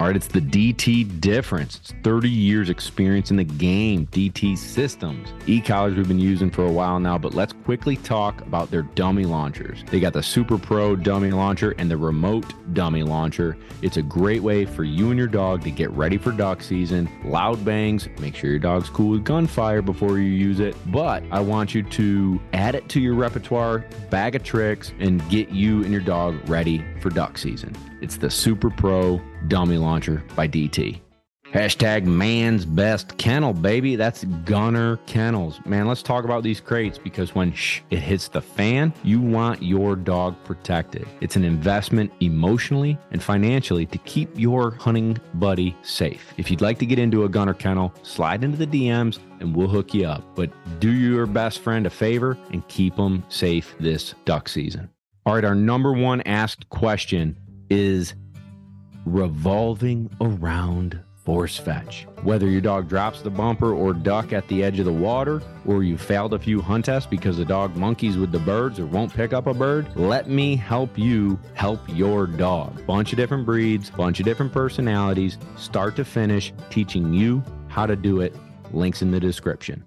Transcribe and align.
All 0.00 0.06
right, 0.06 0.16
it's 0.16 0.28
the 0.28 0.40
DT 0.40 1.20
difference. 1.20 1.76
It's 1.76 1.92
30 2.04 2.30
years 2.30 2.70
experience 2.70 3.30
in 3.30 3.36
the 3.36 3.44
game, 3.44 4.06
DT 4.06 4.56
systems. 4.56 5.28
E-collars 5.46 5.94
we've 5.94 6.08
been 6.08 6.18
using 6.18 6.50
for 6.50 6.64
a 6.64 6.72
while 6.72 6.98
now, 6.98 7.18
but 7.18 7.34
let's 7.34 7.52
quickly 7.52 7.96
talk 7.96 8.40
about 8.40 8.70
their 8.70 8.80
dummy 8.80 9.26
launchers. 9.26 9.84
They 9.90 10.00
got 10.00 10.14
the 10.14 10.22
Super 10.22 10.56
Pro 10.56 10.96
dummy 10.96 11.32
launcher 11.32 11.74
and 11.76 11.90
the 11.90 11.98
remote 11.98 12.46
dummy 12.72 13.02
launcher. 13.02 13.58
It's 13.82 13.98
a 13.98 14.02
great 14.02 14.42
way 14.42 14.64
for 14.64 14.84
you 14.84 15.10
and 15.10 15.18
your 15.18 15.28
dog 15.28 15.62
to 15.64 15.70
get 15.70 15.90
ready 15.90 16.16
for 16.16 16.32
duck 16.32 16.62
season. 16.62 17.06
Loud 17.22 17.62
bangs, 17.62 18.08
make 18.20 18.34
sure 18.34 18.48
your 18.48 18.58
dog's 18.58 18.88
cool 18.88 19.10
with 19.10 19.24
gunfire 19.24 19.82
before 19.82 20.16
you 20.16 20.30
use 20.30 20.60
it. 20.60 20.74
But 20.90 21.24
I 21.30 21.40
want 21.40 21.74
you 21.74 21.82
to 21.82 22.40
add 22.54 22.74
it 22.74 22.88
to 22.88 23.00
your 23.00 23.16
repertoire, 23.16 23.84
bag 24.08 24.34
of 24.34 24.44
tricks, 24.44 24.94
and 24.98 25.20
get 25.28 25.50
you 25.50 25.82
and 25.82 25.92
your 25.92 26.00
dog 26.00 26.48
ready 26.48 26.82
for 27.02 27.10
duck 27.10 27.36
season. 27.36 27.76
It's 28.00 28.16
the 28.16 28.30
Super 28.30 28.70
Pro 28.70 29.20
Dummy 29.48 29.78
Launcher 29.78 30.22
by 30.34 30.48
DT. 30.48 31.00
Hashtag 31.52 32.04
man's 32.04 32.64
best 32.64 33.18
kennel, 33.18 33.52
baby. 33.52 33.96
That's 33.96 34.22
Gunner 34.44 34.98
Kennels. 35.06 35.60
Man, 35.66 35.88
let's 35.88 36.02
talk 36.02 36.24
about 36.24 36.44
these 36.44 36.60
crates 36.60 36.96
because 36.96 37.34
when 37.34 37.52
shh, 37.52 37.80
it 37.90 37.98
hits 37.98 38.28
the 38.28 38.40
fan, 38.40 38.94
you 39.02 39.20
want 39.20 39.60
your 39.60 39.96
dog 39.96 40.36
protected. 40.44 41.08
It's 41.20 41.34
an 41.34 41.42
investment 41.42 42.12
emotionally 42.20 42.96
and 43.10 43.20
financially 43.20 43.84
to 43.86 43.98
keep 43.98 44.30
your 44.38 44.76
hunting 44.76 45.18
buddy 45.34 45.76
safe. 45.82 46.32
If 46.36 46.52
you'd 46.52 46.60
like 46.60 46.78
to 46.78 46.86
get 46.86 47.00
into 47.00 47.24
a 47.24 47.28
Gunner 47.28 47.54
Kennel, 47.54 47.92
slide 48.04 48.44
into 48.44 48.64
the 48.64 48.66
DMs 48.68 49.18
and 49.40 49.56
we'll 49.56 49.66
hook 49.66 49.92
you 49.92 50.06
up. 50.06 50.22
But 50.36 50.52
do 50.78 50.92
your 50.92 51.26
best 51.26 51.58
friend 51.58 51.84
a 51.84 51.90
favor 51.90 52.38
and 52.52 52.66
keep 52.68 52.94
them 52.94 53.24
safe 53.28 53.74
this 53.80 54.14
duck 54.24 54.48
season. 54.48 54.88
All 55.26 55.34
right, 55.34 55.44
our 55.44 55.56
number 55.56 55.92
one 55.92 56.20
asked 56.22 56.68
question 56.68 57.36
is 57.70 58.14
revolving 59.04 60.10
around 60.20 61.00
force 61.24 61.58
fetch. 61.58 62.06
Whether 62.22 62.48
your 62.48 62.60
dog 62.60 62.88
drops 62.88 63.22
the 63.22 63.30
bumper 63.30 63.72
or 63.72 63.92
duck 63.92 64.32
at 64.32 64.48
the 64.48 64.64
edge 64.64 64.78
of 64.78 64.84
the 64.84 64.92
water, 64.92 65.42
or 65.66 65.82
you 65.82 65.98
failed 65.98 66.34
a 66.34 66.38
few 66.38 66.60
hunt 66.60 66.86
tests 66.86 67.08
because 67.08 67.36
the 67.36 67.44
dog 67.44 67.76
monkeys 67.76 68.16
with 68.16 68.32
the 68.32 68.38
birds 68.40 68.78
or 68.78 68.86
won't 68.86 69.14
pick 69.14 69.32
up 69.32 69.46
a 69.46 69.54
bird, 69.54 69.94
let 69.96 70.28
me 70.28 70.56
help 70.56 70.98
you 70.98 71.38
help 71.54 71.80
your 71.88 72.26
dog. 72.26 72.84
Bunch 72.86 73.12
of 73.12 73.16
different 73.16 73.44
breeds, 73.46 73.90
bunch 73.90 74.18
of 74.18 74.24
different 74.24 74.52
personalities, 74.52 75.38
start 75.56 75.94
to 75.96 76.04
finish, 76.04 76.52
teaching 76.70 77.12
you 77.12 77.44
how 77.68 77.86
to 77.86 77.96
do 77.96 78.20
it. 78.20 78.34
Links 78.72 79.02
in 79.02 79.10
the 79.10 79.20
description. 79.20 79.84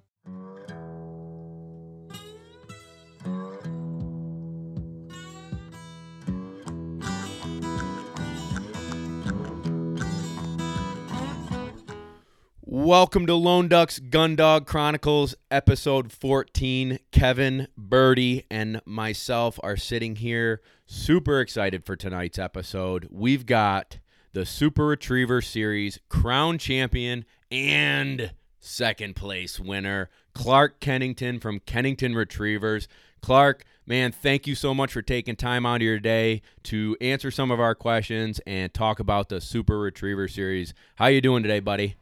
Welcome 12.83 13.27
to 13.27 13.35
Lone 13.35 13.69
Ducks 13.69 13.97
Gundog 13.97 14.65
Chronicles, 14.65 15.35
episode 15.49 16.11
14. 16.11 16.99
Kevin, 17.13 17.69
Birdie, 17.77 18.45
and 18.51 18.81
myself 18.85 19.57
are 19.63 19.77
sitting 19.77 20.17
here 20.17 20.61
super 20.85 21.39
excited 21.39 21.85
for 21.85 21.95
tonight's 21.95 22.37
episode. 22.37 23.07
We've 23.09 23.45
got 23.45 23.99
the 24.33 24.45
Super 24.45 24.85
Retriever 24.85 25.41
Series 25.41 26.01
crown 26.09 26.57
champion 26.57 27.23
and 27.49 28.33
second 28.59 29.15
place 29.15 29.61
winner, 29.61 30.09
Clark 30.33 30.81
Kennington 30.81 31.39
from 31.39 31.61
Kennington 31.61 32.15
Retrievers. 32.15 32.89
Clark, 33.21 33.63
man, 33.85 34.11
thank 34.11 34.45
you 34.45 34.55
so 34.55 34.73
much 34.73 34.91
for 34.91 35.01
taking 35.01 35.37
time 35.37 35.65
out 35.65 35.77
of 35.77 35.83
your 35.83 36.01
day 36.01 36.41
to 36.63 36.97
answer 36.99 37.31
some 37.31 37.49
of 37.49 37.61
our 37.61 37.75
questions 37.75 38.41
and 38.45 38.73
talk 38.73 38.99
about 38.99 39.29
the 39.29 39.39
Super 39.39 39.79
Retriever 39.79 40.27
Series. 40.27 40.73
How 40.97 41.07
you 41.07 41.21
doing 41.21 41.43
today, 41.43 41.61
buddy? 41.61 41.95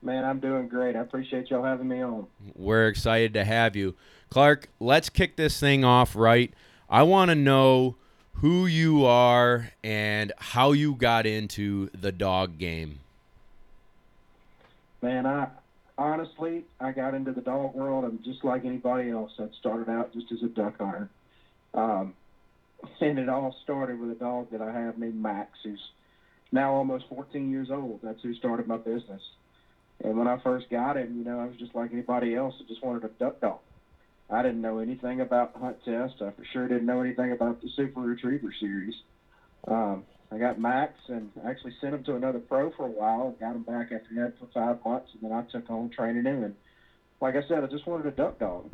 Man, 0.00 0.24
I'm 0.24 0.38
doing 0.38 0.68
great. 0.68 0.94
I 0.94 1.00
appreciate 1.00 1.50
y'all 1.50 1.64
having 1.64 1.88
me 1.88 2.02
on. 2.02 2.26
We're 2.54 2.86
excited 2.86 3.34
to 3.34 3.44
have 3.44 3.74
you. 3.74 3.94
Clark, 4.30 4.68
let's 4.78 5.08
kick 5.08 5.36
this 5.36 5.58
thing 5.58 5.84
off 5.84 6.14
right. 6.14 6.52
I 6.88 7.02
want 7.02 7.30
to 7.30 7.34
know 7.34 7.96
who 8.34 8.66
you 8.66 9.04
are 9.04 9.72
and 9.82 10.32
how 10.38 10.72
you 10.72 10.94
got 10.94 11.26
into 11.26 11.90
the 11.90 12.12
dog 12.12 12.58
game. 12.58 13.00
Man, 15.02 15.26
I 15.26 15.48
honestly, 15.96 16.64
I 16.80 16.92
got 16.92 17.14
into 17.14 17.32
the 17.32 17.40
dog 17.40 17.74
world 17.74 18.04
and 18.04 18.22
just 18.24 18.44
like 18.44 18.64
anybody 18.64 19.10
else. 19.10 19.32
I 19.38 19.48
started 19.58 19.90
out 19.90 20.12
just 20.12 20.30
as 20.30 20.42
a 20.42 20.48
duck 20.48 20.78
hunter. 20.78 21.08
Um, 21.74 22.14
and 23.00 23.18
it 23.18 23.28
all 23.28 23.54
started 23.64 23.98
with 23.98 24.12
a 24.12 24.14
dog 24.14 24.50
that 24.52 24.62
I 24.62 24.72
have 24.72 24.98
named 24.98 25.20
Max, 25.20 25.50
who's 25.64 25.80
now 26.52 26.72
almost 26.74 27.06
14 27.08 27.50
years 27.50 27.70
old. 27.70 28.00
That's 28.02 28.22
who 28.22 28.34
started 28.34 28.68
my 28.68 28.76
business. 28.76 29.22
And 30.02 30.16
when 30.16 30.28
I 30.28 30.38
first 30.38 30.70
got 30.70 30.96
him, 30.96 31.18
you 31.18 31.24
know, 31.24 31.40
I 31.40 31.46
was 31.46 31.56
just 31.56 31.74
like 31.74 31.92
anybody 31.92 32.34
else. 32.34 32.54
I 32.60 32.68
just 32.68 32.84
wanted 32.84 33.04
a 33.04 33.08
duck 33.08 33.40
dog. 33.40 33.58
I 34.30 34.42
didn't 34.42 34.60
know 34.60 34.78
anything 34.78 35.20
about 35.20 35.56
hunt 35.56 35.78
test. 35.84 36.16
I 36.20 36.30
for 36.30 36.44
sure 36.52 36.68
didn't 36.68 36.86
know 36.86 37.00
anything 37.00 37.32
about 37.32 37.62
the 37.62 37.68
Super 37.74 38.00
Retriever 38.00 38.54
series. 38.60 38.94
Um, 39.66 40.04
I 40.30 40.38
got 40.38 40.60
Max 40.60 40.92
and 41.08 41.30
actually 41.46 41.72
sent 41.80 41.94
him 41.94 42.04
to 42.04 42.16
another 42.16 42.38
pro 42.38 42.70
for 42.72 42.86
a 42.86 42.90
while. 42.90 43.34
Got 43.40 43.56
him 43.56 43.62
back 43.62 43.90
after 43.90 44.14
had 44.14 44.34
for 44.38 44.46
five 44.52 44.84
months, 44.84 45.08
and 45.14 45.22
then 45.22 45.32
I 45.32 45.42
took 45.50 45.70
on 45.70 45.88
training 45.88 46.24
him. 46.24 46.44
And 46.44 46.54
like 47.20 47.34
I 47.34 47.48
said, 47.48 47.64
I 47.64 47.66
just 47.66 47.86
wanted 47.86 48.06
a 48.06 48.10
duck 48.10 48.38
dog. 48.38 48.70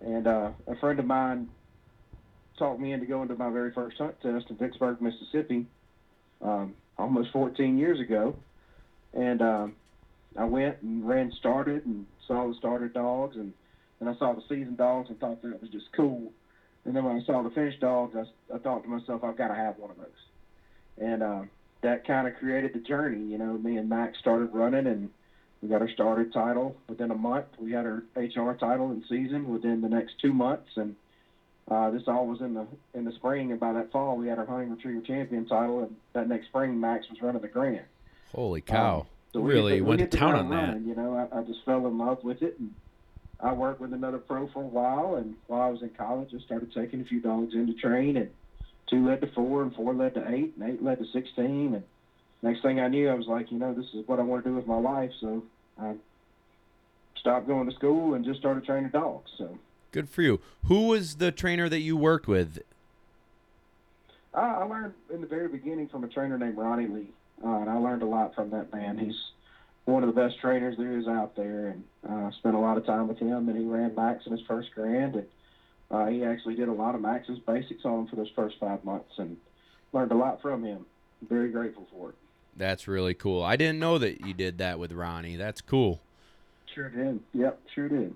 And 0.00 0.26
uh, 0.26 0.50
a 0.68 0.76
friend 0.76 0.98
of 1.00 1.06
mine 1.06 1.48
talked 2.58 2.80
me 2.80 2.92
into 2.92 3.06
going 3.06 3.28
to 3.28 3.34
my 3.34 3.50
very 3.50 3.72
first 3.72 3.98
hunt 3.98 4.14
test 4.20 4.50
in 4.50 4.56
Vicksburg, 4.56 5.00
Mississippi, 5.00 5.66
um, 6.40 6.74
almost 6.96 7.30
14 7.32 7.78
years 7.78 7.98
ago. 8.00 8.36
And 9.12 9.42
um, 9.42 9.74
I 10.36 10.44
went 10.44 10.80
and 10.82 11.06
ran 11.06 11.32
started 11.32 11.84
and 11.86 12.06
saw 12.26 12.48
the 12.48 12.54
started 12.54 12.92
dogs 12.92 13.36
and 13.36 13.52
then 13.98 14.08
I 14.08 14.18
saw 14.18 14.32
the 14.32 14.42
season 14.48 14.74
dogs 14.76 15.10
and 15.10 15.18
thought 15.20 15.42
that 15.42 15.60
was 15.60 15.70
just 15.70 15.86
cool. 15.92 16.32
And 16.84 16.96
then 16.96 17.04
when 17.04 17.16
I 17.16 17.24
saw 17.24 17.42
the 17.42 17.50
finished 17.50 17.80
dogs, 17.80 18.16
I, 18.16 18.54
I 18.54 18.58
thought 18.58 18.82
to 18.82 18.88
myself, 18.88 19.22
I've 19.22 19.36
got 19.36 19.48
to 19.48 19.54
have 19.54 19.78
one 19.78 19.90
of 19.90 19.96
those. 19.96 20.06
And 20.98 21.22
uh, 21.22 21.42
that 21.82 22.06
kind 22.06 22.26
of 22.26 22.34
created 22.36 22.72
the 22.74 22.80
journey. 22.80 23.24
You 23.24 23.38
know, 23.38 23.52
me 23.58 23.76
and 23.76 23.88
Max 23.88 24.18
started 24.18 24.50
running 24.52 24.86
and 24.86 25.10
we 25.62 25.68
got 25.68 25.80
our 25.80 25.90
started 25.90 26.32
title 26.32 26.76
within 26.88 27.12
a 27.12 27.14
month. 27.14 27.46
We 27.58 27.70
had 27.70 27.86
our 27.86 28.02
HR 28.16 28.54
title 28.54 28.90
in 28.90 29.04
season 29.08 29.48
within 29.48 29.80
the 29.80 29.88
next 29.88 30.14
two 30.20 30.32
months. 30.32 30.68
And 30.74 30.96
uh, 31.70 31.90
this 31.90 32.02
all 32.08 32.26
was 32.26 32.40
in 32.40 32.54
the 32.54 32.66
in 32.94 33.04
the 33.04 33.12
spring, 33.12 33.52
and 33.52 33.60
by 33.60 33.72
that 33.72 33.92
fall, 33.92 34.16
we 34.16 34.26
had 34.26 34.38
our 34.38 34.44
hunting 34.44 34.70
retriever 34.70 35.00
champion 35.06 35.46
title. 35.46 35.80
And 35.84 35.94
that 36.12 36.28
next 36.28 36.46
spring, 36.46 36.80
Max 36.80 37.08
was 37.08 37.22
running 37.22 37.40
the 37.40 37.48
Grand. 37.48 37.84
Holy 38.34 38.60
cow! 38.60 39.00
Um, 39.00 39.06
so 39.32 39.40
really 39.40 39.74
we 39.74 39.80
went 39.80 40.00
to 40.00 40.18
town 40.18 40.34
on 40.34 40.50
that. 40.50 40.68
running, 40.68 40.86
You 40.86 40.94
know, 40.94 41.28
I, 41.32 41.38
I 41.38 41.42
just 41.42 41.64
fell 41.64 41.86
in 41.86 41.98
love 41.98 42.22
with 42.22 42.42
it, 42.42 42.58
and 42.58 42.74
I 43.40 43.52
worked 43.52 43.80
with 43.80 43.92
another 43.92 44.18
pro 44.18 44.48
for 44.48 44.62
a 44.62 44.66
while. 44.66 45.16
And 45.16 45.34
while 45.46 45.62
I 45.62 45.68
was 45.68 45.82
in 45.82 45.90
college, 45.90 46.30
I 46.34 46.40
started 46.44 46.72
taking 46.72 47.00
a 47.00 47.04
few 47.04 47.20
dogs 47.20 47.54
in 47.54 47.66
to 47.66 47.74
train, 47.74 48.16
and 48.16 48.30
two 48.88 49.06
led 49.06 49.20
to 49.22 49.26
four, 49.28 49.62
and 49.62 49.74
four 49.74 49.94
led 49.94 50.14
to 50.14 50.28
eight, 50.32 50.54
and 50.58 50.70
eight 50.70 50.82
led 50.82 50.98
to 50.98 51.06
sixteen. 51.12 51.74
And 51.74 51.84
next 52.42 52.62
thing 52.62 52.80
I 52.80 52.88
knew, 52.88 53.08
I 53.08 53.14
was 53.14 53.26
like, 53.26 53.50
you 53.50 53.58
know, 53.58 53.74
this 53.74 53.86
is 53.94 54.06
what 54.06 54.18
I 54.18 54.22
want 54.22 54.44
to 54.44 54.50
do 54.50 54.56
with 54.56 54.66
my 54.66 54.78
life. 54.78 55.10
So 55.20 55.42
I 55.80 55.94
stopped 57.16 57.46
going 57.46 57.68
to 57.68 57.74
school 57.74 58.14
and 58.14 58.24
just 58.24 58.40
started 58.40 58.64
training 58.64 58.90
dogs. 58.90 59.30
So 59.38 59.58
Good 59.92 60.08
for 60.08 60.22
you. 60.22 60.40
Who 60.64 60.88
was 60.88 61.16
the 61.16 61.30
trainer 61.30 61.68
that 61.68 61.80
you 61.80 61.96
worked 61.96 62.26
with? 62.26 62.62
I, 64.34 64.40
I 64.40 64.64
learned 64.64 64.94
in 65.12 65.20
the 65.20 65.26
very 65.26 65.48
beginning 65.48 65.88
from 65.88 66.02
a 66.02 66.08
trainer 66.08 66.38
named 66.38 66.56
Ronnie 66.56 66.86
Lee, 66.86 67.08
uh, 67.44 67.60
and 67.60 67.70
I 67.70 67.76
learned 67.76 68.02
a 68.02 68.06
lot 68.06 68.34
from 68.34 68.50
that 68.50 68.72
man. 68.72 68.98
He's 68.98 69.18
one 69.84 70.02
of 70.02 70.14
the 70.14 70.20
best 70.20 70.38
trainers 70.40 70.76
there 70.76 70.98
is 70.98 71.08
out 71.08 71.34
there, 71.36 71.68
and 71.68 71.84
uh, 72.08 72.30
spent 72.38 72.54
a 72.54 72.58
lot 72.58 72.76
of 72.76 72.86
time 72.86 73.08
with 73.08 73.18
him. 73.18 73.48
And 73.48 73.58
he 73.58 73.64
ran 73.64 73.94
Max 73.94 74.26
in 74.26 74.32
his 74.32 74.42
first 74.46 74.70
grand, 74.74 75.16
and 75.16 75.26
uh, 75.90 76.06
he 76.06 76.24
actually 76.24 76.54
did 76.54 76.68
a 76.68 76.72
lot 76.72 76.94
of 76.94 77.00
Max's 77.00 77.38
basics 77.40 77.84
on 77.84 78.00
him 78.00 78.06
for 78.06 78.16
those 78.16 78.30
first 78.34 78.56
five 78.60 78.84
months, 78.84 79.12
and 79.18 79.36
learned 79.92 80.12
a 80.12 80.16
lot 80.16 80.40
from 80.40 80.64
him. 80.64 80.86
Very 81.28 81.50
grateful 81.50 81.86
for 81.92 82.10
it. 82.10 82.14
That's 82.56 82.86
really 82.86 83.14
cool. 83.14 83.42
I 83.42 83.56
didn't 83.56 83.78
know 83.78 83.98
that 83.98 84.26
you 84.26 84.34
did 84.34 84.58
that 84.58 84.78
with 84.78 84.92
Ronnie. 84.92 85.36
That's 85.36 85.60
cool. 85.60 86.00
Sure 86.74 86.88
did. 86.88 87.20
Yep, 87.32 87.60
sure 87.74 87.88
did. 87.88 88.14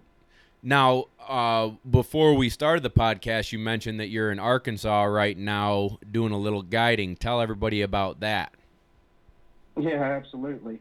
Now, 0.62 1.04
uh, 1.28 1.70
before 1.88 2.34
we 2.34 2.48
started 2.48 2.82
the 2.82 2.90
podcast, 2.90 3.52
you 3.52 3.58
mentioned 3.58 4.00
that 4.00 4.08
you're 4.08 4.32
in 4.32 4.38
Arkansas 4.38 5.04
right 5.04 5.36
now 5.36 5.98
doing 6.10 6.32
a 6.32 6.38
little 6.38 6.62
guiding. 6.62 7.16
Tell 7.16 7.40
everybody 7.40 7.82
about 7.82 8.20
that. 8.20 8.52
Yeah, 9.76 10.02
absolutely. 10.02 10.80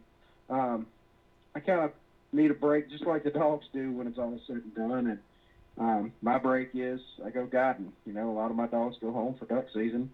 Um, 0.49 0.87
I 1.53 1.59
kind 1.59 1.81
of 1.81 1.91
need 2.31 2.51
a 2.51 2.55
break, 2.55 2.89
just 2.89 3.05
like 3.05 3.23
the 3.23 3.29
dogs 3.31 3.65
do 3.73 3.91
when 3.91 4.07
it's 4.07 4.17
all 4.17 4.39
said 4.47 4.57
and 4.57 4.75
done. 4.75 5.07
And 5.07 5.19
um, 5.77 6.13
my 6.21 6.37
break 6.37 6.69
is 6.73 7.01
I 7.25 7.29
go 7.29 7.45
guiding. 7.45 7.93
You 8.05 8.13
know, 8.13 8.29
a 8.29 8.33
lot 8.33 8.51
of 8.51 8.57
my 8.57 8.67
dogs 8.67 8.97
go 9.01 9.11
home 9.11 9.35
for 9.37 9.45
duck 9.45 9.65
season. 9.73 10.11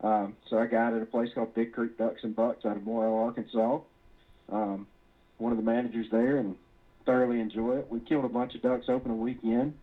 Um, 0.00 0.36
so 0.48 0.58
I 0.58 0.66
guided 0.66 1.02
a 1.02 1.06
place 1.06 1.30
called 1.34 1.54
Big 1.54 1.72
Creek 1.72 1.98
Ducks 1.98 2.22
and 2.22 2.34
Bucks 2.34 2.64
out 2.64 2.76
of 2.76 2.84
Moro, 2.84 3.24
Arkansas. 3.24 3.80
Um, 4.50 4.86
one 5.38 5.52
of 5.52 5.58
the 5.58 5.64
managers 5.64 6.06
there, 6.10 6.38
and 6.38 6.56
thoroughly 7.04 7.40
enjoy 7.40 7.78
it. 7.78 7.90
We 7.90 8.00
killed 8.00 8.24
a 8.24 8.28
bunch 8.28 8.54
of 8.54 8.62
ducks 8.62 8.86
open 8.88 9.10
a 9.10 9.14
weekend. 9.14 9.74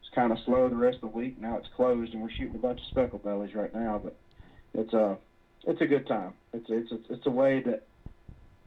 It's 0.00 0.14
kind 0.14 0.32
of 0.32 0.38
slow 0.44 0.68
the 0.68 0.76
rest 0.76 0.96
of 1.02 1.12
the 1.12 1.16
week. 1.16 1.40
Now 1.40 1.56
it's 1.56 1.68
closed, 1.76 2.12
and 2.12 2.22
we're 2.22 2.30
shooting 2.30 2.54
a 2.54 2.58
bunch 2.58 2.80
of 2.80 2.86
speckle 2.86 3.18
bellies 3.18 3.54
right 3.54 3.74
now. 3.74 4.00
But 4.02 4.16
it's 4.74 4.92
uh, 4.94 5.16
it's 5.64 5.80
a 5.80 5.86
good 5.86 6.06
time. 6.06 6.32
It's 6.52 6.66
it's 6.68 6.92
it's, 7.08 7.26
a 7.26 7.30
way 7.30 7.60
that 7.62 7.86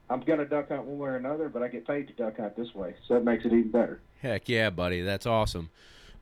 I'm 0.09 0.21
gonna 0.21 0.45
duck 0.45 0.69
hunt 0.69 0.85
one 0.85 0.97
way 0.97 1.09
or 1.09 1.15
another, 1.15 1.49
but 1.49 1.63
I 1.63 1.67
get 1.67 1.87
paid 1.87 2.07
to 2.07 2.13
duck 2.13 2.37
hunt 2.37 2.55
this 2.55 2.73
way, 2.73 2.95
so 3.07 3.15
that 3.15 3.23
makes 3.23 3.45
it 3.45 3.53
even 3.53 3.71
better. 3.71 4.01
Heck 4.21 4.47
yeah, 4.47 4.69
buddy, 4.69 5.01
that's 5.01 5.25
awesome. 5.25 5.69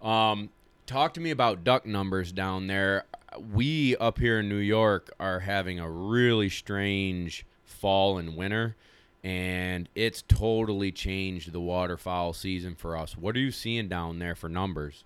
Um, 0.02 0.50
talk 0.86 1.14
to 1.16 1.20
me 1.20 1.32
about 1.32 1.64
duck 1.64 1.86
numbers 1.86 2.32
down 2.32 2.68
there. 2.68 3.06
We 3.54 3.96
up 3.98 4.20
here 4.20 4.40
in 4.40 4.50
New 4.50 4.58
York 4.58 5.12
are 5.20 5.40
having 5.42 5.80
a 5.80 5.90
really 5.90 6.50
strange 6.50 7.46
fall 7.64 8.18
and 8.18 8.36
winter, 8.36 8.76
and 9.24 9.88
it's 9.96 10.24
totally 10.24 10.92
changed 10.92 11.52
the 11.52 11.62
waterfowl 11.62 12.34
season 12.34 12.76
for 12.76 12.98
us. 12.98 13.18
What 13.18 13.36
are 13.36 13.40
you 13.40 13.52
seeing 13.52 13.88
down 13.88 14.20
there 14.20 14.36
for 14.36 14.50
numbers? 14.50 15.04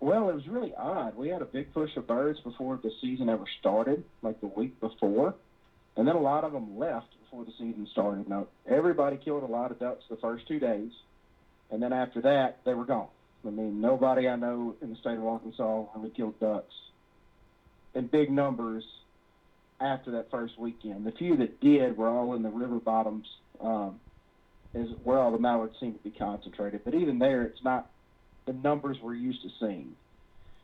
Well, 0.00 0.28
it 0.28 0.34
was 0.34 0.46
really 0.46 0.74
odd. 0.74 1.16
We 1.16 1.28
had 1.28 1.42
a 1.42 1.46
big 1.46 1.72
push 1.74 1.96
of 1.96 2.06
birds 2.06 2.38
before 2.40 2.78
the 2.82 2.90
season 3.00 3.28
ever 3.28 3.44
started, 3.58 4.04
like 4.22 4.40
the 4.40 4.46
week 4.46 4.78
before, 4.80 5.34
and 5.96 6.06
then 6.06 6.14
a 6.14 6.20
lot 6.20 6.44
of 6.44 6.52
them 6.52 6.78
left 6.78 7.08
before 7.24 7.44
the 7.44 7.52
season 7.52 7.88
started. 7.90 8.28
Now, 8.28 8.46
everybody 8.66 9.16
killed 9.16 9.42
a 9.42 9.46
lot 9.46 9.70
of 9.72 9.80
ducks 9.80 10.04
the 10.08 10.16
first 10.16 10.46
two 10.46 10.60
days, 10.60 10.92
and 11.70 11.82
then 11.82 11.92
after 11.92 12.20
that, 12.22 12.58
they 12.64 12.74
were 12.74 12.84
gone. 12.84 13.08
I 13.46 13.50
mean, 13.50 13.80
nobody 13.80 14.28
I 14.28 14.36
know 14.36 14.76
in 14.80 14.90
the 14.90 14.96
state 14.96 15.16
of 15.16 15.24
Arkansas 15.24 15.86
really 15.96 16.10
killed 16.10 16.38
ducks 16.38 16.74
in 17.94 18.06
big 18.06 18.30
numbers 18.30 18.84
after 19.80 20.12
that 20.12 20.30
first 20.30 20.58
weekend. 20.58 21.06
The 21.06 21.12
few 21.12 21.36
that 21.36 21.60
did 21.60 21.96
were 21.96 22.08
all 22.08 22.34
in 22.34 22.42
the 22.42 22.50
river 22.50 22.78
bottoms, 22.78 23.26
um, 23.60 23.98
is 24.74 24.90
where 25.02 25.18
all 25.18 25.32
the 25.32 25.38
mallards 25.38 25.74
seem 25.80 25.94
to 25.94 25.98
be 25.98 26.10
concentrated. 26.10 26.82
But 26.84 26.94
even 26.94 27.18
there, 27.18 27.42
it's 27.42 27.62
not 27.64 27.90
the 28.48 28.54
numbers 28.54 28.96
we're 29.02 29.14
used 29.14 29.42
to 29.42 29.48
seeing. 29.60 29.94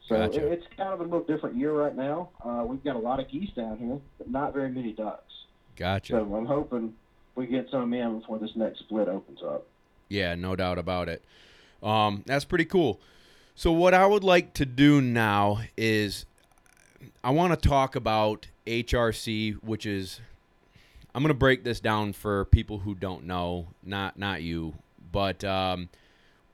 So 0.08 0.16
Gotcha. 0.16 0.46
it's 0.52 0.66
kind 0.76 0.92
of 0.92 1.00
a 1.00 1.04
little 1.04 1.22
different 1.22 1.56
year 1.56 1.72
right 1.72 1.94
now. 1.94 2.31
Uh, 2.44 2.64
we've 2.66 2.82
got 2.82 2.96
a 2.96 2.98
lot 2.98 3.20
of 3.20 3.31
geese 3.31 3.50
down 3.50 3.78
here, 3.78 3.98
but 4.19 4.28
not 4.28 4.52
very 4.52 4.70
many 4.70 4.92
ducks. 4.92 5.32
Gotcha. 5.76 6.14
So 6.14 6.34
I'm 6.34 6.46
hoping 6.46 6.94
we 7.34 7.46
get 7.46 7.69
some 7.70 7.92
in 7.94 8.20
before 8.20 8.38
this 8.38 8.50
next 8.54 8.81
split 8.81 9.08
opens 9.08 9.40
up. 9.42 9.66
Yeah, 10.08 10.34
no 10.34 10.56
doubt 10.56 10.78
about 10.78 11.08
it. 11.08 11.22
Um, 11.82 12.22
that's 12.26 12.44
pretty 12.44 12.64
cool. 12.64 13.00
So 13.54 13.70
what 13.70 13.94
I 13.94 14.06
would 14.06 14.25
like 14.25 14.54
to 14.54 14.66
do 14.66 15.00
now 15.00 15.60
is 15.76 16.26
I 17.22 17.31
want 17.31 17.58
to 17.58 17.69
talk 17.69 17.94
about 17.96 18.48
HRC, 18.66 19.54
which 19.62 19.86
is 19.86 20.20
I'm 21.14 21.22
going 21.22 21.28
to 21.28 21.38
break 21.38 21.64
this 21.64 21.81
down 21.81 22.12
for 22.12 22.44
people 22.46 22.81
who 22.81 22.94
don't 22.94 23.25
know, 23.25 23.69
not 23.82 24.19
not 24.19 24.42
you, 24.42 24.75
but 25.12 25.44
um, 25.44 25.88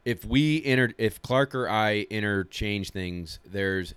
if 0.05 0.25
we 0.25 0.65
enter, 0.65 0.93
if 0.99 1.21
Clark 1.23 1.55
or 1.55 1.69
I 1.69 2.07
interchange 2.11 2.91
things, 2.91 3.39
there's 3.45 3.95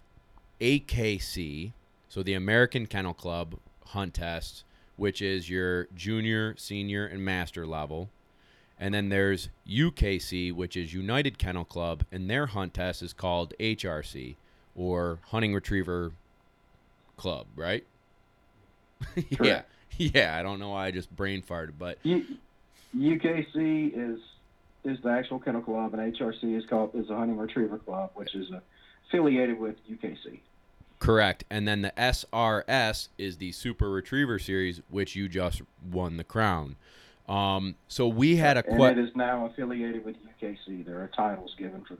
AKC, 0.59 1.71
so 2.09 2.23
the 2.23 2.33
American 2.33 2.85
Kennel 2.85 3.13
Club 3.13 3.55
hunt 3.87 4.13
tests, 4.13 4.63
which 4.97 5.21
is 5.21 5.49
your 5.49 5.87
junior, 5.95 6.55
senior, 6.57 7.05
and 7.05 7.23
master 7.23 7.65
level. 7.65 8.09
And 8.79 8.93
then 8.93 9.09
there's 9.09 9.49
UKC, 9.69 10.53
which 10.53 10.75
is 10.75 10.93
United 10.93 11.37
Kennel 11.37 11.63
Club, 11.63 12.03
and 12.11 12.29
their 12.29 12.47
hunt 12.47 12.73
test 12.73 13.01
is 13.01 13.13
called 13.13 13.53
HRC, 13.59 14.35
or 14.75 15.19
Hunting 15.27 15.53
Retriever 15.53 16.11
Club, 17.15 17.47
right? 17.55 17.85
yeah. 19.41 19.61
Yeah, 19.97 20.37
I 20.37 20.41
don't 20.41 20.59
know 20.59 20.69
why 20.69 20.87
I 20.87 20.91
just 20.91 21.15
brain 21.15 21.43
farted, 21.43 21.73
but 21.77 21.99
U- 22.03 22.25
UKC 22.97 23.91
is 23.95 24.19
is 24.83 24.97
the 25.03 25.09
actual 25.09 25.39
kennel 25.39 25.61
club, 25.61 25.93
and 25.93 26.13
HRC 26.15 26.57
is 26.57 26.65
called 26.65 26.91
is 26.93 27.07
the 27.07 27.15
hunting 27.15 27.37
retriever 27.37 27.77
club, 27.77 28.11
which 28.15 28.35
is 28.35 28.47
affiliated 29.07 29.59
with 29.59 29.75
UKC. 29.89 30.39
correct. 30.99 31.43
And 31.49 31.67
then 31.67 31.81
the 31.81 31.93
SRS 31.97 33.09
is 33.17 33.37
the 33.37 33.51
Super 33.51 33.89
Retriever 33.89 34.39
Series, 34.39 34.81
which 34.89 35.15
you 35.15 35.27
just 35.27 35.61
won 35.91 36.17
the 36.17 36.23
crown. 36.23 36.77
Um, 37.27 37.75
so 37.87 38.07
we 38.07 38.35
had 38.35 38.57
a 38.57 38.63
question. 38.63 38.99
it 38.99 39.09
is 39.09 39.15
now 39.15 39.45
affiliated 39.45 40.03
with 40.03 40.15
UKC. 40.41 40.85
There 40.85 41.01
are 41.01 41.09
titles 41.15 41.55
given 41.57 41.83
for 41.85 41.97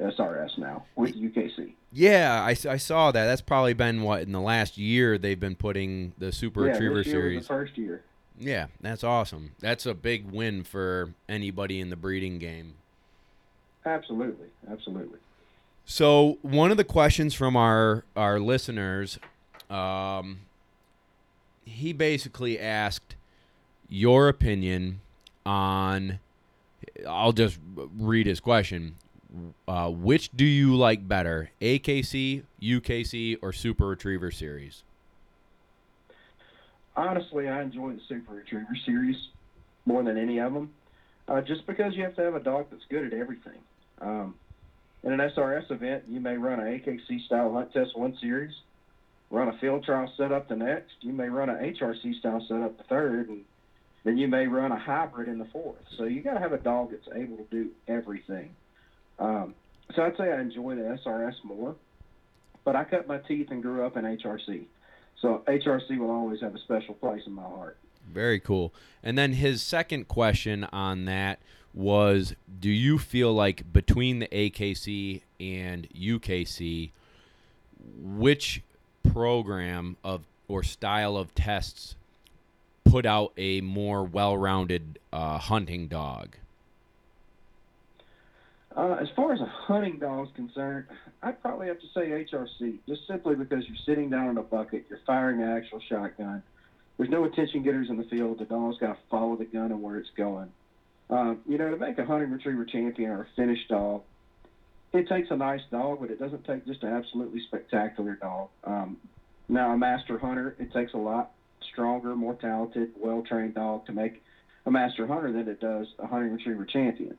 SRS 0.00 0.58
now 0.58 0.84
with 0.96 1.14
UKC. 1.14 1.72
Yeah, 1.92 2.42
I, 2.42 2.50
I 2.68 2.76
saw 2.76 3.12
that. 3.12 3.26
That's 3.26 3.40
probably 3.40 3.74
been 3.74 4.02
what 4.02 4.22
in 4.22 4.32
the 4.32 4.40
last 4.40 4.76
year 4.78 5.18
they've 5.18 5.38
been 5.38 5.54
putting 5.54 6.12
the 6.18 6.32
Super 6.32 6.66
yeah, 6.66 6.72
Retriever 6.72 7.04
Series. 7.04 7.38
was 7.38 7.48
the 7.48 7.54
first 7.54 7.78
year. 7.78 8.02
Yeah, 8.38 8.66
that's 8.80 9.04
awesome. 9.04 9.52
That's 9.60 9.86
a 9.86 9.94
big 9.94 10.30
win 10.30 10.64
for 10.64 11.14
anybody 11.28 11.80
in 11.80 11.90
the 11.90 11.96
breeding 11.96 12.38
game. 12.38 12.74
Absolutely, 13.86 14.48
absolutely. 14.70 15.18
So 15.84 16.38
one 16.42 16.70
of 16.70 16.76
the 16.76 16.84
questions 16.84 17.34
from 17.34 17.56
our 17.56 18.04
our 18.16 18.40
listeners, 18.40 19.18
um, 19.70 20.40
he 21.64 21.92
basically 21.92 22.58
asked 22.58 23.16
your 23.88 24.28
opinion 24.28 25.00
on. 25.44 26.18
I'll 27.08 27.32
just 27.32 27.58
read 27.98 28.26
his 28.26 28.40
question. 28.40 28.96
Uh, 29.66 29.90
which 29.90 30.30
do 30.36 30.44
you 30.44 30.76
like 30.76 31.08
better, 31.08 31.50
AKC, 31.60 32.44
UKC, 32.62 33.36
or 33.42 33.52
Super 33.52 33.88
Retriever 33.88 34.30
Series? 34.30 34.84
Honestly, 36.96 37.48
I 37.48 37.62
enjoy 37.62 37.92
the 37.92 38.00
Super 38.08 38.34
Retriever 38.34 38.76
series 38.86 39.16
more 39.84 40.02
than 40.02 40.16
any 40.16 40.38
of 40.38 40.52
them, 40.52 40.72
uh, 41.28 41.40
just 41.40 41.66
because 41.66 41.94
you 41.94 42.04
have 42.04 42.14
to 42.16 42.22
have 42.22 42.34
a 42.34 42.40
dog 42.40 42.66
that's 42.70 42.84
good 42.88 43.04
at 43.04 43.12
everything. 43.12 43.58
Um, 44.00 44.34
in 45.02 45.12
an 45.12 45.18
SRS 45.18 45.70
event, 45.70 46.04
you 46.08 46.20
may 46.20 46.36
run 46.36 46.60
an 46.60 46.66
AKC 46.66 47.26
style 47.26 47.52
hunt 47.52 47.72
test 47.72 47.96
one 47.98 48.16
series, 48.20 48.54
run 49.30 49.48
a 49.48 49.58
field 49.58 49.84
trial 49.84 50.10
setup 50.16 50.48
the 50.48 50.56
next. 50.56 50.92
You 51.00 51.12
may 51.12 51.28
run 51.28 51.50
an 51.50 51.56
HRC 51.56 52.18
style 52.20 52.44
setup 52.48 52.78
the 52.78 52.84
third, 52.84 53.28
and 53.28 53.44
then 54.04 54.16
you 54.16 54.28
may 54.28 54.46
run 54.46 54.72
a 54.72 54.78
hybrid 54.78 55.28
in 55.28 55.38
the 55.38 55.44
fourth. 55.46 55.76
So 55.98 56.04
you 56.04 56.22
got 56.22 56.34
to 56.34 56.40
have 56.40 56.52
a 56.52 56.58
dog 56.58 56.92
that's 56.92 57.08
able 57.14 57.36
to 57.38 57.46
do 57.50 57.70
everything. 57.88 58.54
Um, 59.18 59.54
so 59.94 60.02
I'd 60.02 60.16
say 60.16 60.32
I 60.32 60.40
enjoy 60.40 60.76
the 60.76 60.98
SRS 61.04 61.44
more, 61.44 61.74
but 62.64 62.76
I 62.76 62.84
cut 62.84 63.06
my 63.06 63.18
teeth 63.18 63.48
and 63.50 63.62
grew 63.62 63.84
up 63.84 63.96
in 63.96 64.04
HRC. 64.04 64.64
So 65.24 65.42
HRC 65.48 65.96
will 65.96 66.10
always 66.10 66.42
have 66.42 66.54
a 66.54 66.58
special 66.58 66.92
place 66.92 67.22
in 67.26 67.32
my 67.32 67.44
heart. 67.44 67.78
Very 68.12 68.38
cool. 68.38 68.74
And 69.02 69.16
then 69.16 69.32
his 69.32 69.62
second 69.62 70.06
question 70.06 70.64
on 70.64 71.06
that 71.06 71.38
was 71.72 72.34
Do 72.60 72.68
you 72.68 72.98
feel 72.98 73.32
like 73.32 73.72
between 73.72 74.18
the 74.18 74.26
AKC 74.26 75.22
and 75.40 75.88
UKC, 75.94 76.90
which 78.02 78.60
program 79.02 79.96
of 80.04 80.26
or 80.46 80.62
style 80.62 81.16
of 81.16 81.34
tests 81.34 81.96
put 82.84 83.06
out 83.06 83.32
a 83.38 83.62
more 83.62 84.04
well 84.04 84.36
rounded 84.36 84.98
uh, 85.10 85.38
hunting 85.38 85.88
dog? 85.88 86.36
Uh, 88.76 88.96
as 89.00 89.08
far 89.14 89.32
as 89.32 89.40
a 89.40 89.46
hunting 89.46 89.98
dog 89.98 90.26
is 90.26 90.34
concerned, 90.34 90.86
I'd 91.22 91.40
probably 91.40 91.68
have 91.68 91.78
to 91.78 91.86
say 91.94 92.08
HRC, 92.08 92.78
just 92.88 93.06
simply 93.06 93.36
because 93.36 93.64
you're 93.68 93.76
sitting 93.86 94.10
down 94.10 94.30
in 94.30 94.38
a 94.38 94.42
bucket, 94.42 94.86
you're 94.88 95.00
firing 95.06 95.40
an 95.40 95.48
actual 95.48 95.80
shotgun. 95.88 96.42
There's 96.96 97.10
no 97.10 97.24
attention 97.24 97.62
getters 97.62 97.88
in 97.88 97.96
the 97.96 98.04
field. 98.04 98.38
The 98.38 98.44
dog's 98.44 98.78
got 98.78 98.94
to 98.94 98.98
follow 99.10 99.36
the 99.36 99.44
gun 99.44 99.70
and 99.70 99.82
where 99.82 99.98
it's 99.98 100.10
going. 100.16 100.50
Um, 101.10 101.40
you 101.46 101.58
know, 101.58 101.70
to 101.70 101.76
make 101.76 101.98
a 101.98 102.04
hunting 102.04 102.30
retriever 102.30 102.64
champion 102.64 103.10
or 103.10 103.22
a 103.22 103.26
finished 103.36 103.68
dog, 103.68 104.02
it 104.92 105.08
takes 105.08 105.30
a 105.30 105.36
nice 105.36 105.60
dog, 105.70 105.98
but 106.00 106.10
it 106.10 106.18
doesn't 106.18 106.44
take 106.44 106.66
just 106.66 106.82
an 106.82 106.90
absolutely 106.90 107.40
spectacular 107.46 108.14
dog. 108.16 108.48
Um, 108.64 108.96
now, 109.48 109.72
a 109.72 109.76
master 109.76 110.18
hunter, 110.18 110.56
it 110.58 110.72
takes 110.72 110.94
a 110.94 110.98
lot 110.98 111.32
stronger, 111.72 112.14
more 112.16 112.34
talented, 112.34 112.90
well 112.96 113.22
trained 113.22 113.54
dog 113.54 113.86
to 113.86 113.92
make 113.92 114.22
a 114.66 114.70
master 114.70 115.06
hunter 115.06 115.32
than 115.32 115.48
it 115.48 115.60
does 115.60 115.86
a 115.98 116.06
hunting 116.06 116.32
retriever 116.32 116.64
champion. 116.64 117.16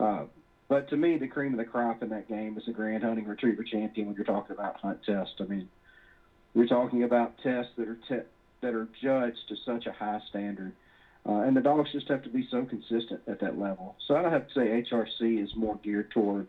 Uh, 0.00 0.24
but 0.72 0.88
to 0.88 0.96
me, 0.96 1.18
the 1.18 1.26
cream 1.26 1.52
of 1.52 1.58
the 1.58 1.66
crop 1.66 2.02
in 2.02 2.08
that 2.08 2.26
game 2.28 2.56
is 2.56 2.66
a 2.66 2.72
grand 2.72 3.02
hunting 3.02 3.26
retriever 3.26 3.62
champion 3.62 4.06
when 4.06 4.16
you're 4.16 4.24
talking 4.24 4.56
about 4.56 4.80
hunt 4.80 5.00
tests. 5.04 5.34
I 5.38 5.42
mean, 5.42 5.68
you're 6.54 6.64
talking 6.64 7.02
about 7.02 7.34
tests 7.42 7.72
that 7.76 7.88
are 7.88 7.98
te- 8.08 8.26
that 8.62 8.72
are 8.72 8.88
judged 9.02 9.36
to 9.48 9.56
such 9.66 9.84
a 9.84 9.92
high 9.92 10.18
standard, 10.30 10.72
uh, 11.28 11.40
and 11.40 11.54
the 11.54 11.60
dogs 11.60 11.92
just 11.92 12.08
have 12.08 12.22
to 12.22 12.30
be 12.30 12.46
so 12.50 12.64
consistent 12.64 13.20
at 13.26 13.38
that 13.40 13.58
level. 13.58 13.96
So 14.08 14.16
I'd 14.16 14.24
have 14.32 14.46
to 14.46 14.54
say 14.54 14.82
HRC 14.90 15.42
is 15.42 15.54
more 15.54 15.78
geared 15.82 16.10
toward 16.10 16.46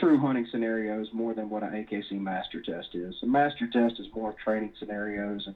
true 0.00 0.16
hunting 0.18 0.46
scenarios 0.50 1.08
more 1.12 1.34
than 1.34 1.50
what 1.50 1.62
an 1.62 1.72
AKC 1.72 2.12
master 2.12 2.62
test 2.62 2.94
is. 2.94 3.14
A 3.22 3.26
master 3.26 3.66
test 3.66 4.00
is 4.00 4.06
more 4.14 4.34
training 4.42 4.72
scenarios 4.78 5.42
and 5.44 5.54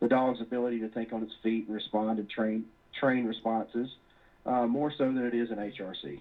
the 0.00 0.08
dog's 0.08 0.40
ability 0.40 0.80
to 0.80 0.88
think 0.88 1.12
on 1.12 1.22
its 1.22 1.34
feet 1.40 1.66
and 1.66 1.74
respond 1.76 2.16
to 2.16 2.24
train 2.24 2.64
train 2.98 3.24
responses, 3.26 3.88
uh, 4.44 4.66
more 4.66 4.90
so 4.98 5.12
than 5.12 5.24
it 5.24 5.34
is 5.34 5.50
an 5.50 5.58
HRC. 5.58 6.18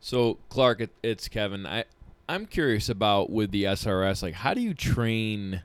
So 0.00 0.38
Clark, 0.48 0.80
it, 0.80 0.90
it's 1.02 1.28
Kevin. 1.28 1.66
I 1.66 1.84
I'm 2.28 2.46
curious 2.46 2.88
about 2.88 3.30
with 3.30 3.50
the 3.50 3.64
SRS, 3.64 4.22
like 4.22 4.34
how 4.34 4.52
do 4.54 4.60
you 4.60 4.74
train 4.74 5.62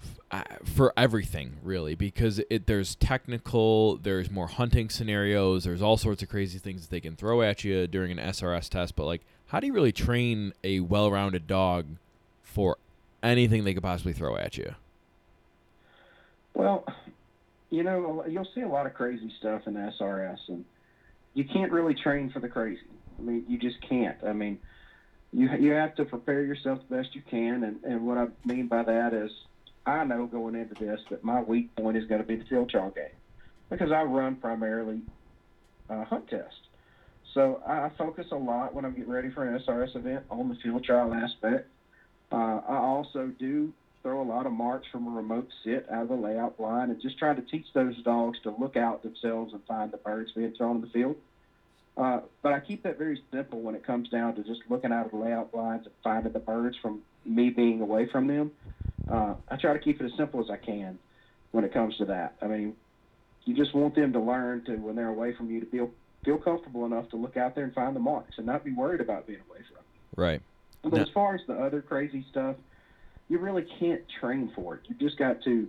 f- 0.00 0.18
uh, 0.30 0.54
for 0.64 0.92
everything 0.96 1.56
really? 1.62 1.94
Because 1.94 2.40
it 2.48 2.66
there's 2.66 2.94
technical, 2.94 3.96
there's 3.96 4.30
more 4.30 4.46
hunting 4.46 4.88
scenarios, 4.88 5.64
there's 5.64 5.82
all 5.82 5.96
sorts 5.96 6.22
of 6.22 6.28
crazy 6.28 6.58
things 6.58 6.82
that 6.82 6.90
they 6.90 7.00
can 7.00 7.16
throw 7.16 7.42
at 7.42 7.64
you 7.64 7.86
during 7.86 8.12
an 8.12 8.18
SRS 8.18 8.68
test. 8.68 8.94
But 8.94 9.06
like, 9.06 9.22
how 9.46 9.60
do 9.60 9.66
you 9.66 9.72
really 9.72 9.92
train 9.92 10.52
a 10.62 10.80
well-rounded 10.80 11.46
dog 11.46 11.86
for 12.42 12.76
anything 13.22 13.64
they 13.64 13.74
could 13.74 13.82
possibly 13.82 14.12
throw 14.12 14.36
at 14.36 14.56
you? 14.56 14.74
Well, 16.54 16.86
you 17.70 17.82
know, 17.82 18.24
you'll 18.28 18.48
see 18.54 18.60
a 18.60 18.68
lot 18.68 18.86
of 18.86 18.94
crazy 18.94 19.32
stuff 19.40 19.62
in 19.66 19.74
SRS, 19.74 20.38
and 20.48 20.64
you 21.34 21.44
can't 21.44 21.72
really 21.72 21.94
train 21.94 22.30
for 22.30 22.38
the 22.38 22.48
crazy. 22.48 22.80
I 23.18 23.22
mean, 23.22 23.44
you 23.48 23.58
just 23.58 23.80
can't. 23.88 24.16
I 24.24 24.32
mean, 24.32 24.58
you 25.32 25.50
you 25.58 25.72
have 25.72 25.94
to 25.96 26.04
prepare 26.04 26.42
yourself 26.42 26.80
the 26.88 26.96
best 26.96 27.14
you 27.14 27.22
can, 27.28 27.64
and 27.64 27.82
and 27.84 28.06
what 28.06 28.18
I 28.18 28.26
mean 28.44 28.66
by 28.66 28.82
that 28.82 29.12
is, 29.12 29.30
I 29.86 30.04
know 30.04 30.26
going 30.26 30.54
into 30.54 30.74
this 30.74 31.00
that 31.10 31.24
my 31.24 31.42
weak 31.42 31.74
point 31.76 31.96
is 31.96 32.04
going 32.06 32.20
to 32.20 32.26
be 32.26 32.36
the 32.36 32.44
field 32.44 32.70
trial 32.70 32.90
game, 32.90 33.06
because 33.70 33.92
I 33.92 34.02
run 34.02 34.36
primarily 34.36 35.00
uh, 35.90 36.04
hunt 36.04 36.28
test. 36.28 36.54
So 37.34 37.60
I 37.66 37.90
focus 37.98 38.26
a 38.30 38.36
lot 38.36 38.74
when 38.74 38.84
I'm 38.84 38.94
getting 38.94 39.10
ready 39.10 39.30
for 39.30 39.46
an 39.46 39.60
SRS 39.60 39.96
event 39.96 40.24
on 40.30 40.48
the 40.48 40.54
field 40.62 40.84
trial 40.84 41.12
aspect. 41.12 41.68
Uh, 42.30 42.60
I 42.66 42.76
also 42.76 43.32
do 43.38 43.72
throw 44.02 44.22
a 44.22 44.28
lot 44.28 44.46
of 44.46 44.52
marks 44.52 44.86
from 44.92 45.08
a 45.08 45.10
remote 45.10 45.48
sit 45.64 45.86
out 45.90 46.02
of 46.02 46.08
the 46.08 46.14
layout 46.14 46.56
blind 46.58 46.92
and 46.92 47.00
just 47.00 47.18
try 47.18 47.34
to 47.34 47.42
teach 47.42 47.66
those 47.72 47.96
dogs 48.04 48.38
to 48.42 48.54
look 48.58 48.76
out 48.76 49.02
themselves 49.02 49.52
and 49.52 49.64
find 49.64 49.90
the 49.90 49.96
birds 49.96 50.30
being 50.32 50.52
thrown 50.52 50.76
in 50.76 50.82
the 50.82 50.88
field. 50.88 51.16
Uh, 51.96 52.20
but 52.42 52.52
I 52.52 52.60
keep 52.60 52.82
that 52.82 52.98
very 52.98 53.22
simple 53.32 53.60
when 53.60 53.74
it 53.74 53.86
comes 53.86 54.08
down 54.08 54.34
to 54.34 54.42
just 54.42 54.62
looking 54.68 54.92
out 54.92 55.06
of 55.06 55.12
the 55.12 55.18
layout 55.18 55.52
blinds 55.52 55.86
and 55.86 55.94
finding 56.02 56.32
the 56.32 56.40
birds 56.40 56.76
from 56.82 57.02
me 57.24 57.50
being 57.50 57.80
away 57.80 58.08
from 58.10 58.26
them. 58.26 58.50
Uh, 59.08 59.34
I 59.48 59.56
try 59.56 59.72
to 59.72 59.78
keep 59.78 60.00
it 60.00 60.04
as 60.04 60.16
simple 60.16 60.40
as 60.40 60.50
I 60.50 60.56
can 60.56 60.98
when 61.52 61.62
it 61.64 61.72
comes 61.72 61.96
to 61.98 62.06
that. 62.06 62.34
I 62.42 62.46
mean, 62.46 62.74
you 63.44 63.54
just 63.54 63.74
want 63.74 63.94
them 63.94 64.12
to 64.12 64.20
learn 64.20 64.64
to, 64.64 64.76
when 64.76 64.96
they're 64.96 65.08
away 65.08 65.34
from 65.34 65.50
you, 65.50 65.60
to 65.60 65.66
feel 65.66 65.90
feel 66.24 66.38
comfortable 66.38 66.86
enough 66.86 67.08
to 67.10 67.16
look 67.16 67.36
out 67.36 67.54
there 67.54 67.64
and 67.64 67.74
find 67.74 67.94
the 67.94 68.00
marks 68.00 68.38
and 68.38 68.46
not 68.46 68.64
be 68.64 68.72
worried 68.72 69.02
about 69.02 69.26
being 69.26 69.40
away 69.50 69.58
from 69.68 69.76
them. 69.76 69.84
Right. 70.16 70.42
But 70.82 70.98
as 70.98 71.08
far 71.10 71.34
as 71.34 71.42
the 71.46 71.52
other 71.54 71.82
crazy 71.82 72.24
stuff, 72.30 72.56
you 73.28 73.38
really 73.38 73.66
can't 73.78 74.02
train 74.20 74.50
for 74.54 74.76
it. 74.76 74.82
You 74.88 74.94
just 74.94 75.18
got 75.18 75.42
to 75.42 75.68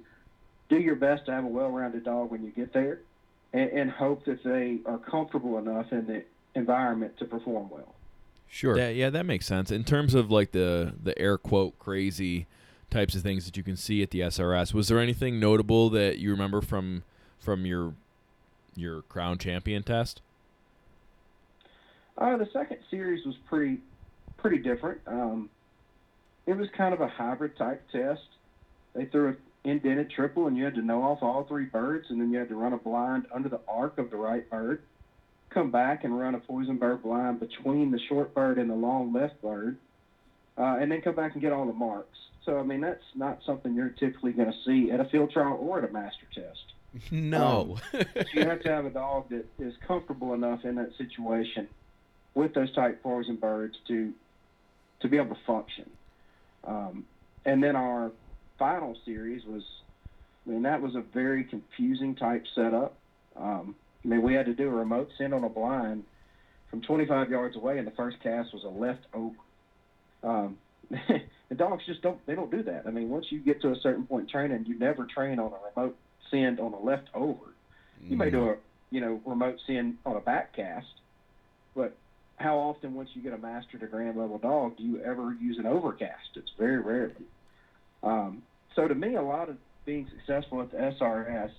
do 0.70 0.80
your 0.80 0.96
best 0.96 1.26
to 1.26 1.34
have 1.34 1.44
a 1.44 1.48
well-rounded 1.48 2.06
dog 2.06 2.32
when 2.32 2.44
you 2.44 2.52
get 2.52 2.72
there, 2.74 3.02
and, 3.56 3.72
and 3.72 3.92
hope 3.92 4.26
that 4.26 4.44
they 4.44 4.80
are 4.86 4.98
comfortable 4.98 5.58
enough 5.58 5.92
in 5.92 6.06
the 6.06 6.24
environment 6.56 7.18
to 7.18 7.26
perform 7.26 7.70
well. 7.70 7.96
Sure. 8.48 8.78
Yeah, 8.78 8.90
yeah, 8.90 9.10
that 9.10 9.26
makes 9.26 9.46
sense. 9.46 9.72
In 9.72 9.84
terms 9.84 10.14
of 10.14 10.30
like 10.30 10.52
the 10.52 10.94
the 11.02 11.18
air 11.18 11.38
quote 11.38 11.80
crazy 11.80 12.48
types 12.92 13.16
of 13.16 13.22
things 13.24 13.46
that 13.46 13.58
you 13.58 13.64
can 13.64 13.76
see 13.76 14.04
at 14.04 14.12
the 14.12 14.20
SRS, 14.20 14.74
was 14.74 14.90
there 14.90 15.00
anything 15.00 15.40
notable 15.40 15.90
that 15.90 16.20
you 16.20 16.30
remember 16.32 16.62
from 16.62 17.04
from 17.40 17.66
your 17.66 17.94
your 18.76 19.02
crown 19.04 19.38
champion 19.38 19.84
test? 19.84 20.22
Uh, 22.18 22.38
the 22.38 22.48
second 22.54 22.78
series 22.92 23.26
was 23.26 23.36
pretty 23.48 23.80
pretty 24.38 24.58
different. 24.58 25.00
Um, 25.08 25.50
it 26.46 26.56
was 26.56 26.68
kind 26.78 26.94
of 26.94 27.02
a 27.02 27.08
hybrid 27.08 27.58
type 27.58 27.82
test. 27.92 28.22
They 28.94 29.06
threw 29.06 29.30
an 29.30 29.38
indented 29.66 30.12
triple, 30.12 30.48
and 30.48 30.56
you 30.56 30.64
had 30.64 30.76
to 30.76 30.82
know 30.82 31.04
off 31.04 31.22
all 31.22 31.44
three 31.44 31.66
birds, 31.66 32.08
and 32.10 32.22
then 32.22 32.32
you 32.32 32.40
had 32.40 32.50
to 32.50 32.56
run 32.56 32.74
a 32.74 32.78
blind 32.78 33.26
under 33.34 33.50
the 33.50 33.60
arc 33.68 33.98
of 33.98 34.10
the 34.12 34.18
right 34.18 34.50
bird, 34.50 34.82
come 35.50 35.72
back 35.72 36.04
and 36.04 36.18
run 36.18 36.36
a 36.36 36.40
poison 36.40 36.78
bird 36.78 37.04
blind 37.04 37.40
between 37.40 37.92
the 37.92 38.00
short 38.08 38.34
bird 38.34 38.58
and 38.58 38.70
the 38.70 38.76
long 38.76 39.12
left 39.12 39.42
bird, 39.42 39.78
uh, 40.58 40.78
and 40.80 40.92
then 40.92 41.02
come 41.02 41.16
back 41.16 41.34
and 41.34 41.42
get 41.42 41.52
all 41.52 41.66
the 41.66 41.74
marks. 41.74 42.18
So, 42.46 42.60
I 42.60 42.64
mean, 42.64 42.82
that's 42.82 43.04
not 43.16 43.40
something 43.46 43.74
you're 43.74 43.90
typically 43.90 44.32
going 44.32 44.52
to 44.52 44.58
see 44.66 44.92
at 44.92 45.00
a 45.00 45.06
field 45.06 45.32
trial 45.32 45.58
or 45.60 45.80
at 45.80 45.90
a 45.90 45.92
master 45.92 46.28
test. 46.34 46.74
No. 47.12 47.78
Um, 47.94 48.06
so 48.16 48.24
you 48.34 48.46
have 48.46 48.62
to 48.62 48.70
have 48.70 48.86
a 48.86 48.90
dog 48.90 49.28
that 49.30 49.46
is 49.60 49.74
comfortable 49.86 50.34
enough 50.34 50.64
in 50.64 50.76
that 50.76 50.92
situation 50.98 51.68
with 52.36 52.54
those 52.54 52.74
type 52.74 53.04
poison 53.04 53.36
birds 53.36 53.76
to 53.90 54.14
to 55.02 55.10
be 55.10 55.18
able 55.18 55.36
to 55.36 55.42
function. 55.46 55.90
Um, 56.64 57.06
and 57.44 57.62
then 57.62 57.76
our 57.76 58.12
final 58.58 58.96
series 59.06 59.44
was, 59.46 59.64
I 60.46 60.52
mean, 60.52 60.64
that 60.64 60.82
was 60.82 60.96
a 60.96 61.02
very 61.14 61.44
confusing 61.44 62.16
type 62.16 62.44
setup. 62.56 62.98
Um, 63.36 63.76
I 64.04 64.08
mean, 64.08 64.22
we 64.22 64.34
had 64.34 64.46
to 64.46 64.54
do 64.54 64.68
a 64.68 64.72
remote 64.72 65.10
send 65.18 65.34
on 65.34 65.44
a 65.44 65.50
blind 65.50 66.04
from 66.70 66.82
25 66.82 67.30
yards 67.30 67.56
away, 67.56 67.78
and 67.78 67.88
the 67.88 67.92
first 67.92 68.18
cast 68.22 68.54
was 68.54 68.64
a 68.64 68.70
left 68.70 69.06
over. 69.14 69.36
Um, 70.24 70.58
the 71.50 71.56
dogs 71.56 71.84
just 71.88 72.02
don't 72.02 72.24
they 72.28 72.36
don't 72.36 72.52
do 72.52 72.62
that. 72.64 72.84
I 72.86 72.92
mean, 72.92 73.10
once 73.10 73.26
you 73.30 73.40
get 73.40 73.62
to 73.62 73.72
a 73.72 73.76
certain 73.82 74.06
point 74.06 74.24
in 74.24 74.30
training, 74.30 74.66
you 74.68 74.78
never 74.78 75.06
train 75.06 75.40
on 75.40 75.52
a 75.52 75.58
remote 75.76 75.98
send 76.30 76.60
on 76.60 76.74
a 76.74 76.80
left 76.80 77.10
over. 77.14 77.56
You 78.08 78.18
may 78.18 78.30
do 78.30 78.50
a 78.50 78.56
you 78.92 79.02
know 79.02 79.20
remote 79.26 79.58
send 79.66 79.98
on 80.06 80.16
a 80.16 80.20
back 80.20 80.56
cast, 80.56 80.86
but 81.76 81.98
how 82.38 82.58
often 82.58 82.94
once 82.94 83.10
you 83.14 83.22
get 83.22 83.34
a 83.34 83.38
master 83.38 83.78
to 83.80 83.88
grand 83.88 84.18
level 84.18 84.38
dog 84.38 84.78
do 84.78 84.84
you 84.84 85.02
ever 85.02 85.34
use 85.34 85.58
an 85.58 85.66
overcast? 85.66 86.36
It's 86.36 86.52
very 86.58 86.80
rarely. 86.80 87.26
Um, 88.06 88.44
so 88.76 88.88
to 88.88 88.96
me, 88.96 89.16
a 89.16 89.22
lot 89.22 89.50
of 89.50 89.58
being 89.86 90.08
successful 90.18 90.62
at 90.62 90.72
the 90.72 90.78
SRS 90.78 91.52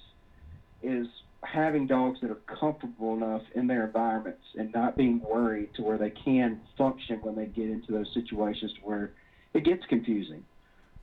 is 0.82 1.06
having 1.42 1.86
dogs 1.86 2.18
that 2.22 2.30
are 2.30 2.40
comfortable 2.58 3.14
enough 3.14 3.42
in 3.54 3.66
their 3.66 3.86
environments 3.86 4.42
and 4.56 4.72
not 4.72 4.96
being 4.96 5.20
worried 5.20 5.68
to 5.74 5.82
where 5.82 5.98
they 5.98 6.10
can 6.10 6.60
function 6.78 7.18
when 7.22 7.36
they 7.36 7.46
get 7.46 7.68
into 7.68 7.92
those 7.92 8.08
situations 8.14 8.72
where 8.82 9.12
it 9.54 9.64
gets 9.64 9.82
confusing. 9.88 10.44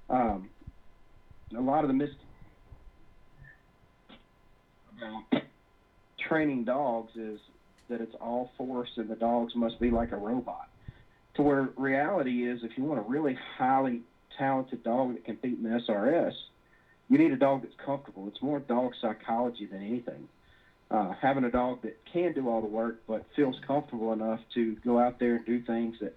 Um, 0.09 0.49
a 1.55 1.61
lot 1.61 1.83
of 1.83 1.89
the 1.89 1.93
mis 1.93 2.09
about 4.97 5.43
training 6.27 6.63
dogs 6.63 7.11
is 7.15 7.39
that 7.89 8.01
it's 8.01 8.15
all 8.19 8.51
force 8.57 8.89
and 8.97 9.09
the 9.09 9.15
dogs 9.15 9.53
must 9.55 9.79
be 9.79 9.91
like 9.91 10.11
a 10.11 10.17
robot. 10.17 10.69
To 11.35 11.41
where 11.41 11.69
reality 11.77 12.47
is, 12.47 12.59
if 12.63 12.77
you 12.77 12.83
want 12.83 12.99
a 12.99 13.03
really 13.03 13.37
highly 13.57 14.01
talented 14.37 14.83
dog 14.83 15.13
that 15.13 15.25
can 15.25 15.37
compete 15.37 15.57
in 15.57 15.63
the 15.63 15.79
SRS, 15.87 16.33
you 17.09 17.17
need 17.17 17.31
a 17.31 17.37
dog 17.37 17.63
that's 17.63 17.75
comfortable. 17.83 18.27
It's 18.27 18.41
more 18.41 18.59
dog 18.59 18.93
psychology 19.01 19.65
than 19.65 19.81
anything. 19.81 20.27
Uh, 20.91 21.13
having 21.19 21.43
a 21.43 21.51
dog 21.51 21.81
that 21.81 21.97
can 22.11 22.33
do 22.33 22.49
all 22.49 22.61
the 22.61 22.67
work 22.67 23.01
but 23.07 23.25
feels 23.35 23.55
comfortable 23.65 24.13
enough 24.13 24.39
to 24.53 24.75
go 24.85 24.99
out 24.99 25.19
there 25.19 25.37
and 25.37 25.45
do 25.45 25.61
things 25.61 25.95
that 26.01 26.15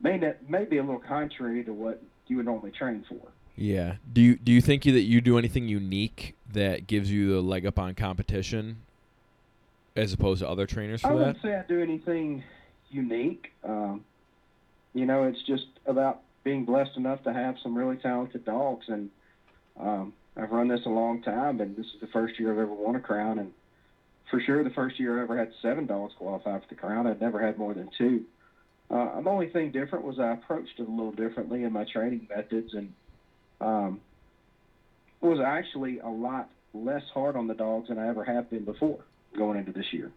may 0.00 0.18
not, 0.18 0.36
may 0.48 0.64
be 0.64 0.78
a 0.78 0.82
little 0.82 1.00
contrary 1.00 1.64
to 1.64 1.72
what 1.72 2.02
you 2.26 2.36
would 2.36 2.44
normally 2.44 2.70
train 2.70 3.04
for. 3.08 3.20
Yeah. 3.56 3.96
Do 4.12 4.20
you 4.20 4.36
do 4.36 4.52
you 4.52 4.60
think 4.60 4.84
that 4.84 5.00
you 5.00 5.20
do 5.20 5.38
anything 5.38 5.66
unique 5.66 6.36
that 6.52 6.86
gives 6.86 7.10
you 7.10 7.32
the 7.32 7.40
leg 7.40 7.66
up 7.66 7.78
on 7.78 7.94
competition 7.94 8.82
as 9.96 10.12
opposed 10.12 10.42
to 10.42 10.48
other 10.48 10.66
trainers 10.66 11.00
for 11.00 11.08
that? 11.08 11.14
I 11.14 11.18
that? 11.18 11.26
wouldn't 11.26 11.42
say 11.42 11.56
I 11.56 11.62
do 11.66 11.82
anything 11.82 12.44
unique. 12.90 13.52
Um, 13.64 14.04
you 14.94 15.06
know, 15.06 15.24
it's 15.24 15.42
just 15.42 15.66
about 15.86 16.22
being 16.48 16.64
blessed 16.64 16.96
enough 16.96 17.22
to 17.24 17.30
have 17.30 17.56
some 17.62 17.76
really 17.76 17.98
talented 17.98 18.42
dogs, 18.42 18.86
and 18.88 19.10
um, 19.78 20.14
I've 20.34 20.50
run 20.50 20.66
this 20.66 20.80
a 20.86 20.88
long 20.88 21.20
time, 21.20 21.60
and 21.60 21.76
this 21.76 21.84
is 21.84 22.00
the 22.00 22.06
first 22.06 22.40
year 22.40 22.50
I've 22.50 22.58
ever 22.58 22.72
won 22.72 22.96
a 22.96 23.00
crown, 23.00 23.38
and 23.38 23.52
for 24.30 24.40
sure 24.40 24.64
the 24.64 24.70
first 24.70 24.98
year 24.98 25.18
I 25.18 25.24
ever 25.24 25.36
had 25.36 25.52
seven 25.60 25.84
dogs 25.84 26.14
qualify 26.16 26.58
for 26.58 26.64
the 26.70 26.74
crown. 26.74 27.06
I'd 27.06 27.20
never 27.20 27.38
had 27.38 27.58
more 27.58 27.74
than 27.74 27.90
two. 27.98 28.24
Uh, 28.90 29.20
the 29.20 29.28
only 29.28 29.50
thing 29.50 29.72
different 29.72 30.06
was 30.06 30.18
I 30.18 30.32
approached 30.32 30.72
it 30.78 30.88
a 30.88 30.90
little 30.90 31.12
differently 31.12 31.64
in 31.64 31.72
my 31.74 31.84
training 31.84 32.26
methods, 32.34 32.72
and 32.72 32.94
um, 33.60 34.00
was 35.20 35.40
actually 35.44 35.98
a 35.98 36.08
lot 36.08 36.48
less 36.72 37.02
hard 37.12 37.36
on 37.36 37.46
the 37.46 37.54
dogs 37.54 37.88
than 37.88 37.98
I 37.98 38.08
ever 38.08 38.24
have 38.24 38.48
been 38.48 38.64
before 38.64 39.00
going 39.36 39.58
into 39.58 39.72
this 39.72 39.92
year. 39.92 40.10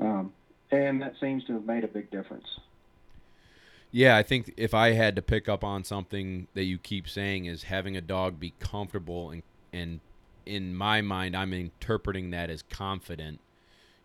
Um, 0.00 0.32
and 0.72 1.00
that 1.02 1.14
seems 1.20 1.44
to 1.44 1.52
have 1.52 1.64
made 1.64 1.84
a 1.84 1.88
big 1.88 2.10
difference. 2.10 2.46
Yeah, 3.96 4.16
I 4.16 4.24
think 4.24 4.52
if 4.56 4.74
I 4.74 4.90
had 4.90 5.14
to 5.14 5.22
pick 5.22 5.48
up 5.48 5.62
on 5.62 5.84
something 5.84 6.48
that 6.54 6.64
you 6.64 6.78
keep 6.78 7.08
saying 7.08 7.44
is 7.46 7.62
having 7.62 7.96
a 7.96 8.00
dog 8.00 8.40
be 8.40 8.52
comfortable 8.58 9.30
and 9.30 9.42
and 9.72 10.00
in 10.44 10.74
my 10.74 11.00
mind 11.00 11.36
I'm 11.36 11.52
interpreting 11.52 12.30
that 12.32 12.50
as 12.50 12.62
confident. 12.62 13.38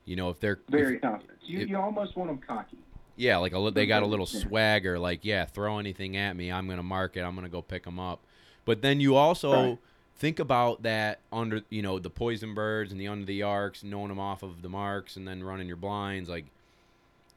You 0.05 0.15
know, 0.15 0.29
if 0.29 0.39
they're 0.39 0.59
Very 0.69 0.97
if, 0.97 1.01
confident. 1.01 1.39
You, 1.43 1.59
if- 1.61 1.69
you 1.69 1.77
almost 1.77 2.15
want 2.15 2.29
them 2.29 2.37
cocky. 2.37 2.77
yeah, 3.15 3.37
like 3.37 3.53
a, 3.53 3.71
they 3.71 3.87
got 3.87 4.03
a 4.03 4.05
little 4.05 4.27
swagger 4.27 4.99
like, 4.99 5.21
yeah, 5.25 5.45
throw 5.45 5.79
anything 5.79 6.15
at 6.17 6.35
me, 6.35 6.51
I'm 6.51 6.67
going 6.67 6.77
to 6.77 6.83
mark 6.83 7.17
it, 7.17 7.21
I'm 7.21 7.33
going 7.33 7.45
to 7.45 7.51
go 7.51 7.63
pick 7.63 7.83
them 7.83 7.99
up. 7.99 8.19
But 8.65 8.83
then 8.83 8.99
you 8.99 9.15
also 9.15 9.51
Right. 9.71 9.77
think 10.17 10.37
about 10.39 10.83
that 10.83 11.19
under, 11.31 11.61
you 11.71 11.81
know, 11.81 11.97
the 11.97 12.11
poison 12.11 12.53
birds 12.53 12.91
and 12.91 13.01
the 13.01 13.07
under 13.07 13.25
the 13.25 13.41
arcs, 13.41 13.83
knowing 13.83 14.09
them 14.09 14.19
off 14.19 14.43
of 14.43 14.61
the 14.61 14.69
marks 14.69 15.15
and 15.15 15.27
then 15.27 15.43
running 15.43 15.67
your 15.67 15.77
blinds 15.77 16.29
like 16.29 16.45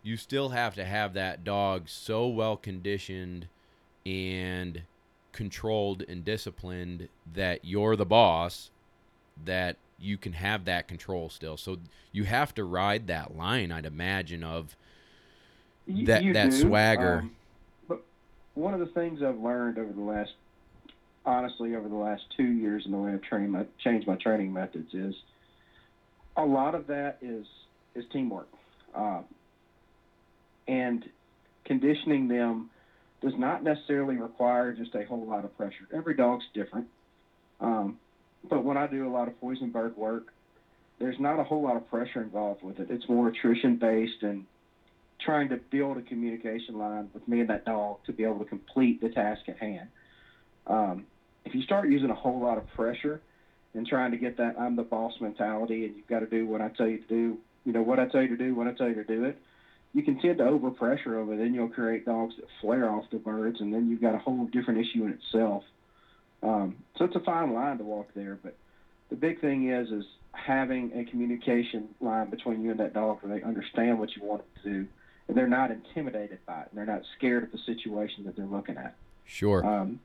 you 0.02 0.16
still 0.16 0.50
have 0.50 0.74
to 0.74 0.84
have 0.84 1.14
that 1.14 1.44
dog 1.44 1.88
so 1.88 2.26
well 2.26 2.56
conditioned 2.56 3.46
and 4.04 4.82
controlled 5.32 6.02
and 6.08 6.24
disciplined 6.24 7.08
that 7.34 7.64
you're 7.64 7.96
the 7.96 8.04
boss 8.04 8.70
that 9.44 9.76
you 9.98 10.18
can 10.18 10.32
have 10.32 10.64
that 10.64 10.88
control 10.88 11.28
still. 11.28 11.56
So 11.56 11.78
you 12.10 12.24
have 12.24 12.54
to 12.56 12.64
ride 12.64 13.06
that 13.06 13.36
line, 13.36 13.70
I'd 13.70 13.86
imagine, 13.86 14.42
of 14.42 14.76
That- 15.86 16.22
you 16.24 16.32
that 16.32 16.50
do, 16.50 16.60
swagger. 16.60 17.20
um, 17.20 17.36
but 17.88 18.02
one 18.54 18.74
of 18.74 18.80
the 18.80 18.86
things 18.86 19.22
I've 19.22 19.38
learned 19.38 19.78
over 19.78 19.92
the 19.92 20.00
last, 20.00 20.32
honestly, 21.24 21.76
over 21.76 21.88
the 21.88 21.94
last 21.94 22.24
two 22.36 22.50
years 22.50 22.84
in 22.84 22.92
the 22.92 22.98
way 22.98 23.12
I've 23.12 23.22
trained 23.22 23.52
my 23.52 23.64
changed 23.78 24.06
my 24.06 24.16
training 24.16 24.52
methods 24.52 24.92
is 24.92 25.14
a 26.36 26.44
lot 26.44 26.74
of 26.74 26.88
that 26.88 27.18
is 27.22 27.46
is 27.94 28.04
teamwork, 28.12 28.48
uh, 28.94 29.22
and 30.68 31.04
conditioning 31.64 32.28
them 32.28 32.70
does 33.20 33.34
not 33.36 33.62
necessarily 33.62 34.16
require 34.16 34.72
just 34.72 34.94
a 34.94 35.04
whole 35.04 35.26
lot 35.26 35.44
of 35.44 35.56
pressure. 35.56 35.86
Every 35.92 36.14
dog's 36.14 36.44
different. 36.54 36.86
Um, 37.60 37.98
but 38.48 38.64
when 38.64 38.76
I 38.76 38.86
do 38.88 39.06
a 39.06 39.12
lot 39.12 39.28
of 39.28 39.40
poison 39.40 39.70
bird 39.70 39.96
work, 39.96 40.32
there's 40.98 41.18
not 41.18 41.38
a 41.38 41.44
whole 41.44 41.62
lot 41.62 41.76
of 41.76 41.88
pressure 41.88 42.22
involved 42.22 42.62
with 42.62 42.80
it. 42.80 42.88
It's 42.90 43.08
more 43.08 43.28
attrition 43.28 43.76
based 43.76 44.22
and 44.22 44.44
trying 45.24 45.48
to 45.50 45.56
build 45.70 45.98
a 45.98 46.02
communication 46.02 46.78
line 46.78 47.10
with 47.14 47.26
me 47.28 47.40
and 47.40 47.50
that 47.50 47.64
dog 47.64 47.98
to 48.06 48.12
be 48.12 48.24
able 48.24 48.40
to 48.40 48.44
complete 48.44 49.00
the 49.00 49.08
task 49.08 49.42
at 49.48 49.58
hand. 49.58 49.88
Um, 50.66 51.06
if 51.44 51.54
you 51.54 51.62
start 51.62 51.88
using 51.90 52.10
a 52.10 52.14
whole 52.14 52.40
lot 52.40 52.58
of 52.58 52.68
pressure 52.74 53.20
and 53.74 53.86
trying 53.86 54.10
to 54.10 54.16
get 54.16 54.36
that 54.36 54.58
I'm 54.58 54.76
the 54.76 54.82
boss 54.82 55.12
mentality 55.20 55.86
and 55.86 55.96
you've 55.96 56.06
got 56.06 56.20
to 56.20 56.26
do 56.26 56.46
what 56.46 56.60
I 56.60 56.68
tell 56.68 56.86
you 56.86 56.98
to 56.98 57.08
do, 57.08 57.38
you 57.64 57.72
know, 57.72 57.82
what 57.82 57.98
I 57.98 58.06
tell 58.06 58.22
you 58.22 58.28
to 58.28 58.36
do, 58.36 58.54
when 58.54 58.68
I 58.68 58.72
tell 58.72 58.88
you 58.88 58.94
to 58.94 59.04
do 59.04 59.24
it, 59.24 59.38
you 59.94 60.02
can 60.02 60.18
tend 60.20 60.38
to 60.38 60.44
overpressure 60.44 61.14
over. 61.14 61.36
Then 61.36 61.54
you'll 61.54 61.68
create 61.68 62.04
dogs 62.04 62.34
that 62.36 62.46
flare 62.60 62.88
off 62.88 63.04
the 63.10 63.18
birds, 63.18 63.60
and 63.60 63.72
then 63.72 63.88
you've 63.88 64.00
got 64.00 64.14
a 64.14 64.18
whole 64.18 64.46
different 64.46 64.80
issue 64.80 65.04
in 65.04 65.12
itself. 65.12 65.64
Um, 66.42 66.76
so 66.96 67.04
it's 67.04 67.16
a 67.16 67.20
fine 67.20 67.52
line 67.52 67.78
to 67.78 67.84
walk 67.84 68.08
there, 68.14 68.38
but 68.42 68.56
the 69.10 69.16
big 69.16 69.40
thing 69.40 69.68
is 69.70 69.90
is 69.90 70.04
having 70.32 70.92
a 70.94 71.04
communication 71.04 71.88
line 72.00 72.30
between 72.30 72.62
you 72.62 72.70
and 72.70 72.80
that 72.80 72.94
dog 72.94 73.18
where 73.20 73.38
they 73.38 73.44
understand 73.44 73.98
what 73.98 74.16
you 74.16 74.22
want 74.22 74.42
them 74.42 74.62
to 74.62 74.70
do, 74.70 74.88
and 75.28 75.36
they're 75.36 75.46
not 75.46 75.70
intimidated 75.70 76.38
by 76.46 76.62
it, 76.62 76.68
and 76.70 76.78
they're 76.78 76.86
not 76.86 77.02
scared 77.16 77.44
of 77.44 77.52
the 77.52 77.58
situation 77.58 78.24
that 78.24 78.34
they're 78.34 78.46
looking 78.46 78.76
at. 78.76 78.94
Sure. 79.24 79.64
Um, 79.64 80.00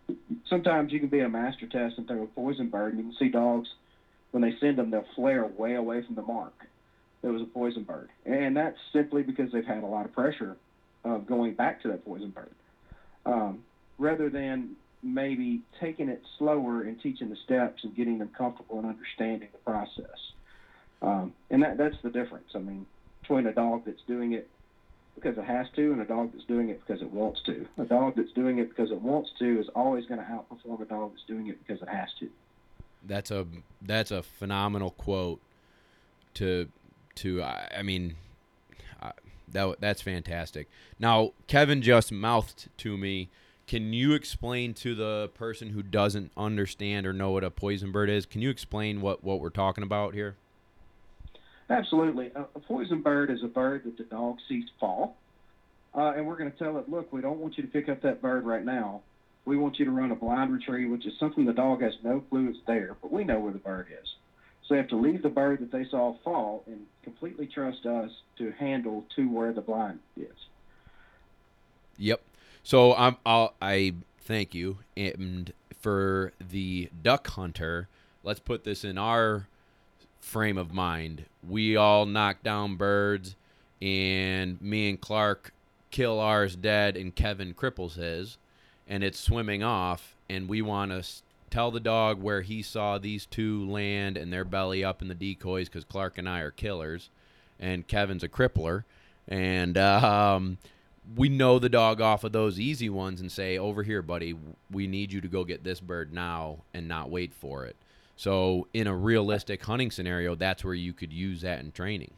sometimes 0.48 0.91
you 0.91 1.00
can 1.00 1.10
be 1.10 1.22
a 1.22 1.29
master 1.29 1.65
test 1.65 1.98
and 1.98 2.08
throw 2.08 2.24
a 2.24 2.27
poison 2.27 2.67
bird, 2.67 2.94
and 2.94 3.03
you 3.03 3.10
can 3.10 3.17
see 3.17 3.29
dogs 3.29 3.70
when 4.32 4.41
they 4.41 4.56
send 4.60 4.77
them, 4.77 4.91
they'll 4.91 5.06
flare 5.15 5.46
way 5.46 5.75
away 5.75 6.03
from 6.03 6.15
the 6.15 6.22
mark. 6.22 6.53
It 7.24 7.27
was 7.27 7.41
a 7.41 7.45
poison 7.45 7.83
bird, 7.83 8.09
and 8.25 8.55
that's 8.55 8.77
simply 8.93 9.24
because 9.24 9.51
they've 9.51 9.65
had 9.65 9.83
a 9.83 9.88
lot 9.88 10.05
of 10.05 10.13
pressure 10.13 10.55
of 11.03 11.25
going 11.25 11.53
back 11.53 11.81
to 11.81 11.88
that 11.89 12.05
poison 12.05 12.29
bird, 12.29 12.51
um, 13.25 13.63
rather 13.97 14.29
than 14.29 14.75
maybe 15.03 15.62
taking 15.79 16.09
it 16.09 16.21
slower 16.38 16.81
and 16.81 17.01
teaching 17.01 17.29
the 17.29 17.36
steps 17.45 17.83
and 17.83 17.95
getting 17.95 18.19
them 18.19 18.29
comfortable 18.38 18.79
and 18.79 18.88
understanding 18.88 19.50
the 19.51 19.57
process. 19.59 20.17
Um, 21.01 21.33
and 21.50 21.62
that 21.63 21.77
that's 21.77 21.97
the 22.03 22.09
difference. 22.09 22.50
I 22.55 22.59
mean, 22.59 22.86
between 23.21 23.47
a 23.47 23.53
dog 23.53 23.83
that's 23.86 24.01
doing 24.07 24.33
it 24.33 24.50
because 25.15 25.38
it 25.38 25.43
has 25.43 25.67
to 25.75 25.91
and 25.91 26.01
a 26.01 26.05
dog 26.05 26.31
that's 26.33 26.45
doing 26.45 26.69
it 26.69 26.79
because 26.86 27.01
it 27.01 27.12
wants 27.12 27.41
to. 27.45 27.65
A 27.79 27.86
dog 27.86 28.13
that's 28.15 28.31
doing 28.33 28.59
it 28.59 28.69
because 28.69 28.91
it 28.91 29.01
wants 29.01 29.31
to 29.39 29.59
is 29.59 29.67
always 29.75 30.05
going 30.05 30.19
to 30.19 30.25
outperform 30.25 30.81
a 30.81 30.86
dog 30.86 31.12
that's 31.13 31.25
doing 31.27 31.47
it 31.47 31.57
because 31.65 31.81
it 31.81 31.89
has 31.89 32.09
to. 32.19 32.29
That's 33.03 33.31
a 33.31 33.45
that's 33.81 34.12
a 34.12 34.24
phenomenal 34.24 34.91
quote. 34.91 35.41
To 36.36 36.67
to 37.17 37.41
I, 37.43 37.69
I 37.79 37.81
mean, 37.83 38.15
I, 39.01 39.12
that 39.50 39.79
that's 39.79 40.01
fantastic. 40.01 40.67
Now 41.00 41.33
Kevin 41.47 41.81
just 41.81 42.12
mouthed 42.12 42.69
to 42.77 42.97
me. 42.97 43.29
Can 43.67 43.91
you 43.91 44.13
explain 44.13 44.74
to 44.75 44.95
the 44.95 45.29
person 45.33 45.71
who 45.71 45.83
doesn't 45.83 46.31
understand 46.38 47.05
or 47.05 47.12
know 47.12 47.31
what 47.31 47.43
a 47.43 47.51
poison 47.51 47.91
bird 47.91 48.09
is? 48.09 48.25
Can 48.25 48.41
you 48.41 48.50
explain 48.50 49.01
what 49.01 49.24
what 49.24 49.41
we're 49.41 49.50
talking 49.50 49.83
about 49.83 50.13
here? 50.13 50.38
Absolutely. 51.69 52.31
A, 52.36 52.41
a 52.55 52.59
poison 52.59 53.01
bird 53.01 53.29
is 53.29 53.43
a 53.43 53.47
bird 53.47 53.83
that 53.83 53.97
the 53.97 54.03
dog 54.03 54.38
sees 54.47 54.65
fall, 54.79 55.17
uh, 55.93 56.13
and 56.15 56.25
we're 56.25 56.38
going 56.38 56.51
to 56.51 56.57
tell 56.57 56.77
it, 56.77 56.88
look, 56.88 57.12
we 57.12 57.21
don't 57.21 57.39
want 57.39 57.57
you 57.57 57.63
to 57.63 57.69
pick 57.69 57.89
up 57.89 58.01
that 58.03 58.21
bird 58.21 58.45
right 58.45 58.63
now. 58.63 59.01
We 59.45 59.57
want 59.57 59.79
you 59.79 59.86
to 59.86 59.91
run 59.91 60.12
a 60.12 60.15
blind 60.15 60.53
retrieve, 60.53 60.89
which 60.89 61.05
is 61.05 61.13
something 61.19 61.45
the 61.45 61.53
dog 61.53 61.81
has 61.81 61.93
no 62.03 62.21
clue 62.21 62.50
it's 62.50 62.59
there, 62.67 62.95
but 63.01 63.12
we 63.12 63.24
know 63.24 63.39
where 63.39 63.53
the 63.53 63.59
bird 63.59 63.88
is. 64.01 64.15
So 64.67 64.74
they 64.74 64.77
have 64.79 64.89
to 64.89 64.97
leave 64.97 65.21
the 65.21 65.29
bird 65.29 65.59
that 65.62 65.71
they 65.71 65.86
saw 65.86 66.17
fall 66.24 66.63
and 66.67 66.86
completely 67.03 67.47
trust 67.47 67.86
us 67.86 68.12
to 68.38 68.51
handle 68.51 69.05
to 69.15 69.29
where 69.29 69.53
the 69.53 69.62
blind 69.62 70.00
is. 70.17 70.27
Yep. 71.97 72.21
So 72.63 72.93
I'm 72.95 73.15
I'll, 73.25 73.53
I 73.62 73.93
thank 74.19 74.53
you 74.53 74.79
and 74.97 75.53
for 75.79 76.33
the 76.45 76.89
duck 77.01 77.27
hunter. 77.27 77.88
Let's 78.24 78.41
put 78.41 78.65
this 78.65 78.83
in 78.83 78.97
our 78.97 79.47
frame 80.19 80.57
of 80.57 80.74
mind. 80.74 81.25
We 81.47 81.77
all 81.77 82.05
knock 82.05 82.43
down 82.43 82.75
birds, 82.75 83.37
and 83.81 84.61
me 84.61 84.89
and 84.89 85.00
Clark 85.00 85.53
kill 85.92 86.20
ours 86.20 86.57
dead, 86.57 86.98
and 86.98 87.15
Kevin 87.15 87.53
cripples 87.53 87.96
his, 87.96 88.37
and 88.85 89.01
it's 89.01 89.20
swimming 89.20 89.63
off, 89.63 90.15
and 90.29 90.50
we 90.50 90.61
want 90.61 90.92
to 90.92 91.03
tell 91.50 91.72
the 91.72 91.79
dog 91.79 92.22
where 92.22 92.42
he 92.42 92.62
saw 92.62 92.98
these 92.98 93.25
two 93.25 93.70
land 93.70 94.18
and 94.18 94.31
their 94.31 94.46
belly 94.46 94.83
up 94.83 95.01
in 95.01 95.07
the 95.07 95.16
decoys 95.16 95.70
because 95.70 95.83
Clark 95.83 96.18
and 96.18 96.27
I 96.27 96.42
are 96.42 96.51
killers, 96.51 97.10
and 97.60 97.88
Kevin's 97.88 98.24
a 98.24 98.29
crippler, 98.29 98.83
and 99.27 99.77
um, 99.77 100.57
we 101.16 101.29
know 101.29 101.60
the 101.60 101.70
dog 101.70 102.01
off 102.01 102.24
of 102.24 102.31
those 102.31 102.60
easy 102.60 102.90
ones 102.90 103.22
and 103.22 103.31
say, 103.31 103.57
"Over 103.57 103.83
here, 103.83 104.01
buddy, 104.01 104.36
we 104.72 104.88
need 104.88 105.12
you 105.12 105.22
to 105.22 105.27
go 105.27 105.44
get 105.44 105.64
this 105.64 105.79
bird 105.79 106.14
now 106.14 106.60
and 106.74 106.88
not 106.88 107.10
wait 107.10 107.33
for 107.33 107.66
it." 107.66 107.75
So, 108.16 108.68
in 108.74 108.88
a 108.88 108.96
realistic 108.96 109.64
hunting 109.64 109.92
scenario, 109.92 110.36
that's 110.36 110.64
where 110.64 110.74
you 110.74 110.94
could 110.94 111.14
use 111.14 111.42
that 111.42 111.60
in 111.60 111.72
training. 111.72 112.12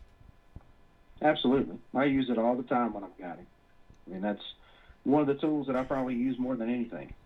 Absolutely, 1.22 1.78
I 1.94 2.06
use 2.06 2.30
it 2.30 2.38
all 2.38 2.56
the 2.56 2.64
time 2.64 2.94
when 2.94 3.04
I'm 3.04 3.12
guiding. 3.20 3.46
I 4.08 4.14
mean, 4.14 4.22
that's 4.22 4.42
one 5.10 5.22
of 5.22 5.28
the 5.28 5.36
tools 5.36 5.68
that 5.68 5.76
I 5.76 5.84
probably 5.84 6.16
use 6.16 6.38
more 6.40 6.56
than 6.56 6.70
anything. 6.70 7.14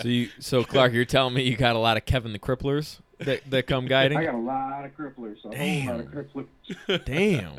So 0.00 0.08
you, 0.08 0.28
so 0.40 0.64
Clark, 0.64 0.92
you're 0.92 1.04
telling 1.04 1.34
me 1.34 1.42
you 1.42 1.56
got 1.56 1.76
a 1.76 1.78
lot 1.78 1.96
of 1.96 2.04
Kevin 2.04 2.32
the 2.32 2.38
Cripplers 2.38 2.98
that, 3.18 3.48
that 3.50 3.66
come 3.66 3.86
guiding? 3.86 4.18
I 4.18 4.24
got 4.24 4.34
a 4.34 4.38
lot 4.38 4.84
of 4.84 4.96
cripplers, 4.96 5.36
a 5.44 5.56
whole 5.56 5.96
lot 5.96 6.00
of 6.00 6.10
cripplers. 6.10 7.04
Damn. 7.04 7.58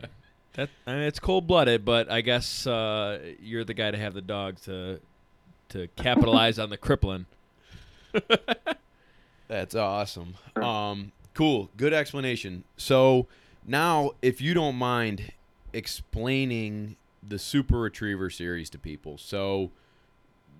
That 0.53 0.69
I 0.85 0.93
mean, 0.93 1.01
it's 1.03 1.19
cold 1.19 1.47
blooded, 1.47 1.85
but 1.85 2.11
I 2.11 2.21
guess 2.21 2.67
uh, 2.67 3.19
you're 3.41 3.63
the 3.63 3.73
guy 3.73 3.91
to 3.91 3.97
have 3.97 4.13
the 4.13 4.21
dog 4.21 4.59
to 4.63 4.99
to 5.69 5.87
capitalize 5.95 6.59
on 6.59 6.69
the 6.69 6.77
crippling. 6.77 7.25
That's 9.47 9.75
awesome. 9.75 10.35
Um, 10.55 11.11
cool. 11.33 11.69
Good 11.77 11.93
explanation. 11.93 12.63
So 12.77 13.27
now, 13.65 14.11
if 14.21 14.41
you 14.41 14.53
don't 14.53 14.75
mind 14.75 15.31
explaining 15.73 16.95
the 17.27 17.39
Super 17.39 17.79
Retriever 17.79 18.29
series 18.29 18.69
to 18.71 18.77
people, 18.77 19.17
so 19.17 19.71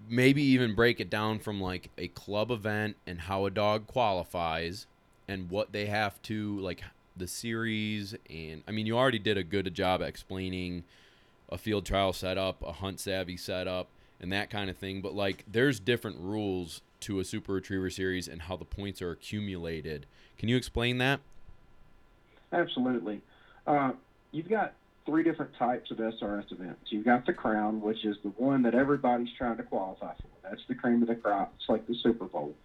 maybe 0.08 0.42
even 0.42 0.76
break 0.76 1.00
it 1.00 1.10
down 1.10 1.40
from 1.40 1.60
like 1.60 1.90
a 1.98 2.08
club 2.10 2.52
event 2.52 2.96
and 3.08 3.22
how 3.22 3.46
a 3.46 3.52
dog 3.52 3.88
qualifies 3.88 4.86
and 5.28 5.50
what 5.50 5.72
they 5.72 5.88
have 5.88 6.22
to 6.22 6.60
like 6.60 6.84
the 7.18 7.28
series 7.28 8.14
and 8.30 8.62
I 8.68 8.72
mean 8.72 8.86
you 8.86 8.96
already 8.96 9.18
did 9.18 9.38
a 9.38 9.44
good 9.44 9.74
job 9.74 10.02
explaining 10.02 10.84
a 11.50 11.58
field 11.58 11.86
trial 11.86 12.14
setup, 12.14 12.62
a 12.64 12.74
hunt 12.74 13.00
savvy 13.00 13.38
setup, 13.38 13.88
and 14.20 14.32
that 14.32 14.50
kind 14.50 14.70
of 14.70 14.78
thing. 14.78 15.02
But 15.02 15.14
like, 15.14 15.44
there's 15.52 15.80
different 15.80 16.18
rules 16.20 16.82
to 17.02 17.20
a 17.20 17.24
Super 17.24 17.54
Retriever 17.54 17.90
series 17.90 18.28
and 18.28 18.44
how 18.44 18.56
the 18.56 18.66
points 18.66 19.02
are 19.02 19.12
accumulated. 19.12 20.06
Can 20.38 20.50
you 20.50 20.58
explain 20.58 20.98
that? 21.00 21.20
Absolutely. 22.52 23.22
Uh, 23.68 23.92
you've 24.32 24.50
got 24.50 24.74
three 25.06 25.24
different 25.24 25.56
types 25.56 25.92
of 25.92 25.98
SRS 25.98 26.52
events. 26.52 26.92
You've 26.92 27.06
got 27.06 27.26
the 27.26 27.34
Crown, 27.34 27.82
which 27.82 28.04
is 28.06 28.18
the 28.24 28.30
one 28.30 28.64
that 28.64 28.74
everybody's 28.74 29.30
trying 29.38 29.58
to 29.58 29.64
qualify 29.64 30.14
for. 30.16 30.50
That's 30.50 30.62
the 30.68 30.76
cream 30.76 31.02
of 31.02 31.08
the 31.08 31.16
crop. 31.16 31.54
It's 31.58 31.70
like 31.70 31.88
the 31.88 31.96
Super 31.96 32.26
Bowl. 32.26 32.56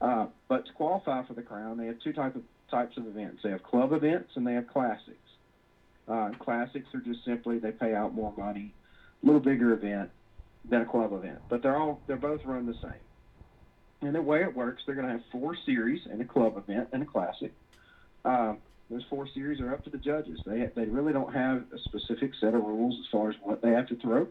Uh, 0.00 0.26
but 0.48 0.66
to 0.66 0.72
qualify 0.72 1.24
for 1.24 1.34
the 1.34 1.42
Crown, 1.42 1.76
they 1.76 1.86
have 1.86 1.98
two 2.00 2.12
type 2.12 2.36
of, 2.36 2.42
types 2.70 2.96
of 2.96 3.06
events. 3.06 3.42
They 3.42 3.50
have 3.50 3.62
club 3.62 3.92
events 3.92 4.30
and 4.36 4.46
they 4.46 4.54
have 4.54 4.68
classics. 4.68 5.18
Uh, 6.06 6.30
classics 6.38 6.86
are 6.94 7.00
just 7.00 7.24
simply 7.24 7.58
they 7.58 7.72
pay 7.72 7.94
out 7.94 8.14
more 8.14 8.32
money, 8.36 8.72
a 9.22 9.26
little 9.26 9.40
bigger 9.40 9.72
event 9.72 10.10
than 10.68 10.82
a 10.82 10.84
club 10.84 11.12
event, 11.12 11.38
but 11.48 11.62
they're 11.62 11.76
all 11.76 12.00
they're 12.06 12.16
both 12.16 12.44
run 12.44 12.66
the 12.66 12.74
same. 12.74 12.92
And 14.02 14.14
the 14.14 14.20
way 14.20 14.42
it 14.42 14.54
works, 14.54 14.82
they're 14.84 14.94
going 14.94 15.06
to 15.06 15.12
have 15.12 15.22
four 15.32 15.56
series 15.64 16.02
and 16.10 16.20
a 16.20 16.24
club 16.24 16.58
event 16.58 16.90
and 16.92 17.02
a 17.02 17.06
classic. 17.06 17.52
Um, 18.24 18.58
those 18.90 19.02
four 19.08 19.26
series 19.34 19.60
are 19.60 19.72
up 19.72 19.84
to 19.84 19.90
the 19.90 19.98
judges. 19.98 20.40
They 20.44 20.68
they 20.74 20.84
really 20.86 21.12
don't 21.12 21.34
have 21.34 21.64
a 21.72 21.78
specific 21.84 22.32
set 22.40 22.54
of 22.54 22.62
rules 22.62 22.96
as 23.00 23.06
far 23.10 23.30
as 23.30 23.36
what 23.42 23.62
they 23.62 23.70
have 23.70 23.88
to 23.88 23.96
throw, 23.96 24.26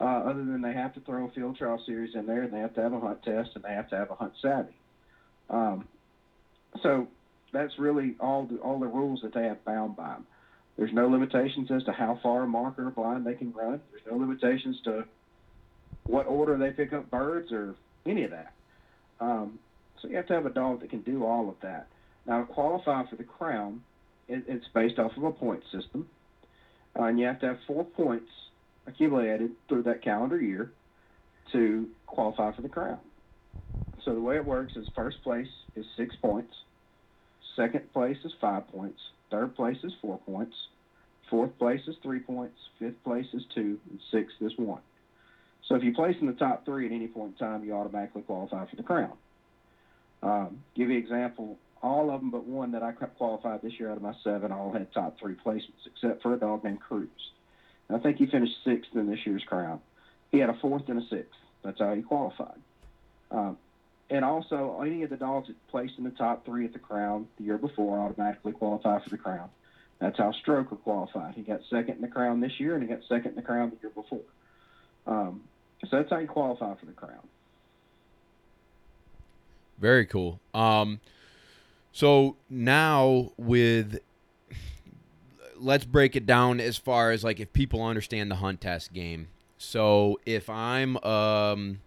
uh, 0.00 0.04
other 0.04 0.44
than 0.44 0.62
they 0.62 0.72
have 0.72 0.94
to 0.94 1.00
throw 1.00 1.26
a 1.26 1.30
field 1.30 1.56
trial 1.56 1.82
series 1.84 2.14
in 2.14 2.26
there, 2.26 2.42
and 2.42 2.52
they 2.52 2.60
have 2.60 2.74
to 2.74 2.82
have 2.82 2.92
a 2.92 3.00
hunt 3.00 3.22
test, 3.22 3.50
and 3.54 3.64
they 3.64 3.72
have 3.72 3.88
to 3.90 3.96
have 3.96 4.10
a 4.10 4.14
hunt 4.14 4.32
savvy. 4.40 4.74
Um, 5.48 5.88
so 6.82 7.08
that's 7.52 7.78
really 7.78 8.14
all 8.20 8.46
the 8.46 8.58
all 8.58 8.78
the 8.78 8.86
rules 8.86 9.20
that 9.22 9.34
they 9.34 9.44
have 9.44 9.64
bound 9.64 9.96
by 9.96 10.08
them. 10.08 10.26
There's 10.76 10.92
no 10.92 11.08
limitations 11.08 11.70
as 11.70 11.84
to 11.84 11.92
how 11.92 12.18
far 12.22 12.44
a 12.44 12.46
marker 12.46 12.86
or 12.86 12.90
blind 12.90 13.26
they 13.26 13.34
can 13.34 13.52
run. 13.52 13.80
There's 13.90 14.06
no 14.10 14.16
limitations 14.16 14.80
to 14.84 15.04
what 16.04 16.26
order 16.26 16.56
they 16.56 16.70
pick 16.70 16.92
up 16.92 17.10
birds 17.10 17.52
or 17.52 17.74
any 18.06 18.24
of 18.24 18.30
that. 18.30 18.52
Um, 19.20 19.58
so 20.00 20.08
you 20.08 20.16
have 20.16 20.26
to 20.28 20.32
have 20.32 20.46
a 20.46 20.50
dog 20.50 20.80
that 20.80 20.90
can 20.90 21.02
do 21.02 21.24
all 21.24 21.48
of 21.48 21.56
that. 21.60 21.88
Now, 22.26 22.40
to 22.40 22.46
qualify 22.46 23.08
for 23.08 23.16
the 23.16 23.24
crown, 23.24 23.82
it, 24.28 24.44
it's 24.46 24.66
based 24.74 24.98
off 24.98 25.12
of 25.16 25.24
a 25.24 25.32
point 25.32 25.62
system, 25.72 26.08
uh, 26.98 27.04
and 27.04 27.18
you 27.18 27.26
have 27.26 27.40
to 27.40 27.46
have 27.46 27.58
four 27.66 27.84
points 27.84 28.30
accumulated 28.86 29.52
through 29.68 29.84
that 29.84 30.02
calendar 30.02 30.40
year 30.40 30.72
to 31.52 31.88
qualify 32.06 32.54
for 32.54 32.62
the 32.62 32.68
crown. 32.68 32.98
So 34.04 34.14
the 34.14 34.20
way 34.20 34.36
it 34.36 34.44
works 34.44 34.72
is 34.76 34.86
first 34.94 35.22
place 35.22 35.48
is 35.74 35.84
six 35.96 36.14
points, 36.22 36.52
second 37.56 37.92
place 37.92 38.16
is 38.24 38.32
five 38.40 38.68
points, 38.68 39.00
third 39.30 39.54
place 39.54 39.76
is 39.82 39.92
four 40.00 40.18
points, 40.18 40.54
fourth 41.28 41.56
place 41.58 41.80
is 41.86 41.96
three 42.02 42.20
points, 42.20 42.56
fifth 42.78 43.02
place 43.04 43.26
is 43.34 43.42
two, 43.54 43.78
and 43.90 44.00
sixth 44.10 44.36
is 44.40 44.52
one. 44.56 44.82
So 45.68 45.74
if 45.74 45.84
you 45.84 45.92
place 45.92 46.16
in 46.20 46.26
the 46.26 46.32
top 46.32 46.64
three 46.64 46.86
at 46.86 46.92
any 46.92 47.08
point 47.08 47.34
in 47.38 47.46
time, 47.46 47.64
you 47.64 47.74
automatically 47.74 48.22
qualify 48.22 48.68
for 48.68 48.76
the 48.76 48.82
crown. 48.82 49.12
Um, 50.22 50.58
give 50.74 50.88
you 50.90 50.96
an 50.96 51.02
example. 51.02 51.58
All 51.82 52.10
of 52.10 52.20
them 52.20 52.30
but 52.30 52.44
one 52.44 52.72
that 52.72 52.82
I 52.82 52.92
qualified 52.92 53.62
this 53.62 53.78
year 53.78 53.90
out 53.90 53.96
of 53.96 54.02
my 54.02 54.14
seven 54.22 54.52
all 54.52 54.72
had 54.72 54.92
top 54.92 55.18
three 55.18 55.34
placements, 55.34 55.86
except 55.86 56.22
for 56.22 56.34
a 56.34 56.38
dog 56.38 56.64
named 56.64 56.80
Cruz. 56.80 57.08
I 57.92 57.98
think 57.98 58.18
he 58.18 58.26
finished 58.26 58.54
sixth 58.64 58.94
in 58.94 59.10
this 59.10 59.26
year's 59.26 59.42
crown. 59.44 59.80
He 60.30 60.38
had 60.38 60.48
a 60.48 60.54
fourth 60.54 60.88
and 60.88 61.02
a 61.02 61.06
sixth. 61.08 61.40
That's 61.62 61.80
how 61.80 61.94
he 61.94 62.02
qualified. 62.02 62.58
Um, 63.30 63.58
and 64.08 64.24
also, 64.24 64.80
any 64.84 65.02
of 65.02 65.10
the 65.10 65.16
dogs 65.16 65.48
that 65.48 65.68
placed 65.68 65.94
in 65.98 66.04
the 66.04 66.10
top 66.10 66.44
three 66.44 66.64
at 66.64 66.72
the 66.72 66.78
crown 66.78 67.28
the 67.38 67.44
year 67.44 67.58
before 67.58 67.98
automatically 67.98 68.52
qualify 68.52 69.00
for 69.00 69.10
the 69.10 69.18
crown. 69.18 69.48
That's 70.00 70.18
how 70.18 70.32
Stroker 70.44 70.80
qualified. 70.82 71.34
He 71.34 71.42
got 71.42 71.60
second 71.68 71.96
in 71.96 72.00
the 72.00 72.08
crown 72.08 72.40
this 72.40 72.58
year, 72.58 72.74
and 72.74 72.82
he 72.82 72.88
got 72.88 73.00
second 73.08 73.30
in 73.30 73.36
the 73.36 73.42
crown 73.42 73.70
the 73.70 73.76
year 73.82 73.92
before. 73.94 74.20
Um, 75.06 75.42
so 75.88 75.96
that's 75.96 76.10
how 76.10 76.18
you 76.18 76.26
qualify 76.26 76.74
for 76.74 76.86
the 76.86 76.92
crown. 76.92 77.20
Very 79.78 80.06
cool. 80.06 80.40
Um, 80.54 81.00
so 81.92 82.36
now 82.48 83.32
with 83.36 84.00
let's 85.56 85.84
break 85.84 86.16
it 86.16 86.26
down 86.26 86.60
as 86.60 86.76
far 86.76 87.10
as 87.10 87.22
like 87.22 87.40
if 87.40 87.52
people 87.52 87.82
understand 87.82 88.30
the 88.30 88.36
hunt 88.36 88.60
test 88.60 88.92
game. 88.92 89.28
So 89.58 90.18
if 90.24 90.48
I'm 90.48 90.96
um 90.98 91.80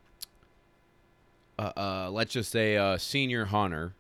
uh, 1.58 1.72
uh 1.76 2.10
let's 2.12 2.34
just 2.34 2.52
say 2.52 2.76
a 2.76 3.00
senior 3.00 3.46
hunter, 3.46 3.94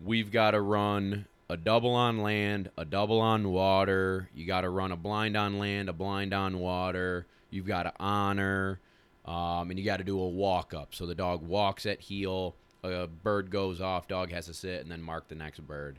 we've 0.00 0.30
got 0.30 0.52
to 0.52 0.60
run 0.60 1.26
a 1.48 1.56
double 1.56 1.94
on 1.94 2.18
land, 2.18 2.70
a 2.78 2.84
double 2.84 3.20
on 3.20 3.50
water. 3.50 4.28
You 4.34 4.46
got 4.46 4.60
to 4.60 4.70
run 4.70 4.92
a 4.92 4.96
blind 4.96 5.36
on 5.36 5.58
land, 5.58 5.88
a 5.88 5.92
blind 5.92 6.32
on 6.32 6.58
water. 6.58 7.26
You've 7.50 7.66
got 7.66 7.82
to 7.82 7.92
honor, 7.98 8.78
um, 9.26 9.70
and 9.70 9.78
you 9.78 9.84
got 9.84 9.96
to 9.96 10.04
do 10.04 10.20
a 10.20 10.28
walk 10.28 10.72
up. 10.72 10.94
So 10.94 11.06
the 11.06 11.14
dog 11.14 11.42
walks 11.42 11.86
at 11.86 12.00
heel, 12.00 12.54
a 12.82 13.06
bird 13.06 13.50
goes 13.50 13.80
off, 13.80 14.08
dog 14.08 14.30
has 14.32 14.46
to 14.46 14.54
sit, 14.54 14.80
and 14.80 14.90
then 14.90 15.02
mark 15.02 15.28
the 15.28 15.34
next 15.34 15.60
bird. 15.60 15.98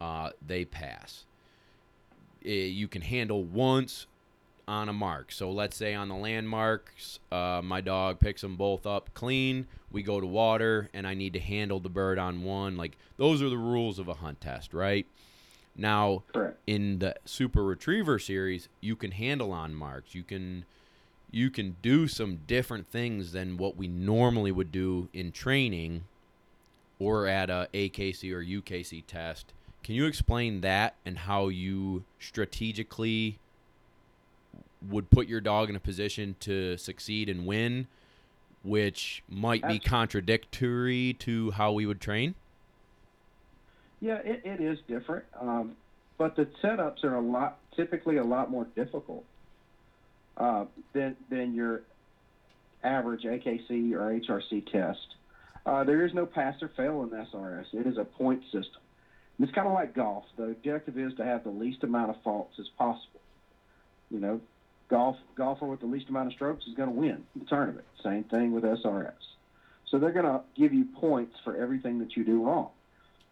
Uh, 0.00 0.30
they 0.46 0.64
pass. 0.64 1.24
Eh, 2.44 2.66
you 2.66 2.88
can 2.88 3.02
handle 3.02 3.42
once 3.44 4.06
on 4.66 4.88
a 4.88 4.92
mark. 4.92 5.32
So 5.32 5.50
let's 5.50 5.76
say 5.76 5.94
on 5.94 6.08
the 6.08 6.14
landmarks, 6.14 7.18
uh, 7.32 7.62
my 7.64 7.80
dog 7.80 8.20
picks 8.20 8.42
them 8.42 8.56
both 8.56 8.86
up 8.86 9.12
clean. 9.14 9.66
We 9.90 10.02
go 10.02 10.20
to 10.20 10.26
water, 10.26 10.90
and 10.92 11.06
I 11.06 11.14
need 11.14 11.32
to 11.32 11.40
handle 11.40 11.80
the 11.80 11.88
bird 11.88 12.18
on 12.18 12.44
one. 12.44 12.76
Like 12.76 12.96
those 13.16 13.42
are 13.42 13.48
the 13.48 13.58
rules 13.58 13.98
of 13.98 14.08
a 14.08 14.14
hunt 14.14 14.40
test, 14.40 14.74
right? 14.74 15.06
Now, 15.74 16.24
Correct. 16.32 16.58
in 16.66 16.98
the 16.98 17.14
Super 17.24 17.62
Retriever 17.62 18.18
series, 18.18 18.68
you 18.80 18.96
can 18.96 19.12
handle 19.12 19.52
on 19.52 19.74
marks. 19.74 20.14
You 20.14 20.24
can 20.24 20.64
you 21.30 21.50
can 21.50 21.76
do 21.82 22.08
some 22.08 22.40
different 22.46 22.88
things 22.88 23.32
than 23.32 23.56
what 23.56 23.76
we 23.76 23.86
normally 23.86 24.52
would 24.52 24.72
do 24.72 25.08
in 25.12 25.30
training 25.32 26.04
or 26.98 27.26
at 27.26 27.50
a 27.50 27.68
AKC 27.74 28.32
or 28.32 28.42
UKC 28.42 29.04
test. 29.06 29.52
Can 29.82 29.94
you 29.94 30.06
explain 30.06 30.62
that 30.62 30.94
and 31.04 31.18
how 31.18 31.48
you 31.48 32.04
strategically 32.18 33.38
would 34.88 35.10
put 35.10 35.28
your 35.28 35.40
dog 35.40 35.70
in 35.70 35.76
a 35.76 35.80
position 35.80 36.36
to 36.40 36.76
succeed 36.76 37.28
and 37.28 37.46
win, 37.46 37.86
which 38.62 39.22
might 39.28 39.66
be 39.66 39.78
contradictory 39.78 41.14
to 41.20 41.50
how 41.52 41.72
we 41.72 41.86
would 41.86 42.00
train? 42.00 42.34
Yeah, 44.00 44.18
it, 44.24 44.42
it 44.44 44.60
is 44.60 44.78
different, 44.86 45.24
um, 45.40 45.76
but 46.18 46.36
the 46.36 46.46
setups 46.62 47.02
are 47.02 47.16
a 47.16 47.20
lot 47.20 47.58
typically 47.74 48.16
a 48.16 48.24
lot 48.24 48.50
more 48.50 48.66
difficult 48.76 49.24
uh, 50.38 50.64
than 50.92 51.16
than 51.30 51.54
your 51.54 51.82
average 52.82 53.22
AKC 53.22 53.92
or 53.92 54.20
HRC 54.20 54.70
test. 54.70 55.14
Uh, 55.66 55.84
there 55.84 56.06
is 56.06 56.14
no 56.14 56.24
pass 56.24 56.54
or 56.62 56.68
fail 56.76 57.02
in 57.02 57.10
SRS. 57.10 57.66
It 57.72 57.86
is 57.86 57.98
a 57.98 58.04
point 58.04 58.42
system. 58.44 58.80
And 59.36 59.46
it's 59.46 59.54
kind 59.54 59.66
of 59.66 59.74
like 59.74 59.94
golf. 59.94 60.24
The 60.36 60.44
objective 60.44 60.96
is 60.98 61.12
to 61.16 61.24
have 61.24 61.44
the 61.44 61.50
least 61.50 61.82
amount 61.84 62.10
of 62.10 62.16
faults 62.22 62.54
as 62.58 62.68
possible. 62.78 63.20
You 64.10 64.20
know, 64.20 64.40
golf 64.88 65.16
golfer 65.36 65.66
with 65.66 65.80
the 65.80 65.86
least 65.86 66.08
amount 66.08 66.28
of 66.28 66.32
strokes 66.32 66.66
is 66.66 66.74
going 66.74 66.88
to 66.88 66.94
win 66.94 67.24
the 67.36 67.44
tournament. 67.44 67.84
Same 68.02 68.24
thing 68.24 68.52
with 68.52 68.64
SRS. 68.64 69.12
So 69.90 69.98
they're 69.98 70.12
going 70.12 70.26
to 70.26 70.42
give 70.56 70.72
you 70.72 70.84
points 70.84 71.34
for 71.44 71.56
everything 71.56 71.98
that 71.98 72.16
you 72.16 72.24
do 72.24 72.44
wrong 72.44 72.70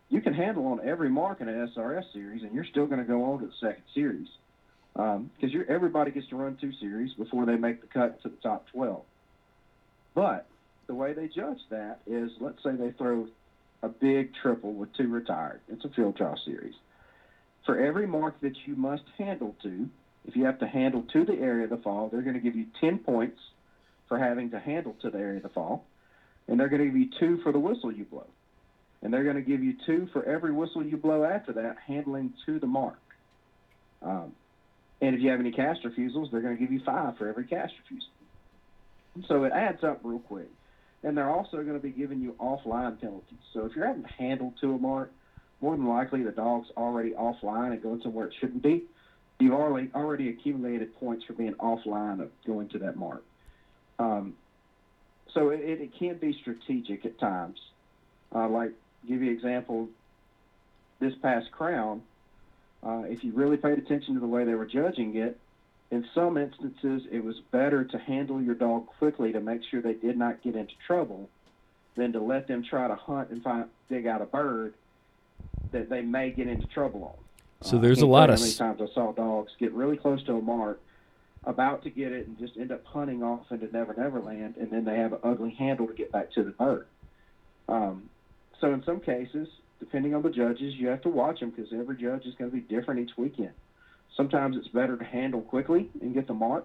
you 0.09 0.21
can 0.21 0.35
handle 0.35 0.67
on 0.67 0.81
every 0.87 1.09
mark 1.09 1.41
in 1.41 1.49
an 1.49 1.69
SRS 1.77 2.13
series, 2.13 2.43
and 2.43 2.53
you're 2.55 2.65
still 2.65 2.87
going 2.87 3.01
to 3.01 3.07
go 3.07 3.25
on 3.25 3.41
to 3.41 3.47
the 3.47 3.53
second 3.61 3.83
series 3.95 4.29
because 4.97 5.53
you're 5.53 5.71
everybody 5.71 6.11
gets 6.11 6.29
to 6.29 6.37
run 6.37 6.57
two 6.61 6.73
series 6.81 7.13
before 7.15 7.45
they 7.47 7.57
make 7.57 7.81
the 7.81 7.87
cut 7.87 8.23
to 8.23 8.29
the 8.29 8.37
top 8.37 8.67
12. 8.73 9.03
But 10.15 10.47
the 10.87 10.95
way 10.95 11.13
they 11.13 11.29
judge 11.29 11.59
that 11.71 12.01
is, 12.07 12.31
let's 12.41 12.63
say 12.63 12.71
they 12.73 12.93
throw 12.93 13.29
a 13.83 13.89
big 13.89 14.31
triple 14.41 14.73
with 14.73 14.95
two 14.97 15.09
retired. 15.09 15.61
It's 15.69 15.85
a 15.85 15.91
field 15.91 16.17
trial 16.17 16.39
series. 16.45 16.75
For 17.67 17.79
every 17.79 18.07
mark 18.07 18.41
that 18.41 18.55
you 18.65 18.77
must 18.77 19.03
handle 19.19 19.55
to, 19.63 19.89
if 20.27 20.35
you 20.35 20.45
have 20.47 20.61
to 20.61 20.67
handle 20.67 21.05
to 21.13 21.25
the 21.25 21.35
area 21.35 21.65
of 21.65 21.71
the 21.71 21.77
fall, 21.77 22.09
they're 22.09 22.23
going 22.23 22.35
to 22.35 22.41
give 22.41 22.57
you 22.57 22.67
10 22.81 22.99
points 23.01 23.39
for 24.09 24.19
having 24.19 24.51
to 24.51 24.61
handle 24.61 24.97
to 25.03 25.11
the 25.11 25.19
area 25.19 25.39
of 25.39 25.43
the 25.43 25.49
fall, 25.51 25.85
and 26.49 26.59
they're 26.59 26.69
going 26.69 26.81
to 26.81 26.87
give 26.87 26.97
you 26.97 27.09
two 27.19 27.43
for 27.43 27.53
the 27.53 27.59
whistle 27.59 27.93
you 27.93 28.05
blow 28.05 28.27
and 29.03 29.13
they're 29.13 29.25
going 29.25 29.37
to 29.37 29.43
give 29.43 29.63
you 29.63 29.75
two 29.87 30.09
for 30.13 30.25
every 30.25 30.53
whistle 30.53 30.85
you 30.85 30.97
blow 30.97 31.25
after 31.25 31.53
that, 31.53 31.77
handling 31.87 32.33
to 32.45 32.59
the 32.59 32.67
mark. 32.67 32.99
Um, 34.03 34.33
and 35.01 35.15
if 35.15 35.21
you 35.21 35.31
have 35.31 35.41
any 35.41 35.53
cast 35.53 35.85
refusals, 35.85 36.29
they're 36.31 36.41
going 36.41 36.57
to 36.57 36.61
give 36.61 36.73
you 36.73 36.81
five 36.85 37.17
for 37.19 37.29
every 37.29 37.45
cast 37.45 37.73
refusal. 37.83 38.09
So 39.29 39.45
it 39.45 39.53
adds 39.53 39.85
up 39.85 40.01
real 40.03 40.19
quick. 40.19 40.49
And 41.03 41.17
they're 41.17 41.31
also 41.31 41.59
going 41.59 41.75
to 41.75 41.79
be 41.79 41.91
giving 41.91 42.21
you 42.21 42.35
offline 42.41 43.01
penalties. 43.01 43.39
So 43.53 43.67
if 43.67 43.77
you're 43.77 43.87
having 43.87 44.03
to 44.03 44.13
handle 44.19 44.55
to 44.61 44.75
a 44.75 44.79
mark, 44.79 45.13
more 45.61 45.77
than 45.77 45.87
likely 45.87 46.23
the 46.23 46.33
dog's 46.33 46.69
already 46.77 47.11
offline 47.11 47.73
and 47.73 47.83
going 47.83 48.01
somewhere 48.03 48.27
it 48.27 48.35
shouldn't 48.41 48.63
be. 48.63 48.85
You've 49.39 49.53
already 49.53 49.91
already 49.95 50.31
accumulated 50.31 50.95
points 50.97 51.25
for 51.27 51.35
being 51.35 51.55
offline 51.55 52.23
of 52.23 52.31
going 52.47 52.69
to 52.71 52.79
that 52.79 52.97
mark. 52.97 53.23
Um, 53.99 54.35
so 55.35 55.51
it, 55.51 55.61
it 55.63 55.91
can 55.99 56.17
be 56.17 56.37
strategic 56.41 57.05
at 57.05 57.19
times. 57.19 57.59
Uh, 58.35 58.49
like 58.49 58.73
give 59.07 59.23
you 59.23 59.31
example, 59.31 59.89
this 61.01 61.13
past 61.23 61.51
crown, 61.53 62.03
uh, 62.87 63.03
if 63.09 63.25
you 63.25 63.33
really 63.33 63.57
paid 63.57 63.79
attention 63.79 64.15
to 64.15 64.21
the 64.21 64.27
way 64.27 64.45
they 64.45 64.55
were 64.55 64.67
judging 64.67 65.17
it, 65.17 65.39
in 65.91 66.05
some 66.15 66.37
instances 66.37 67.03
it 67.11 67.23
was 67.25 67.41
better 67.51 67.85
to 67.85 67.99
handle 67.99 68.41
your 68.41 68.55
dog 68.55 68.87
quickly 68.99 69.33
to 69.33 69.41
make 69.41 69.63
sure 69.71 69.81
they 69.81 69.95
did 69.95 70.17
not 70.17 70.43
get 70.43 70.55
into 70.55 70.75
trouble 70.87 71.29
than 71.97 72.13
to 72.13 72.21
let 72.21 72.47
them 72.47 72.63
try 72.63 72.87
to 72.87 72.95
hunt 72.95 73.31
and 73.31 73.43
find 73.43 73.65
dig 73.89 74.07
out 74.07 74.21
a 74.23 74.27
bird 74.27 74.75
that 75.73 75.89
they 75.89 76.03
may 76.03 76.31
get 76.31 76.47
into 76.47 76.67
trouble 76.67 77.05
on. 77.05 77.25
So 77.67 77.77
Uh, 77.77 77.81
there's 77.81 78.03
a 78.03 78.07
lot 78.07 78.31
of 78.31 78.39
you 78.39 78.45
s- 78.47 78.59
how 78.59 78.67
many 78.67 78.77
times 78.77 78.91
I 78.91 78.95
saw 78.95 79.13
dogs 79.13 79.53
get 79.59 79.73
really 79.73 79.97
close 79.97 80.23
to 80.25 80.35
a 80.35 80.43
mark, 80.43 80.81
about 81.45 81.83
to 81.85 81.91
get 81.91 82.13
it, 82.13 82.27
and 82.27 82.39
just 82.39 82.57
end 82.57 82.71
up 82.73 82.85
hunting 82.85 83.23
off 83.23 83.51
into 83.51 83.69
Never 83.73 83.95
Never 83.95 84.21
Land, 84.21 84.57
and 84.59 84.71
then 84.71 84.85
they 84.85 84.97
have 84.99 85.13
an 85.13 85.21
ugly 85.23 85.51
handle 85.51 85.87
to 85.87 85.95
get 85.95 86.13
back 86.13 86.31
to 86.33 86.43
the 86.43 86.51
bird. 86.51 86.87
Um, 87.69 88.11
so 88.61 88.73
in 88.75 88.83
some 88.85 89.01
cases, 89.01 89.49
depending 89.79 90.15
on 90.15 90.23
the 90.23 90.31
judges, 90.31 90.75
you 90.75 90.89
have 90.89 91.03
to 91.03 91.09
watch 91.09 91.41
them 91.41 91.51
because 91.51 91.73
every 91.73 91.97
judge 91.97 92.25
is 92.27 92.35
going 92.35 92.51
to 92.51 92.57
be 92.57 92.63
different 92.63 93.01
each 93.01 93.17
weekend. 93.17 93.53
Sometimes 94.17 94.57
it's 94.57 94.69
better 94.69 94.97
to 94.97 95.05
handle 95.05 95.43
quickly 95.43 95.91
and 96.01 96.15
get 96.15 96.27
the 96.27 96.35
mark 96.35 96.65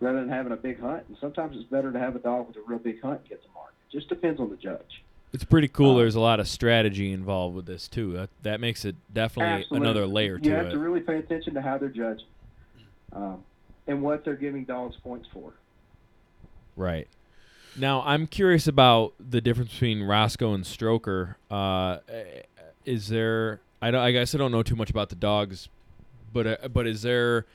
rather 0.00 0.20
than 0.20 0.28
having 0.28 0.52
a 0.52 0.56
big 0.56 0.80
hunt, 0.80 1.04
and 1.08 1.16
sometimes 1.20 1.56
it's 1.56 1.68
better 1.68 1.92
to 1.92 1.98
have 1.98 2.16
a 2.16 2.18
dog 2.20 2.46
with 2.46 2.56
a 2.56 2.60
real 2.66 2.78
big 2.78 3.00
hunt 3.02 3.20
and 3.20 3.28
get 3.28 3.42
the 3.42 3.48
mark. 3.52 3.72
It 3.88 3.96
just 3.96 4.08
depends 4.08 4.40
on 4.40 4.48
the 4.48 4.56
judge. 4.56 5.02
It's 5.32 5.44
pretty 5.44 5.68
cool. 5.68 5.96
Uh, 5.96 5.98
There's 5.98 6.14
a 6.14 6.20
lot 6.20 6.40
of 6.40 6.48
strategy 6.48 7.12
involved 7.12 7.54
with 7.54 7.66
this 7.66 7.88
too. 7.88 8.12
That, 8.12 8.30
that 8.42 8.60
makes 8.60 8.84
it 8.84 8.96
definitely 9.12 9.62
Absolutely. 9.64 9.86
another 9.88 10.06
layer 10.06 10.36
You 10.36 10.50
to 10.50 10.56
have 10.56 10.66
it. 10.66 10.70
to 10.70 10.78
really 10.78 11.00
pay 11.00 11.16
attention 11.18 11.52
to 11.54 11.60
how 11.60 11.76
they're 11.76 11.88
judging 11.90 12.26
um, 13.12 13.42
and 13.86 14.00
what 14.00 14.24
they're 14.24 14.36
giving 14.36 14.64
dogs 14.64 14.96
points 15.02 15.28
for. 15.32 15.52
Right. 16.76 17.08
Now 17.78 18.02
I'm 18.02 18.26
curious 18.26 18.66
about 18.66 19.14
the 19.20 19.40
difference 19.40 19.72
between 19.72 20.02
Roscoe 20.02 20.52
and 20.52 20.64
Stroker. 20.64 21.36
Uh, 21.50 21.98
is 22.84 23.08
there? 23.08 23.60
I. 23.80 23.96
I 23.96 24.10
guess 24.10 24.34
I 24.34 24.38
don't 24.38 24.50
know 24.50 24.62
too 24.62 24.76
much 24.76 24.90
about 24.90 25.10
the 25.10 25.14
dogs, 25.14 25.68
but 26.32 26.46
uh, 26.46 26.68
but 26.68 26.86
is 26.86 27.02
there? 27.02 27.46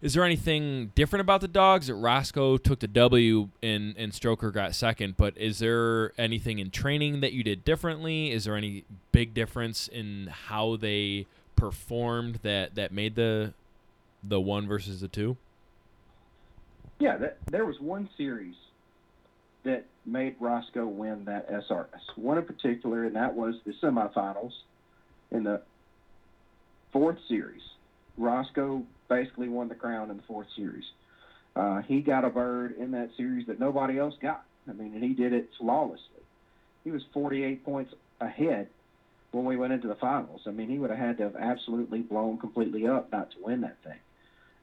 Is 0.00 0.14
there 0.14 0.24
anything 0.24 0.92
different 0.94 1.22
about 1.22 1.40
the 1.40 1.48
dogs 1.48 1.88
that 1.88 1.94
Roscoe 1.94 2.56
took 2.56 2.80
the 2.80 2.88
W 2.88 3.48
and 3.62 3.94
and 3.98 4.12
Stroker 4.12 4.52
got 4.52 4.74
second? 4.74 5.16
But 5.16 5.36
is 5.36 5.58
there 5.58 6.12
anything 6.18 6.58
in 6.58 6.70
training 6.70 7.20
that 7.20 7.32
you 7.32 7.42
did 7.42 7.64
differently? 7.64 8.30
Is 8.30 8.44
there 8.44 8.56
any 8.56 8.84
big 9.12 9.34
difference 9.34 9.88
in 9.88 10.28
how 10.28 10.76
they 10.76 11.26
performed 11.54 12.40
that 12.42 12.76
that 12.76 12.92
made 12.92 13.14
the 13.14 13.52
the 14.22 14.40
one 14.40 14.66
versus 14.66 15.00
the 15.00 15.08
two? 15.08 15.36
Yeah, 16.98 17.18
that, 17.18 17.38
there 17.50 17.66
was 17.66 17.78
one 17.78 18.08
series 18.16 18.54
that 19.66 19.86
made 20.04 20.36
Roscoe 20.40 20.86
win 20.86 21.24
that 21.26 21.48
SRS. 21.50 22.16
One 22.16 22.38
in 22.38 22.44
particular, 22.44 23.04
and 23.04 23.16
that 23.16 23.34
was 23.34 23.54
the 23.64 23.72
semifinals 23.82 24.52
in 25.30 25.44
the 25.44 25.62
fourth 26.92 27.18
series. 27.28 27.62
Roscoe 28.16 28.82
basically 29.08 29.48
won 29.48 29.68
the 29.68 29.74
crown 29.74 30.10
in 30.10 30.16
the 30.16 30.22
fourth 30.22 30.48
series. 30.56 30.84
Uh, 31.54 31.82
he 31.82 32.00
got 32.00 32.24
a 32.24 32.30
bird 32.30 32.76
in 32.78 32.90
that 32.92 33.10
series 33.16 33.46
that 33.46 33.60
nobody 33.60 33.98
else 33.98 34.14
got. 34.20 34.44
I 34.68 34.72
mean, 34.72 34.94
and 34.94 35.02
he 35.02 35.14
did 35.14 35.32
it 35.32 35.50
flawlessly. 35.58 36.22
He 36.84 36.90
was 36.90 37.02
48 37.12 37.64
points 37.64 37.92
ahead 38.20 38.68
when 39.32 39.44
we 39.44 39.56
went 39.56 39.72
into 39.72 39.88
the 39.88 39.94
finals. 39.96 40.42
I 40.46 40.50
mean, 40.50 40.68
he 40.68 40.78
would 40.78 40.90
have 40.90 40.98
had 40.98 41.18
to 41.18 41.24
have 41.24 41.36
absolutely 41.36 42.00
blown 42.00 42.38
completely 42.38 42.86
up 42.86 43.12
not 43.12 43.30
to 43.32 43.36
win 43.42 43.62
that 43.62 43.76
thing. 43.82 43.98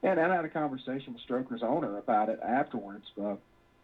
And 0.04 0.20
I 0.20 0.36
had 0.36 0.46
a 0.46 0.50
conversation 0.50 1.13
with 1.13 1.22
Stroker's 1.28 1.63
owner 1.63 1.98
about 1.98 2.30
it 2.30 2.39
afterwards, 2.42 3.06
uh, 3.22 3.36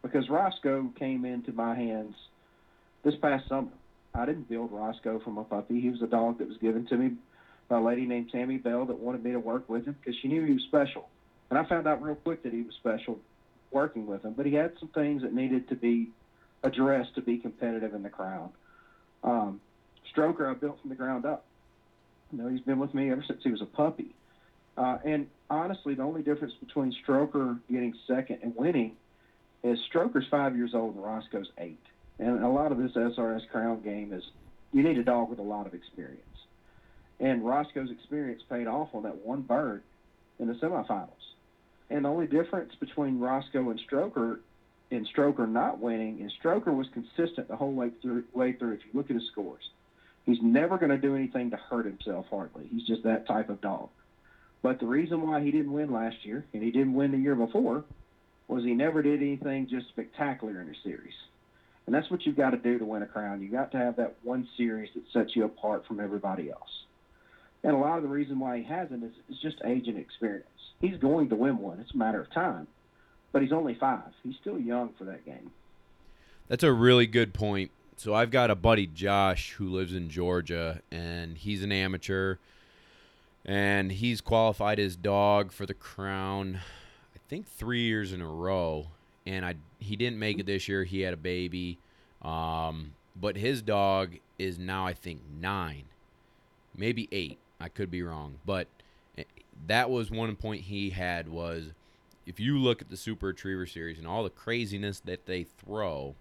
because 0.02 0.30
Roscoe 0.30 0.92
came 0.98 1.26
into 1.26 1.52
my 1.52 1.76
hands 1.76 2.16
this 3.04 3.16
past 3.22 3.48
summer. 3.48 3.72
I 4.14 4.26
didn't 4.26 4.50
build 4.50 4.72
Roscoe 4.72 5.20
from 5.20 5.38
a 5.38 5.44
puppy. 5.44 5.80
He 5.80 5.90
was 5.90 6.02
a 6.02 6.08
dog 6.08 6.40
that 6.40 6.48
was 6.48 6.58
given 6.58 6.86
to 6.88 6.98
me 6.98 7.12
by 7.68 7.78
a 7.78 7.82
lady 7.82 8.06
named 8.06 8.32
Tammy 8.32 8.58
Bell 8.58 8.86
that 8.86 9.00
wanted 9.00 9.24
me 9.24 9.32
to 9.32 9.40
work 9.40 9.70
with 9.70 9.86
him 9.86 9.96
because 10.00 10.20
she 10.22 10.28
knew 10.28 10.44
he 10.44 10.54
was 10.54 10.64
special. 10.64 11.08
And 11.50 11.60
I 11.60 11.64
found 11.66 11.88
out 11.88 12.02
real 12.02 12.16
quick 12.16 12.44
that 12.44 12.54
he 12.54 12.62
was 12.62 12.74
special 12.76 13.20
working 13.72 14.08
with 14.08 14.24
him. 14.24 14.34
But 14.34 14.46
he 14.46 14.54
had 14.54 14.74
some 14.80 14.90
things 14.90 15.22
that 15.22 15.34
needed 15.34 15.70
to 15.70 15.76
be 15.76 16.10
addressed 16.64 17.16
to 17.16 17.22
be 17.22 17.38
competitive 17.38 17.94
in 17.94 18.04
the 18.04 18.10
crown. 18.10 18.50
Um, 19.24 19.62
Stroker, 20.14 20.50
I 20.50 20.54
built 20.54 20.80
from 20.82 20.90
the 20.90 20.96
ground 20.96 21.26
up. 21.26 21.46
You 22.32 22.40
know, 22.40 22.48
he's 22.48 22.62
been 22.62 22.80
with 22.80 22.94
me 22.94 23.12
ever 23.12 23.24
since 23.28 23.42
he 23.44 23.52
was 23.52 23.62
a 23.62 23.66
puppy. 23.66 24.14
Uh, 24.78 24.98
and 25.06 25.28
honestly, 25.50 25.94
the 25.94 26.04
only 26.04 26.22
difference 26.22 26.54
between 26.60 26.96
Stroker 27.06 27.60
getting 27.70 27.94
second 28.08 28.40
and 28.42 28.56
winning 28.56 28.96
is 29.64 29.80
Stroker's 29.92 30.28
five 30.30 30.56
years 30.56 30.74
old 30.74 30.96
and 30.96 31.04
Roscoe's 31.04 31.52
eight. 31.58 31.80
And 32.20 32.44
a 32.44 32.50
lot 32.50 32.72
of 32.72 32.78
this 32.78 32.92
SRS 32.92 33.48
Crown 33.50 33.82
game 33.82 34.14
is 34.14 34.24
you 34.72 34.84
need 34.84 34.98
a 34.98 35.04
dog 35.04 35.30
with 35.30 35.40
a 35.40 35.44
lot 35.44 35.66
of 35.66 35.74
experience. 35.74 36.24
And 37.20 37.46
Roscoe's 37.46 37.92
experience 37.92 38.42
paid 38.50 38.68
off 38.68 38.90
on 38.94 39.04
that 39.04 39.26
one 39.26 39.42
bird 39.42 39.84
in 40.40 40.48
the 40.48 40.54
semifinals. 40.54 41.10
And 41.90 42.06
the 42.06 42.10
only 42.10 42.28
difference 42.28 42.74
between 42.80 43.20
Roscoe 43.20 43.70
and 43.70 43.82
Stroker, 43.90 44.40
and 44.92 45.08
Stroker 45.08 45.50
not 45.50 45.80
winning, 45.80 46.22
is 46.22 46.32
Stroker 46.42 46.76
was 46.76 46.88
consistent 46.94 47.48
the 47.48 47.56
whole 47.56 47.74
way 47.74 47.92
through. 48.02 48.24
Way 48.34 48.54
through. 48.54 48.74
If 48.74 48.80
you 48.86 48.92
look 48.94 49.10
at 49.10 49.16
his 49.16 49.28
scores, 49.32 49.70
he's 50.26 50.42
never 50.42 50.78
going 50.78 50.92
to 50.92 50.98
do 50.98 51.16
anything 51.16 51.52
to 51.52 51.58
hurt 51.58 51.86
himself. 51.86 52.28
Hardly. 52.30 52.68
He's 52.72 52.86
just 52.86 53.04
that 53.04 53.28
type 53.28 53.50
of 53.50 53.60
dog. 53.60 53.90
But 54.62 54.80
the 54.80 54.86
reason 54.86 55.22
why 55.22 55.42
he 55.42 55.52
didn't 55.52 55.72
win 55.72 55.92
last 55.92 56.26
year, 56.26 56.46
and 56.54 56.62
he 56.62 56.72
didn't 56.72 56.94
win 56.94 57.12
the 57.12 57.18
year 57.18 57.36
before, 57.36 57.86
was 58.50 58.64
he 58.64 58.74
never 58.74 59.02
did 59.02 59.22
anything 59.22 59.68
just 59.70 59.88
spectacular 59.90 60.60
in 60.60 60.68
a 60.68 60.74
series. 60.84 61.14
And 61.86 61.96
that's 61.96 62.10
what 62.12 62.26
you've 62.26 62.36
got 62.36 62.50
to 62.50 62.58
do 62.58 62.78
to 62.80 62.86
win 62.86 63.04
a 63.04 63.06
crown. 63.06 63.42
You've 63.42 63.52
got 63.52 63.72
to 63.72 63.78
have 63.78 63.96
that 63.98 64.16
one 64.24 64.48
series 64.58 64.90
that 64.96 65.04
sets 65.14 65.36
you 65.36 65.46
apart 65.46 65.86
from 65.88 66.00
everybody 66.00 66.50
else. 66.50 66.70
And 67.64 67.74
a 67.74 67.78
lot 67.78 67.98
of 67.98 68.04
the 68.04 68.10
reason 68.10 68.40
why 68.40 68.58
he 68.58 68.64
hasn't 68.64 69.04
is, 69.04 69.12
is 69.30 69.38
just 69.42 69.58
age 69.66 69.88
and 69.88 69.98
experience. 69.98 70.48
He's 70.82 70.98
going 70.98 71.30
to 71.30 71.36
win 71.36 71.60
one. 71.60 71.80
It's 71.80 71.94
a 71.94 71.98
matter 71.98 72.22
of 72.22 72.32
time. 72.34 72.68
But 73.32 73.44
he's 73.44 73.52
only 73.52 73.76
five. 73.76 74.12
He's 74.24 74.36
still 74.42 74.60
young 74.60 74.94
for 74.98 75.04
that 75.06 75.26
game. 75.26 75.52
That's 76.48 76.64
a 76.64 76.74
really 76.74 77.06
good 77.06 77.34
point. 77.34 77.70
So 77.98 78.16
I've 78.16 78.32
got 78.32 78.50
a 78.50 78.56
buddy 78.56 78.88
Josh 78.88 79.54
who 79.54 79.70
lives 79.70 79.94
in 79.94 80.10
Georgia 80.10 80.82
and 80.92 81.38
he's 81.38 81.62
an 81.62 81.72
amateur 81.72 82.38
and 83.46 83.92
he's 83.92 84.22
qualified 84.22 84.80
his 84.80 84.96
dog 84.96 85.52
for 85.52 85.66
the 85.66 85.74
crown 85.74 86.62
think 87.30 87.48
3 87.48 87.82
years 87.82 88.12
in 88.12 88.22
a 88.22 88.28
row 88.28 88.88
and 89.26 89.46
I 89.46 89.56
he 89.80 89.96
didn't 89.96 90.20
make 90.20 90.40
it 90.40 90.46
this 90.46 90.68
year. 90.68 90.84
He 90.84 91.02
had 91.02 91.14
a 91.14 91.18
baby. 91.18 91.78
Um, 92.22 92.94
but 93.16 93.38
his 93.38 93.62
dog 93.62 94.18
is 94.38 94.58
now 94.58 94.86
I 94.86 94.94
think 94.94 95.22
9. 95.40 95.84
Maybe 96.76 97.08
8. 97.12 97.38
I 97.62 97.70
could 97.70 97.92
be 97.92 98.02
wrong, 98.02 98.40
but 98.46 98.68
eh, 99.18 99.24
that 99.68 99.90
was 99.90 100.10
one 100.10 100.36
point 100.36 100.62
he 100.64 100.92
had 100.92 101.28
was 101.28 101.74
if 102.26 102.40
you 102.40 102.58
look 102.58 102.82
at 102.82 102.90
the 102.90 102.98
Super 102.98 103.28
Retriever 103.28 103.66
series 103.66 103.98
and 103.98 104.08
all 104.08 104.24
the 104.24 104.30
craziness 104.30 105.00
that 105.02 105.26
they 105.26 105.44
throw, 105.44 106.16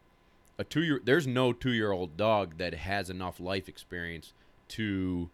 a 0.58 0.64
two 0.64 0.82
year 0.82 1.00
there's 1.02 1.26
no 1.26 1.52
two 1.52 1.72
year 1.72 1.92
old 1.92 2.16
dog 2.16 2.58
that 2.58 2.74
has 2.74 3.08
enough 3.08 3.38
life 3.40 3.68
experience 3.68 4.32
to 4.68 5.30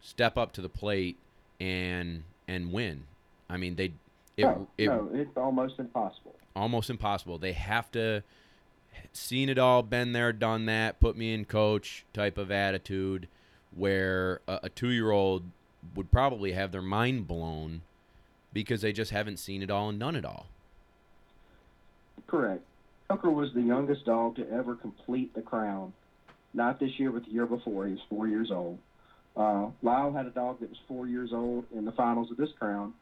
step 0.00 0.36
up 0.36 0.52
to 0.52 0.60
the 0.60 0.68
plate 0.68 1.16
and 1.58 2.24
and 2.46 2.72
win. 2.72 3.04
I 3.48 3.56
mean 3.56 3.76
they 3.76 3.94
it, 4.36 4.42
no, 4.42 4.68
it 4.76 4.86
no, 4.86 5.10
it's 5.12 5.36
almost 5.36 5.78
impossible. 5.78 6.34
almost 6.54 6.90
impossible. 6.90 7.38
They 7.38 7.52
have 7.52 7.90
to 7.92 8.22
seen 9.12 9.48
it 9.48 9.58
all, 9.58 9.82
been 9.82 10.12
there, 10.12 10.32
done 10.32 10.66
that, 10.66 11.00
put 11.00 11.16
me 11.16 11.34
in 11.34 11.44
coach 11.44 12.04
type 12.12 12.38
of 12.38 12.50
attitude 12.50 13.28
where 13.74 14.40
a, 14.46 14.60
a 14.64 14.68
two 14.68 14.90
year 14.90 15.10
old 15.10 15.44
would 15.94 16.10
probably 16.10 16.52
have 16.52 16.72
their 16.72 16.82
mind 16.82 17.26
blown 17.26 17.82
because 18.52 18.80
they 18.80 18.92
just 18.92 19.10
haven't 19.10 19.38
seen 19.38 19.62
it 19.62 19.70
all 19.70 19.88
and 19.88 20.00
done 20.00 20.16
it 20.16 20.24
all. 20.24 20.46
Correct. 22.26 22.62
Tucker 23.08 23.30
was 23.30 23.52
the 23.54 23.62
youngest 23.62 24.04
dog 24.04 24.36
to 24.36 24.50
ever 24.50 24.74
complete 24.74 25.34
the 25.34 25.42
crown. 25.42 25.92
Not 26.54 26.80
this 26.80 26.98
year, 26.98 27.12
but 27.12 27.24
the 27.24 27.30
year 27.30 27.46
before. 27.46 27.86
He 27.86 27.92
was 27.92 28.00
four 28.08 28.26
years 28.26 28.50
old. 28.50 28.78
Uh, 29.36 29.68
Lyle 29.82 30.12
had 30.12 30.26
a 30.26 30.30
dog 30.30 30.60
that 30.60 30.70
was 30.70 30.78
four 30.88 31.06
years 31.06 31.30
old 31.32 31.66
in 31.74 31.84
the 31.84 31.92
finals 31.92 32.30
of 32.30 32.38
this 32.38 32.48
crown, 32.58 32.94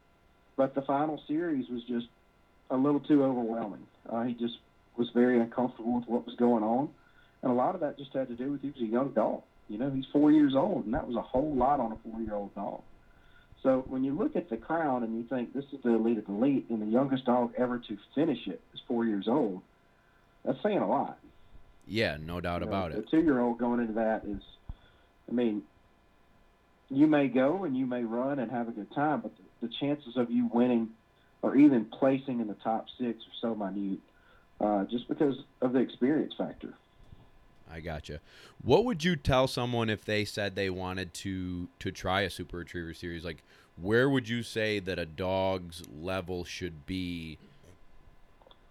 but 0.56 0.74
the 0.74 0.82
final 0.82 1.20
series 1.26 1.68
was 1.68 1.82
just 1.84 2.06
a 2.70 2.76
little 2.76 3.00
too 3.00 3.24
overwhelming. 3.24 3.86
Uh, 4.08 4.22
he 4.22 4.34
just 4.34 4.54
was 4.96 5.08
very 5.14 5.40
uncomfortable 5.40 5.96
with 5.98 6.08
what 6.08 6.26
was 6.26 6.34
going 6.36 6.62
on, 6.62 6.88
and 7.42 7.50
a 7.50 7.54
lot 7.54 7.74
of 7.74 7.80
that 7.80 7.98
just 7.98 8.12
had 8.12 8.28
to 8.28 8.34
do 8.34 8.52
with 8.52 8.62
he 8.62 8.68
was 8.68 8.80
a 8.80 8.86
young 8.86 9.10
dog. 9.12 9.42
You 9.68 9.78
know, 9.78 9.90
he's 9.90 10.04
four 10.12 10.30
years 10.30 10.54
old, 10.54 10.84
and 10.84 10.94
that 10.94 11.06
was 11.06 11.16
a 11.16 11.22
whole 11.22 11.54
lot 11.54 11.80
on 11.80 11.92
a 11.92 11.96
four-year-old 11.96 12.54
dog. 12.54 12.82
So 13.62 13.82
when 13.88 14.04
you 14.04 14.14
look 14.14 14.36
at 14.36 14.50
the 14.50 14.58
crown 14.58 15.02
and 15.02 15.16
you 15.16 15.24
think 15.24 15.54
this 15.54 15.64
is 15.72 15.82
the 15.82 15.94
elite 15.94 16.18
of 16.18 16.26
the 16.26 16.32
elite, 16.32 16.66
and 16.68 16.82
the 16.82 16.86
youngest 16.86 17.24
dog 17.24 17.54
ever 17.56 17.78
to 17.78 17.98
finish 18.14 18.46
it 18.46 18.60
is 18.74 18.80
four 18.86 19.06
years 19.06 19.26
old, 19.26 19.62
that's 20.44 20.62
saying 20.62 20.78
a 20.78 20.88
lot. 20.88 21.18
Yeah, 21.86 22.18
no 22.20 22.40
doubt 22.40 22.60
You 22.60 22.66
know, 22.66 22.72
about 22.72 22.92
it. 22.92 22.96
The 22.96 23.10
two-year-old 23.10 23.58
going 23.58 23.80
into 23.80 23.94
that 23.94 24.24
is, 24.26 24.42
I 25.30 25.32
mean, 25.32 25.62
you 26.90 27.06
may 27.06 27.28
go 27.28 27.64
and 27.64 27.76
you 27.76 27.86
may 27.86 28.04
run 28.04 28.38
and 28.38 28.50
have 28.50 28.68
a 28.68 28.72
good 28.72 28.92
time, 28.94 29.20
but 29.22 29.32
the, 29.36 29.42
the 29.64 29.72
chances 29.80 30.16
of 30.16 30.30
you 30.30 30.50
winning 30.52 30.90
or 31.42 31.56
even 31.56 31.86
placing 31.86 32.40
in 32.40 32.46
the 32.46 32.54
top 32.54 32.86
six 32.98 33.18
are 33.18 33.36
so 33.40 33.54
minute, 33.54 33.98
uh, 34.60 34.84
just 34.84 35.08
because 35.08 35.36
of 35.62 35.72
the 35.72 35.78
experience 35.78 36.34
factor. 36.36 36.74
I 37.70 37.80
gotcha. 37.80 38.20
What 38.62 38.84
would 38.84 39.04
you 39.04 39.16
tell 39.16 39.48
someone 39.48 39.88
if 39.88 40.04
they 40.04 40.24
said 40.24 40.54
they 40.54 40.70
wanted 40.70 41.14
to 41.14 41.68
to 41.80 41.90
try 41.90 42.20
a 42.22 42.30
Super 42.30 42.58
Retriever 42.58 42.94
series? 42.94 43.24
Like, 43.24 43.42
where 43.80 44.08
would 44.08 44.28
you 44.28 44.42
say 44.42 44.78
that 44.80 44.98
a 44.98 45.06
dog's 45.06 45.82
level 46.00 46.44
should 46.44 46.86
be? 46.86 47.38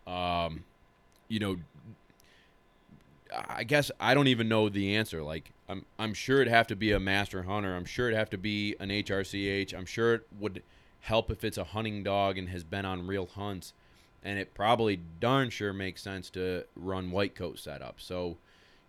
Um, 0.05 0.63
you 1.27 1.39
know, 1.39 1.57
I 3.47 3.63
guess 3.63 3.89
I 3.99 4.13
don't 4.13 4.27
even 4.27 4.47
know 4.47 4.69
the 4.69 4.95
answer. 4.95 5.23
Like, 5.23 5.51
I'm 5.67 5.85
I'm 5.97 6.13
sure 6.13 6.41
it'd 6.41 6.53
have 6.53 6.67
to 6.67 6.75
be 6.75 6.91
a 6.91 6.99
master 6.99 7.43
hunter. 7.43 7.75
I'm 7.75 7.85
sure 7.85 8.07
it'd 8.07 8.17
have 8.17 8.29
to 8.29 8.37
be 8.37 8.75
an 8.79 8.89
HRCH. 8.89 9.73
I'm 9.73 9.85
sure 9.85 10.15
it 10.15 10.27
would 10.39 10.61
help 11.03 11.29
if 11.29 11.43
it's 11.43 11.57
a 11.57 11.63
hunting 11.65 12.01
dog 12.01 12.37
and 12.37 12.49
has 12.49 12.63
been 12.63 12.85
on 12.85 13.05
real 13.05 13.25
hunts. 13.25 13.73
And 14.23 14.39
it 14.39 14.53
probably 14.53 15.01
darn 15.19 15.49
sure 15.49 15.73
makes 15.73 16.01
sense 16.01 16.29
to 16.31 16.63
run 16.75 17.11
white 17.11 17.35
coat 17.35 17.59
setup. 17.59 17.95
So, 17.99 18.37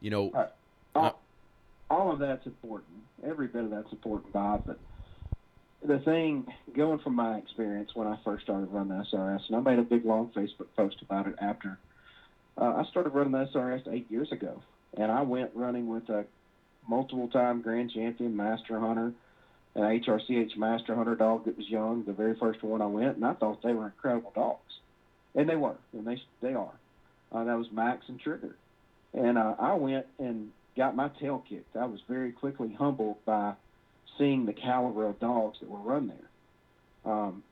you 0.00 0.10
know, 0.10 0.30
Right. 0.30 0.48
All, 0.94 1.20
all 1.90 2.12
of 2.12 2.20
that's 2.20 2.46
important. 2.46 2.92
Every 3.26 3.48
bit 3.48 3.64
of 3.64 3.70
that's 3.70 3.90
important, 3.90 4.32
Bob. 4.32 4.62
But 4.64 4.78
the 5.84 5.98
thing, 5.98 6.46
going 6.76 7.00
from 7.00 7.16
my 7.16 7.36
experience 7.36 7.90
when 7.94 8.06
I 8.06 8.16
first 8.24 8.44
started 8.44 8.66
running 8.66 8.96
the 8.96 9.04
SRS, 9.12 9.48
and 9.48 9.56
I 9.56 9.60
made 9.60 9.80
a 9.80 9.82
big 9.82 10.04
long 10.04 10.30
Facebook 10.36 10.68
post 10.76 11.02
about 11.02 11.26
it 11.26 11.34
after 11.40 11.78
uh, 12.56 12.74
I 12.76 12.84
started 12.90 13.10
running 13.10 13.32
the 13.32 13.46
SRS 13.52 13.92
eight 13.92 14.08
years 14.08 14.30
ago, 14.30 14.62
and 14.96 15.10
I 15.10 15.22
went 15.22 15.50
running 15.54 15.88
with 15.88 16.08
a 16.10 16.24
multiple-time 16.88 17.60
grand 17.60 17.90
champion 17.90 18.36
master 18.36 18.78
hunter, 18.78 19.12
an 19.74 19.82
HRCH 19.82 20.56
master 20.56 20.94
hunter 20.94 21.16
dog 21.16 21.46
that 21.46 21.56
was 21.56 21.68
young, 21.68 22.04
the 22.04 22.12
very 22.12 22.36
first 22.36 22.62
one 22.62 22.80
I 22.80 22.86
went, 22.86 23.16
and 23.16 23.24
I 23.24 23.34
thought 23.34 23.62
they 23.62 23.72
were 23.72 23.86
incredible 23.86 24.32
dogs, 24.34 24.78
and 25.34 25.48
they 25.48 25.56
were, 25.56 25.76
and 25.92 26.06
they 26.06 26.20
they 26.40 26.54
are. 26.54 26.74
Uh, 27.32 27.44
that 27.44 27.58
was 27.58 27.66
Max 27.72 28.04
and 28.08 28.20
Trigger, 28.20 28.56
and 29.12 29.36
uh, 29.36 29.54
I 29.58 29.74
went 29.74 30.06
and 30.18 30.50
got 30.76 30.94
my 30.94 31.08
tail 31.20 31.44
kicked. 31.48 31.76
I 31.76 31.86
was 31.86 32.00
very 32.08 32.32
quickly 32.32 32.72
humbled 32.72 33.16
by 33.24 33.54
seeing 34.18 34.46
the 34.46 34.52
caliber 34.52 35.06
of 35.06 35.18
dogs 35.18 35.58
that 35.60 35.68
were 35.68 35.78
run 35.78 36.08
there. 36.08 37.12
Um, 37.12 37.42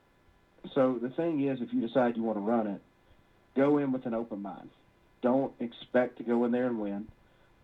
so 0.75 0.99
the 1.01 1.09
thing 1.09 1.47
is, 1.47 1.61
if 1.61 1.73
you 1.73 1.81
decide 1.81 2.17
you 2.17 2.23
want 2.23 2.39
to 2.39 2.43
run 2.43 2.67
it, 2.69 2.81
go 3.57 3.79
in 3.79 3.93
with 3.93 4.07
an 4.07 4.15
open 4.15 4.43
mind. 4.43 4.71
Don't 5.23 5.53
expect 5.61 6.19
to 6.19 6.25
go 6.25 6.45
in 6.45 6.53
there 6.53 6.67
and 6.67 6.81
win, 6.81 7.09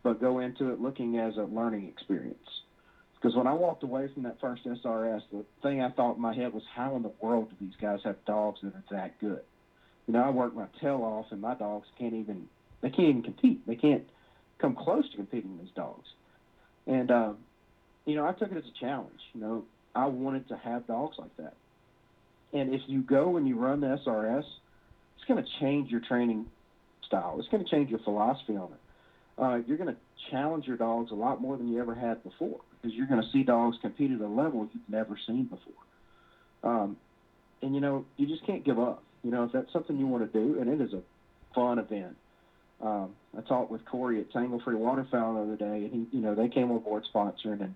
but 0.02 0.20
go 0.20 0.40
into 0.40 0.70
it 0.72 0.80
looking 0.80 1.18
as 1.18 1.36
a 1.36 1.42
learning 1.42 1.86
experience. 1.88 2.38
Because 3.20 3.36
when 3.36 3.46
I 3.48 3.52
walked 3.52 3.82
away 3.82 4.08
from 4.14 4.22
that 4.24 4.40
first 4.40 4.64
SRS, 4.64 5.22
the 5.32 5.44
thing 5.62 5.82
I 5.82 5.90
thought 5.90 6.16
in 6.16 6.22
my 6.22 6.34
head 6.34 6.52
was, 6.52 6.62
how 6.74 6.94
in 6.96 7.02
the 7.02 7.12
world 7.20 7.50
do 7.50 7.56
these 7.60 7.74
guys 7.80 7.98
have 8.04 8.16
dogs 8.26 8.60
that 8.62 8.74
are 8.74 8.84
that 8.92 9.18
good? 9.20 9.40
You 10.06 10.14
know, 10.14 10.22
I 10.22 10.30
work 10.30 10.54
my 10.54 10.66
tail 10.80 11.02
off, 11.02 11.26
and 11.32 11.40
my 11.40 11.54
dogs 11.54 11.86
can't 11.98 12.14
even 12.14 12.48
they 12.80 12.90
can't 12.90 13.08
even 13.08 13.22
compete. 13.22 13.66
They 13.66 13.74
can't 13.74 14.04
come 14.58 14.76
close 14.76 15.08
to 15.10 15.16
competing 15.16 15.52
with 15.52 15.66
these 15.66 15.74
dogs. 15.74 16.06
And 16.86 17.10
um, 17.10 17.38
you 18.06 18.14
know, 18.14 18.26
I 18.26 18.32
took 18.32 18.52
it 18.52 18.56
as 18.56 18.64
a 18.64 18.80
challenge. 18.80 19.20
You 19.34 19.40
know, 19.40 19.64
I 19.94 20.06
wanted 20.06 20.48
to 20.48 20.56
have 20.56 20.86
dogs 20.86 21.16
like 21.18 21.36
that. 21.38 21.54
And 22.52 22.72
if 22.72 22.82
you 22.86 23.02
go 23.02 23.36
and 23.36 23.46
you 23.46 23.58
run 23.58 23.80
the 23.80 23.98
SRS, 24.06 24.44
it's 25.16 25.24
going 25.26 25.42
to 25.42 25.50
change 25.60 25.90
your 25.90 26.00
training 26.00 26.46
style. 27.06 27.36
It's 27.38 27.48
going 27.48 27.64
to 27.64 27.70
change 27.70 27.90
your 27.90 27.98
philosophy 27.98 28.56
on 28.56 28.70
it. 28.72 29.42
Uh, 29.42 29.56
you're 29.66 29.76
going 29.76 29.94
to 29.94 30.00
challenge 30.30 30.66
your 30.66 30.76
dogs 30.76 31.10
a 31.10 31.14
lot 31.14 31.40
more 31.40 31.56
than 31.56 31.68
you 31.68 31.80
ever 31.80 31.94
had 31.94 32.22
before. 32.22 32.60
Because 32.80 32.96
you're 32.96 33.06
going 33.06 33.22
to 33.22 33.28
see 33.32 33.42
dogs 33.42 33.76
compete 33.80 34.12
at 34.12 34.20
a 34.20 34.28
level 34.28 34.68
you've 34.72 34.88
never 34.88 35.18
seen 35.26 35.44
before. 35.44 35.74
Um, 36.62 36.96
and 37.62 37.74
you 37.74 37.80
know, 37.80 38.04
you 38.16 38.26
just 38.26 38.46
can't 38.46 38.64
give 38.64 38.78
up. 38.78 39.02
You 39.24 39.30
know, 39.30 39.44
if 39.44 39.52
that's 39.52 39.72
something 39.72 39.98
you 39.98 40.06
want 40.06 40.32
to 40.32 40.38
do, 40.38 40.60
and 40.60 40.70
it 40.70 40.80
is 40.80 40.92
a 40.92 41.02
fun 41.54 41.78
event. 41.78 42.16
Um, 42.80 43.10
I 43.36 43.40
talked 43.40 43.70
with 43.70 43.84
Corey 43.84 44.20
at 44.20 44.30
Tanglefree 44.32 44.76
Waterfowl 44.76 45.34
the 45.34 45.40
other 45.40 45.56
day, 45.56 45.84
and 45.84 45.92
he, 45.92 46.16
you 46.16 46.22
know, 46.22 46.34
they 46.34 46.48
came 46.48 46.70
on 46.70 46.78
board 46.78 47.04
sponsoring, 47.12 47.60
and 47.60 47.74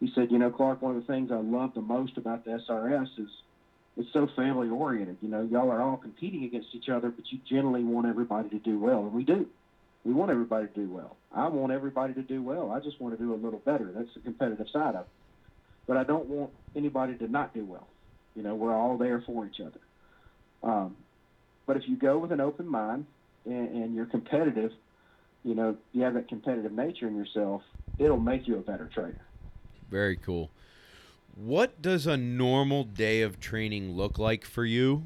he 0.00 0.10
said, 0.14 0.32
you 0.32 0.38
know, 0.38 0.50
Clark, 0.50 0.82
one 0.82 0.96
of 0.96 1.06
the 1.06 1.12
things 1.12 1.30
I 1.30 1.36
love 1.36 1.74
the 1.74 1.80
most 1.80 2.16
about 2.16 2.44
the 2.44 2.60
SRS 2.68 3.18
is 3.18 3.28
it's 3.96 4.12
so 4.12 4.28
family 4.34 4.68
oriented. 4.68 5.18
You 5.20 5.28
know, 5.28 5.42
y'all 5.42 5.70
are 5.70 5.82
all 5.82 5.96
competing 5.96 6.44
against 6.44 6.68
each 6.74 6.88
other, 6.88 7.10
but 7.10 7.24
you 7.30 7.38
generally 7.48 7.84
want 7.84 8.08
everybody 8.08 8.48
to 8.48 8.58
do 8.58 8.78
well, 8.78 9.00
and 9.00 9.12
we 9.12 9.24
do. 9.24 9.46
We 10.04 10.12
want 10.12 10.30
everybody 10.30 10.66
to 10.66 10.72
do 10.72 10.88
well. 10.88 11.16
I 11.32 11.48
want 11.48 11.72
everybody 11.72 12.14
to 12.14 12.22
do 12.22 12.42
well. 12.42 12.70
I 12.70 12.80
just 12.80 13.00
want 13.00 13.16
to 13.16 13.22
do 13.22 13.34
a 13.34 13.36
little 13.36 13.60
better. 13.60 13.92
That's 13.94 14.12
the 14.14 14.20
competitive 14.20 14.66
side 14.72 14.94
of 14.94 15.02
it. 15.02 15.08
But 15.86 15.96
I 15.96 16.04
don't 16.04 16.26
want 16.26 16.50
anybody 16.74 17.14
to 17.16 17.28
not 17.28 17.52
do 17.52 17.64
well. 17.64 17.86
You 18.34 18.42
know, 18.42 18.54
we're 18.54 18.74
all 18.74 18.96
there 18.96 19.22
for 19.26 19.46
each 19.46 19.60
other. 19.60 19.80
Um, 20.62 20.96
but 21.66 21.76
if 21.76 21.88
you 21.88 21.96
go 21.96 22.18
with 22.18 22.32
an 22.32 22.40
open 22.40 22.66
mind 22.66 23.06
and, 23.44 23.68
and 23.68 23.94
you're 23.94 24.06
competitive, 24.06 24.72
you 25.44 25.54
know, 25.54 25.76
you 25.92 26.02
have 26.02 26.14
that 26.14 26.28
competitive 26.28 26.72
nature 26.72 27.06
in 27.06 27.16
yourself, 27.16 27.62
it'll 27.98 28.18
make 28.18 28.46
you 28.46 28.56
a 28.56 28.60
better 28.60 28.90
trainer. 28.92 29.20
Very 29.90 30.16
cool. 30.16 30.50
What 31.34 31.80
does 31.80 32.06
a 32.06 32.16
normal 32.16 32.84
day 32.84 33.22
of 33.22 33.40
training 33.40 33.92
look 33.96 34.18
like 34.18 34.44
for 34.44 34.64
you? 34.64 35.04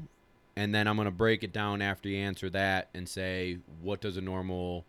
And 0.57 0.73
then 0.73 0.87
I'm 0.87 0.95
going 0.95 1.05
to 1.05 1.11
break 1.11 1.43
it 1.43 1.51
down 1.51 1.81
after 1.81 2.07
you 2.07 2.17
answer 2.17 2.49
that 2.51 2.89
and 2.93 3.09
say, 3.09 3.59
what 3.81 3.99
does 3.99 4.15
a 4.15 4.21
normal 4.21 4.85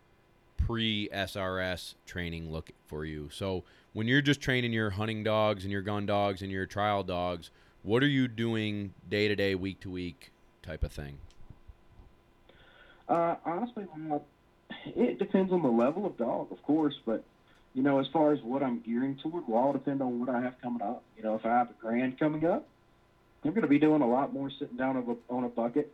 pre 0.57 1.09
SRS 1.13 1.95
training 2.05 2.51
look 2.51 2.71
for 2.87 3.03
you? 3.03 3.29
So, 3.31 3.63
when 3.93 4.07
you're 4.07 4.21
just 4.21 4.41
training 4.41 4.73
your 4.73 4.91
hunting 4.91 5.23
dogs 5.23 5.63
and 5.63 5.71
your 5.71 5.81
gun 5.81 6.05
dogs 6.05 6.41
and 6.41 6.51
your 6.51 6.65
trial 6.65 7.03
dogs, 7.03 7.49
what 7.83 8.03
are 8.03 8.07
you 8.07 8.27
doing 8.27 8.93
day 9.09 9.27
to 9.27 9.35
day, 9.35 9.55
week 9.55 9.79
to 9.81 9.89
week 9.89 10.31
type 10.61 10.83
of 10.83 10.91
thing? 10.91 11.17
Uh, 13.09 13.35
honestly, 13.45 13.85
it 14.85 15.17
depends 15.17 15.51
on 15.51 15.63
the 15.63 15.69
level 15.69 16.05
of 16.05 16.17
dog, 16.17 16.51
of 16.51 16.61
course, 16.63 16.95
but 17.05 17.23
you 17.73 17.83
know, 17.83 17.99
as 17.99 18.07
far 18.11 18.33
as 18.33 18.41
what 18.41 18.63
I'm 18.63 18.79
gearing 18.81 19.17
toward, 19.21 19.47
will 19.47 19.55
all 19.55 19.71
depend 19.71 20.01
on 20.01 20.19
what 20.19 20.29
I 20.29 20.41
have 20.41 20.59
coming 20.61 20.81
up. 20.81 21.03
You 21.15 21.23
know, 21.23 21.35
if 21.35 21.45
I 21.45 21.49
have 21.49 21.69
a 21.69 21.75
grand 21.79 22.19
coming 22.19 22.45
up, 22.45 22.67
I'm 23.43 23.51
going 23.51 23.61
to 23.61 23.67
be 23.67 23.79
doing 23.79 24.01
a 24.01 24.07
lot 24.07 24.33
more 24.33 24.49
sitting 24.59 24.77
down 24.77 24.97
on 24.97 25.17
a, 25.29 25.33
on 25.33 25.43
a 25.43 25.49
bucket, 25.49 25.93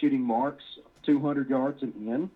shooting 0.00 0.20
marks 0.20 0.64
200 1.04 1.48
yards 1.50 1.82
and 1.82 1.94
in, 1.94 2.30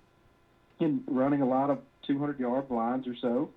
and 0.81 1.03
running 1.07 1.43
a 1.43 1.49
lot 1.49 1.71
of 1.71 1.79
200 2.07 2.39
yard 2.39 2.69
blinds 2.69 3.07
or 3.07 3.15
so. 3.21 3.51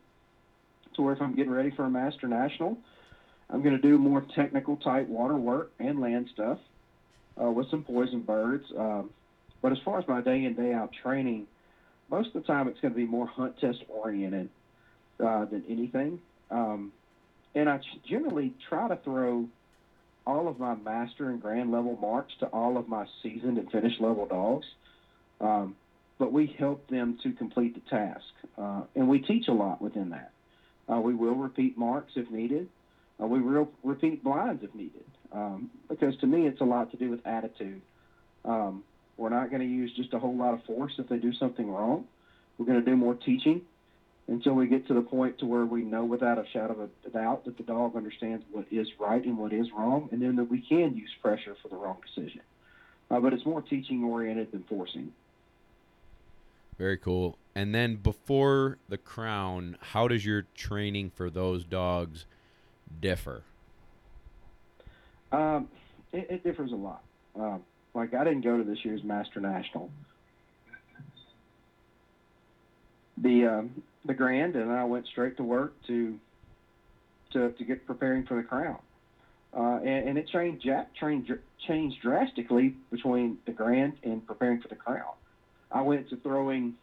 To 0.95 1.01
where 1.01 1.13
if 1.13 1.21
I'm 1.21 1.35
getting 1.35 1.51
ready 1.51 1.71
for 1.71 1.83
a 1.83 1.89
master 1.89 2.27
national, 2.27 2.77
I'm 3.49 3.61
going 3.61 3.75
to 3.75 3.81
do 3.81 3.97
more 3.97 4.25
technical 4.35 4.77
type 4.77 5.07
water 5.07 5.35
work 5.35 5.71
and 5.79 5.99
land 5.99 6.29
stuff 6.33 6.57
uh, 7.41 7.51
with 7.51 7.69
some 7.69 7.83
poison 7.83 8.21
birds. 8.21 8.65
Um, 8.77 9.09
but 9.61 9.71
as 9.71 9.77
far 9.83 9.99
as 9.99 10.07
my 10.07 10.21
day 10.21 10.45
in 10.45 10.53
day 10.53 10.73
out 10.73 10.91
training, 11.03 11.47
most 12.09 12.27
of 12.27 12.33
the 12.33 12.41
time 12.41 12.67
it's 12.67 12.79
going 12.79 12.93
to 12.93 12.97
be 12.97 13.05
more 13.05 13.27
hunt 13.27 13.59
test 13.59 13.79
oriented 13.89 14.49
uh, 15.19 15.45
than 15.45 15.63
anything. 15.67 16.19
Um, 16.51 16.91
and 17.55 17.69
I 17.69 17.79
generally 18.07 18.53
try 18.69 18.87
to 18.87 18.97
throw 18.97 19.47
all 20.25 20.47
of 20.47 20.59
my 20.59 20.75
master 20.75 21.29
and 21.29 21.41
grand 21.41 21.71
level 21.71 21.97
marks 22.01 22.33
to 22.39 22.47
all 22.47 22.77
of 22.77 22.87
my 22.87 23.05
seasoned 23.21 23.57
and 23.57 23.71
finished 23.71 24.01
level 24.01 24.25
dogs. 24.25 24.65
Um, 25.39 25.75
but 26.17 26.31
we 26.31 26.55
help 26.57 26.87
them 26.89 27.17
to 27.23 27.33
complete 27.33 27.75
the 27.75 27.89
task. 27.89 28.25
Uh, 28.57 28.83
and 28.95 29.07
we 29.07 29.19
teach 29.19 29.47
a 29.47 29.53
lot 29.53 29.81
within 29.81 30.09
that. 30.11 30.31
Uh, 30.91 30.99
we 30.99 31.13
will 31.13 31.35
repeat 31.35 31.77
marks 31.77 32.13
if 32.15 32.29
needed. 32.31 32.69
Uh, 33.21 33.27
we 33.27 33.41
will 33.41 33.69
repeat 33.83 34.23
blinds 34.23 34.63
if 34.63 34.73
needed. 34.73 35.03
Um, 35.31 35.69
because 35.89 36.15
to 36.17 36.27
me, 36.27 36.47
it's 36.47 36.61
a 36.61 36.65
lot 36.65 36.91
to 36.91 36.97
do 36.97 37.09
with 37.09 37.25
attitude. 37.25 37.81
Um, 38.45 38.83
we're 39.17 39.29
not 39.29 39.49
going 39.49 39.61
to 39.61 39.67
use 39.67 39.91
just 39.95 40.13
a 40.13 40.19
whole 40.19 40.35
lot 40.35 40.53
of 40.53 40.63
force 40.63 40.93
if 40.97 41.09
they 41.09 41.17
do 41.17 41.33
something 41.33 41.69
wrong. 41.69 42.05
We're 42.57 42.65
going 42.65 42.83
to 42.83 42.89
do 42.89 42.95
more 42.95 43.15
teaching 43.15 43.61
until 44.27 44.53
we 44.53 44.67
get 44.67 44.87
to 44.87 44.93
the 44.93 45.01
point 45.01 45.37
to 45.39 45.45
where 45.45 45.65
we 45.65 45.81
know 45.83 46.03
without 46.03 46.37
a 46.37 46.45
shadow 46.51 46.73
of 46.73 46.89
a 47.05 47.09
doubt 47.09 47.45
that 47.45 47.57
the 47.57 47.63
dog 47.63 47.95
understands 47.95 48.43
what 48.51 48.65
is 48.71 48.87
right 48.99 49.23
and 49.23 49.37
what 49.37 49.53
is 49.53 49.67
wrong, 49.71 50.09
and 50.11 50.21
then 50.21 50.35
that 50.35 50.49
we 50.49 50.61
can 50.61 50.95
use 50.95 51.11
pressure 51.21 51.55
for 51.61 51.67
the 51.67 51.75
wrong 51.75 51.97
decision. 52.05 52.41
Uh, 53.11 53.19
but 53.19 53.33
it's 53.33 53.45
more 53.45 53.61
teaching 53.61 54.03
oriented 54.03 54.51
than 54.51 54.63
forcing. 54.63 55.11
Very 56.77 56.97
cool. 56.97 57.37
And 57.53 57.73
then 57.73 57.95
before 57.95 58.79
the 58.89 58.97
crown, 58.97 59.77
how 59.79 60.07
does 60.07 60.25
your 60.25 60.45
training 60.55 61.11
for 61.15 61.29
those 61.29 61.63
dogs 61.63 62.25
differ? 62.99 63.43
Um, 65.31 65.69
it, 66.11 66.27
it, 66.29 66.43
differs 66.43 66.71
a 66.71 66.75
lot. 66.75 67.03
Um, 67.39 67.63
like 67.93 68.13
I 68.13 68.23
didn't 68.23 68.41
go 68.41 68.57
to 68.57 68.63
this 68.63 68.83
year's 68.83 69.03
Master 69.03 69.39
National. 69.39 69.89
The 73.17 73.45
um, 73.45 73.83
the 74.05 74.13
Grand, 74.13 74.55
and 74.55 74.71
I 74.71 74.83
went 74.83 75.07
straight 75.07 75.37
to 75.37 75.43
work 75.43 75.73
to 75.87 76.19
to, 77.33 77.51
to 77.51 77.63
get 77.65 77.85
preparing 77.85 78.25
for 78.25 78.35
the 78.37 78.43
Crown. 78.43 78.77
Uh, 79.55 79.79
and, 79.83 80.09
and, 80.09 80.17
it 80.17 80.27
changed, 80.27 80.67
changed, 80.99 81.31
changed 81.67 82.01
drastically 82.01 82.75
between 82.91 83.37
the 83.45 83.51
Grand 83.51 83.93
and 84.03 84.25
preparing 84.25 84.61
for 84.61 84.67
the 84.67 84.75
Crown. 84.75 85.13
I 85.71 85.81
went 85.81 86.09
to 86.09 86.17
throwing 86.17 86.75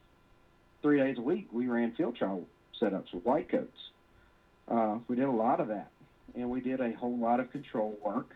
three 0.82 0.98
days 0.98 1.16
a 1.18 1.22
week. 1.22 1.48
We 1.52 1.68
ran 1.68 1.92
field 1.92 2.16
trial 2.16 2.44
setups 2.80 3.12
with 3.14 3.24
white 3.24 3.50
coats. 3.50 3.78
Uh, 4.68 4.98
we 5.08 5.16
did 5.16 5.24
a 5.24 5.30
lot 5.30 5.60
of 5.60 5.68
that, 5.68 5.90
and 6.34 6.50
we 6.50 6.60
did 6.60 6.80
a 6.80 6.92
whole 6.92 7.16
lot 7.16 7.40
of 7.40 7.50
control 7.50 7.98
work. 8.04 8.30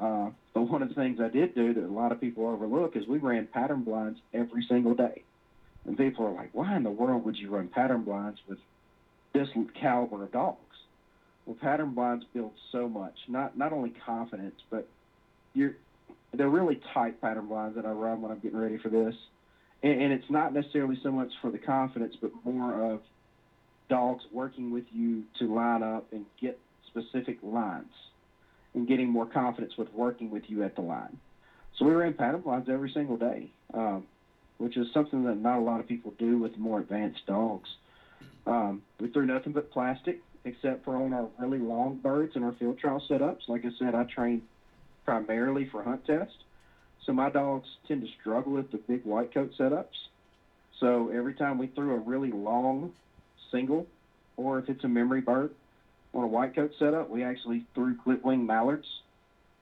Uh, 0.00 0.30
but 0.54 0.62
one 0.62 0.82
of 0.82 0.88
the 0.88 0.94
things 0.94 1.20
I 1.20 1.28
did 1.28 1.54
do 1.54 1.74
that 1.74 1.84
a 1.84 1.86
lot 1.86 2.12
of 2.12 2.20
people 2.20 2.48
overlook 2.48 2.96
is 2.96 3.06
we 3.06 3.18
ran 3.18 3.46
pattern 3.46 3.82
blinds 3.82 4.18
every 4.32 4.64
single 4.68 4.94
day. 4.94 5.22
And 5.86 5.96
people 5.96 6.26
are 6.26 6.32
like, 6.32 6.50
why 6.52 6.76
in 6.76 6.82
the 6.82 6.90
world 6.90 7.24
would 7.24 7.36
you 7.36 7.50
run 7.50 7.68
pattern 7.68 8.02
blinds 8.02 8.38
with 8.48 8.58
this 9.32 9.48
caliber 9.80 10.24
of 10.24 10.32
dogs? 10.32 10.56
Well, 11.46 11.56
pattern 11.60 11.94
blinds 11.94 12.24
build 12.34 12.52
so 12.70 12.88
much, 12.88 13.14
not 13.28 13.56
not 13.56 13.72
only 13.72 13.92
confidence, 14.04 14.56
but 14.70 14.86
you're 15.54 15.74
they're 16.32 16.48
really 16.48 16.80
tight 16.94 17.20
pattern 17.20 17.46
blinds 17.46 17.76
that 17.76 17.86
I 17.86 17.90
run 17.90 18.20
when 18.20 18.30
I'm 18.30 18.38
getting 18.38 18.58
ready 18.58 18.78
for 18.78 18.88
this. 18.88 19.14
And, 19.82 20.00
and 20.00 20.12
it's 20.12 20.30
not 20.30 20.52
necessarily 20.52 20.98
so 21.02 21.10
much 21.10 21.30
for 21.40 21.50
the 21.50 21.58
confidence, 21.58 22.14
but 22.20 22.30
more 22.44 22.92
of 22.92 23.00
dogs 23.88 24.22
working 24.32 24.70
with 24.70 24.84
you 24.92 25.24
to 25.38 25.52
line 25.52 25.82
up 25.82 26.06
and 26.12 26.24
get 26.40 26.58
specific 26.86 27.38
lines 27.42 27.92
and 28.74 28.86
getting 28.86 29.08
more 29.08 29.26
confidence 29.26 29.72
with 29.76 29.92
working 29.92 30.30
with 30.30 30.44
you 30.48 30.62
at 30.62 30.76
the 30.76 30.82
line. 30.82 31.16
So 31.76 31.84
we 31.84 31.92
ran 31.92 32.14
pattern 32.14 32.42
blinds 32.42 32.68
every 32.68 32.90
single 32.94 33.16
day, 33.16 33.50
um, 33.74 34.06
which 34.60 34.76
is 34.76 34.86
something 34.92 35.24
that 35.24 35.36
not 35.38 35.58
a 35.58 35.62
lot 35.62 35.80
of 35.80 35.88
people 35.88 36.12
do 36.18 36.36
with 36.36 36.56
more 36.58 36.80
advanced 36.80 37.24
dogs. 37.26 37.68
Um, 38.46 38.82
we 39.00 39.08
threw 39.08 39.24
nothing 39.24 39.52
but 39.52 39.70
plastic 39.70 40.20
except 40.44 40.84
for 40.84 40.96
on 40.96 41.14
our 41.14 41.28
really 41.38 41.58
long 41.58 41.96
birds 41.96 42.36
and 42.36 42.44
our 42.44 42.52
field 42.52 42.78
trial 42.78 43.02
setups. 43.08 43.48
Like 43.48 43.64
I 43.64 43.70
said, 43.78 43.94
I 43.94 44.04
train 44.04 44.42
primarily 45.06 45.66
for 45.70 45.82
hunt 45.82 46.06
test. 46.06 46.44
So 47.06 47.12
my 47.12 47.30
dogs 47.30 47.68
tend 47.88 48.02
to 48.02 48.08
struggle 48.20 48.52
with 48.52 48.70
the 48.70 48.76
big 48.76 49.04
white 49.04 49.32
coat 49.32 49.52
setups. 49.58 49.96
So 50.78 51.08
every 51.08 51.34
time 51.34 51.56
we 51.56 51.68
threw 51.68 51.94
a 51.94 51.98
really 51.98 52.30
long 52.30 52.92
single, 53.50 53.86
or 54.36 54.58
if 54.58 54.68
it's 54.68 54.84
a 54.84 54.88
memory 54.88 55.22
bird, 55.22 55.54
on 56.12 56.24
a 56.24 56.26
white 56.26 56.54
coat 56.54 56.72
setup, 56.78 57.08
we 57.08 57.22
actually 57.22 57.64
threw 57.74 57.96
clip 57.96 58.22
wing 58.24 58.44
mallards. 58.44 58.86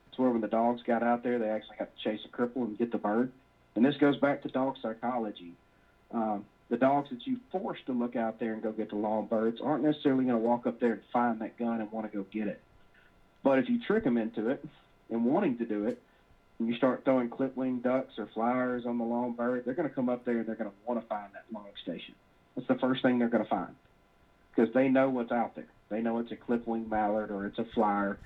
It's 0.08 0.18
where 0.18 0.30
when 0.30 0.40
the 0.40 0.48
dogs 0.48 0.82
got 0.84 1.04
out 1.04 1.22
there, 1.22 1.38
they 1.38 1.48
actually 1.48 1.76
got 1.78 1.90
to 1.96 2.02
chase 2.02 2.20
a 2.24 2.37
cripple 2.37 2.64
and 2.64 2.76
get 2.76 2.90
the 2.90 2.98
bird. 2.98 3.30
And 3.78 3.86
this 3.86 3.96
goes 3.98 4.16
back 4.16 4.42
to 4.42 4.48
dog 4.48 4.74
psychology. 4.82 5.52
Um, 6.11 6.44
the 6.68 6.76
dogs 6.76 7.11
that 7.11 7.24
you 7.28 7.36
force 7.53 7.78
to 7.86 7.92
look 7.92 8.16
out 8.16 8.40
there 8.40 8.53
and 8.53 8.61
go 8.61 8.72
get 8.72 8.88
the 8.90 8.96
long 8.96 9.26
birds 9.26 9.61
aren't 9.62 9.84
necessarily 9.84 10.24
going 10.24 10.36
to 10.36 10.44
walk 10.44 10.66
up 10.66 10.80
there 10.80 10.94
and 10.94 11.03
find 11.12 11.40
that 11.42 11.57
gun 11.57 11.80
and 11.80 11.92
want 11.92 12.11
to 12.11 12.18
go 12.18 12.26
get 12.32 12.48
it. 12.48 12.61
But 13.44 13.61
if 13.61 13.68
you 13.68 13.78
trick 13.86 14.03
them 14.03 14.18
into 14.18 14.48
it 14.48 14.66
and 15.11 15.24
wanting 15.24 15.59
to 15.59 15.64
do 15.64 15.86
it, 15.86 16.03
and 16.59 16.66
you 16.66 16.74
start 16.74 17.05
throwing 17.05 17.28
clip 17.28 17.57
wing 17.57 17.78
ducks 17.78 18.18
or 18.18 18.26
flyers 18.34 18.84
on 18.84 18.98
the 18.98 19.05
long 19.05 19.34
bird, 19.34 19.64
they're 19.64 19.74
going 19.74 19.88
to 19.88 19.94
come 19.94 20.09
up 20.09 20.24
there 20.24 20.38
and 20.38 20.48
they're 20.48 20.57
going 20.57 20.70
to 20.70 20.76
want 20.84 21.00
to 21.00 21.07
find 21.07 21.32
that 21.34 21.44
long 21.53 21.70
station. 21.80 22.16
That's 22.57 22.66
the 22.66 22.74
first 22.80 23.00
thing 23.03 23.20
they're 23.20 23.28
going 23.28 23.44
to 23.44 23.48
find 23.48 23.76
because 24.57 24.74
they 24.74 24.88
know 24.88 25.09
what's 25.09 25.30
out 25.30 25.55
there. 25.55 25.68
They 25.88 26.00
know 26.00 26.18
it's 26.18 26.32
a 26.32 26.36
clip 26.36 26.66
wing 26.66 26.88
mallard 26.88 27.30
or 27.30 27.46
it's 27.46 27.61
a 27.61 27.64
flyer. 27.76 28.18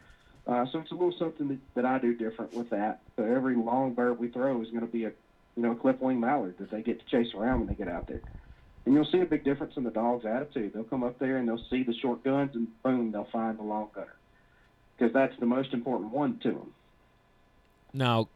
Uh, 0.46 0.64
so 0.72 0.78
it's 0.78 0.92
a 0.92 0.94
little 0.94 1.14
something 1.18 1.48
that, 1.48 1.58
that 1.74 1.84
I 1.84 1.98
do 1.98 2.14
different 2.16 2.54
with 2.54 2.70
that. 2.70 3.00
So 3.16 3.24
every 3.24 3.54
long 3.54 3.92
bird 3.92 4.18
we 4.18 4.28
throw 4.28 4.62
is 4.62 4.70
going 4.70 4.80
to 4.80 4.90
be 4.90 5.04
a 5.04 5.12
you 5.56 5.62
know 5.62 5.74
clip 5.74 6.00
wing 6.00 6.20
mallard 6.20 6.56
that 6.58 6.70
they 6.70 6.82
get 6.82 6.98
to 7.00 7.06
chase 7.06 7.34
around 7.34 7.60
when 7.60 7.68
they 7.68 7.74
get 7.74 7.88
out 7.88 8.06
there. 8.06 8.22
And 8.84 8.94
you'll 8.94 9.04
see 9.06 9.20
a 9.20 9.26
big 9.26 9.44
difference 9.44 9.76
in 9.76 9.84
the 9.84 9.90
dog's 9.90 10.26
attitude. 10.26 10.72
They'll 10.74 10.82
come 10.82 11.04
up 11.04 11.18
there 11.18 11.36
and 11.36 11.48
they'll 11.48 11.64
see 11.70 11.84
the 11.84 11.94
short 11.94 12.24
guns 12.24 12.50
and 12.54 12.66
boom, 12.82 13.12
they'll 13.12 13.28
find 13.30 13.58
the 13.58 13.62
long 13.62 13.88
gunner 13.94 14.16
because 14.98 15.12
that's 15.12 15.38
the 15.40 15.46
most 15.46 15.72
important 15.72 16.10
one 16.12 16.38
to 16.40 16.50
them. 16.50 16.74
Now, 17.92 18.28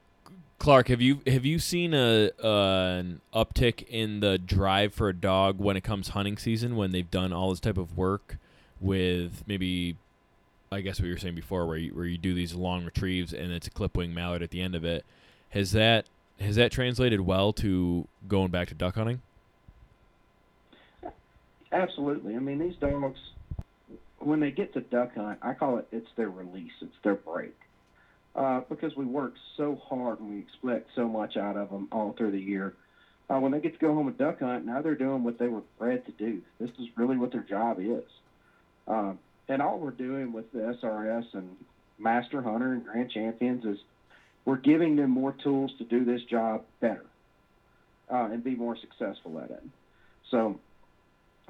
Clark, 0.59 0.89
have 0.89 1.01
you 1.01 1.21
have 1.27 1.45
you 1.45 1.59
seen 1.59 1.95
a 1.95 2.31
uh, 2.43 2.99
an 2.99 3.21
uptick 3.35 3.87
in 3.89 4.21
the 4.21 4.39
drive 4.39 4.95
for 4.95 5.09
a 5.09 5.15
dog 5.15 5.59
when 5.59 5.77
it 5.77 5.83
comes 5.83 6.09
hunting 6.09 6.37
season 6.39 6.77
when 6.77 6.93
they've 6.93 7.11
done 7.11 7.33
all 7.33 7.51
this 7.51 7.61
type 7.61 7.79
of 7.79 7.97
work 7.97 8.39
with 8.81 9.45
maybe 9.47 9.97
I 10.71 10.81
guess 10.81 10.99
what 10.99 11.07
you 11.07 11.13
were 11.13 11.19
saying 11.19 11.37
before, 11.37 11.67
where 11.67 11.77
you, 11.77 11.95
where 11.95 12.07
you 12.07 12.19
do 12.19 12.35
these 12.35 12.55
long 12.55 12.85
retrieves 12.85 13.33
and 13.33 13.53
it's 13.53 13.67
a 13.67 13.71
clip-wing 13.71 14.13
mallard 14.13 14.43
at 14.43 14.51
the 14.51 14.61
end 14.61 14.75
of 14.75 14.85
it. 14.85 15.05
Has 15.51 15.73
that 15.73 16.07
has 16.41 16.57
that 16.57 16.73
translated 16.73 17.21
well 17.21 17.53
to 17.55 18.07
going 18.29 18.51
back 18.51 18.69
to 18.69 18.75
duck 18.75 18.95
hunting? 18.95 19.23
Absolutely. 21.73 22.37
I 22.37 22.39
mean, 22.39 22.59
these 22.59 22.77
dogs, 22.77 23.19
when 24.19 24.41
they 24.41 24.51
get 24.51 24.73
to 24.75 24.81
duck 24.81 25.15
hunt, 25.15 25.39
I 25.43 25.55
call 25.55 25.79
it 25.79 25.89
it's 25.93 26.09
their 26.17 26.31
release, 26.31 26.73
it's 26.81 26.97
their 27.03 27.15
break. 27.15 27.55
Uh, 28.35 28.61
because 28.69 28.95
we 28.97 29.05
work 29.07 29.33
so 29.57 29.81
hard 29.89 30.21
and 30.21 30.31
we 30.31 30.39
expect 30.39 30.91
so 30.95 31.09
much 31.09 31.39
out 31.39 31.57
of 31.57 31.71
them 31.71 31.89
all 31.91 32.13
through 32.13 32.33
the 32.33 32.41
year. 32.41 32.75
Uh, 33.29 33.39
when 33.39 33.51
they 33.51 33.61
get 33.61 33.73
to 33.73 33.79
go 33.79 33.95
home 33.95 34.09
and 34.09 34.19
duck 34.19 34.41
hunt, 34.41 34.65
now 34.67 34.83
they're 34.83 34.95
doing 34.95 35.25
what 35.25 35.39
they 35.39 35.49
were 35.49 35.63
bred 35.79 36.05
to 36.05 36.13
do. 36.13 36.41
This 36.61 36.71
is 36.79 36.87
really 36.97 37.17
what 37.17 37.33
their 37.33 37.43
job 37.43 37.79
is. 37.81 38.05
Uh, 38.87 39.15
and 39.49 39.63
all 39.63 39.79
we're 39.79 39.91
doing 39.91 40.33
with 40.33 40.53
the 40.53 40.77
SRS 40.83 41.25
and 41.33 41.57
Master 41.99 42.43
Hunter 42.43 42.73
and 42.73 42.85
Grand 42.85 43.11
Champions 43.11 43.65
is 43.65 43.79
we're 44.47 44.57
giving 44.57 44.97
them 44.97 45.11
more 45.11 45.33
tools 45.33 45.73
to 45.77 45.85
do 45.85 46.05
this 46.07 46.23
job 46.23 46.65
better 46.81 47.05
uh, 48.11 48.29
and 48.33 48.43
be 48.43 48.55
more 48.55 48.77
successful 48.79 49.39
at 49.41 49.51
it. 49.51 49.63
So 50.31 50.59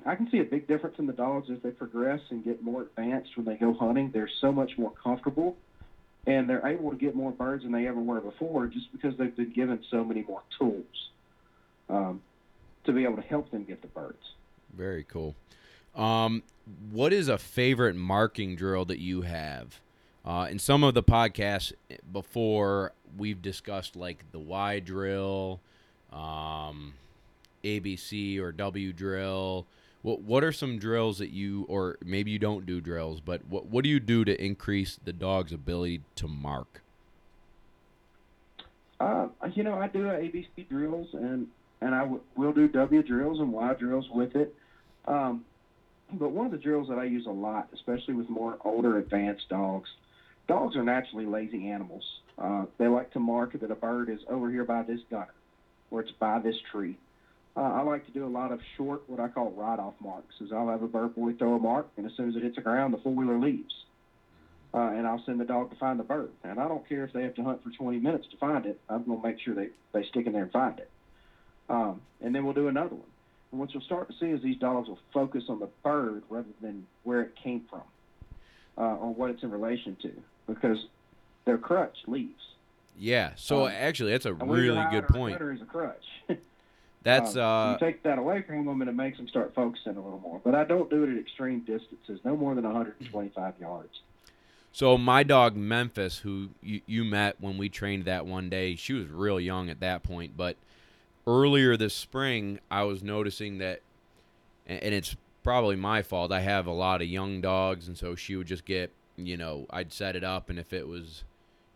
I 0.04 0.16
can 0.16 0.28
see 0.30 0.40
a 0.40 0.44
big 0.44 0.66
difference 0.66 0.96
in 0.98 1.06
the 1.06 1.12
dogs 1.12 1.48
as 1.50 1.58
they 1.62 1.70
progress 1.70 2.20
and 2.30 2.42
get 2.42 2.62
more 2.62 2.82
advanced 2.82 3.36
when 3.36 3.46
they 3.46 3.54
go 3.54 3.74
hunting. 3.74 4.10
They're 4.12 4.30
so 4.40 4.50
much 4.50 4.72
more 4.76 4.90
comfortable 4.90 5.56
and 6.26 6.48
they're 6.48 6.66
able 6.66 6.90
to 6.90 6.96
get 6.96 7.14
more 7.14 7.30
birds 7.30 7.62
than 7.62 7.72
they 7.72 7.86
ever 7.86 8.00
were 8.00 8.20
before 8.20 8.66
just 8.66 8.90
because 8.92 9.16
they've 9.16 9.36
been 9.36 9.52
given 9.52 9.84
so 9.90 10.02
many 10.02 10.22
more 10.22 10.42
tools 10.58 11.10
um, 11.88 12.20
to 12.84 12.92
be 12.92 13.04
able 13.04 13.16
to 13.16 13.22
help 13.22 13.50
them 13.50 13.64
get 13.64 13.82
the 13.82 13.88
birds. 13.88 14.32
Very 14.74 15.04
cool. 15.04 15.36
Um, 15.94 16.42
what 16.90 17.12
is 17.12 17.28
a 17.28 17.38
favorite 17.38 17.94
marking 17.94 18.56
drill 18.56 18.86
that 18.86 18.98
you 18.98 19.22
have? 19.22 19.80
Uh, 20.26 20.48
in 20.50 20.58
some 20.58 20.82
of 20.82 20.94
the 20.94 21.02
podcasts 21.02 21.72
before, 22.12 22.92
we've 23.16 23.40
discussed 23.40 23.94
like 23.94 24.24
the 24.32 24.38
Y 24.40 24.80
drill, 24.80 25.60
um, 26.12 26.94
ABC 27.62 28.38
or 28.40 28.50
W 28.50 28.92
drill. 28.92 29.66
What 30.02 30.22
what 30.22 30.42
are 30.42 30.52
some 30.52 30.78
drills 30.78 31.18
that 31.18 31.30
you, 31.30 31.64
or 31.68 31.96
maybe 32.04 32.32
you 32.32 32.40
don't 32.40 32.66
do 32.66 32.80
drills, 32.80 33.20
but 33.20 33.46
what 33.48 33.66
what 33.66 33.84
do 33.84 33.90
you 33.90 34.00
do 34.00 34.24
to 34.24 34.44
increase 34.44 34.98
the 35.04 35.12
dog's 35.12 35.52
ability 35.52 36.02
to 36.16 36.26
mark? 36.26 36.82
Uh, 38.98 39.28
you 39.54 39.62
know, 39.62 39.74
I 39.74 39.88
do 39.88 40.04
ABC 40.04 40.68
drills 40.68 41.08
and 41.12 41.46
and 41.80 41.94
I 41.94 42.00
w- 42.00 42.20
will 42.36 42.52
do 42.52 42.66
W 42.66 43.02
drills 43.02 43.38
and 43.38 43.52
Y 43.52 43.74
drills 43.74 44.08
with 44.10 44.34
it. 44.34 44.54
Um, 45.06 45.44
but 46.12 46.30
one 46.30 46.46
of 46.46 46.52
the 46.52 46.58
drills 46.58 46.88
that 46.88 46.98
I 46.98 47.04
use 47.04 47.26
a 47.26 47.30
lot, 47.30 47.68
especially 47.74 48.14
with 48.14 48.28
more 48.28 48.58
older, 48.64 48.98
advanced 48.98 49.48
dogs, 49.48 49.88
dogs 50.48 50.76
are 50.76 50.82
naturally 50.82 51.26
lazy 51.26 51.68
animals. 51.68 52.04
Uh, 52.38 52.66
they 52.78 52.86
like 52.86 53.12
to 53.12 53.20
mark 53.20 53.58
that 53.58 53.70
a 53.70 53.74
bird 53.74 54.08
is 54.08 54.20
over 54.28 54.50
here 54.50 54.64
by 54.64 54.82
this 54.82 55.00
gunner, 55.10 55.34
or 55.90 56.00
it's 56.00 56.12
by 56.12 56.38
this 56.38 56.56
tree. 56.70 56.96
Uh, 57.56 57.60
I 57.60 57.80
like 57.82 58.04
to 58.06 58.12
do 58.12 58.26
a 58.26 58.28
lot 58.28 58.52
of 58.52 58.60
short, 58.76 59.02
what 59.06 59.18
I 59.18 59.28
call 59.28 59.50
ride-off 59.52 59.94
marks. 60.00 60.34
Is 60.40 60.52
I'll 60.52 60.68
have 60.68 60.82
a 60.82 60.88
bird 60.88 61.14
boy 61.14 61.32
throw 61.32 61.54
a 61.54 61.58
mark, 61.58 61.88
and 61.96 62.04
as 62.04 62.12
soon 62.16 62.28
as 62.28 62.36
it 62.36 62.42
hits 62.42 62.56
the 62.56 62.62
ground, 62.62 62.92
the 62.92 62.98
four-wheeler 62.98 63.38
leaves, 63.38 63.74
uh, 64.74 64.78
and 64.78 65.06
I'll 65.06 65.22
send 65.24 65.40
the 65.40 65.46
dog 65.46 65.70
to 65.70 65.76
find 65.76 65.98
the 65.98 66.04
bird. 66.04 66.30
And 66.44 66.60
I 66.60 66.68
don't 66.68 66.86
care 66.86 67.04
if 67.04 67.12
they 67.14 67.22
have 67.22 67.34
to 67.36 67.42
hunt 67.42 67.64
for 67.64 67.70
20 67.70 67.98
minutes 67.98 68.26
to 68.32 68.36
find 68.36 68.66
it. 68.66 68.78
I'm 68.90 69.04
going 69.04 69.22
to 69.22 69.26
make 69.26 69.40
sure 69.40 69.54
they 69.54 69.68
they 69.92 70.04
stick 70.10 70.26
in 70.26 70.34
there 70.34 70.42
and 70.42 70.52
find 70.52 70.78
it. 70.78 70.90
Um, 71.70 72.02
and 72.20 72.34
then 72.34 72.44
we'll 72.44 72.54
do 72.54 72.68
another 72.68 72.94
one. 72.94 73.08
And 73.50 73.60
what 73.60 73.72
you'll 73.72 73.82
start 73.82 74.08
to 74.08 74.14
see 74.20 74.26
is 74.26 74.42
these 74.42 74.58
dogs 74.58 74.88
will 74.88 74.98
focus 75.14 75.44
on 75.48 75.58
the 75.58 75.68
bird 75.82 76.24
rather 76.28 76.46
than 76.60 76.86
where 77.04 77.22
it 77.22 77.32
came 77.42 77.62
from 77.70 77.82
uh, 78.76 78.96
or 78.96 79.14
what 79.14 79.30
it's 79.30 79.42
in 79.42 79.50
relation 79.50 79.96
to 80.02 80.12
because 80.46 80.78
their 81.44 81.58
crutch 81.58 81.96
leaves. 82.06 82.32
Yeah. 82.98 83.32
So 83.36 83.66
Um, 83.66 83.72
actually, 83.76 84.12
that's 84.12 84.26
a 84.26 84.34
really 84.34 84.82
good 84.90 85.08
point. 85.08 85.40
is 85.40 85.60
a 85.62 85.64
crutch. 85.64 86.04
That's 87.02 87.36
Um, 87.36 87.42
uh, 87.42 87.72
you 87.74 87.78
take 87.78 88.02
that 88.02 88.18
away 88.18 88.42
from 88.42 88.64
them 88.66 88.80
and 88.80 88.90
it 88.90 88.94
makes 88.94 89.16
them 89.16 89.28
start 89.28 89.54
focusing 89.54 89.96
a 89.96 90.00
little 90.00 90.18
more. 90.18 90.40
But 90.42 90.56
I 90.56 90.64
don't 90.64 90.90
do 90.90 91.04
it 91.04 91.10
at 91.10 91.18
extreme 91.18 91.60
distances, 91.60 92.18
no 92.24 92.36
more 92.36 92.56
than 92.56 92.64
125 92.64 93.54
yards. 93.60 94.00
So 94.72 94.98
my 94.98 95.22
dog 95.22 95.54
Memphis, 95.56 96.18
who 96.18 96.48
you, 96.62 96.80
you 96.86 97.04
met 97.04 97.36
when 97.40 97.58
we 97.58 97.68
trained 97.68 98.06
that 98.06 98.26
one 98.26 98.48
day, 98.50 98.74
she 98.74 98.92
was 98.92 99.06
real 99.06 99.38
young 99.38 99.70
at 99.70 99.78
that 99.80 100.02
point. 100.02 100.36
But 100.36 100.56
earlier 101.28 101.76
this 101.76 101.94
spring, 101.94 102.58
I 102.72 102.82
was 102.82 103.04
noticing 103.04 103.58
that, 103.58 103.82
and 104.66 104.92
it's 104.92 105.14
probably 105.44 105.76
my 105.76 106.02
fault. 106.02 106.32
I 106.32 106.40
have 106.40 106.66
a 106.66 106.72
lot 106.72 107.00
of 107.02 107.06
young 107.08 107.40
dogs, 107.40 107.86
and 107.86 107.96
so 107.96 108.16
she 108.16 108.34
would 108.34 108.48
just 108.48 108.64
get, 108.64 108.90
you 109.16 109.36
know, 109.36 109.66
I'd 109.70 109.92
set 109.92 110.16
it 110.16 110.24
up, 110.24 110.50
and 110.50 110.58
if 110.58 110.72
it 110.72 110.86
was 110.86 111.24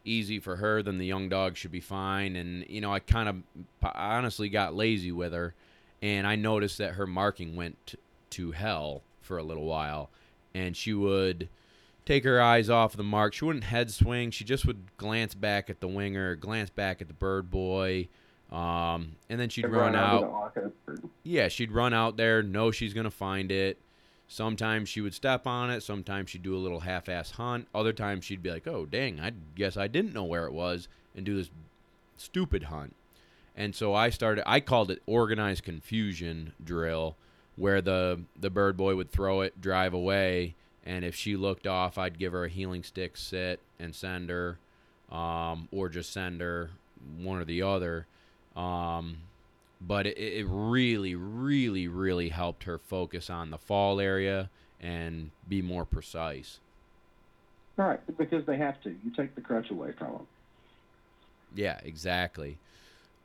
easy 0.04 0.38
for 0.40 0.56
her, 0.56 0.82
then 0.82 0.98
the 0.98 1.06
young 1.06 1.28
dog 1.28 1.56
should 1.56 1.72
be 1.72 1.80
fine. 1.80 2.36
And 2.36 2.64
you 2.68 2.80
know, 2.80 2.92
I 2.92 3.00
kind 3.00 3.28
of 3.28 3.92
honestly 3.94 4.48
got 4.48 4.74
lazy 4.74 5.12
with 5.12 5.32
her, 5.32 5.54
and 6.02 6.26
I 6.26 6.36
noticed 6.36 6.78
that 6.78 6.92
her 6.92 7.06
marking 7.06 7.56
went 7.56 7.94
to 8.30 8.52
hell 8.52 9.02
for 9.20 9.38
a 9.38 9.42
little 9.42 9.64
while, 9.64 10.10
and 10.54 10.76
she 10.76 10.94
would 10.94 11.48
take 12.04 12.24
her 12.24 12.40
eyes 12.40 12.68
off 12.68 12.96
the 12.96 13.02
mark. 13.02 13.34
She 13.34 13.44
wouldn't 13.44 13.64
head 13.64 13.90
swing. 13.90 14.30
She 14.30 14.44
just 14.44 14.66
would 14.66 14.96
glance 14.96 15.34
back 15.34 15.70
at 15.70 15.80
the 15.80 15.88
winger, 15.88 16.34
glance 16.36 16.70
back 16.70 17.00
at 17.00 17.08
the 17.08 17.14
bird 17.14 17.50
boy, 17.50 18.08
um, 18.50 19.12
and 19.28 19.38
then 19.38 19.48
she'd 19.48 19.68
run 19.68 19.92
the 19.92 19.98
out. 19.98 20.24
arc 20.24 20.56
of 20.56 20.64
the 20.64 20.72
bird. 20.86 21.02
Yeah, 21.22 21.48
she'd 21.48 21.72
run 21.72 21.94
out 21.94 22.16
there, 22.16 22.42
know 22.42 22.70
she's 22.70 22.94
gonna 22.94 23.10
find 23.10 23.52
it. 23.52 23.78
Sometimes 24.32 24.88
she 24.88 25.00
would 25.00 25.12
step 25.12 25.44
on 25.44 25.70
it. 25.70 25.82
Sometimes 25.82 26.30
she'd 26.30 26.44
do 26.44 26.54
a 26.54 26.56
little 26.56 26.78
half-ass 26.78 27.32
hunt. 27.32 27.66
Other 27.74 27.92
times 27.92 28.24
she'd 28.24 28.44
be 28.44 28.50
like, 28.52 28.64
"Oh, 28.68 28.86
dang! 28.86 29.18
I 29.18 29.32
guess 29.56 29.76
I 29.76 29.88
didn't 29.88 30.14
know 30.14 30.22
where 30.22 30.46
it 30.46 30.52
was," 30.52 30.86
and 31.16 31.26
do 31.26 31.34
this 31.34 31.50
stupid 32.16 32.62
hunt. 32.64 32.94
And 33.56 33.74
so 33.74 33.92
I 33.92 34.08
started. 34.10 34.48
I 34.48 34.60
called 34.60 34.92
it 34.92 35.02
organized 35.04 35.64
confusion 35.64 36.52
drill, 36.62 37.16
where 37.56 37.82
the 37.82 38.20
the 38.38 38.50
bird 38.50 38.76
boy 38.76 38.94
would 38.94 39.10
throw 39.10 39.40
it, 39.40 39.60
drive 39.60 39.92
away, 39.92 40.54
and 40.86 41.04
if 41.04 41.16
she 41.16 41.34
looked 41.34 41.66
off, 41.66 41.98
I'd 41.98 42.16
give 42.16 42.30
her 42.30 42.44
a 42.44 42.48
heeling 42.48 42.84
stick, 42.84 43.16
sit, 43.16 43.58
and 43.80 43.96
send 43.96 44.30
her, 44.30 44.58
um, 45.10 45.66
or 45.72 45.88
just 45.88 46.12
send 46.12 46.40
her 46.40 46.70
one 47.18 47.40
or 47.40 47.44
the 47.44 47.62
other. 47.62 48.06
Um, 48.54 49.22
but 49.80 50.06
it, 50.06 50.18
it 50.18 50.46
really, 50.48 51.14
really, 51.14 51.88
really 51.88 52.28
helped 52.28 52.64
her 52.64 52.78
focus 52.78 53.30
on 53.30 53.50
the 53.50 53.58
fall 53.58 54.00
area 54.00 54.50
and 54.80 55.30
be 55.48 55.62
more 55.62 55.84
precise. 55.84 56.60
Right, 57.76 58.00
because 58.18 58.44
they 58.46 58.58
have 58.58 58.80
to. 58.82 58.90
You 58.90 59.10
take 59.16 59.34
the 59.34 59.40
crutch 59.40 59.70
away 59.70 59.92
from 59.92 60.12
them. 60.12 60.26
Yeah, 61.54 61.80
exactly. 61.82 62.58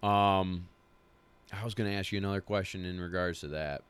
Um, 0.02 0.68
I 1.52 1.64
was 1.64 1.74
going 1.74 1.92
to 1.92 1.98
ask 1.98 2.12
you 2.12 2.18
another 2.18 2.42
question 2.42 2.86
in 2.86 3.00
regards 3.00 3.42
to 3.42 3.48
that. 3.50 3.84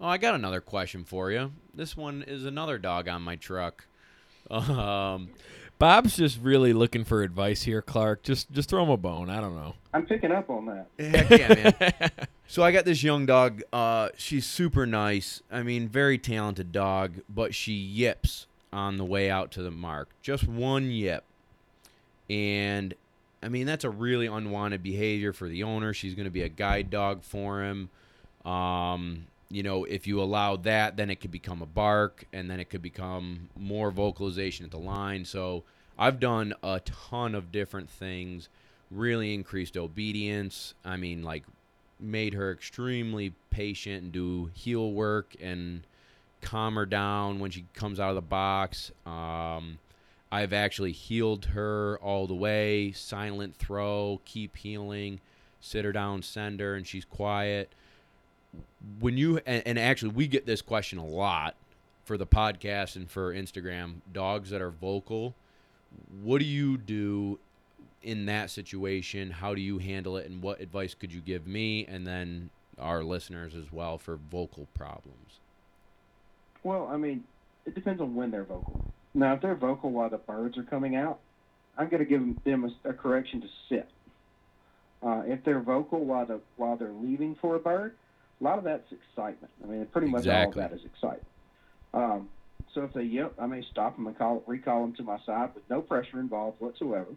Oh, 0.00 0.06
I 0.06 0.18
got 0.18 0.34
another 0.34 0.60
question 0.60 1.04
for 1.04 1.30
you. 1.30 1.52
This 1.74 1.96
one 1.96 2.22
is 2.22 2.44
another 2.44 2.78
dog 2.78 3.08
on 3.08 3.22
my 3.22 3.36
truck. 3.36 3.86
Um, 4.48 5.30
Bob's 5.78 6.16
just 6.16 6.40
really 6.40 6.72
looking 6.72 7.04
for 7.04 7.22
advice 7.22 7.62
here, 7.62 7.82
Clark. 7.82 8.22
Just 8.22 8.50
just 8.50 8.70
throw 8.70 8.82
him 8.82 8.90
a 8.90 8.96
bone. 8.96 9.28
I 9.28 9.40
don't 9.40 9.54
know. 9.54 9.74
I'm 9.92 10.06
picking 10.06 10.32
up 10.32 10.48
on 10.48 10.66
that. 10.66 10.86
heck 10.98 11.30
yeah, 11.30 11.72
man. 11.80 12.10
So 12.48 12.62
I 12.62 12.70
got 12.70 12.84
this 12.84 13.02
young 13.02 13.26
dog. 13.26 13.62
Uh, 13.72 14.10
she's 14.16 14.46
super 14.46 14.86
nice. 14.86 15.42
I 15.50 15.64
mean, 15.64 15.88
very 15.88 16.16
talented 16.16 16.70
dog, 16.70 17.14
but 17.28 17.56
she 17.56 17.72
yips 17.72 18.46
on 18.72 18.98
the 18.98 19.04
way 19.04 19.28
out 19.28 19.50
to 19.52 19.62
the 19.62 19.70
mark. 19.72 20.10
Just 20.22 20.46
one 20.46 20.92
yip, 20.92 21.24
and 22.30 22.94
I 23.42 23.48
mean 23.48 23.66
that's 23.66 23.82
a 23.84 23.90
really 23.90 24.26
unwanted 24.26 24.82
behavior 24.82 25.32
for 25.32 25.48
the 25.48 25.64
owner. 25.64 25.92
She's 25.92 26.14
going 26.14 26.26
to 26.26 26.30
be 26.30 26.42
a 26.42 26.48
guide 26.48 26.88
dog 26.88 27.24
for 27.24 27.64
him. 27.64 27.90
Um, 28.44 29.26
you 29.48 29.62
know, 29.62 29.84
if 29.84 30.06
you 30.06 30.20
allow 30.20 30.56
that, 30.56 30.96
then 30.96 31.10
it 31.10 31.20
could 31.20 31.30
become 31.30 31.62
a 31.62 31.66
bark, 31.66 32.24
and 32.32 32.50
then 32.50 32.60
it 32.60 32.70
could 32.70 32.82
become 32.82 33.48
more 33.56 33.90
vocalization 33.90 34.64
at 34.64 34.70
the 34.70 34.78
line. 34.78 35.24
So 35.24 35.62
I've 35.98 36.20
done 36.20 36.54
a 36.62 36.80
ton 36.80 37.34
of 37.34 37.52
different 37.52 37.88
things. 37.88 38.48
Really 38.90 39.34
increased 39.34 39.76
obedience. 39.76 40.74
I 40.84 40.96
mean, 40.96 41.22
like 41.22 41.44
made 41.98 42.34
her 42.34 42.52
extremely 42.52 43.32
patient 43.50 44.02
and 44.02 44.12
do 44.12 44.50
heel 44.54 44.92
work 44.92 45.34
and 45.40 45.82
calm 46.42 46.74
her 46.74 46.86
down 46.86 47.38
when 47.38 47.50
she 47.50 47.64
comes 47.74 47.98
out 47.98 48.10
of 48.10 48.14
the 48.14 48.20
box. 48.22 48.92
Um, 49.06 49.78
I've 50.30 50.52
actually 50.52 50.92
heeled 50.92 51.46
her 51.46 51.98
all 52.02 52.26
the 52.26 52.34
way. 52.34 52.92
Silent 52.92 53.56
throw, 53.56 54.20
keep 54.24 54.56
heeling, 54.56 55.20
sit 55.60 55.84
her 55.84 55.92
down, 55.92 56.22
send 56.22 56.60
her, 56.60 56.74
and 56.74 56.86
she's 56.86 57.04
quiet. 57.04 57.72
When 59.00 59.16
you 59.16 59.40
and, 59.46 59.62
and 59.66 59.78
actually 59.78 60.12
we 60.12 60.26
get 60.26 60.46
this 60.46 60.62
question 60.62 60.98
a 60.98 61.06
lot 61.06 61.56
for 62.04 62.16
the 62.16 62.26
podcast 62.26 62.96
and 62.96 63.10
for 63.10 63.34
Instagram. 63.34 63.96
Dogs 64.12 64.50
that 64.50 64.62
are 64.62 64.70
vocal, 64.70 65.34
what 66.22 66.38
do 66.38 66.44
you 66.44 66.76
do 66.76 67.38
in 68.02 68.26
that 68.26 68.50
situation? 68.50 69.30
How 69.30 69.54
do 69.54 69.60
you 69.60 69.78
handle 69.78 70.16
it, 70.16 70.30
and 70.30 70.40
what 70.42 70.60
advice 70.60 70.94
could 70.94 71.12
you 71.12 71.20
give 71.20 71.46
me 71.46 71.84
and 71.86 72.06
then 72.06 72.50
our 72.78 73.02
listeners 73.02 73.54
as 73.54 73.72
well 73.72 73.98
for 73.98 74.16
vocal 74.30 74.68
problems? 74.74 75.40
Well, 76.62 76.88
I 76.90 76.96
mean, 76.96 77.24
it 77.64 77.74
depends 77.74 78.00
on 78.00 78.14
when 78.14 78.30
they're 78.30 78.44
vocal. 78.44 78.84
Now, 79.14 79.34
if 79.34 79.40
they're 79.40 79.54
vocal 79.54 79.90
while 79.90 80.10
the 80.10 80.18
birds 80.18 80.58
are 80.58 80.62
coming 80.62 80.94
out, 80.94 81.20
I'm 81.78 81.88
going 81.88 82.04
to 82.04 82.08
give 82.08 82.20
them 82.44 82.72
a, 82.84 82.90
a 82.90 82.92
correction 82.92 83.40
to 83.40 83.48
sit. 83.68 83.88
Uh, 85.02 85.22
if 85.26 85.42
they're 85.44 85.60
vocal 85.60 86.04
while 86.04 86.26
the 86.26 86.40
while 86.56 86.76
they're 86.76 86.92
leaving 86.92 87.36
for 87.40 87.56
a 87.56 87.58
bird, 87.58 87.94
a 88.40 88.44
lot 88.44 88.58
of 88.58 88.64
that's 88.64 88.90
excitement. 88.92 89.52
I 89.62 89.66
mean, 89.66 89.86
pretty 89.86 90.08
much 90.08 90.20
Exactly. 90.20 90.60
all 90.60 90.66
of 90.66 90.70
that 90.70 90.76
is 90.78 90.84
excitement. 90.84 91.26
Um, 91.94 92.28
so 92.74 92.82
if 92.82 92.92
they 92.92 93.04
yip, 93.04 93.34
I 93.38 93.46
may 93.46 93.62
stop 93.70 93.96
them 93.96 94.06
and 94.06 94.16
call, 94.16 94.42
recall 94.46 94.82
them 94.82 94.94
to 94.96 95.02
my 95.02 95.18
side 95.24 95.54
with 95.54 95.64
no 95.70 95.80
pressure 95.80 96.20
involved 96.20 96.60
whatsoever, 96.60 97.10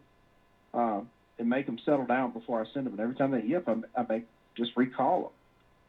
um, 0.74 1.10
and 1.38 1.50
make 1.50 1.66
them 1.66 1.78
settle 1.84 2.06
down 2.06 2.32
before 2.32 2.62
I 2.62 2.66
send 2.74 2.86
them. 2.86 2.94
And 2.94 3.02
every 3.02 3.16
time 3.16 3.32
they 3.32 3.44
yip, 3.44 3.68
I, 3.68 3.76
I 4.00 4.06
may 4.08 4.24
just 4.56 4.72
recall 4.78 5.22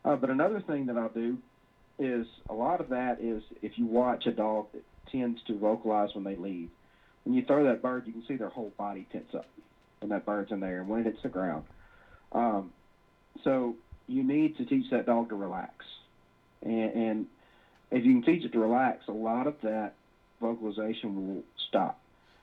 them. 0.05 0.13
Uh, 0.13 0.17
but 0.17 0.31
another 0.31 0.61
thing 0.61 0.87
that 0.87 0.97
I'll 0.97 1.11
do 1.11 1.39
is 1.99 2.27
a 2.49 2.55
lot 2.55 2.81
of 2.81 2.89
that 2.89 3.21
is 3.21 3.43
if 3.63 3.73
you 3.77 3.87
watch 3.87 4.27
a 4.27 4.33
dog 4.33 4.67
that 4.73 4.83
tends 5.13 5.41
to 5.47 5.59
vocalize 5.59 6.11
when 6.15 6.25
they 6.25 6.37
leave. 6.37 6.71
When 7.25 7.35
you 7.35 7.45
throw 7.45 7.65
that 7.65 7.83
bird, 7.83 8.07
you 8.07 8.13
can 8.13 8.25
see 8.27 8.37
their 8.37 8.49
whole 8.49 8.73
body 8.79 9.07
tense 9.13 9.35
up 9.35 9.47
when 10.01 10.11
that 10.11 10.25
bird's 10.25 10.51
in 10.51 10.61
there 10.61 10.81
and 10.81 10.89
when 10.89 11.01
it 11.01 11.05
hits 11.05 11.23
the 11.23 11.29
ground. 11.29 11.65
Um, 12.33 12.73
so 13.45 13.75
you 14.11 14.25
need 14.25 14.57
to 14.57 14.65
teach 14.65 14.91
that 14.91 15.07
dog 15.07 15.29
to 15.29 15.37
relax. 15.37 15.85
And, 16.63 16.93
and 16.93 17.27
if 17.91 18.05
you 18.05 18.13
can 18.13 18.23
teach 18.23 18.45
it 18.45 18.53
to 18.53 18.59
relax, 18.59 19.05
a 19.09 19.13
lot 19.13 19.47
of 19.47 19.55
that 19.63 19.95
vocalization 20.41 21.15
will 21.15 21.43
stop. 21.69 22.01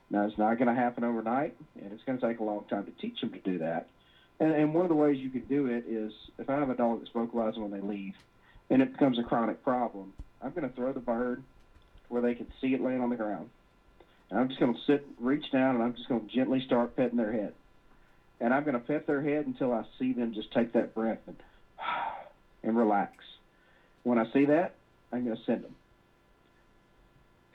Now, 0.09 0.25
it's 0.25 0.37
not 0.37 0.57
going 0.57 0.73
to 0.73 0.81
happen 0.81 1.03
overnight, 1.03 1.55
and 1.81 1.91
it's 1.91 2.03
going 2.05 2.17
to 2.17 2.25
take 2.25 2.39
a 2.39 2.43
long 2.43 2.63
time 2.69 2.85
to 2.85 2.91
teach 2.91 3.19
them 3.19 3.31
to 3.31 3.39
do 3.39 3.57
that. 3.59 3.87
And, 4.39 4.53
and 4.53 4.73
one 4.73 4.85
of 4.85 4.89
the 4.89 4.95
ways 4.95 5.17
you 5.17 5.29
can 5.29 5.41
do 5.41 5.65
it 5.67 5.83
is 5.87 6.13
if 6.37 6.49
I 6.49 6.55
have 6.55 6.69
a 6.69 6.75
dog 6.75 6.99
that's 6.99 7.11
vocalizing 7.11 7.61
when 7.61 7.71
they 7.71 7.85
leave, 7.85 8.13
and 8.69 8.81
it 8.81 8.93
becomes 8.93 9.19
a 9.19 9.23
chronic 9.23 9.63
problem, 9.63 10.13
I'm 10.41 10.51
going 10.51 10.69
to 10.69 10.75
throw 10.75 10.93
the 10.93 10.99
bird 10.99 11.43
where 12.07 12.21
they 12.21 12.35
can 12.35 12.47
see 12.61 12.73
it 12.73 12.81
laying 12.81 13.01
on 13.01 13.09
the 13.09 13.15
ground. 13.15 13.49
And 14.29 14.39
I'm 14.39 14.47
just 14.47 14.59
going 14.59 14.73
to 14.73 14.79
sit, 14.85 15.05
reach 15.19 15.51
down, 15.51 15.75
and 15.75 15.83
I'm 15.83 15.95
just 15.95 16.07
going 16.07 16.27
to 16.27 16.33
gently 16.33 16.63
start 16.65 16.95
petting 16.95 17.17
their 17.17 17.33
head. 17.33 17.53
And 18.39 18.53
I'm 18.53 18.63
going 18.63 18.75
to 18.75 18.79
pet 18.79 19.07
their 19.07 19.21
head 19.21 19.47
until 19.47 19.73
I 19.73 19.83
see 19.97 20.13
them 20.13 20.33
just 20.33 20.53
take 20.53 20.73
that 20.73 20.93
breath 20.93 21.19
and, 21.27 21.35
and 22.63 22.77
relax. 22.77 23.11
When 24.03 24.17
I 24.17 24.31
see 24.31 24.45
that, 24.45 24.75
I'm 25.11 25.25
going 25.25 25.37
to 25.37 25.43
send 25.43 25.63
them. 25.63 25.75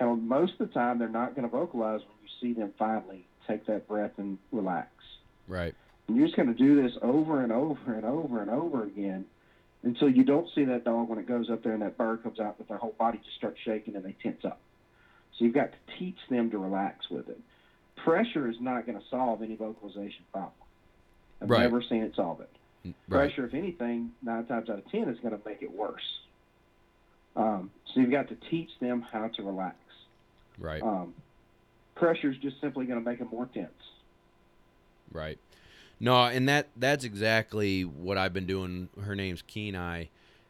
And 0.00 0.28
most 0.28 0.54
of 0.58 0.68
the 0.68 0.74
time, 0.74 0.98
they're 0.98 1.08
not 1.08 1.34
going 1.34 1.48
to 1.48 1.54
vocalize 1.54 2.00
when 2.00 2.16
you 2.22 2.28
see 2.40 2.58
them 2.58 2.72
finally 2.78 3.24
take 3.46 3.66
that 3.66 3.86
breath 3.88 4.12
and 4.18 4.38
relax. 4.50 4.88
Right. 5.46 5.74
And 6.08 6.16
you're 6.16 6.26
just 6.26 6.36
going 6.36 6.48
to 6.48 6.54
do 6.54 6.80
this 6.82 6.92
over 7.02 7.42
and 7.42 7.52
over 7.52 7.94
and 7.94 8.04
over 8.04 8.40
and 8.40 8.50
over 8.50 8.82
again 8.84 9.24
until 9.82 10.08
you 10.08 10.24
don't 10.24 10.48
see 10.54 10.64
that 10.64 10.84
dog 10.84 11.08
when 11.08 11.18
it 11.18 11.26
goes 11.26 11.50
up 11.50 11.62
there 11.62 11.72
and 11.72 11.82
that 11.82 11.96
bird 11.96 12.22
comes 12.22 12.40
out, 12.40 12.56
but 12.58 12.68
their 12.68 12.78
whole 12.78 12.94
body 12.98 13.18
just 13.18 13.36
starts 13.36 13.58
shaking 13.64 13.96
and 13.96 14.04
they 14.04 14.14
tense 14.22 14.44
up. 14.44 14.60
So 15.38 15.44
you've 15.44 15.54
got 15.54 15.70
to 15.72 15.98
teach 15.98 16.18
them 16.30 16.50
to 16.50 16.58
relax 16.58 17.08
with 17.10 17.28
it. 17.28 17.40
Pressure 18.04 18.48
is 18.48 18.56
not 18.60 18.86
going 18.86 18.98
to 18.98 19.04
solve 19.08 19.42
any 19.42 19.56
vocalization 19.56 20.24
problem. 20.32 20.52
I've 21.40 21.50
Right. 21.50 21.60
never 21.60 21.82
seen 21.82 22.02
it 22.02 22.14
solve 22.14 22.40
it. 22.40 22.50
Right. 22.84 22.94
Pressure, 23.08 23.46
if 23.46 23.54
anything, 23.54 24.12
nine 24.22 24.44
times 24.46 24.68
out 24.68 24.78
of 24.78 24.90
ten 24.90 25.08
is 25.08 25.18
going 25.20 25.36
to 25.36 25.40
make 25.46 25.62
it 25.62 25.70
worse. 25.70 26.20
Um, 27.36 27.70
so 27.86 28.00
you've 28.00 28.10
got 28.10 28.28
to 28.28 28.36
teach 28.50 28.70
them 28.80 29.02
how 29.02 29.28
to 29.28 29.42
relax. 29.42 29.76
Right. 30.58 30.82
Um, 30.82 31.14
pressure 31.94 32.30
is 32.30 32.36
just 32.38 32.60
simply 32.60 32.86
going 32.86 33.02
to 33.02 33.08
make 33.08 33.18
them 33.18 33.28
more 33.30 33.46
tense. 33.46 33.70
Right. 35.12 35.38
No, 36.00 36.24
and 36.24 36.48
that 36.48 36.66
that's 36.76 37.04
exactly 37.04 37.82
what 37.82 38.18
I've 38.18 38.32
been 38.32 38.46
doing. 38.46 38.88
Her 39.04 39.14
name's 39.14 39.42
Kenai, 39.42 40.06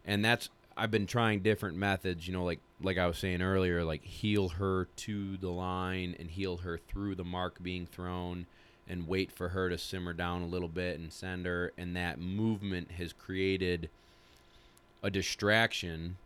and 0.07 0.25
that's 0.25 0.49
I've 0.77 0.91
been 0.91 1.07
trying 1.07 1.41
different 1.41 1.77
methods. 1.77 2.27
You 2.27 2.33
know, 2.33 2.45
like 2.45 2.61
like 2.81 2.97
I 2.97 3.07
was 3.07 3.19
saying 3.19 3.43
earlier, 3.43 3.85
like 3.85 4.03
heel 4.03 4.49
her 4.49 4.89
to 4.97 5.37
the 5.37 5.51
line 5.51 6.17
and 6.19 6.31
heel 6.31 6.59
her 6.59 6.79
through 6.89 7.17
the 7.17 7.25
mark 7.25 7.63
being 7.63 7.87
thrown, 7.87 8.47
and 8.89 9.07
wait 9.07 9.31
for 9.31 9.51
her 9.51 9.69
to 9.69 9.79
simmer 9.79 10.13
down 10.13 10.43
a 10.43 10.47
little 10.47 10.69
bit 10.69 10.99
and 10.99 11.13
send 11.13 11.47
her. 11.47 11.73
And 11.79 11.97
that 11.97 12.21
movement 12.21 12.93
has 12.93 13.13
created 13.13 13.89
a 15.03 15.11
distraction, 15.11 16.17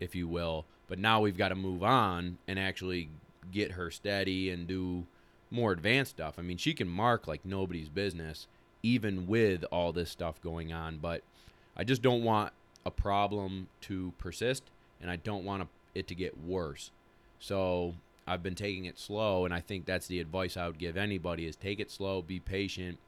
if 0.00 0.14
you 0.14 0.28
will. 0.28 0.64
But 0.88 0.98
now 0.98 1.20
we've 1.20 1.36
got 1.36 1.48
to 1.48 1.54
move 1.54 1.82
on 1.82 2.38
and 2.46 2.58
actually 2.58 3.08
get 3.52 3.72
her 3.72 3.90
steady 3.90 4.50
and 4.50 4.66
do 4.66 5.06
more 5.50 5.72
advanced 5.72 6.12
stuff. 6.12 6.34
I 6.38 6.42
mean, 6.42 6.56
she 6.56 6.74
can 6.74 6.88
mark 6.88 7.26
like 7.26 7.44
nobody's 7.44 7.88
business, 7.88 8.46
even 8.82 9.26
with 9.26 9.64
all 9.70 9.92
this 9.92 10.10
stuff 10.10 10.40
going 10.42 10.72
on. 10.72 10.98
But 10.98 11.22
I 11.76 11.84
just 11.84 12.02
don't 12.02 12.24
want 12.24 12.52
a 12.84 12.90
problem 12.90 13.68
to 13.82 14.12
persist, 14.18 14.64
and 15.00 15.10
I 15.10 15.16
don't 15.16 15.44
want 15.44 15.68
it 15.94 16.06
to 16.08 16.14
get 16.14 16.38
worse. 16.40 16.90
So 17.38 17.94
I've 18.26 18.42
been 18.42 18.54
taking 18.54 18.84
it 18.86 18.98
slow, 18.98 19.44
and 19.44 19.54
I 19.54 19.60
think 19.60 19.86
that's 19.86 20.06
the 20.06 20.20
advice 20.20 20.56
I 20.56 20.66
would 20.66 20.78
give 20.78 20.96
anybody: 20.96 21.46
is 21.46 21.56
take 21.56 21.80
it 21.80 21.90
slow, 21.90 22.22
be 22.22 22.40
patient, 22.40 22.98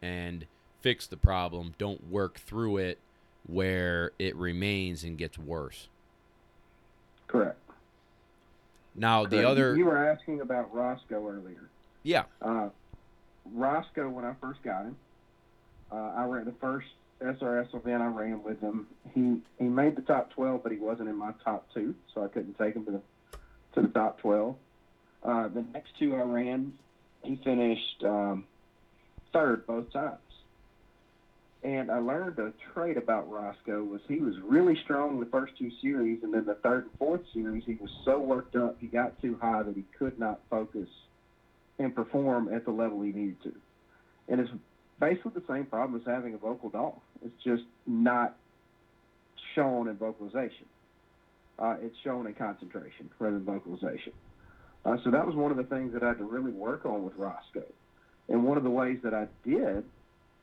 and 0.00 0.46
fix 0.80 1.06
the 1.06 1.16
problem. 1.16 1.74
Don't 1.78 2.10
work 2.10 2.38
through 2.38 2.78
it 2.78 2.98
where 3.46 4.12
it 4.18 4.34
remains 4.36 5.02
and 5.04 5.18
gets 5.18 5.38
worse. 5.38 5.88
Correct. 7.26 7.58
Now 8.94 9.24
the 9.24 9.36
Correct. 9.36 9.46
other, 9.48 9.76
You 9.76 9.86
were 9.86 9.96
asking 9.96 10.40
about 10.40 10.72
Roscoe 10.74 11.26
earlier. 11.26 11.68
yeah, 12.02 12.24
Uh, 12.40 12.68
Roscoe, 13.52 14.08
when 14.08 14.24
I 14.24 14.34
first 14.40 14.62
got 14.62 14.84
him, 14.84 14.96
uh, 15.90 15.96
I 16.16 16.24
ran 16.26 16.44
the 16.44 16.52
first 16.60 16.88
SRS 17.20 17.74
event 17.74 18.02
I 18.02 18.06
ran 18.06 18.42
with 18.42 18.60
him. 18.60 18.86
He 19.14 19.40
he 19.58 19.64
made 19.68 19.96
the 19.96 20.02
top 20.02 20.30
12, 20.30 20.62
but 20.62 20.72
he 20.72 20.78
wasn't 20.78 21.08
in 21.08 21.16
my 21.16 21.32
top 21.44 21.66
two, 21.72 21.94
so 22.12 22.22
I 22.24 22.28
couldn't 22.28 22.58
take 22.58 22.74
him 22.76 22.84
to 22.84 22.90
the 22.92 23.02
to 23.74 23.82
the 23.82 23.88
top 23.88 24.20
12. 24.20 24.54
Uh, 25.22 25.48
the 25.48 25.64
next 25.72 25.90
two 25.98 26.14
I 26.16 26.22
ran, 26.22 26.72
he 27.22 27.36
finished 27.44 28.04
um, 28.04 28.44
third 29.32 29.66
both 29.66 29.92
times. 29.92 30.18
And 31.64 31.92
I 31.92 31.98
learned 31.98 32.38
a 32.40 32.52
trait 32.74 32.96
about 32.96 33.30
Roscoe 33.30 33.84
was 33.84 34.00
he 34.08 34.16
was 34.16 34.34
really 34.42 34.76
strong 34.82 35.14
in 35.14 35.20
the 35.20 35.26
first 35.26 35.52
two 35.56 35.70
series, 35.80 36.24
and 36.24 36.34
then 36.34 36.44
the 36.44 36.56
third 36.56 36.84
and 36.84 36.92
fourth 36.98 37.20
series 37.32 37.62
he 37.64 37.74
was 37.74 37.90
so 38.04 38.18
worked 38.18 38.56
up 38.56 38.76
he 38.80 38.88
got 38.88 39.20
too 39.22 39.38
high 39.40 39.62
that 39.62 39.76
he 39.76 39.84
could 39.96 40.18
not 40.18 40.40
focus 40.50 40.88
and 41.78 41.94
perform 41.94 42.52
at 42.52 42.64
the 42.64 42.72
level 42.72 43.00
he 43.02 43.12
needed 43.12 43.40
to. 43.44 43.52
And 44.28 44.40
it's 44.40 44.50
basically 44.98 45.32
the 45.34 45.44
same 45.48 45.66
problem 45.66 46.00
as 46.00 46.06
having 46.06 46.34
a 46.34 46.38
vocal 46.38 46.68
dog. 46.68 46.94
It's 47.24 47.42
just 47.44 47.62
not 47.86 48.36
shown 49.54 49.88
in 49.88 49.96
vocalization. 49.96 50.66
Uh, 51.62 51.76
it's 51.80 51.94
shown 52.02 52.26
in 52.26 52.34
concentration 52.34 53.08
rather 53.20 53.36
than 53.36 53.44
vocalization. 53.44 54.12
Uh, 54.84 54.96
so 55.04 55.12
that 55.12 55.24
was 55.24 55.36
one 55.36 55.52
of 55.52 55.56
the 55.56 55.62
things 55.62 55.92
that 55.92 56.02
I 56.02 56.08
had 56.08 56.18
to 56.18 56.24
really 56.24 56.50
work 56.50 56.84
on 56.84 57.04
with 57.04 57.14
Roscoe. 57.16 57.62
And 58.28 58.42
one 58.42 58.56
of 58.56 58.64
the 58.64 58.70
ways 58.70 58.98
that 59.04 59.14
I 59.14 59.28
did 59.48 59.84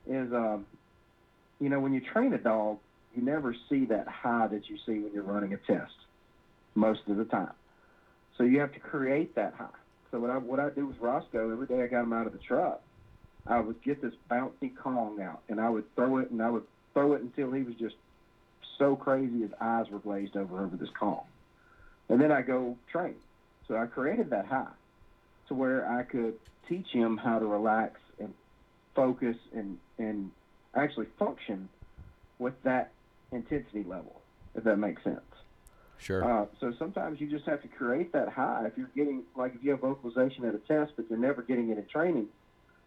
is, 0.06 0.32
um, 0.32 0.64
you 1.60 1.68
know, 1.68 1.78
when 1.78 1.92
you 1.92 2.00
train 2.00 2.32
a 2.32 2.38
dog, 2.38 2.78
you 3.14 3.22
never 3.22 3.54
see 3.68 3.84
that 3.86 4.08
high 4.08 4.46
that 4.46 4.70
you 4.70 4.78
see 4.86 4.98
when 4.98 5.12
you're 5.12 5.22
running 5.22 5.52
a 5.52 5.58
test 5.58 5.92
most 6.74 7.00
of 7.06 7.18
the 7.18 7.24
time. 7.24 7.52
So 8.38 8.44
you 8.44 8.60
have 8.60 8.72
to 8.72 8.80
create 8.80 9.34
that 9.34 9.52
high. 9.54 9.66
So 10.10 10.20
what 10.20 10.30
I 10.30 10.38
what 10.38 10.58
I 10.58 10.70
do 10.70 10.86
with 10.86 10.98
Roscoe 11.00 11.52
every 11.52 11.66
day 11.66 11.82
I 11.82 11.86
got 11.86 12.04
him 12.04 12.14
out 12.14 12.26
of 12.26 12.32
the 12.32 12.38
truck, 12.38 12.80
I 13.46 13.60
would 13.60 13.82
get 13.82 14.00
this 14.00 14.14
bouncy 14.30 14.74
Kong 14.74 15.20
out 15.20 15.42
and 15.48 15.60
I 15.60 15.68
would 15.68 15.94
throw 15.94 16.18
it 16.18 16.30
and 16.30 16.40
I 16.40 16.48
would 16.48 16.64
throw 16.94 17.12
it 17.12 17.20
until 17.20 17.52
he 17.52 17.62
was 17.62 17.74
just 17.74 17.94
so 18.80 18.96
crazy 18.96 19.42
his 19.42 19.52
eyes 19.60 19.86
were 19.90 20.00
glazed 20.00 20.36
over 20.36 20.64
over 20.64 20.76
this 20.76 20.88
Kong. 20.98 21.22
And 22.08 22.20
then 22.20 22.32
I 22.32 22.42
go 22.42 22.76
train. 22.90 23.14
So 23.68 23.76
I 23.76 23.86
created 23.86 24.30
that 24.30 24.46
high 24.46 24.72
to 25.46 25.54
where 25.54 25.88
I 25.88 26.02
could 26.02 26.34
teach 26.68 26.88
him 26.88 27.16
how 27.16 27.38
to 27.38 27.46
relax 27.46 28.00
and 28.18 28.34
focus 28.96 29.36
and 29.54 29.78
and 29.98 30.32
actually 30.74 31.06
function 31.18 31.68
with 32.40 32.54
that 32.64 32.90
intensity 33.30 33.84
level, 33.84 34.20
if 34.54 34.64
that 34.64 34.78
makes 34.78 35.04
sense. 35.04 35.20
sure, 35.98 36.24
Uh, 36.24 36.46
so 36.58 36.72
sometimes 36.78 37.20
you 37.20 37.28
just 37.28 37.44
have 37.44 37.60
to 37.62 37.68
create 37.68 38.12
that 38.12 38.28
high. 38.28 38.64
If 38.66 38.78
you're 38.78 38.90
getting, 38.96 39.24
like 39.36 39.54
if 39.54 39.62
you 39.62 39.72
have 39.72 39.80
vocalization 39.80 40.44
at 40.46 40.54
a 40.54 40.58
test, 40.58 40.92
but 40.96 41.04
you're 41.10 41.18
never 41.18 41.42
getting 41.42 41.68
it 41.70 41.78
in 41.78 41.84
training, 41.86 42.28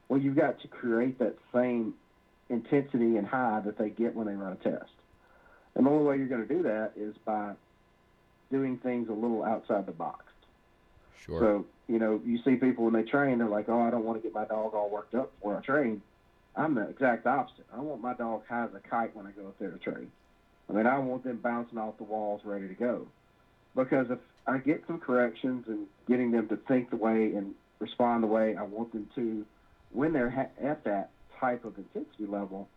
well, 0.09 0.19
you've 0.19 0.35
got 0.35 0.59
to 0.61 0.67
create 0.67 1.19
that 1.19 1.35
same 1.53 1.93
intensity 2.49 3.17
and 3.17 3.27
high 3.27 3.61
that 3.65 3.77
they 3.77 3.89
get 3.89 4.15
when 4.15 4.27
they 4.27 4.33
run 4.33 4.53
a 4.53 4.55
test. 4.55 4.91
And 5.75 5.85
the 5.85 5.89
only 5.89 6.05
way 6.05 6.17
you're 6.17 6.27
going 6.27 6.47
to 6.47 6.53
do 6.53 6.63
that 6.63 6.93
is 6.95 7.15
by 7.25 7.53
doing 8.51 8.77
things 8.77 9.09
a 9.09 9.13
little 9.13 9.43
outside 9.43 9.85
the 9.85 9.91
box. 9.91 10.25
sure, 11.25 11.39
So, 11.39 11.65
you 11.87 11.99
know, 11.99 12.21
you 12.25 12.39
see 12.43 12.55
people 12.55 12.85
when 12.85 12.93
they 12.93 13.03
train, 13.03 13.39
they're 13.39 13.47
like, 13.47 13.69
oh, 13.69 13.81
I 13.81 13.89
don't 13.89 14.05
want 14.05 14.21
to 14.21 14.23
get 14.23 14.33
my 14.33 14.45
dog 14.45 14.73
all 14.73 14.89
worked 14.89 15.15
up 15.15 15.33
before 15.35 15.57
I 15.57 15.61
train. 15.61 16.01
I'm 16.55 16.75
the 16.75 16.87
exact 16.87 17.25
opposite. 17.25 17.65
I 17.75 17.79
want 17.79 18.01
my 18.01 18.13
dog 18.13 18.43
high 18.47 18.65
as 18.65 18.69
a 18.75 18.79
kite 18.79 19.15
when 19.15 19.25
I 19.25 19.31
go 19.31 19.47
up 19.47 19.57
there 19.57 19.71
to 19.71 19.77
train. 19.79 20.11
I 20.69 20.73
mean, 20.73 20.85
I 20.85 20.99
want 20.99 21.23
them 21.23 21.37
bouncing 21.37 21.79
off 21.79 21.97
the 21.97 22.03
walls 22.03 22.41
ready 22.45 22.67
to 22.67 22.75
go. 22.75 23.07
Because 23.75 24.11
if 24.11 24.19
I 24.45 24.59
get 24.59 24.83
some 24.85 24.99
corrections 24.99 25.65
and 25.67 25.87
getting 26.07 26.31
them 26.31 26.47
to 26.49 26.57
think 26.57 26.91
the 26.91 26.95
way 26.95 27.33
and 27.33 27.55
respond 27.79 28.23
the 28.23 28.27
way 28.27 28.55
I 28.55 28.63
want 28.63 28.93
them 28.93 29.09
to 29.15 29.45
when 29.91 30.13
they're 30.13 30.29
ha- 30.29 30.47
at 30.61 30.83
that 30.83 31.09
type 31.39 31.65
of 31.65 31.77
intensity 31.77 32.25
level, 32.27 32.67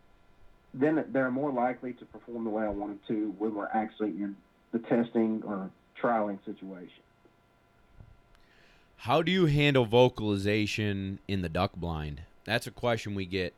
then 0.79 1.05
they're 1.11 1.31
more 1.31 1.51
likely 1.51 1.93
to 1.93 2.05
perform 2.05 2.43
the 2.43 2.49
way 2.49 2.63
I 2.63 2.69
want 2.69 2.91
them 3.07 3.15
to 3.15 3.31
when 3.37 3.55
we're 3.55 3.67
actually 3.67 4.09
in 4.09 4.35
the 4.71 4.79
testing 4.79 5.41
or 5.45 5.69
trialing 6.01 6.39
situation. 6.45 7.01
How 9.01 9.21
do 9.21 9.31
you 9.31 9.45
handle 9.45 9.85
vocalization 9.85 11.19
in 11.27 11.41
the 11.41 11.49
duck 11.49 11.73
blind? 11.75 12.21
That's 12.45 12.67
a 12.67 12.71
question 12.71 13.15
we 13.15 13.25
get. 13.25 13.53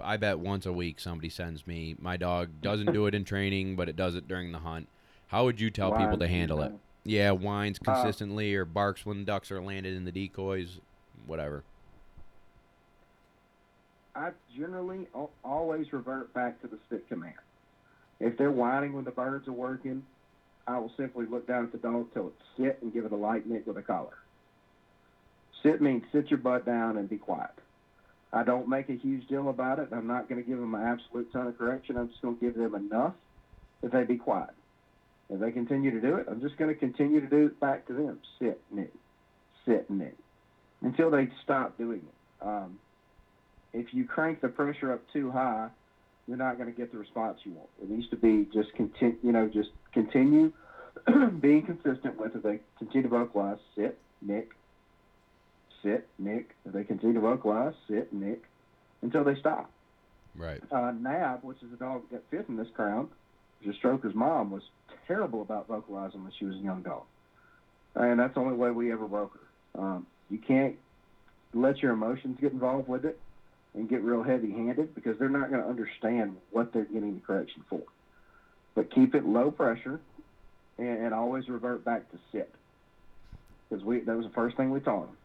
I 0.00 0.16
bet 0.16 0.38
once 0.38 0.66
a 0.66 0.72
week 0.72 1.00
somebody 1.00 1.28
sends 1.28 1.66
me. 1.66 1.96
My 1.98 2.16
dog 2.16 2.50
doesn't 2.62 2.92
do 2.92 3.06
it 3.06 3.14
in 3.14 3.24
training, 3.32 3.76
but 3.76 3.88
it 3.88 3.96
does 3.96 4.14
it 4.14 4.28
during 4.28 4.52
the 4.52 4.58
hunt. 4.58 4.88
How 5.28 5.44
would 5.44 5.60
you 5.60 5.70
tell 5.70 5.92
people 5.92 6.18
to 6.18 6.28
handle 6.28 6.62
it? 6.62 6.72
uh, 6.72 6.76
Yeah, 7.04 7.30
whines 7.32 7.78
Uh, 7.80 7.92
consistently 7.92 8.54
or 8.54 8.64
barks 8.64 9.04
when 9.04 9.24
ducks 9.24 9.50
are 9.50 9.60
landed 9.62 9.94
in 9.94 10.04
the 10.04 10.12
decoys, 10.12 10.80
whatever. 11.26 11.64
I 14.16 14.30
generally 14.56 15.06
always 15.44 15.92
revert 15.92 16.32
back 16.32 16.60
to 16.62 16.68
the 16.68 16.78
sit 16.90 17.06
command. 17.08 17.34
If 18.18 18.38
they're 18.38 18.50
whining 18.50 18.94
when 18.94 19.04
the 19.04 19.10
birds 19.10 19.46
are 19.46 19.52
working, 19.52 20.02
I 20.66 20.78
will 20.78 20.90
simply 20.96 21.26
look 21.26 21.46
down 21.46 21.64
at 21.64 21.72
the 21.72 21.78
dog 21.78 22.12
till 22.14 22.28
it 22.28 22.34
sit 22.56 22.78
and 22.82 22.92
give 22.92 23.04
it 23.04 23.12
a 23.12 23.16
light 23.16 23.46
nick 23.46 23.66
with 23.66 23.76
a 23.76 23.82
collar. 23.82 24.16
Sit 25.62 25.82
means 25.82 26.02
sit 26.12 26.30
your 26.30 26.38
butt 26.38 26.64
down 26.64 26.96
and 26.96 27.08
be 27.08 27.18
quiet. 27.18 27.50
I 28.32 28.42
don't 28.42 28.68
make 28.68 28.88
a 28.88 28.94
huge 28.94 29.28
deal 29.28 29.48
about 29.48 29.78
it. 29.78 29.88
I'm 29.92 30.06
not 30.06 30.28
going 30.28 30.42
to 30.42 30.48
give 30.48 30.58
them 30.58 30.74
an 30.74 30.82
absolute 30.82 31.30
ton 31.32 31.46
of 31.46 31.58
correction. 31.58 31.96
I'm 31.96 32.08
just 32.08 32.22
going 32.22 32.36
to 32.36 32.40
give 32.40 32.54
them 32.54 32.74
enough 32.74 33.14
that 33.82 33.92
they 33.92 34.04
be 34.04 34.16
quiet. 34.16 34.50
If 35.28 35.40
they 35.40 35.52
continue 35.52 35.90
to 35.90 36.00
do 36.00 36.16
it, 36.16 36.26
I'm 36.30 36.40
just 36.40 36.56
going 36.56 36.72
to 36.72 36.78
continue 36.78 37.20
to 37.20 37.26
do 37.26 37.46
it 37.46 37.60
back 37.60 37.86
to 37.88 37.92
them. 37.92 38.18
Sit, 38.38 38.60
nick, 38.70 38.92
sit, 39.64 39.90
nick, 39.90 40.16
until 40.82 41.10
they 41.10 41.28
stop 41.42 41.76
doing 41.78 42.00
it. 42.00 42.46
Um, 42.46 42.78
if 43.76 43.92
you 43.92 44.04
crank 44.04 44.40
the 44.40 44.48
pressure 44.48 44.92
up 44.92 45.02
too 45.12 45.30
high, 45.30 45.68
you're 46.26 46.38
not 46.38 46.58
going 46.58 46.72
to 46.72 46.76
get 46.76 46.90
the 46.90 46.98
response 46.98 47.38
you 47.44 47.52
want. 47.52 47.68
It 47.82 47.90
needs 47.90 48.08
to 48.10 48.16
be 48.16 48.48
just 48.52 48.72
continue, 48.74 49.16
you 49.22 49.32
know, 49.32 49.48
just 49.48 49.68
continue 49.92 50.52
being 51.40 51.62
consistent 51.62 52.18
with 52.18 52.34
it. 52.34 52.42
They 52.42 52.60
continue 52.78 53.02
to 53.02 53.08
vocalize, 53.08 53.58
sit, 53.76 53.98
nick, 54.22 54.50
sit, 55.82 56.08
nick. 56.18 56.50
If 56.64 56.72
they 56.72 56.84
continue 56.84 57.14
to 57.14 57.20
vocalize, 57.20 57.74
sit, 57.88 58.12
nick, 58.12 58.42
until 59.02 59.24
they 59.24 59.36
stop. 59.38 59.70
Right. 60.34 60.60
Uh, 60.70 60.92
Nab, 60.92 61.44
which 61.44 61.62
is 61.62 61.70
the 61.70 61.76
dog 61.76 62.02
that 62.10 62.16
got 62.16 62.22
fifth 62.30 62.48
in 62.48 62.56
this 62.56 62.68
crown, 62.74 63.08
is 63.62 63.74
Stroker's 63.82 64.14
mom, 64.14 64.50
was 64.50 64.62
terrible 65.06 65.42
about 65.42 65.68
vocalizing 65.68 66.22
when 66.22 66.32
she 66.38 66.44
was 66.44 66.54
a 66.56 66.58
young 66.58 66.82
dog. 66.82 67.02
And 67.94 68.18
that's 68.18 68.34
the 68.34 68.40
only 68.40 68.56
way 68.56 68.70
we 68.70 68.92
ever 68.92 69.06
broke 69.06 69.32
her. 69.34 69.82
Um, 69.82 70.06
you 70.30 70.38
can't 70.38 70.76
let 71.54 71.78
your 71.78 71.92
emotions 71.92 72.38
get 72.40 72.52
involved 72.52 72.88
with 72.88 73.04
it 73.04 73.18
and 73.76 73.88
get 73.88 74.02
real 74.02 74.22
heavy 74.22 74.50
handed 74.50 74.94
because 74.94 75.18
they're 75.18 75.28
not 75.28 75.50
going 75.50 75.62
to 75.62 75.68
understand 75.68 76.36
what 76.50 76.72
they're 76.72 76.84
getting 76.84 77.14
the 77.14 77.20
correction 77.20 77.62
for. 77.68 77.82
But 78.74 78.92
keep 78.92 79.14
it 79.14 79.24
low 79.24 79.50
pressure 79.50 80.00
and, 80.78 81.04
and 81.04 81.14
always 81.14 81.48
revert 81.48 81.84
back 81.84 82.10
to 82.10 82.18
sit. 82.32 82.52
Because 83.68 83.84
we 83.84 84.00
that 84.00 84.16
was 84.16 84.26
the 84.26 84.32
first 84.32 84.56
thing 84.56 84.70
we 84.70 84.80
taught 84.80 85.06
them. 85.06 85.16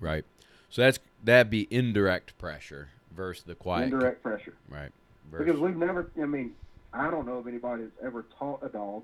Right. 0.00 0.24
So 0.70 0.82
that's 0.82 0.98
that'd 1.22 1.50
be 1.50 1.66
indirect 1.70 2.38
pressure 2.38 2.88
versus 3.14 3.44
the 3.44 3.54
quiet. 3.54 3.84
Indirect 3.84 4.22
pressure. 4.22 4.54
Right. 4.68 4.90
Because 5.30 5.60
we've 5.60 5.76
never, 5.76 6.10
I 6.20 6.24
mean, 6.24 6.52
I 6.92 7.10
don't 7.10 7.26
know 7.26 7.38
if 7.38 7.46
anybody 7.46 7.82
that's 7.82 8.06
ever 8.06 8.24
taught 8.38 8.62
a 8.62 8.68
dog 8.68 9.02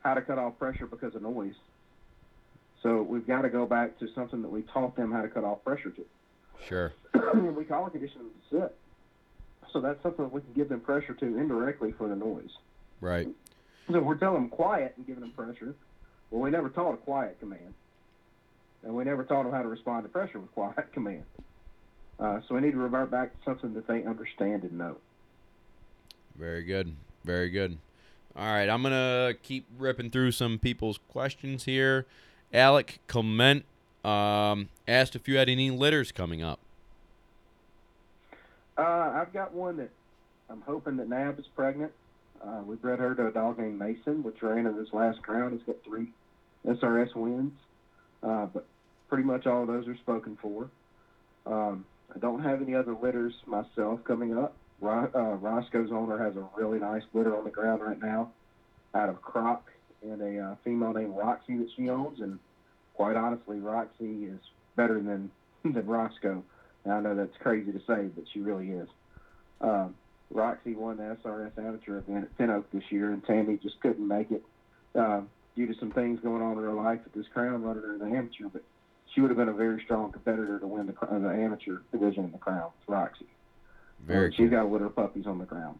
how 0.00 0.14
to 0.14 0.22
cut 0.22 0.38
off 0.38 0.56
pressure 0.58 0.86
because 0.86 1.14
of 1.16 1.22
noise. 1.22 1.54
So 2.82 3.02
we've 3.02 3.26
got 3.26 3.42
to 3.42 3.48
go 3.48 3.66
back 3.66 3.98
to 3.98 4.08
something 4.14 4.42
that 4.42 4.50
we 4.50 4.62
taught 4.62 4.94
them 4.94 5.10
how 5.10 5.22
to 5.22 5.28
cut 5.28 5.42
off 5.42 5.64
pressure 5.64 5.90
to. 5.90 6.04
Sure. 6.66 6.92
we 7.34 7.64
collar 7.64 7.90
condition 7.90 8.18
them 8.18 8.30
sit. 8.50 8.76
So 9.72 9.80
that's 9.80 10.02
something 10.02 10.24
that 10.24 10.32
we 10.32 10.40
can 10.40 10.52
give 10.54 10.68
them 10.68 10.80
pressure 10.80 11.14
to 11.14 11.26
indirectly 11.26 11.92
for 11.92 12.08
the 12.08 12.16
noise. 12.16 12.50
Right. 13.00 13.28
So 13.90 13.98
if 13.98 14.04
we're 14.04 14.16
telling 14.16 14.42
them 14.42 14.48
quiet 14.48 14.94
and 14.96 15.06
giving 15.06 15.20
them 15.20 15.32
pressure, 15.32 15.74
well, 16.30 16.40
we 16.40 16.50
never 16.50 16.68
taught 16.68 16.94
a 16.94 16.96
quiet 16.96 17.38
command. 17.40 17.74
And 18.82 18.94
we 18.94 19.04
never 19.04 19.24
taught 19.24 19.44
them 19.44 19.52
how 19.52 19.62
to 19.62 19.68
respond 19.68 20.04
to 20.04 20.08
pressure 20.08 20.38
with 20.38 20.52
quiet 20.52 20.76
command. 20.92 21.24
Uh, 22.18 22.40
so 22.46 22.54
we 22.54 22.60
need 22.60 22.72
to 22.72 22.78
revert 22.78 23.10
back 23.10 23.32
to 23.32 23.44
something 23.44 23.74
that 23.74 23.86
they 23.86 24.04
understand 24.04 24.62
and 24.64 24.72
know. 24.72 24.96
Very 26.36 26.62
good. 26.62 26.94
Very 27.24 27.50
good. 27.50 27.78
All 28.36 28.46
right, 28.46 28.68
I'm 28.68 28.82
gonna 28.82 29.34
keep 29.42 29.66
ripping 29.76 30.10
through 30.10 30.30
some 30.32 30.58
people's 30.58 30.98
questions 31.08 31.64
here. 31.64 32.06
Alec 32.52 33.00
Clement 33.08 33.64
um, 34.08 34.68
asked 34.86 35.14
if 35.16 35.28
you 35.28 35.36
had 35.36 35.48
any 35.48 35.70
litters 35.70 36.12
coming 36.12 36.42
up. 36.42 36.60
Uh, 38.76 39.12
I've 39.14 39.32
got 39.32 39.52
one 39.52 39.76
that 39.78 39.90
I'm 40.48 40.62
hoping 40.62 40.96
that 40.96 41.08
Nab 41.08 41.38
is 41.38 41.46
pregnant. 41.54 41.92
Uh, 42.42 42.62
we 42.64 42.76
bred 42.76 43.00
her 43.00 43.14
to 43.14 43.26
a 43.26 43.30
dog 43.32 43.58
named 43.58 43.78
Mason, 43.78 44.22
which 44.22 44.40
ran 44.42 44.66
in 44.66 44.74
his 44.76 44.92
last 44.92 45.20
crown. 45.22 45.52
He's 45.52 45.62
got 45.62 45.76
three 45.84 46.06
SRS 46.64 47.14
wins, 47.16 47.52
uh, 48.22 48.46
but 48.46 48.64
pretty 49.08 49.24
much 49.24 49.46
all 49.46 49.62
of 49.62 49.68
those 49.68 49.88
are 49.88 49.96
spoken 49.96 50.38
for. 50.40 50.70
Um, 51.44 51.84
I 52.14 52.18
don't 52.18 52.42
have 52.42 52.62
any 52.62 52.74
other 52.74 52.94
litters 52.94 53.34
myself 53.46 54.04
coming 54.04 54.38
up. 54.38 54.54
Uh, 54.80 55.36
Roscoe's 55.40 55.90
owner 55.90 56.22
has 56.24 56.36
a 56.36 56.44
really 56.56 56.78
nice 56.78 57.02
litter 57.12 57.36
on 57.36 57.44
the 57.44 57.50
ground 57.50 57.82
right 57.82 58.00
now 58.00 58.30
out 58.94 59.08
of 59.08 59.20
Croc 59.20 59.68
and 60.02 60.22
a 60.22 60.38
uh, 60.38 60.54
female 60.62 60.92
named 60.92 61.16
Roxy 61.16 61.56
that 61.56 61.68
she 61.76 61.88
owns. 61.90 62.20
And 62.20 62.38
quite 62.98 63.16
honestly, 63.16 63.60
Roxy 63.60 64.24
is 64.24 64.40
better 64.74 65.00
than, 65.00 65.30
than 65.62 65.86
Roscoe. 65.86 66.42
And 66.84 66.92
I 66.92 67.00
know 67.00 67.14
that's 67.14 67.36
crazy 67.38 67.70
to 67.70 67.78
say, 67.86 68.08
but 68.14 68.24
she 68.32 68.40
really 68.40 68.70
is. 68.70 68.88
Um, 69.60 69.94
Roxy 70.30 70.74
won 70.74 70.96
the 70.96 71.16
SRS 71.24 71.56
amateur 71.58 71.98
event 71.98 72.24
at 72.24 72.36
Pin 72.36 72.50
Oak 72.50 72.70
this 72.72 72.82
year, 72.90 73.12
and 73.12 73.24
Tammy 73.24 73.56
just 73.62 73.80
couldn't 73.80 74.06
make 74.06 74.32
it 74.32 74.42
uh, 74.98 75.20
due 75.54 75.66
to 75.68 75.74
some 75.78 75.92
things 75.92 76.18
going 76.20 76.42
on 76.42 76.58
in 76.58 76.64
her 76.64 76.72
life 76.72 76.98
at 77.06 77.12
this 77.14 77.26
crown 77.32 77.62
running 77.62 77.82
her 77.84 77.94
in 77.94 77.98
the 78.00 78.16
amateur. 78.16 78.48
But 78.52 78.62
she 79.14 79.20
would 79.20 79.30
have 79.30 79.38
been 79.38 79.48
a 79.48 79.54
very 79.54 79.80
strong 79.84 80.10
competitor 80.10 80.58
to 80.58 80.66
win 80.66 80.86
the, 80.86 80.94
uh, 81.00 81.18
the 81.20 81.30
amateur 81.30 81.78
division 81.92 82.24
in 82.24 82.32
the 82.32 82.38
crown. 82.38 82.70
It's 82.80 82.88
Roxy. 82.88 83.26
Very 84.06 84.32
she's 84.34 84.50
got 84.50 84.64
a 84.64 84.68
litter 84.68 84.86
of 84.86 84.96
puppies 84.96 85.26
on 85.26 85.38
the 85.38 85.44
ground. 85.44 85.78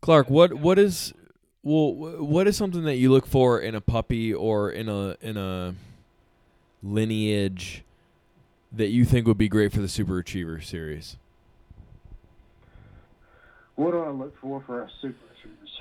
Clark, 0.00 0.30
what 0.30 0.54
what 0.54 0.78
is 0.78 1.12
well 1.62 1.94
what 1.94 2.46
is 2.46 2.56
something 2.56 2.84
that 2.84 2.96
you 2.96 3.10
look 3.10 3.26
for 3.26 3.60
in 3.60 3.74
a 3.74 3.80
puppy 3.80 4.32
or 4.34 4.70
in 4.70 4.88
a 4.88 5.16
in 5.20 5.36
a 5.36 5.74
lineage 6.84 7.82
that 8.72 8.88
you 8.88 9.04
think 9.04 9.26
would 9.26 9.38
be 9.38 9.48
great 9.48 9.72
for 9.72 9.80
the 9.80 9.88
Super 9.88 10.14
Retriever 10.14 10.60
series? 10.60 11.16
What 13.76 13.92
do 13.92 14.00
I 14.02 14.10
look 14.10 14.38
for 14.40 14.60
for 14.66 14.82
a 14.82 14.90
super 15.00 15.16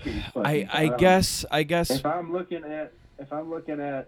Retriever 0.03 0.25
series? 0.33 0.45
I 0.45 0.67
I 0.71 0.87
Um, 0.87 0.97
guess 0.97 1.45
I 1.51 1.63
guess 1.63 1.91
if 1.91 2.05
I'm 2.05 2.31
looking 2.31 2.63
at 2.63 2.91
if 3.19 3.31
I'm 3.31 3.49
looking 3.49 3.79
at 3.79 4.07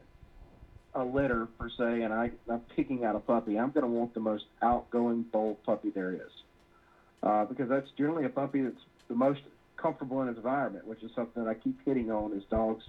a 0.95 1.03
litter 1.03 1.47
per 1.59 1.69
se, 1.69 2.03
and 2.03 2.13
I, 2.13 2.31
I'm 2.49 2.61
picking 2.75 3.03
out 3.03 3.15
a 3.17 3.19
puppy, 3.19 3.59
I'm 3.59 3.71
going 3.71 3.81
to 3.83 3.89
want 3.89 4.13
the 4.13 4.21
most 4.21 4.45
outgoing, 4.61 5.23
bold 5.23 5.61
puppy 5.63 5.89
there 5.89 6.13
is, 6.13 6.31
uh, 7.21 7.43
because 7.43 7.67
that's 7.67 7.89
generally 7.97 8.23
a 8.23 8.29
puppy 8.29 8.61
that's 8.61 8.81
the 9.09 9.13
most 9.15 9.41
comfortable 9.75 10.21
in 10.21 10.29
its 10.29 10.37
environment, 10.37 10.87
which 10.87 11.03
is 11.03 11.11
something 11.13 11.43
that 11.43 11.49
I 11.49 11.53
keep 11.53 11.77
hitting 11.85 12.11
on. 12.11 12.31
Is 12.31 12.43
dogs 12.49 12.85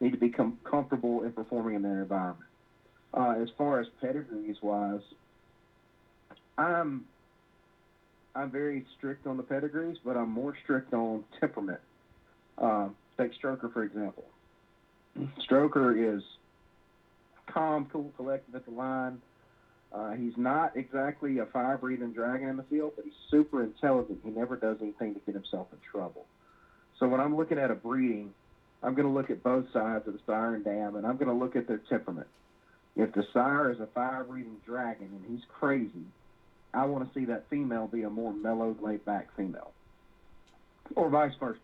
need 0.00 0.12
to 0.12 0.18
become 0.18 0.58
comfortable 0.64 1.22
in 1.22 1.32
performing 1.32 1.74
in 1.76 1.82
their 1.82 2.00
environment. 2.00 2.49
Uh, 3.12 3.34
as 3.42 3.48
far 3.58 3.80
as 3.80 3.86
pedigrees 4.00 4.56
wise, 4.62 5.00
I'm 6.56 7.04
I'm 8.34 8.50
very 8.50 8.86
strict 8.96 9.26
on 9.26 9.36
the 9.36 9.42
pedigrees, 9.42 9.96
but 10.04 10.16
I'm 10.16 10.30
more 10.30 10.54
strict 10.62 10.94
on 10.94 11.24
temperament. 11.40 11.80
Uh, 12.56 12.88
take 13.18 13.32
Stroker 13.40 13.72
for 13.72 13.82
example. 13.82 14.24
Stroker 15.48 16.16
is 16.16 16.22
calm, 17.46 17.88
cool, 17.92 18.12
collected 18.16 18.54
at 18.54 18.64
the 18.64 18.70
line. 18.70 19.20
Uh, 19.92 20.12
he's 20.12 20.36
not 20.36 20.76
exactly 20.76 21.38
a 21.38 21.46
fire-breathing 21.46 22.12
dragon 22.12 22.48
in 22.48 22.56
the 22.56 22.62
field, 22.64 22.92
but 22.94 23.04
he's 23.04 23.14
super 23.28 23.64
intelligent. 23.64 24.20
He 24.22 24.30
never 24.30 24.54
does 24.54 24.76
anything 24.80 25.14
to 25.14 25.20
get 25.26 25.34
himself 25.34 25.66
in 25.72 25.78
trouble. 25.90 26.26
So 27.00 27.08
when 27.08 27.20
I'm 27.20 27.36
looking 27.36 27.58
at 27.58 27.72
a 27.72 27.74
breeding, 27.74 28.32
I'm 28.84 28.94
going 28.94 29.08
to 29.08 29.12
look 29.12 29.30
at 29.30 29.42
both 29.42 29.64
sides 29.72 30.06
of 30.06 30.12
the 30.12 30.20
sire 30.26 30.54
and 30.54 30.64
dam, 30.64 30.94
and 30.94 31.04
I'm 31.04 31.16
going 31.16 31.28
to 31.28 31.34
look 31.34 31.56
at 31.56 31.66
their 31.66 31.80
temperament. 31.88 32.28
If 32.96 33.12
the 33.12 33.24
sire 33.32 33.70
is 33.70 33.80
a 33.80 33.86
fire-breathing 33.86 34.58
dragon 34.66 35.08
and 35.12 35.24
he's 35.28 35.44
crazy, 35.48 36.06
I 36.74 36.84
want 36.86 37.06
to 37.06 37.18
see 37.18 37.24
that 37.26 37.48
female 37.48 37.86
be 37.86 38.02
a 38.02 38.10
more 38.10 38.32
mellowed, 38.32 38.82
laid-back 38.82 39.28
female, 39.36 39.72
or 40.94 41.08
vice 41.08 41.32
versa. 41.38 41.58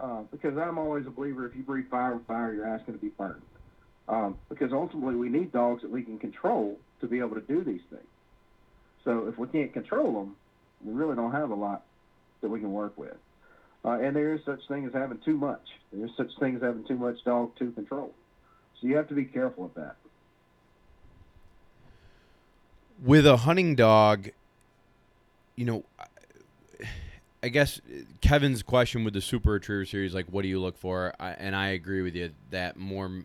Uh, 0.00 0.22
because 0.30 0.56
I'm 0.58 0.78
always 0.78 1.06
a 1.06 1.10
believer 1.10 1.46
if 1.46 1.54
you 1.54 1.62
breathe 1.62 1.88
fire 1.88 2.14
with 2.14 2.26
fire, 2.26 2.52
you're 2.52 2.66
asking 2.66 2.94
to 2.94 3.00
be 3.00 3.08
burned. 3.08 3.42
Um, 4.08 4.36
because 4.48 4.72
ultimately, 4.72 5.14
we 5.14 5.28
need 5.28 5.52
dogs 5.52 5.82
that 5.82 5.90
we 5.90 6.02
can 6.02 6.18
control 6.18 6.78
to 7.00 7.06
be 7.06 7.20
able 7.20 7.36
to 7.36 7.40
do 7.40 7.62
these 7.62 7.82
things. 7.88 8.02
So 9.04 9.28
if 9.28 9.38
we 9.38 9.46
can't 9.48 9.72
control 9.72 10.12
them, 10.12 10.36
we 10.84 10.92
really 10.92 11.14
don't 11.14 11.32
have 11.32 11.50
a 11.50 11.54
lot 11.54 11.84
that 12.40 12.48
we 12.48 12.58
can 12.58 12.72
work 12.72 12.98
with. 12.98 13.16
Uh, 13.84 13.98
and 14.00 14.14
there 14.14 14.34
is 14.34 14.40
such 14.44 14.60
thing 14.68 14.86
as 14.86 14.92
having 14.92 15.18
too 15.24 15.36
much. 15.36 15.62
There 15.92 16.04
is 16.04 16.12
such 16.16 16.30
thing 16.40 16.56
as 16.56 16.62
having 16.62 16.84
too 16.84 16.96
much 16.96 17.16
dog 17.24 17.56
to 17.58 17.70
control. 17.72 18.12
So 18.80 18.86
you 18.88 18.96
have 18.96 19.08
to 19.08 19.14
be 19.14 19.24
careful 19.24 19.66
of 19.66 19.74
that. 19.74 19.96
With 23.04 23.26
a 23.26 23.38
hunting 23.38 23.74
dog, 23.74 24.30
you 25.56 25.64
know, 25.64 25.84
I 27.42 27.48
guess 27.48 27.80
Kevin's 28.20 28.62
question 28.62 29.02
with 29.02 29.14
the 29.14 29.20
Super 29.20 29.52
Retriever 29.52 29.84
series, 29.84 30.14
like, 30.14 30.26
what 30.26 30.42
do 30.42 30.48
you 30.48 30.60
look 30.60 30.78
for? 30.78 31.12
I, 31.18 31.30
and 31.30 31.56
I 31.56 31.68
agree 31.68 32.02
with 32.02 32.14
you 32.14 32.30
that 32.50 32.76
more 32.76 33.24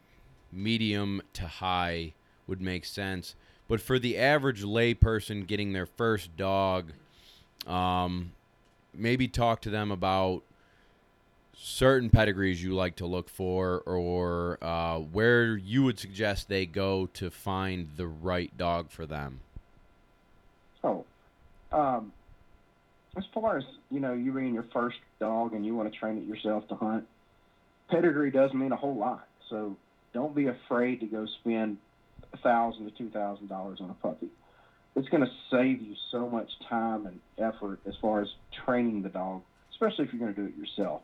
medium 0.51 1.21
to 1.33 1.47
high 1.47 2.13
would 2.47 2.61
make 2.61 2.85
sense. 2.85 3.35
But 3.67 3.79
for 3.81 3.99
the 3.99 4.17
average 4.17 4.63
layperson 4.63 5.45
getting 5.45 5.73
their 5.73 5.85
first 5.85 6.35
dog, 6.35 6.93
um, 7.67 8.31
maybe 8.93 9.27
talk 9.27 9.61
to 9.61 9.69
them 9.69 9.91
about 9.91 10.41
certain 11.53 12.09
pedigrees 12.09 12.63
you 12.63 12.73
like 12.73 12.95
to 12.95 13.05
look 13.05 13.29
for 13.29 13.79
or 13.85 14.57
uh, 14.63 14.97
where 14.97 15.57
you 15.57 15.83
would 15.83 15.99
suggest 15.99 16.47
they 16.47 16.65
go 16.65 17.07
to 17.13 17.29
find 17.29 17.89
the 17.97 18.07
right 18.07 18.55
dog 18.57 18.89
for 18.89 19.05
them. 19.05 19.41
Oh, 20.83 21.05
um, 21.71 22.11
as 23.17 23.23
far 23.33 23.57
as 23.57 23.63
you 23.89 23.99
know, 23.99 24.13
you 24.13 24.31
bring 24.31 24.53
your 24.53 24.65
first 24.73 24.97
dog 25.19 25.53
and 25.53 25.65
you 25.65 25.75
want 25.75 25.91
to 25.91 25.99
train 25.99 26.17
it 26.17 26.25
yourself 26.25 26.67
to 26.69 26.75
hunt. 26.75 27.05
Pedigree 27.89 28.31
does 28.31 28.53
mean 28.53 28.71
a 28.71 28.75
whole 28.75 28.95
lot, 28.95 29.27
so 29.49 29.75
don't 30.13 30.35
be 30.35 30.47
afraid 30.47 30.99
to 30.99 31.05
go 31.05 31.25
spend 31.41 31.77
a 32.33 32.37
thousand 32.37 32.85
to 32.85 32.91
two 32.91 33.09
thousand 33.09 33.47
dollars 33.47 33.79
on 33.81 33.89
a 33.89 33.93
puppy. 33.95 34.27
It's 34.95 35.07
going 35.09 35.23
to 35.23 35.31
save 35.51 35.81
you 35.81 35.95
so 36.11 36.27
much 36.27 36.49
time 36.67 37.05
and 37.05 37.19
effort 37.37 37.79
as 37.87 37.93
far 38.01 38.21
as 38.21 38.27
training 38.65 39.03
the 39.03 39.09
dog, 39.09 39.43
especially 39.71 40.05
if 40.05 40.13
you're 40.13 40.19
going 40.19 40.33
to 40.33 40.41
do 40.41 40.47
it 40.47 40.57
yourself. 40.57 41.01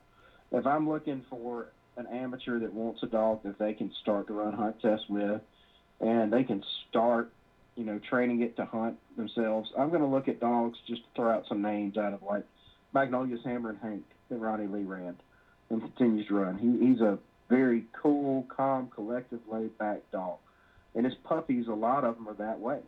If 0.52 0.66
I'm 0.66 0.90
looking 0.90 1.24
for 1.30 1.68
an 1.96 2.08
amateur 2.08 2.60
that 2.60 2.74
wants 2.74 3.04
a 3.04 3.08
dog 3.08 3.44
that 3.44 3.60
they 3.60 3.74
can 3.74 3.92
start 4.02 4.28
to 4.28 4.34
run 4.34 4.54
hunt 4.54 4.82
tests 4.82 5.06
with, 5.10 5.42
and 6.00 6.34
they 6.34 6.44
can 6.44 6.64
start 6.90 7.32
you 7.76 7.84
know, 7.84 8.00
training 8.10 8.42
it 8.42 8.56
to 8.58 8.66
hunt 8.66 8.98
themselves. 9.18 9.70
I'm 9.78 9.90
going 9.90 10.02
to 10.02 10.08
look 10.08 10.28
at 10.28 10.40
dogs 10.40 10.78
just 10.88 11.02
to 11.04 11.08
throw 11.16 11.32
out 11.32 11.46
some 11.48 11.62
names 11.62 11.98
out 11.98 12.14
of 12.14 12.22
like 12.22 12.44
Magnolia's 12.94 13.42
Hammer 13.44 13.72
and 13.72 13.80
Hank 13.80 14.04
that 14.30 14.38
Ronnie 14.38 14.68
Lee 14.68 14.84
ran 14.84 15.16
and 15.70 15.82
continues 15.82 16.28
to 16.28 16.36
run. 16.36 16.58
He, 16.58 16.88
he's 16.88 17.02
a 17.02 17.18
very 17.50 17.86
cool, 18.02 18.46
calm, 18.56 18.90
collective, 18.94 19.40
laid 19.52 19.78
back 19.78 20.00
dog. 20.12 20.38
And 20.96 21.06
his 21.06 21.16
puppies, 21.24 21.68
a 21.68 21.74
lot 21.74 22.04
of 22.04 22.16
them 22.16 22.28
are 22.28 22.36
that 22.36 22.60
way. 22.60 22.80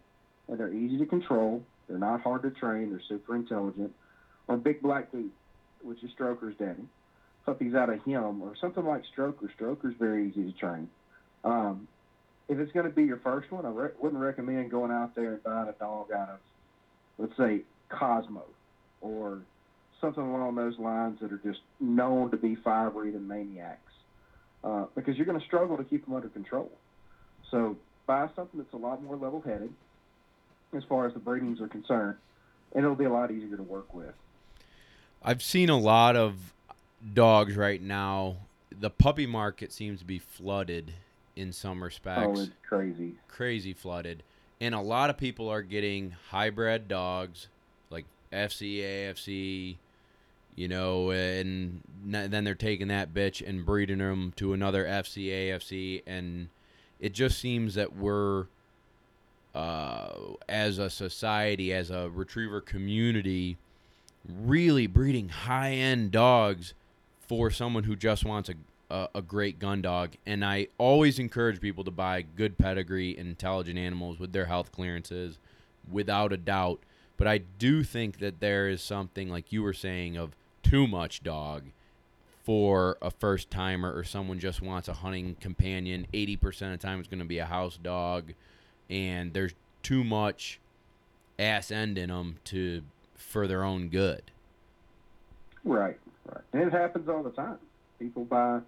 And 0.48 0.60
they're 0.60 0.74
easy 0.74 0.98
to 1.00 1.06
control. 1.06 1.64
They're 1.88 1.98
not 1.98 2.22
hard 2.22 2.44
to 2.44 2.52
train. 2.52 2.92
They're 2.92 3.02
super 3.08 3.36
intelligent. 3.36 3.92
Or 4.48 4.58
Big 4.58 4.82
Black 4.82 5.12
Boot, 5.12 5.32
which 5.82 6.04
is 6.04 6.12
Stroker's 6.18 6.56
daddy. 6.58 6.84
Puppies 7.46 7.74
out 7.76 7.90
of 7.90 8.04
him, 8.04 8.42
or 8.42 8.54
something 8.60 8.86
like 8.86 9.04
Stroker. 9.16 9.50
Stroker's 9.60 9.96
very 10.00 10.30
easy 10.30 10.52
to 10.52 10.58
train. 10.58 10.90
Um, 11.44 11.88
if 12.48 12.60
it's 12.60 12.72
going 12.72 12.86
to 12.86 12.92
be 12.92 13.04
your 13.04 13.18
first 13.18 13.52
one, 13.52 13.66
I 13.66 13.70
re- 13.70 13.90
wouldn't 14.00 14.22
recommend 14.22 14.70
going 14.72 14.92
out 14.92 15.16
there 15.16 15.34
and 15.34 15.44
buying 15.44 15.68
a 15.68 15.74
dog 15.74 16.12
out 16.12 16.30
of, 16.30 16.40
let's 17.18 17.36
say, 17.38 17.62
Cosmo 17.90 18.44
or 19.02 19.40
something 20.02 20.24
along 20.24 20.56
those 20.56 20.78
lines 20.78 21.20
that 21.22 21.32
are 21.32 21.42
just 21.44 21.62
known 21.80 22.30
to 22.32 22.38
be 22.38 22.56
fire 22.56 22.90
breathing 22.90 23.28
maniacs, 23.28 23.94
uh, 24.64 24.86
because 24.96 25.16
you're 25.16 25.26
going 25.26 25.40
to 25.40 25.46
struggle 25.46 25.78
to 25.78 25.84
keep 25.84 26.06
them 26.06 26.14
under 26.14 26.28
control. 26.30 26.72
So 27.50 27.78
buy 28.06 28.28
something 28.36 28.60
that's 28.60 28.74
a 28.74 28.78
lot 28.78 29.02
more 29.02 29.16
level 29.16 29.42
headed 29.42 29.74
as 30.76 30.84
far 30.84 31.08
as 31.08 31.14
the 31.14 31.20
breedings 31.20 31.62
are 31.62 31.68
concerned, 31.68 32.18
and 32.74 32.84
it'll 32.84 32.96
be 32.96 33.06
a 33.06 33.12
lot 33.12 33.32
easier 33.32 33.58
to 33.58 33.64
work 33.64 33.94
with. 33.94 34.14
I've 35.24 35.42
seen 35.42 35.70
a 35.70 35.78
lot 35.78 36.16
of 36.16 36.54
dogs 37.14 37.56
right 37.56 37.82
now. 37.82 38.38
The 38.78 38.90
puppy 38.90 39.26
market 39.26 39.72
seems 39.72 40.00
to 40.00 40.06
be 40.06 40.20
flooded 40.20 40.94
in 41.36 41.52
some 41.52 41.84
respects. 41.84 42.24
Oh, 42.26 42.42
it's 42.42 42.52
crazy. 42.68 43.16
Crazy 43.28 43.74
flooded. 43.74 44.24
And 44.62 44.74
a 44.74 44.82
lot 44.82 45.10
of 45.10 45.18
people 45.18 45.50
are 45.50 45.62
getting 45.62 46.16
hybrid 46.30 46.88
dogs 46.88 47.48
like 47.90 48.06
FC, 48.32 48.78
AFC, 48.78 49.76
you 50.56 50.68
know, 50.68 51.12
and 51.12 51.82
then 52.06 52.44
they're 52.44 52.56
taking 52.56 52.88
that 52.88 53.14
bitch 53.14 53.46
and 53.46 53.66
breeding 53.66 53.98
them 53.98 54.34
to 54.38 54.54
another 54.54 54.86
FC, 54.86 55.28
AFC. 55.28 56.04
And 56.08 56.48
it 57.00 57.14
just 57.14 57.40
seems 57.40 57.76
that 57.76 57.96
we're, 57.96 58.46
uh, 59.54 60.12
as 60.48 60.78
a 60.80 60.90
society, 60.90 61.74
as 61.74 61.90
a 61.90 62.10
retriever 62.10 62.62
community, 62.62 63.58
really 64.28 64.88
breeding 64.88 65.30
high 65.30 65.74
end 65.74 66.12
dogs 66.12 66.74
for 67.20 67.52
someone 67.52 67.84
who 67.84 67.96
just 67.96 68.24
wants 68.24 68.50
a, 68.50 68.54
a, 68.90 69.10
a, 69.16 69.22
great 69.22 69.60
gun 69.60 69.82
dog. 69.82 70.12
And 70.26 70.44
I 70.44 70.68
always 70.78 71.20
encourage 71.20 71.60
people 71.60 71.84
to 71.84 71.92
buy 71.92 72.22
good 72.22 72.58
pedigree 72.58 73.18
and 73.18 73.28
intelligent 73.28 73.78
animals 73.78 74.20
with 74.20 74.34
their 74.34 74.46
health 74.46 74.72
clearances, 74.72 75.40
without 75.90 76.34
a 76.34 76.38
doubt. 76.38 76.80
But 77.18 77.28
I 77.28 77.40
do 77.40 77.84
think 77.84 78.20
that 78.20 78.40
there 78.40 78.68
is 78.68 78.82
something, 78.82 79.30
like 79.30 79.52
you 79.52 79.64
were 79.64 79.74
saying, 79.74 80.18
of 80.18 80.36
too 80.64 80.88
much 80.88 81.24
dog 81.24 81.64
for 82.44 82.98
a 83.02 83.10
first 83.10 83.50
timer 83.50 83.94
or 83.96 84.04
someone 84.04 84.40
just 84.40 84.62
wants 84.62 84.88
a 84.88 84.94
hunting 84.94 85.36
companion. 85.40 86.06
80% 86.14 86.46
of 86.46 86.80
the 86.80 86.86
time 86.86 87.00
it's 87.00 87.10
going 87.10 87.20
to 87.20 87.26
be 87.26 87.40
a 87.40 87.46
house 87.46 87.78
dog. 87.82 88.34
And 88.90 89.34
there's 89.34 89.54
too 89.82 90.04
much 90.04 90.60
ass 91.40 91.72
end 91.72 91.98
in 91.98 92.10
them 92.10 92.38
to 92.46 92.84
for 93.16 93.48
their 93.48 93.64
own 93.64 93.90
good. 93.90 94.22
Right, 95.64 95.98
right. 96.28 96.44
And 96.54 96.62
it 96.64 96.72
happens 96.72 97.10
all 97.10 97.24
the 97.24 97.32
time. 97.32 97.58
People 98.00 98.26
buy 98.26 98.60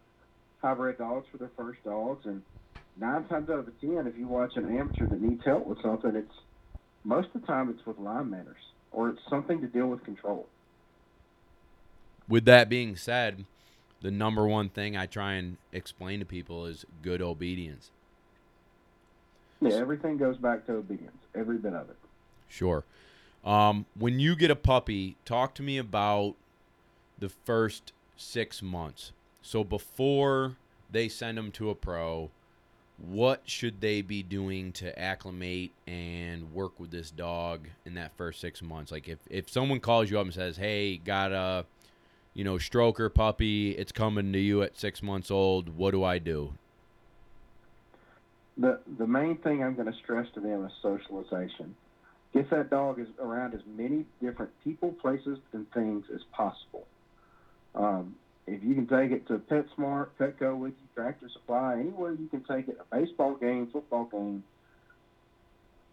hybrid 0.61 0.97
dogs 0.97 1.27
for 1.31 1.37
their 1.37 1.51
first 1.57 1.83
dogs, 1.83 2.25
and 2.25 2.41
nine 2.99 3.23
times 3.25 3.49
out 3.49 3.59
of 3.59 3.81
ten, 3.81 4.07
if 4.07 4.17
you 4.17 4.27
watch 4.27 4.51
an 4.55 4.77
amateur 4.77 5.07
that 5.07 5.21
needs 5.21 5.43
help 5.45 5.65
with 5.65 5.81
something, 5.81 6.15
it's 6.15 6.33
most 7.03 7.27
of 7.33 7.41
the 7.41 7.47
time 7.47 7.69
it's 7.69 7.85
with 7.85 7.97
line 7.99 8.29
manners 8.29 8.57
or 8.91 9.09
it's 9.09 9.21
something 9.29 9.61
to 9.61 9.67
deal 9.67 9.87
with 9.87 10.03
control. 10.03 10.47
With 12.27 12.45
that 12.45 12.69
being 12.69 12.95
said, 12.95 13.45
the 14.01 14.11
number 14.11 14.45
one 14.45 14.69
thing 14.69 14.97
I 14.97 15.05
try 15.05 15.33
and 15.33 15.57
explain 15.71 16.19
to 16.19 16.25
people 16.25 16.65
is 16.65 16.85
good 17.01 17.21
obedience. 17.21 17.91
Yeah, 19.61 19.73
everything 19.73 20.17
goes 20.17 20.37
back 20.37 20.65
to 20.67 20.73
obedience, 20.73 21.17
every 21.33 21.57
bit 21.57 21.73
of 21.73 21.89
it. 21.89 21.95
Sure. 22.47 22.83
Um, 23.43 23.85
when 23.97 24.19
you 24.19 24.35
get 24.35 24.51
a 24.51 24.55
puppy, 24.55 25.15
talk 25.25 25.55
to 25.55 25.63
me 25.63 25.77
about 25.77 26.35
the 27.17 27.29
first 27.29 27.93
six 28.15 28.61
months. 28.61 29.11
So 29.41 29.63
before 29.63 30.57
they 30.91 31.09
send 31.09 31.37
them 31.37 31.51
to 31.53 31.69
a 31.69 31.75
pro, 31.75 32.29
what 32.97 33.41
should 33.45 33.81
they 33.81 34.01
be 34.01 34.23
doing 34.23 34.71
to 34.73 34.97
acclimate 34.97 35.71
and 35.85 36.51
work 36.53 36.79
with 36.79 36.91
this 36.91 37.11
dog 37.11 37.67
in 37.85 37.93
that 37.93 38.17
first 38.17 38.41
six 38.41 38.61
months? 38.61 38.91
Like 38.91 39.07
if, 39.07 39.19
if 39.29 39.49
someone 39.49 39.79
calls 39.79 40.09
you 40.09 40.19
up 40.19 40.25
and 40.25 40.33
says, 40.33 40.57
Hey, 40.57 40.97
got 40.97 41.31
a 41.31 41.65
you 42.37 42.43
know, 42.43 42.55
stroker 42.55 43.11
puppy, 43.11 43.71
it's 43.71 43.91
coming 43.91 44.31
to 44.31 44.37
you 44.37 44.61
at 44.61 44.77
six 44.77 45.01
months 45.01 45.31
old, 45.31 45.75
what 45.75 45.89
do 45.89 46.03
I 46.03 46.19
do? 46.19 46.53
The 48.57 48.79
the 48.99 49.07
main 49.07 49.37
thing 49.37 49.63
I'm 49.63 49.75
gonna 49.75 49.95
stress 50.03 50.27
to 50.35 50.39
them 50.39 50.63
is 50.63 50.71
socialization. 50.81 51.75
Get 52.33 52.49
that 52.51 52.69
dog 52.69 52.99
as, 52.99 53.07
around 53.19 53.55
as 53.55 53.61
many 53.75 54.05
different 54.21 54.51
people, 54.63 54.91
places, 54.91 55.39
and 55.51 55.69
things 55.71 56.05
as 56.13 56.21
possible. 56.31 56.85
Um, 57.73 58.15
if 58.47 58.63
you 58.63 58.73
can 58.73 58.87
take 58.87 59.11
it 59.11 59.27
to 59.27 59.39
PetSmart, 59.39 60.07
Petco 60.19 60.57
with 60.57 60.73
you, 60.73 60.87
Tractor 60.95 61.29
Supply, 61.29 61.79
anywhere 61.79 62.13
you 62.13 62.27
can 62.27 62.43
take 62.43 62.69
it, 62.69 62.79
a 62.79 62.95
baseball 62.95 63.35
game, 63.35 63.67
football 63.67 64.05
game, 64.05 64.43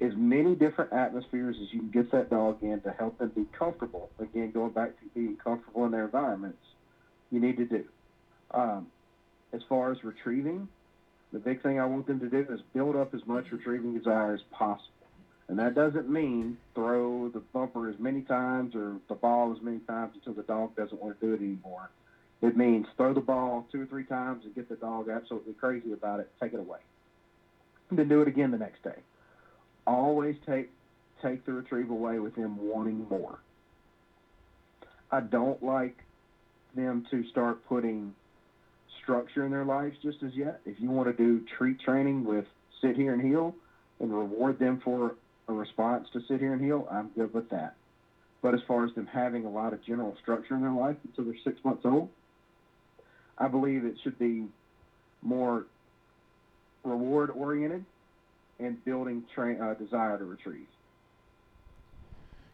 as 0.01 0.13
many 0.15 0.55
different 0.55 0.93
atmospheres 0.93 1.57
as 1.61 1.73
you 1.73 1.81
can 1.81 1.91
get 1.91 2.11
that 2.13 2.31
dog 2.31 2.63
in 2.63 2.81
to 2.83 2.91
help 2.93 3.19
them 3.19 3.31
be 3.35 3.45
comfortable. 3.59 4.09
Again, 4.21 4.53
going 4.53 4.71
back 4.71 4.91
to 5.01 5.07
being 5.15 5.37
comfortable 5.37 5.85
in 5.85 5.91
their 5.91 6.05
environments, 6.05 6.65
you 7.31 7.41
need 7.41 7.57
to 7.57 7.65
do. 7.65 7.85
Um, 8.53 8.87
as 9.53 9.63
far 9.69 9.91
as 9.91 10.05
retrieving, 10.05 10.69
the 11.33 11.41
big 11.41 11.61
thing 11.63 11.81
I 11.81 11.87
want 11.87 12.07
them 12.07 12.21
to 12.21 12.29
do 12.29 12.47
is 12.53 12.61
build 12.73 12.95
up 12.95 13.15
as 13.15 13.27
much 13.27 13.51
retrieving 13.51 13.97
desire 13.97 14.35
as 14.35 14.43
possible. 14.53 14.91
And 15.49 15.59
that 15.59 15.75
doesn't 15.75 16.09
mean 16.09 16.57
throw 16.75 17.29
the 17.29 17.41
bumper 17.41 17.89
as 17.89 17.99
many 17.99 18.23
times 18.23 18.75
or 18.75 18.97
the 19.09 19.15
ball 19.15 19.53
as 19.55 19.61
many 19.61 19.81
times 19.81 20.13
until 20.15 20.33
the 20.35 20.43
dog 20.43 20.77
doesn't 20.77 21.03
want 21.03 21.21
to 21.21 21.27
do 21.27 21.33
it 21.35 21.41
anymore. 21.41 21.91
It 22.45 22.59
means 22.59 22.87
throw 22.99 23.15
the 23.15 23.23
ball 23.23 23.67
two 23.73 23.81
or 23.81 23.87
three 23.87 24.05
times 24.05 24.45
and 24.45 24.55
get 24.55 24.69
the 24.69 24.77
dog 24.77 25.09
absolutely 25.09 25.55
crazy 25.55 25.93
about 25.93 26.21
it, 26.21 26.31
take 26.39 26.53
it 26.53 26.61
away. 26.61 26.81
And 27.89 27.99
then 27.99 28.07
do 28.07 28.21
it 28.21 28.29
again 28.29 28.51
the 28.51 28.59
next 28.59 28.83
day. 28.83 28.99
Always 29.87 30.37
take 30.45 30.71
take 31.23 31.47
the 31.47 31.55
retrieve 31.55 31.89
away 31.89 32.19
with 32.19 32.37
them 32.37 32.59
wanting 32.61 33.07
more. 33.09 33.39
I 35.11 35.21
don't 35.21 35.63
like 35.63 35.97
them 36.77 37.07
to 37.11 37.27
start 37.31 37.67
putting 37.67 38.15
structure 39.03 39.47
in 39.47 39.51
their 39.51 39.65
lives 39.65 39.97
just 40.03 40.23
as 40.23 40.35
yet. 40.35 40.61
If 40.67 40.79
you 40.81 40.91
want 40.91 41.09
to 41.09 41.15
do 41.15 41.43
treat 41.57 41.81
training 41.81 42.25
with 42.25 42.45
sit 42.83 42.95
here 42.95 43.15
and 43.15 43.23
heel 43.23 43.55
and 44.01 44.13
reward 44.13 44.59
them 44.59 44.83
for 44.85 45.15
a 45.49 45.53
response 45.55 46.09
to 46.13 46.21
sit 46.29 46.41
here 46.41 46.53
and 46.53 46.63
heel, 46.63 46.87
I'm 46.91 47.09
good 47.17 47.33
with 47.33 47.49
that. 47.51 47.77
But 48.43 48.53
as 48.53 48.61
far 48.69 48.85
as 48.85 48.95
them 48.95 49.07
having 49.07 49.47
a 49.47 49.51
lot 49.51 49.73
of 49.73 49.83
general 49.83 50.15
structure 50.21 50.55
in 50.55 50.61
their 50.61 50.73
life 50.73 50.97
until 51.05 51.25
they're 51.25 51.41
six 51.43 51.65
months 51.65 51.87
old, 51.87 52.11
I 53.39 53.49
believe 53.49 53.85
it 53.85 53.97
should 54.03 54.19
be 54.19 54.47
more 55.23 55.67
reward 56.85 57.31
oriented 57.31 57.85
and 58.59 58.83
building 58.85 59.25
tra- 59.35 59.57
uh, 59.57 59.75
desire 59.75 60.19
to 60.19 60.25
retrieve. 60.25 60.67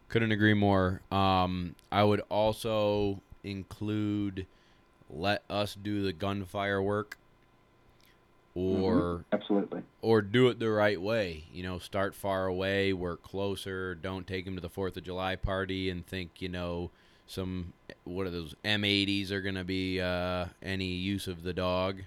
Couldn't 0.08 0.32
agree 0.32 0.54
more. 0.54 1.02
Um, 1.12 1.76
I 1.92 2.02
would 2.02 2.22
also 2.28 3.20
include 3.44 4.46
let 5.08 5.42
us 5.50 5.74
do 5.74 6.02
the 6.02 6.12
gunfire 6.12 6.82
work, 6.82 7.18
or 8.54 9.24
Absolutely. 9.32 9.82
or 10.02 10.22
do 10.22 10.48
it 10.48 10.58
the 10.58 10.70
right 10.70 11.00
way. 11.00 11.44
You 11.52 11.62
know, 11.62 11.78
start 11.78 12.14
far 12.14 12.46
away, 12.46 12.92
work 12.92 13.22
closer. 13.22 13.94
Don't 13.94 14.26
take 14.26 14.46
him 14.46 14.54
to 14.56 14.60
the 14.60 14.68
Fourth 14.68 14.96
of 14.96 15.04
July 15.04 15.36
party 15.36 15.90
and 15.90 16.04
think 16.06 16.40
you 16.42 16.48
know 16.48 16.90
some 17.30 17.72
what 18.04 18.26
are 18.26 18.30
those 18.30 18.54
M80s 18.64 19.30
are 19.30 19.40
gonna 19.40 19.64
be 19.64 20.00
uh, 20.00 20.46
any 20.62 20.86
use 20.86 21.28
of 21.28 21.42
the 21.42 21.52
dog. 21.52 22.02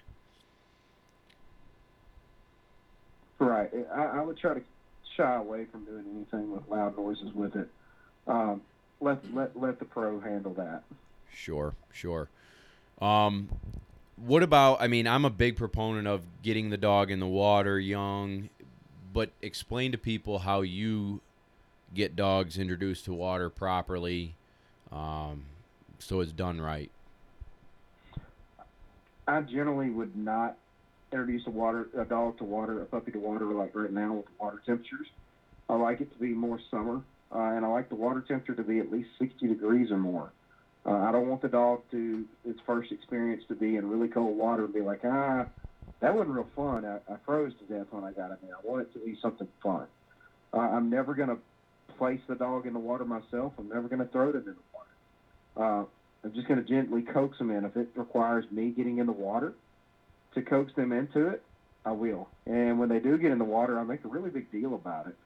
Right. 3.38 3.70
I, 3.94 4.04
I 4.04 4.20
would 4.20 4.36
try 4.36 4.54
to 4.54 4.62
shy 5.16 5.34
away 5.34 5.64
from 5.64 5.84
doing 5.84 6.04
anything 6.14 6.52
with 6.52 6.68
loud 6.68 6.96
noises 6.96 7.32
with 7.34 7.56
it. 7.56 7.68
Um, 8.26 8.60
let 9.00 9.18
let 9.34 9.58
let 9.58 9.78
the 9.78 9.84
pro 9.84 10.20
handle 10.20 10.52
that. 10.54 10.82
Sure, 11.32 11.74
sure. 11.92 12.28
Um, 13.00 13.48
what 14.16 14.42
about? 14.42 14.80
I 14.80 14.88
mean, 14.88 15.06
I'm 15.06 15.24
a 15.24 15.30
big 15.30 15.56
proponent 15.56 16.06
of 16.06 16.22
getting 16.42 16.70
the 16.70 16.76
dog 16.76 17.10
in 17.10 17.18
the 17.18 17.26
water 17.26 17.80
young, 17.80 18.50
but 19.12 19.30
explain 19.42 19.92
to 19.92 19.98
people 19.98 20.40
how 20.40 20.60
you 20.60 21.20
get 21.94 22.14
dogs 22.14 22.58
introduced 22.58 23.04
to 23.06 23.12
water 23.12 23.48
properly, 23.48 24.34
um, 24.94 25.42
so 25.98 26.20
it's 26.20 26.32
done 26.32 26.60
right. 26.60 26.90
I 29.26 29.40
generally 29.40 29.90
would 29.90 30.16
not 30.16 30.56
introduce 31.12 31.46
a 31.46 31.50
water 31.50 31.88
a 31.98 32.04
dog 32.04 32.38
to 32.38 32.44
water, 32.44 32.80
a 32.82 32.84
puppy 32.84 33.12
to 33.12 33.18
water 33.18 33.46
like 33.46 33.74
right 33.74 33.92
now 33.92 34.14
with 34.14 34.26
water 34.38 34.62
temperatures. 34.64 35.08
I 35.68 35.74
like 35.74 36.00
it 36.00 36.12
to 36.12 36.18
be 36.18 36.28
more 36.28 36.60
summer, 36.70 37.00
uh, 37.34 37.38
and 37.38 37.64
I 37.64 37.68
like 37.68 37.88
the 37.88 37.94
water 37.94 38.20
temperature 38.20 38.54
to 38.54 38.62
be 38.62 38.78
at 38.78 38.92
least 38.92 39.08
60 39.18 39.48
degrees 39.48 39.90
or 39.90 39.96
more. 39.96 40.30
Uh, 40.86 40.92
I 40.98 41.12
don't 41.12 41.28
want 41.28 41.40
the 41.40 41.48
dog 41.48 41.80
to 41.92 42.24
its 42.44 42.60
first 42.66 42.92
experience 42.92 43.42
to 43.48 43.54
be 43.54 43.76
in 43.76 43.88
really 43.88 44.08
cold 44.08 44.36
water 44.36 44.66
and 44.66 44.74
be 44.74 44.82
like, 44.82 45.00
ah, 45.04 45.46
that 46.00 46.14
wasn't 46.14 46.34
real 46.34 46.48
fun. 46.54 46.84
I, 46.84 46.96
I 47.10 47.16
froze 47.24 47.52
to 47.60 47.74
death 47.74 47.86
when 47.90 48.04
I 48.04 48.12
got 48.12 48.30
in 48.30 48.36
there. 48.42 48.56
I 48.62 48.68
want 48.68 48.82
it 48.82 48.92
to 48.92 48.98
be 48.98 49.16
something 49.22 49.48
fun. 49.62 49.86
Uh, 50.52 50.58
I'm 50.58 50.90
never 50.90 51.14
going 51.14 51.30
to 51.30 51.38
place 51.96 52.20
the 52.28 52.34
dog 52.34 52.66
in 52.66 52.74
the 52.74 52.78
water 52.78 53.06
myself. 53.06 53.54
I'm 53.58 53.70
never 53.70 53.88
going 53.88 54.00
to 54.00 54.12
throw 54.12 54.28
it 54.28 54.34
in 54.34 54.44
the. 54.44 54.54
Uh, 55.56 55.84
I'm 56.24 56.32
just 56.34 56.48
going 56.48 56.62
to 56.62 56.68
gently 56.68 57.02
coax 57.02 57.38
them 57.38 57.50
in. 57.50 57.64
If 57.64 57.76
it 57.76 57.88
requires 57.94 58.44
me 58.50 58.70
getting 58.70 58.98
in 58.98 59.06
the 59.06 59.12
water 59.12 59.54
to 60.34 60.42
coax 60.42 60.72
them 60.74 60.92
into 60.92 61.28
it, 61.28 61.42
I 61.84 61.92
will. 61.92 62.28
And 62.46 62.78
when 62.78 62.88
they 62.88 62.98
do 62.98 63.18
get 63.18 63.30
in 63.30 63.38
the 63.38 63.44
water, 63.44 63.78
I 63.78 63.84
make 63.84 64.04
a 64.04 64.08
really 64.08 64.30
big 64.30 64.50
deal 64.50 64.74
about 64.74 65.06
it. 65.06 65.16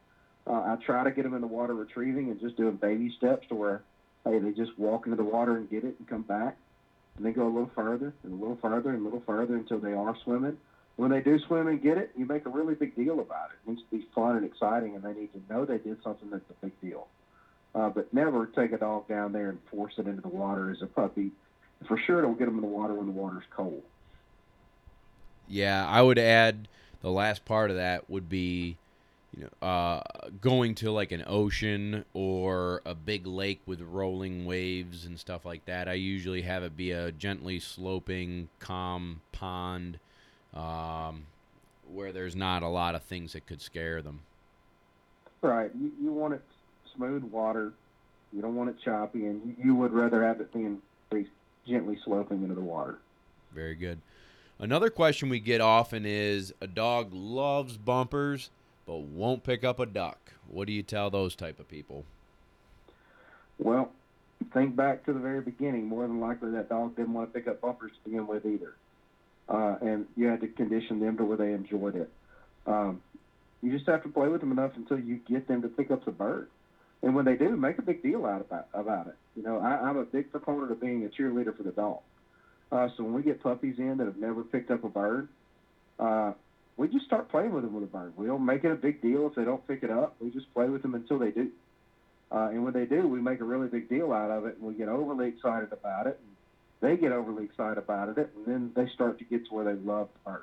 Uh, 0.47 0.53
I 0.53 0.77
try 0.85 1.05
to 1.05 1.11
get 1.11 1.23
them 1.23 1.35
in 1.35 1.41
the 1.41 1.47
water 1.47 1.75
retrieving 1.75 2.31
and 2.31 2.41
just 2.41 2.57
doing 2.57 2.77
baby 2.77 3.13
steps 3.17 3.47
to 3.49 3.55
where, 3.55 3.83
hey, 4.25 4.39
they 4.39 4.51
just 4.51 4.77
walk 4.79 5.07
into 5.07 5.17
the 5.17 5.25
water 5.25 5.57
and 5.57 5.71
get 5.71 5.85
it 5.85 5.95
and 5.99 6.09
come 6.09 6.23
back. 6.23 6.57
And 7.17 7.27
then 7.27 7.33
go 7.33 7.47
a 7.47 7.53
little 7.53 7.71
further 7.75 8.15
and 8.23 8.33
a 8.33 8.37
little 8.37 8.59
further 8.61 8.91
and 8.91 9.01
a 9.01 9.05
little 9.05 9.23
further 9.27 9.57
until 9.57 9.79
they 9.79 9.93
are 9.93 10.17
swimming. 10.25 10.57
When 10.97 11.11
they 11.11 11.21
do 11.21 11.39
swim 11.39 11.69
and 11.69 11.81
get 11.81 11.97
it, 11.97 12.11
you 12.17 12.27
make 12.27 12.45
a 12.47 12.49
really 12.49 12.75
big 12.75 12.97
deal 12.97 13.21
about 13.21 13.51
it. 13.51 13.59
It 13.65 13.71
needs 13.71 13.83
to 13.83 13.99
be 13.99 14.07
fun 14.15 14.37
and 14.37 14.45
exciting, 14.45 14.97
and 14.97 15.05
they 15.05 15.13
need 15.13 15.31
to 15.33 15.53
know 15.53 15.65
they 15.65 15.79
did 15.79 16.03
something 16.03 16.31
that's 16.31 16.49
a 16.51 16.67
big 16.67 16.81
deal. 16.81 17.07
Uh, 17.75 17.89
but 17.91 18.13
never 18.13 18.47
take 18.47 18.73
a 18.73 18.79
dog 18.79 19.07
down 19.09 19.33
there 19.33 19.51
and 19.51 19.59
force 19.71 19.93
it 19.99 20.07
into 20.07 20.23
the 20.23 20.29
water 20.29 20.71
as 20.71 20.83
a 20.83 20.87
puppy. 20.87 21.31
For 21.87 21.99
sure, 21.99 22.19
it'll 22.19 22.35
get 22.35 22.47
them 22.47 22.57
in 22.57 22.63
the 22.63 22.67
water 22.67 22.95
when 22.95 23.07
the 23.07 23.13
water's 23.13 23.45
cold. 23.55 23.83
Yeah, 25.47 25.87
I 25.87 26.03
would 26.03 26.19
add 26.19 26.69
the 27.03 27.11
last 27.11 27.45
part 27.45 27.71
of 27.71 27.77
that 27.77 28.09
would 28.11 28.29
be, 28.29 28.77
you 29.37 29.45
know, 29.45 29.67
uh, 29.67 30.03
going 30.41 30.75
to 30.77 30.91
like 30.91 31.13
an 31.13 31.25
ocean 31.27 32.05
or 32.15 32.83
a 32.85 32.95
big 32.95 33.27
lake 33.27 33.61
with 33.65 33.81
rolling 33.81 34.45
waves 34.45 35.05
and 35.05 35.19
stuff 35.19 35.45
like 35.45 35.65
that. 35.67 35.89
I 35.89 35.95
usually 35.95 36.43
have 36.43 36.63
it 36.63 36.77
be 36.77 36.91
a 36.91 37.13
gently 37.13 37.61
sloping, 37.61 38.49
calm 38.59 39.21
pond, 39.31 39.99
um, 40.55 41.27
where 41.91 42.13
there's 42.13 42.35
not 42.35 42.63
a 42.63 42.69
lot 42.69 42.95
of 42.95 43.03
things 43.03 43.35
that 43.35 43.47
could 43.47 43.61
scare 43.61 44.03
them. 44.03 44.21
Right. 45.41 45.71
You, 45.79 45.93
you 46.03 46.13
want 46.13 46.35
it 46.35 46.43
smooth 46.99 47.23
water. 47.25 47.73
You 48.33 48.43
don't 48.43 48.57
want 48.57 48.69
it 48.69 48.77
choppy, 48.85 49.25
and 49.25 49.57
you, 49.63 49.75
would 49.75 49.93
rather 49.93 50.23
have 50.23 50.41
it 50.43 50.53
being 50.53 50.83
gently 51.67 51.99
sloping 52.05 52.43
into 52.43 52.55
the 52.55 52.61
water. 52.61 52.99
Very 53.55 53.75
good. 53.75 54.01
Another 54.59 54.91
question 54.91 55.31
we 55.31 55.41
get 55.41 55.63
often 55.63 56.05
is 56.05 56.53
a 56.61 56.67
dog 56.67 57.11
loves 57.13 57.77
bumpers 57.79 58.51
but 58.87 59.01
won't 59.01 59.45
pick 59.45 59.65
up 59.65 59.79
a 59.79 59.87
duck. 59.87 60.33
What 60.51 60.67
do 60.67 60.73
you 60.73 60.83
tell 60.83 61.11
those 61.11 61.37
type 61.37 61.61
of 61.61 61.69
people? 61.69 62.05
Well, 63.59 63.93
think 64.55 64.75
back 64.75 65.05
to 65.05 65.13
the 65.13 65.19
very 65.19 65.43
beginning. 65.43 65.87
More 65.87 66.07
than 66.07 66.21
likely, 66.21 66.51
that 66.53 66.71
dog 66.71 66.97
didn't 66.97 67.13
want 67.13 67.33
to 67.33 67.39
pick 67.39 67.49
up 67.49 67.61
bumpers 67.61 67.93
to 67.93 68.11
begin 68.11 68.27
with 68.27 68.47
either, 68.47 68.75
uh, 69.49 69.77
and 69.83 70.07
you 70.17 70.27
had 70.27 70.41
to 70.41 70.49
condition 70.49 71.01
them 71.01 71.19
to 71.19 71.25
where 71.25 71.37
they 71.37 71.53
enjoyed 71.53 71.97
it. 71.97 72.11
Um, 72.67 73.03
you 73.63 73.71
just 73.73 73.87
have 73.87 74.03
to 74.05 74.09
play 74.09 74.29
with 74.29 74.41
them 74.41 74.53
enough 74.53 74.73
until 74.77 74.99
you 74.99 75.21
get 75.29 75.47
them 75.49 75.61
to 75.63 75.69
pick 75.69 75.91
up 75.91 76.05
the 76.07 76.11
bird. 76.11 76.49
And 77.03 77.15
when 77.15 77.25
they 77.25 77.37
do, 77.37 77.57
make 77.57 77.79
a 77.79 77.83
big 77.83 78.03
deal 78.03 78.27
out 78.27 78.41
about 78.41 78.69
about 78.75 79.07
it. 79.07 79.15
You 79.37 79.43
know, 79.43 79.59
I, 79.59 79.89
I'm 79.89 79.97
a 79.97 80.05
big 80.05 80.31
proponent 80.31 80.73
of 80.73 80.81
being 80.81 81.05
a 81.05 81.09
cheerleader 81.09 81.57
for 81.57 81.63
the 81.63 81.71
dog. 81.71 82.01
Uh, 82.71 82.89
so 82.97 83.05
when 83.05 83.15
we 83.15 83.23
get 83.23 83.43
puppies 83.43 83.79
in 83.79 83.97
that 83.99 84.07
have 84.07 84.17
never 84.19 84.43
picked 84.43 84.71
up 84.71 84.85
a 84.85 84.89
bird, 84.89 85.29
uh, 85.99 86.33
we 86.77 86.89
just 86.89 87.07
start 87.07 87.31
playing 87.31 87.53
with 87.53 87.65
them 87.65 87.75
with 87.75 87.85
a 87.85 87.87
bird. 87.87 88.13
We 88.17 88.27
don't 88.27 88.45
make 88.45 88.65
it 88.65 88.71
a 88.71 88.77
big 88.77 89.01
deal 89.01 89.27
if 89.27 89.35
they 89.35 89.45
don't 89.45 89.67
pick 89.67 89.83
it 89.83 89.91
up. 89.91 90.17
We 90.21 90.31
just 90.31 90.53
play 90.55 90.69
with 90.69 90.83
them 90.83 90.95
until 90.95 91.19
they 91.19 91.31
do. 91.31 91.51
Uh, 92.31 92.51
and 92.53 92.63
when 92.63 92.75
they 92.75 92.85
do, 92.85 93.09
we 93.09 93.21
make 93.21 93.41
a 93.41 93.45
really 93.45 93.69
big 93.69 93.89
deal 93.89 94.13
out 94.13 94.31
of 94.31 94.45
it, 94.45 94.57
and 94.59 94.67
we 94.67 94.75
get 94.75 94.89
overly 94.89 95.29
excited 95.29 95.73
about 95.73 96.07
it. 96.07 96.21
And 96.21 96.37
they 96.81 97.01
get 97.01 97.11
overly 97.11 97.45
excited 97.45 97.79
about 97.79 98.17
it, 98.17 98.31
and 98.37 98.47
then 98.47 98.73
they 98.77 98.91
start 98.93 99.19
to 99.19 99.25
get 99.25 99.47
to 99.47 99.55
where 99.55 99.65
they 99.65 99.81
love 99.81 100.09
the 100.13 100.31
bird. 100.31 100.43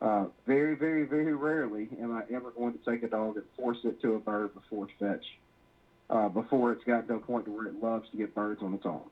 Uh, 0.00 0.26
very, 0.46 0.74
very, 0.74 1.04
very 1.04 1.34
rarely 1.34 1.88
am 2.00 2.14
I 2.14 2.22
ever 2.34 2.50
going 2.50 2.76
to 2.76 2.90
take 2.90 3.02
a 3.02 3.08
dog 3.08 3.36
and 3.36 3.44
force 3.56 3.78
it 3.84 4.02
to 4.02 4.14
a 4.14 4.18
bird 4.18 4.52
before 4.54 4.88
fetch, 4.98 5.24
uh, 6.10 6.28
before 6.28 6.72
it's 6.72 6.84
gotten 6.84 7.08
to 7.08 7.14
a 7.14 7.18
point 7.18 7.48
where 7.48 7.66
it 7.66 7.82
loves 7.82 8.08
to 8.10 8.16
get 8.16 8.34
birds 8.34 8.62
on 8.62 8.74
its 8.74 8.86
own. 8.86 9.02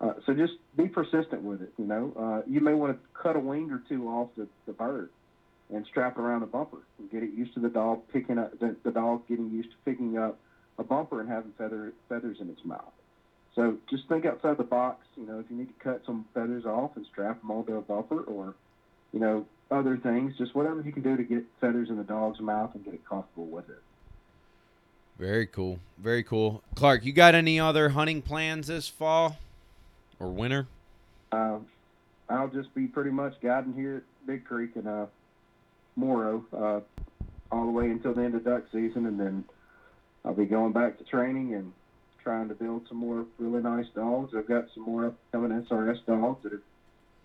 Uh, 0.00 0.14
so 0.26 0.34
just 0.34 0.54
be 0.76 0.86
persistent 0.86 1.42
with 1.42 1.62
it. 1.62 1.72
You 1.78 1.86
know, 1.86 2.12
uh, 2.18 2.48
you 2.48 2.60
may 2.60 2.74
want 2.74 2.92
to 2.96 3.20
cut 3.20 3.36
a 3.36 3.40
wing 3.40 3.70
or 3.70 3.82
two 3.88 4.08
off 4.08 4.28
the, 4.36 4.46
the 4.66 4.72
bird 4.72 5.10
and 5.72 5.86
strap 5.86 6.18
it 6.18 6.20
around 6.20 6.40
the 6.40 6.46
bumper 6.46 6.78
and 6.98 7.10
get 7.10 7.22
it 7.22 7.30
used 7.32 7.54
to 7.54 7.60
the 7.60 7.68
dog 7.68 8.02
picking 8.12 8.38
up 8.38 8.58
the, 8.58 8.76
the 8.84 8.90
dog 8.90 9.26
getting 9.28 9.50
used 9.50 9.70
to 9.70 9.76
picking 9.84 10.18
up 10.18 10.38
a 10.78 10.84
bumper 10.84 11.20
and 11.20 11.28
having 11.28 11.52
feather 11.56 11.92
feathers 12.08 12.38
in 12.40 12.50
its 12.50 12.64
mouth. 12.64 12.92
So 13.54 13.78
just 13.88 14.08
think 14.08 14.26
outside 14.26 14.56
the 14.58 14.64
box. 14.64 15.06
You 15.16 15.26
know, 15.26 15.38
if 15.38 15.46
you 15.48 15.56
need 15.56 15.68
to 15.68 15.84
cut 15.84 16.02
some 16.04 16.26
feathers 16.34 16.64
off 16.64 16.96
and 16.96 17.06
strap 17.06 17.40
them 17.40 17.50
onto 17.50 17.76
a 17.76 17.80
bumper, 17.80 18.22
or 18.22 18.54
you 19.12 19.20
know 19.20 19.46
other 19.70 19.96
things, 19.96 20.34
just 20.36 20.54
whatever 20.54 20.82
you 20.82 20.92
can 20.92 21.02
do 21.02 21.16
to 21.16 21.22
get 21.22 21.44
feathers 21.60 21.88
in 21.88 21.96
the 21.96 22.04
dog's 22.04 22.40
mouth 22.40 22.74
and 22.74 22.84
get 22.84 22.94
it 22.94 23.08
comfortable 23.08 23.46
with 23.46 23.68
it. 23.68 23.80
Very 25.18 25.46
cool. 25.46 25.78
Very 25.98 26.22
cool. 26.22 26.62
Clark, 26.74 27.04
you 27.04 27.12
got 27.12 27.34
any 27.34 27.60
other 27.60 27.90
hunting 27.90 28.20
plans 28.20 28.66
this 28.66 28.88
fall 28.88 29.38
or 30.18 30.28
winter? 30.28 30.66
Um, 31.30 31.66
I'll 32.28 32.48
just 32.48 32.74
be 32.74 32.86
pretty 32.86 33.10
much 33.10 33.34
guiding 33.40 33.74
here 33.74 33.98
at 33.98 34.26
Big 34.26 34.44
Creek 34.44 34.70
and 34.76 34.88
uh, 34.88 35.06
Morrow 35.96 36.44
uh, 36.52 36.80
all 37.52 37.66
the 37.66 37.72
way 37.72 37.86
until 37.90 38.14
the 38.14 38.22
end 38.22 38.34
of 38.34 38.44
duck 38.44 38.64
season, 38.72 39.06
and 39.06 39.18
then 39.18 39.44
I'll 40.24 40.34
be 40.34 40.46
going 40.46 40.72
back 40.72 40.98
to 40.98 41.04
training 41.04 41.54
and 41.54 41.72
trying 42.22 42.48
to 42.48 42.54
build 42.54 42.88
some 42.88 42.98
more 42.98 43.26
really 43.38 43.62
nice 43.62 43.86
dogs. 43.94 44.32
I've 44.36 44.48
got 44.48 44.64
some 44.74 44.84
more 44.84 45.06
upcoming 45.06 45.62
SRS 45.62 46.04
dogs 46.06 46.42
that 46.42 46.54
are 46.54 46.62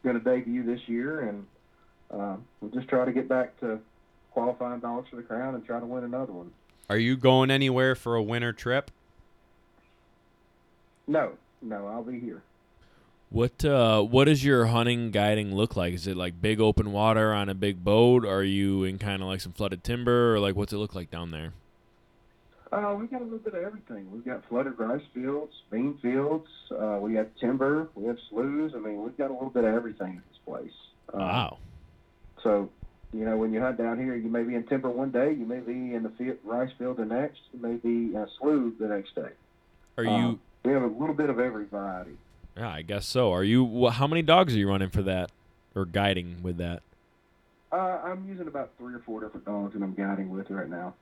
going 0.03 0.21
to 0.21 0.23
debut 0.23 0.63
this 0.63 0.81
year, 0.87 1.21
and 1.21 1.45
uh, 2.11 2.35
we'll 2.59 2.71
just 2.71 2.87
try 2.87 3.05
to 3.05 3.11
get 3.11 3.27
back 3.27 3.59
to 3.61 3.79
qualifying 4.31 4.79
dogs 4.79 5.09
for 5.09 5.15
the 5.15 5.23
crown 5.23 5.55
and 5.55 5.65
try 5.65 5.79
to 5.79 5.85
win 5.85 6.03
another 6.03 6.33
one. 6.33 6.51
Are 6.89 6.97
you 6.97 7.15
going 7.17 7.51
anywhere 7.51 7.95
for 7.95 8.15
a 8.15 8.23
winter 8.23 8.51
trip? 8.51 8.89
No, 11.07 11.33
no, 11.61 11.87
I'll 11.87 12.03
be 12.03 12.19
here. 12.19 12.41
What 13.31 13.63
uh 13.63 14.01
what 14.01 14.25
does 14.25 14.43
your 14.43 14.65
hunting 14.67 15.11
guiding 15.11 15.53
look 15.53 15.75
like? 15.75 15.93
Is 15.93 16.07
it 16.07 16.17
like 16.17 16.41
big 16.41 16.59
open 16.59 16.91
water 16.91 17.31
on 17.31 17.47
a 17.47 17.53
big 17.53 17.83
boat? 17.83 18.25
Are 18.25 18.43
you 18.43 18.83
in 18.83 18.97
kind 18.97 19.21
of 19.21 19.27
like 19.27 19.39
some 19.41 19.51
flooded 19.51 19.83
timber 19.83 20.33
or 20.35 20.39
like 20.39 20.55
what's 20.55 20.73
it 20.73 20.77
look 20.77 20.95
like 20.95 21.11
down 21.11 21.29
there? 21.29 21.53
Uh, 22.71 22.95
we 22.99 23.07
got 23.07 23.21
a 23.21 23.23
little 23.23 23.39
bit 23.39 23.53
of 23.53 23.63
everything. 23.63 24.11
We've 24.11 24.25
got 24.25 24.47
flooded 24.47 24.77
rice 24.77 25.01
fields, 25.13 25.53
bean 25.71 25.97
fields. 26.01 26.47
Uh, 26.71 26.97
we 27.01 27.15
have 27.15 27.27
timber. 27.39 27.87
We 27.95 28.05
have 28.07 28.17
sloughs. 28.29 28.73
I 28.75 28.79
mean, 28.79 29.03
we've 29.03 29.17
got 29.17 29.31
a 29.31 29.33
little 29.33 29.49
bit 29.49 29.63
of 29.63 29.73
everything 29.73 30.17
at 30.17 30.23
this 30.29 30.39
place. 30.45 30.71
Uh, 31.11 31.17
Wow. 31.17 31.57
So, 32.43 32.69
you 33.14 33.26
know, 33.26 33.38
when 33.38 33.51
you 33.53 33.60
hunt 33.62 33.78
down 33.78 33.97
here, 33.99 34.16
you 34.16 34.30
may 34.30 34.43
be 34.43 34.55
in 34.55 34.64
timber 34.64 34.89
one 34.89 35.12
day, 35.12 35.32
you 35.34 35.45
may 35.45 35.60
be 35.60 35.93
in 35.95 36.03
the 36.03 36.10
field, 36.18 36.38
rice 36.43 36.70
field 36.78 36.97
the 36.97 37.05
next, 37.05 37.39
you 37.53 37.60
may 37.62 37.76
be 37.76 38.14
in 38.14 38.16
a 38.16 38.28
slough 38.39 38.74
the 38.80 38.88
next 38.88 39.16
day. 39.16 39.30
Are 39.97 40.05
Uh, 40.05 40.18
you 40.20 40.39
We 40.66 40.74
have 40.74 40.84
a 40.84 40.88
little 40.88 41.16
bit 41.16 41.30
of 41.30 41.39
every 41.39 41.66
variety. 41.66 42.18
Yeah, 42.57 42.70
I 42.70 42.82
guess 42.82 43.05
so. 43.05 43.32
Are 43.32 43.43
you 43.45 43.66
wh- 43.66 43.93
how 43.93 44.07
many 44.07 44.22
dogs 44.22 44.53
are 44.53 44.57
you 44.60 44.68
running 44.68 44.89
for 44.89 45.01
that 45.03 45.32
or 45.74 45.86
guiding 45.86 46.43
with 46.43 46.57
that? 46.57 46.82
Uh, 47.72 47.99
I'm 48.03 48.28
using 48.28 48.47
about 48.47 48.72
three 48.78 48.93
or 48.93 48.99
four 48.99 49.22
different 49.22 49.45
dogs 49.45 49.74
that 49.74 49.82
I'm 49.82 49.93
guiding 49.93 50.30
with 50.30 50.49
right 50.49 50.70
now. 50.70 50.95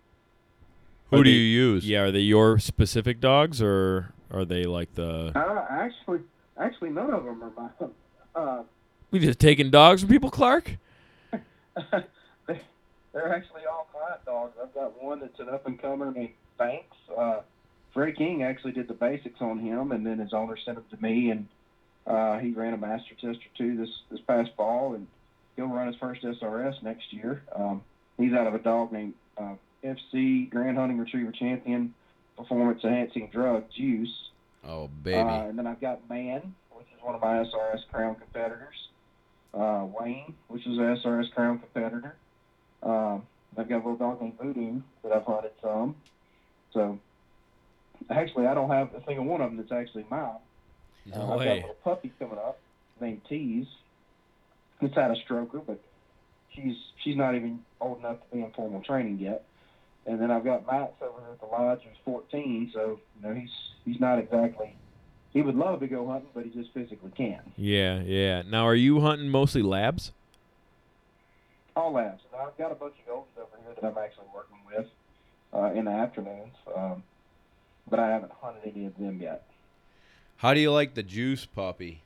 Who 1.10 1.18
Are 1.22 1.24
do 1.24 1.30
they- 1.32 1.36
you 1.36 1.42
use? 1.74 1.88
Yeah, 1.90 2.02
are 2.02 2.12
they 2.12 2.20
your 2.20 2.60
specific 2.60 3.20
dogs 3.20 3.62
or 3.62 4.14
are 4.32 4.46
they 4.46 4.64
like 4.66 4.94
the? 4.96 5.32
Uh, 5.36 5.66
actually, 5.70 6.20
actually, 6.58 6.90
none 6.92 7.10
of 7.12 7.24
them 7.26 7.44
are 7.44 7.52
mine. 7.58 7.92
Uh, 8.36 8.62
We 9.10 9.18
just 9.18 9.40
taking 9.40 9.72
dogs 9.72 10.02
from 10.02 10.10
people, 10.12 10.30
Clark? 10.30 10.78
they, 12.48 12.62
they're 13.14 13.34
actually 13.34 13.62
all 13.66 13.88
client 13.92 14.24
dogs. 14.26 14.54
I've 14.62 14.74
got 14.74 15.02
one 15.02 15.20
that's 15.20 15.40
an 15.40 15.50
up 15.50 15.66
and 15.68 15.82
comer 15.82 16.12
named 16.12 16.34
Banks. 16.58 16.96
Uh, 17.16 17.42
Freddie 17.94 18.14
King 18.14 18.44
actually 18.44 18.74
did 18.74 18.88
the 18.88 18.94
basics 18.94 19.42
on 19.42 19.60
him, 19.60 19.92
and 19.92 20.06
then 20.06 20.20
his 20.20 20.34
owner 20.34 20.58
sent 20.64 20.78
him 20.78 20.86
to 20.92 21.02
me, 21.02 21.32
and 21.32 21.48
uh, 22.06 22.38
he 22.40 22.52
ran 22.52 22.74
a 22.74 22.78
master 22.78 23.16
test 23.16 23.40
or 23.40 23.58
two 23.58 23.78
this 23.78 23.90
this 24.12 24.22
past 24.28 24.52
fall, 24.56 24.94
and 24.94 25.08
he'll 25.56 25.68
run 25.68 25.88
his 25.88 25.96
first 25.98 26.22
SRS 26.24 26.82
next 26.84 27.12
year. 27.12 27.44
Um, 27.56 27.82
he's 28.18 28.34
out 28.34 28.48
of 28.48 28.56
a 28.56 28.60
dog 28.60 28.92
named 28.92 29.14
uh, 29.38 29.56
FC 29.84 30.50
Grand 30.50 30.78
Hunting 30.78 30.98
Retriever 30.98 31.32
Champion 31.32 31.94
Performance 32.38 32.84
Enhancing 32.84 33.30
Drug 33.32 33.66
Juice. 33.76 34.14
Oh 34.66 34.90
baby. 35.04 35.18
Uh, 35.18 35.48
and 35.48 35.58
then 35.58 35.68
I've 35.68 35.82
got 35.82 36.08
Man, 36.10 36.54
which 36.72 36.88
is 36.96 37.02
one 37.02 37.16
of 37.16 37.22
my 37.22 37.44
SRS 37.44 37.88
Crown 37.92 38.16
competitors. 38.16 38.76
Uh, 39.54 39.86
Wayne, 40.00 40.36
which 40.50 40.66
is 40.68 40.78
a 40.78 40.82
SRS 40.82 41.32
Crown 41.34 41.60
competitor. 41.60 42.16
Um, 42.84 43.26
I've 43.58 43.68
got 43.68 43.78
a 43.78 43.78
little 43.78 43.96
dog 43.96 44.22
named 44.22 44.38
Voodoo 44.40 44.82
that 45.04 45.12
I've 45.12 45.26
hunted 45.26 45.52
some. 45.62 45.96
So, 46.74 47.00
actually, 48.10 48.46
I 48.46 48.54
don't 48.54 48.70
have 48.70 48.94
a 48.94 49.04
single 49.06 49.26
one 49.26 49.42
of 49.42 49.50
them 49.50 49.58
that's 49.58 49.72
actually 49.72 50.06
mine. 50.10 50.36
No 51.08 51.34
I've 51.34 51.40
got 51.40 51.48
a 51.48 51.54
little 51.56 51.78
puppy 51.84 52.12
coming 52.20 52.38
up 52.38 52.60
named 53.00 53.22
Tease. 53.28 53.68
It's 54.82 54.96
had 54.96 55.12
a 55.12 55.16
stroker, 55.16 55.62
but 55.66 55.80
she's 56.54 56.76
she's 57.04 57.16
not 57.16 57.36
even 57.36 57.64
old 57.80 58.00
enough 58.00 58.18
to 58.18 58.36
be 58.36 58.44
in 58.44 58.52
formal 58.52 58.82
training 58.82 59.20
yet. 59.20 59.44
And 60.06 60.22
then 60.22 60.32
I've 60.32 60.44
got 60.44 60.66
Max 60.66 60.94
over 61.02 61.20
there 61.22 61.32
at 61.32 61.40
the 61.40 61.48
lodge 61.48 61.82
who's 61.84 61.98
14, 62.06 62.72
so 62.74 63.00
you 63.16 63.28
know 63.28 63.34
he's 63.34 63.52
he's 63.86 64.00
not 64.00 64.20
exactly. 64.20 64.76
He 65.34 65.42
would 65.42 65.56
love 65.56 65.80
to 65.82 65.88
go 65.88 66.08
hunting, 66.08 66.30
but 66.34 66.46
he 66.46 66.50
just 66.50 66.74
physically 66.74 67.12
can't. 67.16 67.44
Yeah, 67.58 68.02
yeah. 68.02 68.42
Now, 68.44 68.66
are 68.66 68.76
you 68.76 69.02
hunting 69.02 69.30
mostly 69.30 69.62
labs? 69.62 70.12
All 71.76 71.92
labs. 71.94 72.22
And 72.32 72.42
I've 72.42 72.58
got 72.58 72.72
a 72.72 72.76
bunch 72.76 72.96
of 73.06 73.14
goldies 73.14 73.38
over 73.38 73.62
here 73.64 73.76
that 73.80 73.88
I'm 73.88 73.98
actually 74.04 74.26
working 74.34 74.58
with 74.66 74.88
uh, 75.54 75.72
in 75.78 75.86
the 75.86 75.92
afternoons, 75.92 76.54
um, 76.76 77.04
but 77.90 78.00
I 78.00 78.08
haven't 78.10 78.32
hunted 78.42 78.72
any 78.76 78.86
of 78.86 78.98
them 78.98 79.20
yet. 79.22 79.44
How 80.38 80.54
do 80.54 80.60
you 80.60 80.72
like 80.72 80.94
the 80.96 81.04
juice 81.04 81.46
puppy? 81.46 82.02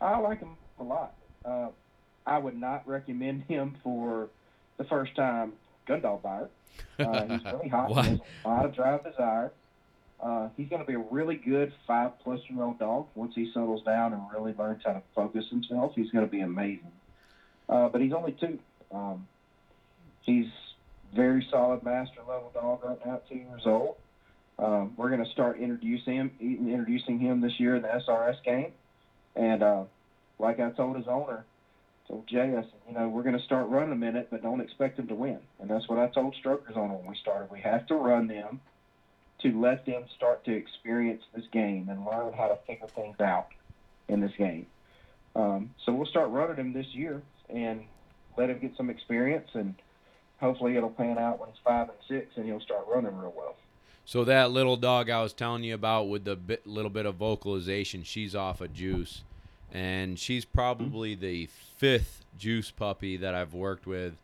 I 0.00 0.18
like 0.18 0.40
him 0.40 0.56
a 0.78 0.82
lot. 0.82 1.14
Uh, 1.44 1.68
I 2.26 2.38
would 2.38 2.56
not 2.58 2.86
recommend 2.86 3.44
him 3.48 3.76
for 3.82 4.28
the 4.78 4.84
first 4.84 5.14
time 5.14 5.54
gun 5.86 6.00
dog 6.00 6.22
buyer. 6.22 6.48
Uh, 6.98 7.26
he's 7.26 7.44
really 7.44 7.68
hot. 7.68 7.90
What? 7.90 8.06
A 8.44 8.48
lot 8.48 8.64
of 8.66 8.74
drive 8.74 9.04
desire. 9.04 9.52
Uh, 10.20 10.48
he's 10.56 10.68
going 10.68 10.80
to 10.80 10.86
be 10.86 10.94
a 10.94 11.04
really 11.10 11.36
good 11.36 11.72
five 11.86 12.18
plus 12.20 12.40
year 12.48 12.62
old 12.62 12.78
dog 12.78 13.06
once 13.14 13.34
he 13.34 13.50
settles 13.52 13.82
down 13.84 14.12
and 14.12 14.22
really 14.32 14.54
learns 14.58 14.82
how 14.84 14.94
to 14.94 15.02
focus 15.14 15.44
himself. 15.50 15.92
He's 15.94 16.10
going 16.10 16.24
to 16.24 16.30
be 16.30 16.40
amazing. 16.40 16.92
Uh, 17.68 17.88
but 17.88 18.00
he's 18.00 18.12
only 18.12 18.32
two. 18.32 18.58
Um, 18.92 19.26
he's 20.22 20.46
very 21.14 21.46
solid 21.50 21.82
master 21.82 22.20
level 22.26 22.50
dog 22.54 22.84
right 22.84 23.06
now, 23.06 23.20
two 23.28 23.36
years 23.36 23.62
old. 23.66 23.96
Um, 24.58 24.94
we're 24.96 25.10
going 25.10 25.24
to 25.24 25.30
start 25.30 25.58
introducing 25.58 26.14
him, 26.14 26.30
introducing 26.40 27.18
him 27.18 27.40
this 27.40 27.58
year 27.58 27.76
in 27.76 27.82
the 27.82 27.88
SRS 27.88 28.42
game. 28.42 28.72
And 29.34 29.62
uh, 29.62 29.84
like 30.38 30.60
I 30.60 30.70
told 30.70 30.96
his 30.96 31.06
owner, 31.08 31.44
told 32.08 32.26
Jay, 32.26 32.54
I 32.56 32.62
said, 32.62 32.70
you 32.88 32.94
know, 32.94 33.08
we're 33.08 33.22
going 33.22 33.36
to 33.36 33.44
start 33.44 33.68
running 33.68 34.02
in 34.02 34.16
it, 34.16 34.28
but 34.30 34.42
don't 34.42 34.60
expect 34.60 34.96
them 34.96 35.08
to 35.08 35.14
win. 35.14 35.40
And 35.60 35.68
that's 35.68 35.88
what 35.88 35.98
I 35.98 36.06
told 36.08 36.34
Strokers 36.36 36.76
owner 36.76 36.94
when 36.94 37.06
we 37.06 37.16
started. 37.20 37.50
We 37.50 37.60
have 37.60 37.86
to 37.88 37.94
run 37.96 38.28
them 38.28 38.60
to 39.50 39.60
let 39.60 39.86
them 39.86 40.04
start 40.16 40.44
to 40.44 40.52
experience 40.52 41.22
this 41.34 41.44
game 41.52 41.88
and 41.88 42.04
learn 42.04 42.32
how 42.32 42.48
to 42.48 42.58
figure 42.66 42.88
things 42.88 43.20
out 43.20 43.48
in 44.08 44.20
this 44.20 44.32
game. 44.36 44.66
Um, 45.34 45.70
so 45.84 45.92
we'll 45.92 46.06
start 46.06 46.30
running 46.30 46.56
him 46.56 46.72
this 46.72 46.86
year 46.92 47.22
and 47.48 47.82
let 48.36 48.50
him 48.50 48.58
get 48.58 48.76
some 48.76 48.90
experience, 48.90 49.48
and 49.54 49.74
hopefully 50.40 50.76
it'll 50.76 50.90
pan 50.90 51.18
out 51.18 51.38
when 51.38 51.48
he's 51.50 51.58
five 51.64 51.88
and 51.88 51.98
six, 52.08 52.36
and 52.36 52.46
he'll 52.46 52.60
start 52.60 52.86
running 52.92 53.16
real 53.16 53.34
well. 53.36 53.56
So 54.04 54.24
that 54.24 54.50
little 54.50 54.76
dog 54.76 55.10
I 55.10 55.22
was 55.22 55.32
telling 55.32 55.64
you 55.64 55.74
about 55.74 56.08
with 56.08 56.24
the 56.24 56.36
bit, 56.36 56.66
little 56.66 56.90
bit 56.90 57.06
of 57.06 57.16
vocalization, 57.16 58.02
she's 58.04 58.34
off 58.34 58.60
of 58.60 58.72
juice, 58.72 59.22
and 59.72 60.18
she's 60.18 60.44
probably 60.44 61.14
the 61.14 61.48
fifth 61.76 62.24
juice 62.38 62.70
puppy 62.70 63.16
that 63.16 63.34
I've 63.34 63.52
worked 63.52 63.86
with, 63.86 64.14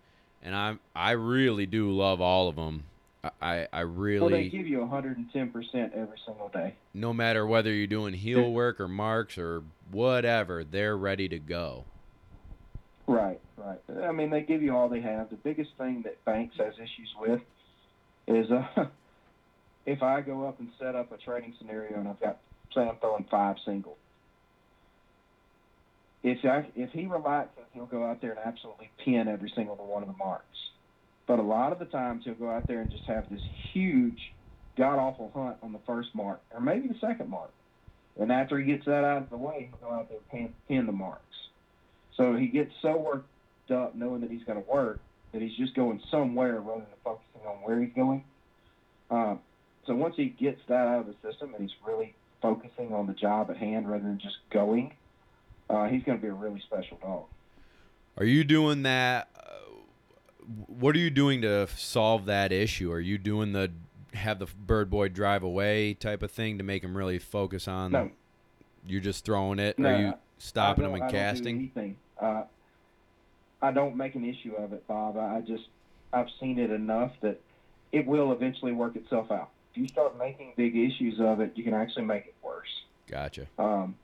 and 0.42 0.54
I 0.54 0.76
I 0.94 1.12
really 1.12 1.66
do 1.66 1.90
love 1.90 2.20
all 2.20 2.48
of 2.48 2.56
them. 2.56 2.84
I 3.24 3.30
I, 3.40 3.68
I 3.72 3.84
Well, 3.84 4.30
they 4.30 4.48
give 4.48 4.66
you 4.66 4.78
110% 4.78 5.92
every 5.94 6.18
single 6.26 6.48
day. 6.48 6.74
no 6.92 7.12
matter 7.12 7.46
whether 7.46 7.72
you're 7.72 7.86
doing 7.86 8.14
heel 8.14 8.50
work 8.50 8.80
or 8.80 8.88
marks 8.88 9.38
or 9.38 9.62
whatever, 9.90 10.64
they're 10.64 10.96
ready 10.96 11.28
to 11.28 11.38
go. 11.38 11.84
Right, 13.06 13.40
right. 13.56 13.80
I 14.04 14.12
mean, 14.12 14.30
they 14.30 14.42
give 14.42 14.62
you 14.62 14.76
all 14.76 14.88
they 14.88 15.00
have. 15.00 15.30
The 15.30 15.36
biggest 15.36 15.70
thing 15.76 16.02
that 16.02 16.24
Banks 16.24 16.56
has 16.58 16.74
issues 16.74 17.14
with 17.20 17.40
is 18.26 18.50
uh, 18.50 18.86
if 19.86 20.02
I 20.02 20.20
go 20.20 20.46
up 20.46 20.58
and 20.60 20.70
set 20.78 20.94
up 20.94 21.12
a 21.12 21.16
training 21.16 21.54
scenario 21.58 21.98
and 21.98 22.08
I've 22.08 22.20
got, 22.20 22.38
say, 22.74 22.82
I'm 22.82 22.96
throwing 22.96 23.24
five 23.30 23.56
singles. 23.64 23.96
If 26.22 26.44
I, 26.44 26.66
if 26.76 26.90
he 26.90 27.06
relaxes, 27.06 27.64
he'll 27.72 27.86
go 27.86 28.04
out 28.04 28.20
there 28.20 28.30
and 28.30 28.40
absolutely 28.44 28.90
pin 29.04 29.26
every 29.26 29.52
single 29.54 29.74
one 29.76 30.02
of 30.02 30.08
the 30.08 30.16
marks. 30.16 30.46
But 31.32 31.38
a 31.38 31.42
lot 31.42 31.72
of 31.72 31.78
the 31.78 31.86
times 31.86 32.24
he'll 32.26 32.34
go 32.34 32.50
out 32.50 32.68
there 32.68 32.82
and 32.82 32.90
just 32.90 33.04
have 33.04 33.24
this 33.30 33.40
huge, 33.72 34.18
god 34.76 34.98
awful 34.98 35.30
hunt 35.34 35.56
on 35.62 35.72
the 35.72 35.78
first 35.86 36.10
mark, 36.14 36.42
or 36.52 36.60
maybe 36.60 36.88
the 36.88 36.98
second 37.00 37.30
mark. 37.30 37.50
And 38.20 38.30
after 38.30 38.58
he 38.58 38.66
gets 38.66 38.84
that 38.84 39.02
out 39.02 39.22
of 39.22 39.30
the 39.30 39.38
way, 39.38 39.70
he'll 39.70 39.88
go 39.88 39.94
out 39.94 40.10
there 40.10 40.18
and 40.18 40.28
pin, 40.28 40.54
pin 40.68 40.84
the 40.84 40.92
marks. 40.92 41.22
So 42.18 42.36
he 42.36 42.48
gets 42.48 42.70
so 42.82 42.98
worked 42.98 43.70
up 43.70 43.94
knowing 43.94 44.20
that 44.20 44.30
he's 44.30 44.44
going 44.44 44.62
to 44.62 44.70
work 44.70 45.00
that 45.32 45.40
he's 45.40 45.56
just 45.56 45.74
going 45.74 46.02
somewhere 46.10 46.60
rather 46.60 46.80
than 46.80 46.98
focusing 47.02 47.48
on 47.48 47.56
where 47.62 47.80
he's 47.80 47.94
going. 47.96 48.24
Um, 49.10 49.38
so 49.86 49.94
once 49.94 50.16
he 50.18 50.26
gets 50.26 50.60
that 50.68 50.86
out 50.86 51.00
of 51.00 51.06
the 51.06 51.14
system 51.26 51.54
and 51.54 51.62
he's 51.62 51.78
really 51.86 52.14
focusing 52.42 52.92
on 52.92 53.06
the 53.06 53.14
job 53.14 53.50
at 53.50 53.56
hand 53.56 53.90
rather 53.90 54.04
than 54.04 54.20
just 54.22 54.36
going, 54.52 54.92
uh, 55.70 55.86
he's 55.86 56.02
going 56.02 56.18
to 56.18 56.22
be 56.22 56.28
a 56.28 56.34
really 56.34 56.62
special 56.66 56.98
dog. 57.00 57.24
Are 58.18 58.26
you 58.26 58.44
doing 58.44 58.82
that? 58.82 59.31
What 60.66 60.94
are 60.96 60.98
you 60.98 61.10
doing 61.10 61.42
to 61.42 61.68
solve 61.76 62.26
that 62.26 62.52
issue? 62.52 62.90
Are 62.92 63.00
you 63.00 63.18
doing 63.18 63.52
the 63.52 63.70
have 64.14 64.38
the 64.38 64.46
bird 64.46 64.90
boy 64.90 65.08
drive 65.08 65.42
away 65.42 65.94
type 65.94 66.22
of 66.22 66.30
thing 66.30 66.58
to 66.58 66.64
make 66.64 66.82
him 66.82 66.96
really 66.96 67.18
focus 67.18 67.68
on? 67.68 67.92
No. 67.92 68.10
You're 68.86 69.00
just 69.00 69.24
throwing 69.24 69.58
it. 69.58 69.78
No, 69.78 69.88
are 69.88 70.00
you 70.00 70.14
stopping 70.38 70.84
him 70.84 70.94
and 70.94 71.04
I 71.04 71.06
don't 71.06 71.12
casting? 71.12 71.56
anything. 71.56 71.96
Uh, 72.20 72.42
I 73.60 73.70
don't 73.70 73.96
make 73.96 74.14
an 74.16 74.24
issue 74.24 74.54
of 74.54 74.72
it, 74.72 74.86
Bob. 74.88 75.16
I 75.16 75.36
I 75.36 75.40
just 75.40 75.64
I've 76.12 76.28
seen 76.40 76.58
it 76.58 76.70
enough 76.70 77.12
that 77.22 77.40
it 77.92 78.06
will 78.06 78.32
eventually 78.32 78.72
work 78.72 78.96
itself 78.96 79.30
out. 79.30 79.50
If 79.72 79.78
you 79.78 79.88
start 79.88 80.18
making 80.18 80.52
big 80.56 80.76
issues 80.76 81.20
of 81.20 81.40
it, 81.40 81.52
you 81.54 81.64
can 81.64 81.74
actually 81.74 82.04
make 82.04 82.26
it 82.26 82.34
worse. 82.42 82.68
Gotcha. 83.06 83.46
Um, 83.58 83.94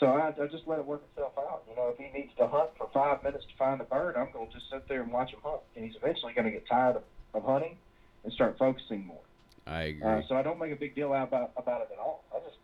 so 0.00 0.06
I, 0.06 0.28
I 0.28 0.46
just 0.48 0.66
let 0.66 0.78
it 0.78 0.86
work 0.86 1.02
itself 1.10 1.32
out. 1.38 1.62
You 1.68 1.76
know, 1.76 1.88
if 1.88 1.98
he 1.98 2.16
needs 2.18 2.32
to 2.38 2.46
hunt 2.46 2.70
for 2.76 2.88
five 2.92 3.22
minutes 3.22 3.44
to 3.50 3.56
find 3.56 3.80
a 3.80 3.84
bird, 3.84 4.16
I'm 4.16 4.32
going 4.32 4.48
to 4.48 4.52
just 4.52 4.70
sit 4.70 4.88
there 4.88 5.02
and 5.02 5.12
watch 5.12 5.30
him 5.30 5.40
hunt. 5.42 5.60
And 5.76 5.84
he's 5.84 5.94
eventually 5.96 6.32
going 6.32 6.46
to 6.46 6.50
get 6.50 6.66
tired 6.66 6.96
of, 6.96 7.02
of 7.34 7.44
hunting 7.44 7.76
and 8.24 8.32
start 8.32 8.56
focusing 8.58 9.06
more. 9.06 9.20
I 9.66 9.82
agree. 9.82 10.02
Uh, 10.02 10.22
so 10.28 10.34
I 10.36 10.42
don't 10.42 10.58
make 10.58 10.72
a 10.72 10.76
big 10.76 10.94
deal 10.94 11.12
out 11.12 11.28
about, 11.28 11.52
about 11.56 11.82
it 11.82 11.88
at 11.92 11.98
all. 11.98 12.24
I 12.34 12.40
just 12.40 12.56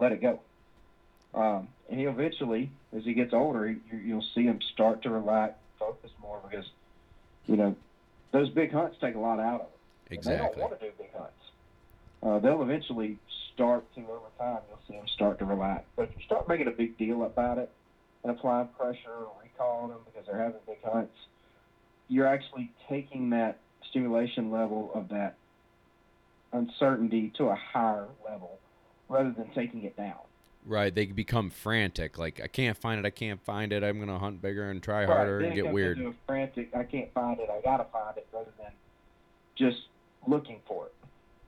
let 0.00 0.12
it 0.12 0.20
go. 0.20 0.40
Um, 1.34 1.68
and 1.88 1.98
he 1.98 2.06
eventually, 2.06 2.70
as 2.96 3.04
he 3.04 3.14
gets 3.14 3.32
older, 3.32 3.70
you, 3.70 3.80
you'll 4.04 4.24
see 4.34 4.44
him 4.44 4.60
start 4.72 5.02
to 5.02 5.10
relax, 5.10 5.54
focus 5.78 6.10
more 6.20 6.40
because, 6.48 6.66
you 7.46 7.56
know, 7.56 7.76
those 8.32 8.48
big 8.50 8.72
hunts 8.72 8.96
take 9.00 9.14
a 9.14 9.18
lot 9.18 9.40
out 9.40 9.60
of 9.60 9.60
him. 9.60 9.66
And 10.10 10.22
They 10.24 10.36
don't 10.36 10.56
want 10.58 10.78
to 10.78 10.86
do 10.86 10.92
big 10.98 11.12
hunts. 11.14 11.32
Uh, 12.22 12.38
they'll 12.38 12.62
eventually 12.62 13.18
start 13.52 13.84
to, 13.94 14.00
over 14.02 14.26
time, 14.38 14.58
you'll 14.68 14.78
see 14.88 14.94
them 14.94 15.06
start 15.08 15.38
to 15.40 15.44
relax. 15.44 15.84
But 15.96 16.08
if 16.08 16.10
you 16.16 16.22
start 16.24 16.48
making 16.48 16.68
a 16.68 16.70
big 16.72 16.96
deal 16.96 17.24
about 17.24 17.58
it 17.58 17.70
and 18.22 18.30
applying 18.30 18.68
pressure 18.78 19.10
or 19.10 19.32
recalling 19.42 19.90
them 19.90 19.98
because 20.04 20.26
they're 20.26 20.38
having 20.38 20.60
big 20.66 20.78
hunts, 20.84 21.16
you're 22.08 22.26
actually 22.26 22.70
taking 22.88 23.30
that 23.30 23.58
stimulation 23.90 24.50
level 24.50 24.90
of 24.94 25.08
that 25.08 25.36
uncertainty 26.52 27.32
to 27.36 27.46
a 27.46 27.54
higher 27.54 28.06
level 28.24 28.58
rather 29.08 29.32
than 29.32 29.50
taking 29.54 29.82
it 29.84 29.96
down. 29.96 30.14
Right. 30.64 30.94
They 30.94 31.06
become 31.06 31.50
frantic. 31.50 32.18
Like 32.18 32.40
I 32.42 32.46
can't 32.46 32.78
find 32.78 33.00
it. 33.00 33.06
I 33.06 33.10
can't 33.10 33.42
find 33.44 33.72
it. 33.72 33.82
I'm 33.82 33.98
gonna 33.98 34.18
hunt 34.18 34.40
bigger 34.40 34.70
and 34.70 34.80
try 34.82 35.00
Right, 35.00 35.08
harder 35.08 35.40
and 35.40 35.54
get 35.54 35.72
weird. 35.72 35.98
frantic, 36.26 36.74
I 36.74 36.84
can't 36.84 37.12
find 37.12 37.40
it, 37.40 37.48
I 37.50 37.60
gotta 37.62 37.84
find 37.92 38.16
it, 38.16 38.28
rather 38.32 38.52
than 38.58 38.70
just 39.56 39.78
looking 40.28 40.60
for 40.66 40.86
it. 40.86 40.94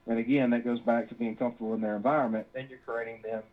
And 0.07 0.19
again, 0.19 0.51
that 0.51 0.63
goes 0.63 0.79
back 0.81 1.09
to 1.09 1.15
being 1.15 1.35
comfortable 1.35 1.73
in 1.73 1.81
their 1.81 1.95
environment. 1.95 2.47
Then 2.53 2.67
you're 2.69 2.79
creating 2.85 3.21
them 3.23 3.43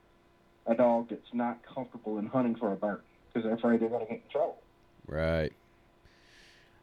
a 0.66 0.74
dog 0.74 1.08
that's 1.10 1.32
not 1.32 1.58
comfortable 1.64 2.18
in 2.18 2.26
hunting 2.26 2.54
for 2.56 2.72
a 2.72 2.76
bird 2.76 3.00
because 3.32 3.44
they're 3.44 3.54
afraid 3.54 3.80
they're 3.80 3.88
going 3.88 4.04
to 4.06 4.12
get 4.12 4.22
in 4.24 4.30
trouble. 4.30 4.58
Right. 5.06 5.52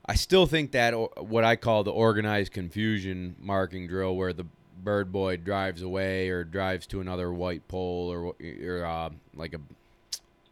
I 0.06 0.16
still 0.16 0.48
think 0.48 0.72
that 0.72 0.94
what 1.24 1.44
I 1.44 1.56
call 1.56 1.84
the 1.84 1.92
organized 1.92 2.52
confusion 2.52 3.36
marking 3.40 3.88
drill, 3.88 4.16
where 4.16 4.34
the 4.34 4.46
bird 4.84 5.12
boy 5.12 5.38
drives 5.38 5.84
away 5.84 6.30
or 6.30 6.44
drives 6.44 6.88
to 6.88 7.00
another 7.00 7.32
white 7.32 7.68
pole 7.68 8.10
or 8.12 8.34
or 8.66 8.86
uh, 8.86 9.10
like 9.36 9.54
a 9.54 9.60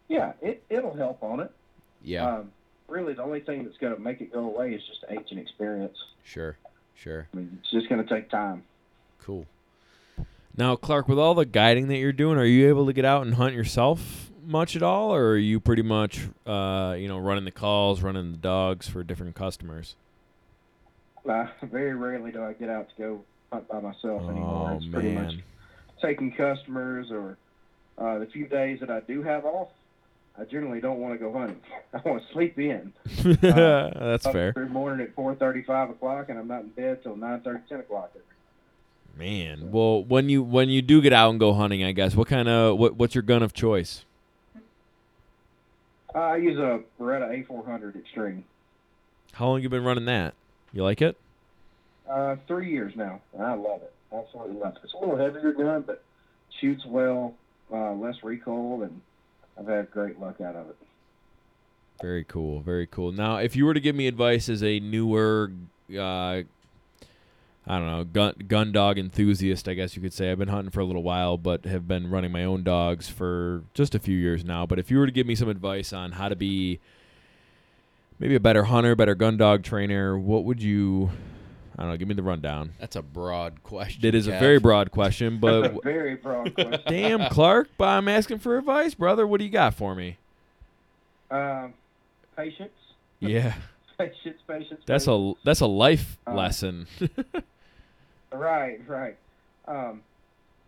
Yeah, 0.07 0.34
it 0.41 0.63
it'll 0.70 0.93
help 0.95 1.24
on 1.24 1.39
it. 1.39 1.51
yeah, 2.03 2.36
Um, 2.36 2.51
really, 2.88 3.13
the 3.13 3.24
only 3.24 3.39
thing 3.39 3.63
that's 3.63 3.78
going 3.78 3.95
to 3.95 3.99
make 4.01 4.22
it 4.22 4.32
go 4.32 4.41
away 4.41 4.74
is 4.74 4.82
just 4.86 5.03
age 5.09 5.26
and 5.32 5.39
experience. 5.39 5.97
sure, 6.24 6.57
sure, 6.93 7.28
I 7.34 7.38
mean, 7.38 7.57
it's 7.59 7.72
just 7.72 7.89
going 7.89 8.05
to 8.05 8.13
take 8.13 8.30
time. 8.30 8.63
Cool. 9.28 9.45
Now, 10.55 10.75
Clark, 10.78 11.09
with 11.09 11.19
all 11.19 11.36
the 11.36 11.45
guiding 11.45 11.89
that 11.89 11.97
you're 11.97 12.13
doing, 12.13 12.39
are 12.39 12.45
you 12.45 12.69
able 12.69 12.86
to 12.88 12.93
get 12.93 13.05
out 13.05 13.25
and 13.25 13.36
hunt 13.36 13.53
yourself 13.53 14.32
much 14.43 14.78
at 14.78 14.82
all, 14.82 15.13
or 15.13 15.32
are 15.32 15.38
you 15.38 15.59
pretty 15.59 15.82
much, 15.82 16.21
uh, 16.45 16.95
you 16.97 17.09
know, 17.09 17.19
running 17.19 17.43
the 17.43 17.51
calls, 17.51 18.01
running 18.01 18.32
the 18.32 18.38
dogs 18.38 18.88
for 18.88 19.03
different 19.03 19.36
customers? 19.36 19.95
Uh, 21.30 21.45
very 21.63 21.93
rarely 21.93 22.32
do 22.32 22.41
I 22.41 22.53
get 22.53 22.69
out 22.69 22.88
to 22.89 22.95
go 22.97 23.23
hunt 23.51 23.67
by 23.67 23.82
myself 23.82 24.23
anymore. 24.30 24.71
Oh 24.71 24.78
It's 24.78 24.86
pretty 24.88 25.11
much 25.11 25.34
taking 26.01 26.32
customers 26.32 27.11
or 27.11 27.38
uh, 27.97 28.19
the 28.19 28.28
few 28.28 28.47
days 28.47 28.80
that 28.80 28.89
I 28.89 29.01
do 29.01 29.21
have 29.23 29.43
off. 29.43 29.67
I 30.39 30.45
generally 30.45 30.80
don't 30.80 30.99
want 30.99 31.15
to 31.15 31.17
go 31.19 31.34
hunting. 31.34 31.59
I 31.93 31.97
want 32.07 32.23
to 32.25 32.34
sleep 32.34 32.57
in. 32.57 32.93
that's 33.41 34.25
fair. 34.25 34.49
Every 34.49 34.69
morning 34.69 35.05
at 35.05 35.13
four 35.15 35.36
thirty, 35.36 35.63
five 35.63 35.89
o'clock, 35.89 36.30
and 36.30 36.39
I'm 36.39 36.47
not 36.47 36.61
in 36.61 36.69
bed 36.69 37.03
till 37.03 37.17
nine 37.17 37.41
thirty, 37.41 37.59
ten 37.67 37.80
o'clock. 37.82 38.11
Man, 39.18 39.72
well, 39.72 40.03
when 40.03 40.30
you 40.30 40.43
when 40.43 40.70
you 40.70 40.82
do 40.84 41.01
get 41.01 41.11
out 41.11 41.32
and 41.32 41.39
go 41.39 41.53
hunting, 41.53 41.84
I 41.84 41.91
guess 41.91 42.15
what 42.15 42.28
kind 42.28 42.47
of 42.47 42.78
what 42.78 42.97
what's 42.97 43.15
your 43.15 43.24
gun 43.24 43.41
of 43.41 43.51
choice? 43.53 44.05
Uh, 46.13 46.20
I 46.20 46.38
use 46.38 46.57
a 46.57 46.82
Beretta 46.99 47.47
A400 47.47 48.01
Xtreme. 48.03 48.43
How 49.34 49.47
long 49.47 49.61
you 49.61 49.70
been 49.70 49.84
running 49.84 50.05
that? 50.05 50.36
You 50.72 50.84
like 50.84 51.01
it? 51.01 51.18
Uh, 52.09 52.36
three 52.47 52.72
years 52.72 52.93
now, 52.95 53.22
and 53.34 53.43
I 53.43 53.53
love 53.53 53.82
it. 53.82 53.93
Absolutely 54.13 54.55
love 54.55 54.76
it. 54.76 54.82
It's 54.84 54.93
a 54.93 54.97
little 54.97 55.18
heavier 55.18 55.51
gun, 55.51 55.82
but 55.82 56.03
shoots 56.61 56.86
well, 56.86 57.34
uh, 57.72 57.93
less 57.93 58.15
recoil, 58.24 58.84
and 58.84 59.01
I've 59.59 59.68
had 59.68 59.91
great 59.91 60.20
luck 60.20 60.39
out 60.41 60.55
of 60.55 60.70
it. 60.70 60.78
Very 62.01 62.24
cool, 62.24 62.61
very 62.61 62.88
cool. 62.88 63.11
Now, 63.11 63.38
if 63.38 63.55
you 63.55 63.65
were 63.65 63.74
to 63.74 63.80
give 63.80 63.95
me 63.95 64.07
advice 64.07 64.47
as 64.47 64.63
a 64.63 64.80
newer, 64.80 65.51
uh, 65.99 66.41
I 67.70 67.78
don't 67.80 67.88
know, 67.88 68.03
gun 68.05 68.34
gun 68.47 68.72
dog 68.72 68.97
enthusiast, 68.97 69.68
I 69.68 69.74
guess 69.74 69.95
you 69.95 70.01
could 70.01 70.13
say. 70.13 70.32
I've 70.32 70.39
been 70.39 70.47
hunting 70.47 70.72
for 70.72 70.80
a 70.80 70.86
little 70.86 71.03
while, 71.03 71.38
but 71.38 71.65
have 71.65 71.88
been 71.88 72.09
running 72.09 72.32
my 72.32 72.43
own 72.45 72.63
dogs 72.63 73.09
for 73.09 73.63
just 73.74 73.93
a 73.93 73.99
few 73.99 74.15
years 74.18 74.45
now. 74.45 74.65
But 74.65 74.80
if 74.80 74.89
you 74.89 74.97
were 74.99 75.05
to 75.05 75.11
give 75.11 75.28
me 75.28 75.36
some 75.36 75.49
advice 75.49 75.91
on 75.91 76.13
how 76.13 76.30
to 76.30 76.36
be 76.36 76.80
maybe 78.20 78.36
a 78.36 78.39
better 78.39 78.63
hunter, 78.63 78.95
better 78.95 79.15
gun 79.15 79.36
dog 79.36 79.63
trainer, 79.63 80.18
what 80.18 80.45
would 80.45 80.61
you? 80.61 81.09
I 81.78 81.82
don't 81.84 81.91
know. 81.91 81.97
Give 81.97 82.07
me 82.07 82.13
the 82.15 82.24
rundown. 82.24 82.74
That's 82.80 82.95
a 82.95 83.01
broad 83.01 83.61
question. 83.63 84.03
It 84.05 84.15
is 84.15 84.28
a 84.28 84.32
very 84.32 84.59
broad 84.59 84.89
question, 84.91 85.38
but 85.41 85.84
very 85.84 86.15
broad 86.15 86.53
question. 86.55 86.80
damn, 86.88 87.30
Clark, 87.30 87.70
but 87.78 87.89
I'm 87.89 88.07
asking 88.07 88.39
for 88.39 88.57
advice, 88.57 88.93
brother. 88.95 89.28
What 89.28 89.39
do 89.39 89.43
you 89.45 89.51
got 89.51 89.74
for 89.76 89.93
me? 89.93 90.18
Um, 91.30 91.74
patience, 92.38 92.72
Yeah, 93.20 93.55
patience, 93.99 94.38
patience. 94.47 94.82
that's 94.86 95.05
patience. 95.05 95.36
a 95.38 95.45
that's 95.45 95.59
a 95.59 95.68
life 95.68 96.18
Uh, 96.26 96.34
lesson. 96.34 96.88
Right, 98.32 98.80
right. 98.88 99.17
Um, 99.67 100.01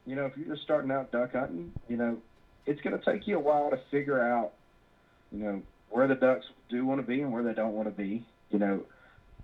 you 0.06 0.16
know, 0.16 0.26
if 0.26 0.34
you're 0.38 0.54
just 0.54 0.64
starting 0.64 0.92
out 0.92 1.12
duck 1.12 1.34
hunting, 1.34 1.72
you 1.88 1.98
know, 1.98 2.18
it's 2.66 2.82
going 2.82 2.98
to 2.98 3.12
take 3.12 3.28
you 3.28 3.38
a 3.38 3.40
while 3.40 3.70
to 3.70 3.80
figure 3.92 4.22
out, 4.22 4.54
you 5.32 5.44
know, 5.44 5.62
where 5.90 6.08
the 6.08 6.16
ducks 6.16 6.46
do 6.70 6.86
want 6.86 7.02
to 7.02 7.08
be 7.08 7.22
and 7.22 7.32
where 7.32 7.44
they 7.44 7.54
don't 7.54 7.74
want 7.74 7.88
to 7.88 7.94
be. 7.94 8.26
You 8.52 8.60
know, 8.60 8.84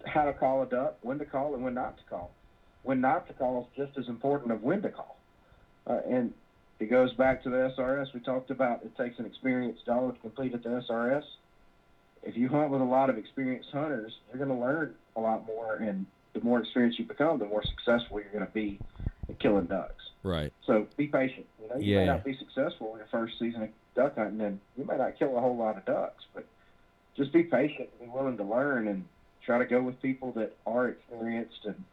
how 0.05 0.25
to 0.25 0.33
call 0.33 0.63
a 0.63 0.65
duck, 0.65 0.97
when 1.01 1.19
to 1.19 1.25
call, 1.25 1.53
and 1.55 1.63
when 1.63 1.73
not 1.73 1.97
to 1.97 2.03
call. 2.09 2.31
When 2.83 3.01
not 3.01 3.27
to 3.27 3.33
call 3.33 3.61
is 3.61 3.85
just 3.85 3.97
as 3.97 4.07
important 4.07 4.51
as 4.51 4.61
when 4.61 4.81
to 4.81 4.89
call. 4.89 5.17
Uh, 5.87 5.99
and 6.09 6.33
it 6.79 6.89
goes 6.89 7.13
back 7.13 7.43
to 7.43 7.49
the 7.49 7.73
SRS 7.77 8.13
we 8.13 8.19
talked 8.19 8.51
about. 8.51 8.83
It 8.83 8.95
takes 8.97 9.19
an 9.19 9.25
experienced 9.25 9.85
dog 9.85 10.15
to 10.15 10.19
complete 10.21 10.53
at 10.53 10.63
the 10.63 10.83
SRS. 10.89 11.23
If 12.23 12.35
you 12.35 12.49
hunt 12.49 12.71
with 12.71 12.81
a 12.81 12.85
lot 12.85 13.09
of 13.09 13.17
experienced 13.17 13.69
hunters, 13.71 14.11
you're 14.29 14.43
going 14.43 14.57
to 14.57 14.63
learn 14.63 14.95
a 15.15 15.19
lot 15.19 15.45
more, 15.45 15.75
and 15.75 16.05
the 16.35 16.41
more 16.41 16.59
experienced 16.59 16.99
you 16.99 17.05
become, 17.05 17.39
the 17.39 17.45
more 17.45 17.63
successful 17.63 18.19
you're 18.19 18.31
going 18.31 18.45
to 18.45 18.51
be 18.51 18.79
at 19.29 19.39
killing 19.39 19.65
ducks. 19.65 20.03
right. 20.23 20.53
So 20.67 20.85
be 20.97 21.07
patient. 21.07 21.47
You 21.61 21.69
know, 21.69 21.77
you 21.77 21.95
may 21.95 22.05
not 22.05 22.23
be 22.23 22.37
successful 22.37 22.91
in 22.91 22.97
your 22.97 23.07
first 23.09 23.39
season 23.39 23.63
of 23.63 23.69
duck 23.95 24.15
hunting, 24.15 24.41
and 24.41 24.59
you 24.77 24.85
may 24.85 24.97
not 24.97 25.17
kill 25.17 25.35
a 25.35 25.41
whole 25.41 25.57
lot 25.57 25.77
of 25.77 25.85
ducks, 25.85 26.23
but 26.35 26.45
just 27.17 27.31
be 27.31 27.43
patient 27.43 27.89
and 27.99 28.09
be 28.09 28.15
willing 28.15 28.37
to 28.37 28.43
learn 28.43 28.87
and 28.87 29.05
try 29.45 29.57
to 29.57 29.65
go 29.65 29.81
with 29.81 29.99
people 30.01 30.31
that 30.33 30.55
are 30.65 30.89
experienced 30.89 31.65
and 31.65 31.83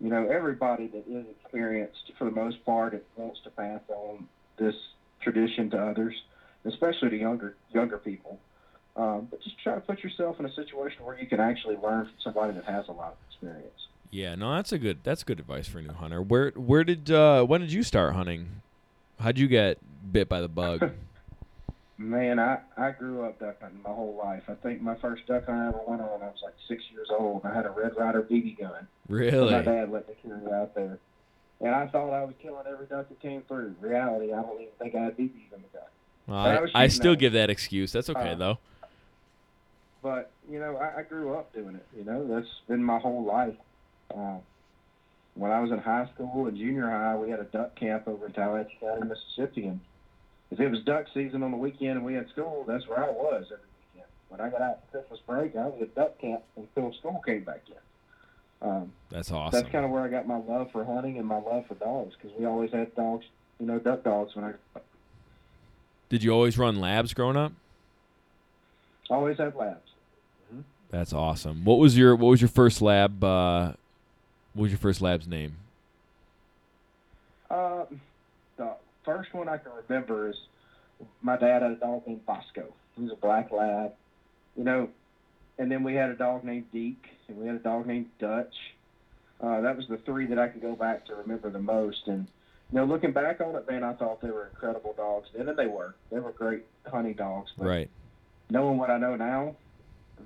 you 0.00 0.10
know 0.10 0.28
everybody 0.28 0.88
that 0.88 1.04
is 1.08 1.24
experienced 1.40 2.12
for 2.18 2.24
the 2.24 2.30
most 2.30 2.64
part 2.64 2.92
it 2.92 3.06
wants 3.16 3.40
to 3.44 3.50
pass 3.50 3.80
on 3.88 4.26
this 4.58 4.74
tradition 5.20 5.70
to 5.70 5.78
others 5.78 6.14
especially 6.64 7.08
to 7.08 7.16
younger 7.16 7.54
younger 7.72 7.98
people 7.98 8.38
um, 8.96 9.28
but 9.30 9.40
just 9.42 9.58
try 9.62 9.74
to 9.74 9.80
put 9.80 10.02
yourself 10.02 10.38
in 10.40 10.44
a 10.44 10.52
situation 10.54 11.04
where 11.04 11.18
you 11.18 11.26
can 11.26 11.40
actually 11.40 11.76
learn 11.76 12.04
from 12.04 12.14
somebody 12.22 12.52
that 12.52 12.64
has 12.64 12.88
a 12.88 12.92
lot 12.92 13.12
of 13.12 13.31
experience 13.42 13.86
Yeah, 14.10 14.34
no, 14.34 14.54
that's 14.54 14.72
a 14.72 14.78
good 14.78 14.98
that's 15.02 15.24
good 15.24 15.40
advice 15.40 15.66
for 15.68 15.78
a 15.78 15.82
new 15.82 15.92
hunter. 15.92 16.20
Where 16.22 16.50
where 16.50 16.84
did 16.84 17.10
uh 17.10 17.44
when 17.44 17.60
did 17.60 17.72
you 17.72 17.82
start 17.82 18.14
hunting? 18.14 18.62
How'd 19.20 19.38
you 19.38 19.48
get 19.48 19.78
bit 20.12 20.28
by 20.28 20.40
the 20.40 20.48
bug? 20.48 20.90
Man, 21.98 22.40
I, 22.40 22.58
I 22.76 22.90
grew 22.90 23.22
up 23.24 23.38
duck 23.38 23.60
hunting 23.60 23.80
my 23.84 23.90
whole 23.90 24.16
life. 24.16 24.42
I 24.48 24.54
think 24.54 24.82
my 24.82 24.96
first 24.96 25.24
duck 25.26 25.46
hunt 25.46 25.58
I 25.58 25.68
ever 25.68 25.80
went 25.86 26.00
on, 26.02 26.20
I 26.22 26.26
was 26.26 26.40
like 26.42 26.54
six 26.66 26.82
years 26.92 27.08
old. 27.16 27.42
I 27.44 27.54
had 27.54 27.64
a 27.64 27.70
Red 27.70 27.92
Ryder 27.96 28.22
BB 28.22 28.58
gun. 28.58 28.72
that 28.72 29.10
My 29.10 29.16
really? 29.16 29.52
dad 29.62 29.92
let 29.92 30.08
me 30.08 30.14
carry 30.20 30.44
it 30.44 30.52
out 30.52 30.74
there. 30.74 30.98
And 31.60 31.72
I 31.72 31.86
thought 31.86 32.10
I 32.12 32.24
was 32.24 32.34
killing 32.42 32.64
every 32.68 32.86
duck 32.86 33.08
that 33.08 33.20
came 33.20 33.42
through. 33.42 33.76
Reality, 33.80 34.32
I 34.32 34.42
don't 34.42 34.54
even 34.60 34.72
think 34.80 34.96
I 34.96 35.00
had 35.04 35.16
BBs 35.16 35.52
in 35.54 35.62
the 35.62 35.78
gun. 35.78 35.82
Well, 36.26 36.38
I 36.38 36.80
I, 36.80 36.84
I 36.84 36.88
still 36.88 37.12
at 37.12 37.18
it. 37.18 37.20
give 37.20 37.32
that 37.34 37.50
excuse. 37.50 37.92
That's 37.92 38.10
okay 38.10 38.32
Uh, 38.32 38.36
though. 38.36 38.58
But, 40.02 40.31
you 40.50 40.58
know, 40.58 40.76
I, 40.76 41.00
I 41.00 41.02
grew 41.02 41.34
up 41.34 41.52
doing 41.52 41.76
it. 41.76 41.86
You 41.96 42.04
know, 42.04 42.26
that's 42.26 42.48
been 42.68 42.82
my 42.82 42.98
whole 42.98 43.24
life. 43.24 43.54
Uh, 44.14 44.36
when 45.34 45.50
I 45.50 45.60
was 45.60 45.70
in 45.70 45.78
high 45.78 46.08
school 46.14 46.46
and 46.46 46.56
junior 46.56 46.88
high, 46.90 47.16
we 47.16 47.30
had 47.30 47.40
a 47.40 47.44
duck 47.44 47.74
camp 47.76 48.06
over 48.06 48.26
in 48.26 48.32
Tallahatchie 48.32 48.78
County, 48.80 49.08
Mississippi. 49.08 49.66
And 49.66 49.80
if 50.50 50.60
it 50.60 50.68
was 50.68 50.82
duck 50.84 51.06
season 51.14 51.42
on 51.42 51.50
the 51.50 51.56
weekend 51.56 51.92
and 51.92 52.04
we 52.04 52.14
had 52.14 52.28
school, 52.28 52.64
that's 52.66 52.86
where 52.86 52.98
I 53.02 53.10
was 53.10 53.44
every 53.50 53.64
weekend. 53.94 54.08
When 54.28 54.40
I 54.40 54.50
got 54.50 54.60
out 54.60 54.80
for 54.90 54.98
Christmas 54.98 55.20
break, 55.26 55.56
I 55.56 55.66
was 55.66 55.80
at 55.80 55.94
duck 55.94 56.18
camp 56.18 56.42
until 56.56 56.92
school 56.94 57.20
came 57.24 57.44
back 57.44 57.62
in. 57.68 58.68
Um, 58.68 58.92
That's 59.10 59.32
awesome. 59.32 59.58
that's 59.58 59.72
kind 59.72 59.84
of 59.84 59.90
where 59.90 60.02
I 60.02 60.08
got 60.08 60.28
my 60.28 60.36
love 60.36 60.70
for 60.70 60.84
hunting 60.84 61.18
and 61.18 61.26
my 61.26 61.38
love 61.40 61.66
for 61.66 61.74
dogs 61.74 62.14
because 62.14 62.36
we 62.38 62.44
always 62.46 62.70
had 62.70 62.94
dogs, 62.94 63.24
you 63.58 63.66
know, 63.66 63.80
duck 63.80 64.04
dogs 64.04 64.36
when 64.36 64.44
I 64.44 64.52
Did 66.08 66.22
you 66.22 66.30
always 66.30 66.56
run 66.56 66.80
labs 66.80 67.12
growing 67.12 67.36
up? 67.36 67.52
always 69.10 69.36
had 69.36 69.54
labs. 69.54 69.80
That's 70.92 71.12
awesome. 71.14 71.64
What 71.64 71.78
was 71.78 71.96
your 71.96 72.14
what 72.14 72.28
was 72.28 72.40
your 72.40 72.48
first 72.48 72.80
lab 72.82 73.24
uh 73.24 73.72
what 74.54 74.64
was 74.64 74.70
your 74.70 74.78
first 74.78 75.00
lab's 75.00 75.26
name? 75.26 75.56
Uh, 77.50 77.84
the 78.56 78.74
first 79.04 79.32
one 79.34 79.48
I 79.48 79.56
can 79.56 79.72
remember 79.88 80.28
is 80.28 80.36
my 81.22 81.36
dad 81.36 81.62
had 81.62 81.72
a 81.72 81.76
dog 81.76 82.06
named 82.06 82.24
Bosco. 82.26 82.64
He 82.96 83.02
was 83.02 83.12
a 83.12 83.16
black 83.16 83.50
lab, 83.50 83.92
you 84.56 84.64
know, 84.64 84.90
and 85.58 85.70
then 85.70 85.82
we 85.82 85.94
had 85.94 86.10
a 86.10 86.14
dog 86.14 86.44
named 86.44 86.66
Deke, 86.72 87.06
and 87.28 87.38
we 87.38 87.46
had 87.46 87.56
a 87.56 87.60
dog 87.60 87.86
named 87.86 88.06
Dutch. 88.18 88.54
Uh, 89.40 89.62
that 89.62 89.76
was 89.76 89.86
the 89.88 89.96
three 89.98 90.26
that 90.26 90.38
I 90.38 90.48
can 90.48 90.60
go 90.60 90.74
back 90.76 91.06
to 91.06 91.14
remember 91.14 91.50
the 91.50 91.58
most. 91.58 92.06
And 92.06 92.26
you 92.70 92.78
know, 92.78 92.84
looking 92.84 93.12
back 93.12 93.40
on 93.40 93.54
it, 93.56 93.68
man, 93.70 93.82
I 93.82 93.94
thought 93.94 94.20
they 94.20 94.30
were 94.30 94.48
incredible 94.48 94.92
dogs 94.96 95.28
then, 95.34 95.48
and 95.48 95.58
they 95.58 95.66
were. 95.66 95.94
They 96.10 96.20
were 96.20 96.32
great 96.32 96.64
hunting 96.86 97.14
dogs. 97.14 97.50
But 97.56 97.66
Right. 97.66 97.90
knowing 98.50 98.76
what 98.78 98.90
I 98.90 98.98
know 98.98 99.16
now, 99.16 99.56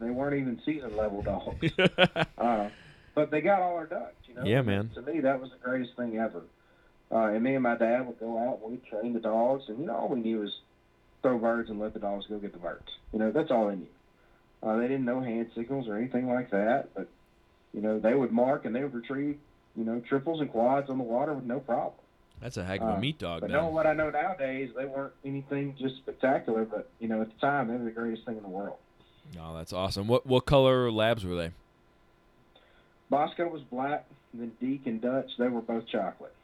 they 0.01 0.11
weren't 0.11 0.35
even 0.41 0.61
season 0.65 0.97
level 0.97 1.23
dogs. 1.23 1.73
Uh, 2.39 2.69
but 3.15 3.31
they 3.31 3.41
got 3.41 3.61
all 3.63 3.75
our 3.77 3.87
ducks, 3.87 4.15
you 4.29 4.35
know. 4.35 4.45
Yeah, 4.45 4.61
man. 4.63 4.91
To 4.95 5.01
me, 5.03 5.21
that 5.21 5.41
was 5.41 5.51
the 5.51 5.57
greatest 5.57 5.97
thing 5.97 6.19
ever. 6.19 6.43
Uh, 7.11 7.33
and 7.35 7.43
me 7.43 7.55
and 7.55 7.63
my 7.63 7.77
dad 7.77 8.07
would 8.07 8.21
go 8.21 8.37
out 8.39 8.61
and 8.63 8.73
we'd 8.73 8.85
train 8.85 9.15
the 9.15 9.21
dogs, 9.21 9.65
and 9.69 9.79
you 9.81 9.87
know, 9.87 9.95
all 9.97 10.09
we 10.09 10.21
knew 10.21 10.41
was 10.41 10.53
throw 11.23 11.39
birds 11.39 11.71
and 11.71 11.81
let 11.81 11.95
the 11.95 11.99
dogs 11.99 12.27
go 12.29 12.39
get 12.39 12.53
the 12.53 12.59
birds. 12.59 12.89
You 13.13 13.19
know, 13.19 13.31
that's 13.33 13.51
all 13.51 13.69
they 13.69 13.77
knew. 13.77 13.87
Uh, 14.63 14.77
they 14.77 14.87
didn't 14.89 15.05
know 15.07 15.21
hand 15.21 15.51
signals 15.55 15.89
or 15.89 15.97
anything 15.97 16.29
like 16.29 16.51
that, 16.51 16.91
but 16.95 17.09
you 17.73 17.81
know, 17.81 17.99
they 17.99 18.15
would 18.15 18.33
mark 18.33 18.65
and 18.65 18.75
they 18.77 18.83
would 18.83 18.95
retrieve, 18.95 19.39
you 19.77 19.85
know, 19.85 20.01
triples 20.09 20.41
and 20.41 20.51
quads 20.51 20.91
on 20.91 20.99
the 20.99 21.05
water 21.05 21.33
with 21.33 21.45
no 21.45 21.59
problem. 21.61 21.95
That's 22.43 22.57
a 22.59 22.65
heck 22.65 22.81
of 22.83 22.89
a 22.89 22.93
Uh, 22.93 23.01
meat 23.01 23.19
dog 23.19 23.41
But 23.41 23.49
then. 23.51 23.57
knowing 23.57 23.75
what 23.75 23.87
I 23.87 23.95
know 23.95 24.11
nowadays, 24.11 24.71
they 24.77 24.85
weren't 24.85 25.13
anything 25.25 25.75
just 25.79 25.97
spectacular, 25.97 26.65
but 26.67 26.91
you 27.01 27.09
know, 27.09 27.23
at 27.23 27.29
the 27.33 27.39
time, 27.41 27.69
they 27.69 27.75
were 27.77 27.85
the 27.85 27.91
greatest 27.91 28.27
thing 28.27 28.37
in 28.37 28.43
the 28.43 28.49
world. 28.49 28.77
No, 29.35 29.57
that's 29.57 29.73
awesome. 29.73 30.09
What 30.09 30.27
what 30.27 30.47
color 30.47 30.91
labs 30.91 31.25
were 31.25 31.37
they? 31.37 31.51
Bosco 33.11 33.49
was 33.49 33.63
black, 33.71 34.07
and 34.33 34.43
then 34.43 34.53
Deke 34.61 34.87
and 34.87 35.01
Dutch, 35.01 35.31
they 35.39 35.49
were 35.49 35.61
both 35.61 35.87
chocolate. 35.87 36.35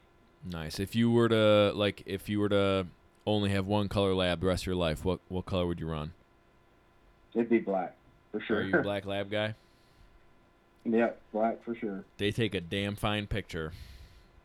Nice. 0.49 0.79
If 0.79 0.95
you 0.95 1.11
were 1.11 1.29
to 1.29 1.71
like 1.73 2.03
if 2.05 2.29
you 2.29 2.39
were 2.39 2.49
to 2.49 2.87
only 3.25 3.49
have 3.51 3.65
one 3.65 3.87
color 3.89 4.13
lab 4.13 4.41
the 4.41 4.47
rest 4.47 4.63
of 4.63 4.67
your 4.67 4.75
life, 4.75 5.05
what 5.05 5.19
what 5.29 5.45
color 5.45 5.65
would 5.65 5.79
you 5.79 5.87
run? 5.87 6.13
It'd 7.33 7.49
be 7.49 7.59
black 7.59 7.95
for 8.31 8.41
sure. 8.41 8.57
Are 8.57 8.63
you 8.63 8.79
a 8.79 8.81
black 8.83 9.05
lab 9.05 9.31
guy? 9.31 9.55
Yeah, 10.85 11.11
black 11.31 11.63
for 11.63 11.75
sure. 11.75 12.03
They 12.17 12.31
take 12.31 12.53
a 12.55 12.61
damn 12.61 12.95
fine 12.95 13.27
picture. 13.27 13.71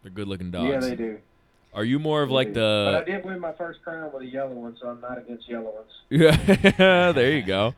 They're 0.02 0.12
good 0.12 0.28
looking 0.28 0.50
dogs. 0.50 0.68
Yeah, 0.70 0.78
they 0.78 0.94
do. 0.94 1.18
Are 1.74 1.84
you 1.84 1.98
more 1.98 2.22
of 2.22 2.28
They 2.28 2.34
like 2.34 2.48
do. 2.48 2.60
But 2.60 2.94
I 2.94 3.04
did 3.04 3.24
win 3.24 3.40
my 3.40 3.52
first 3.52 3.82
crown 3.82 4.10
with 4.12 4.22
a 4.22 4.26
yellow 4.26 4.52
one, 4.52 4.76
so 4.80 4.88
I'm 4.88 5.00
not 5.00 5.18
against 5.18 5.48
yellow 5.48 5.72
ones. 5.72 5.90
Yeah, 6.10 7.12
there 7.12 7.32
you 7.32 7.42
go. 7.42 7.74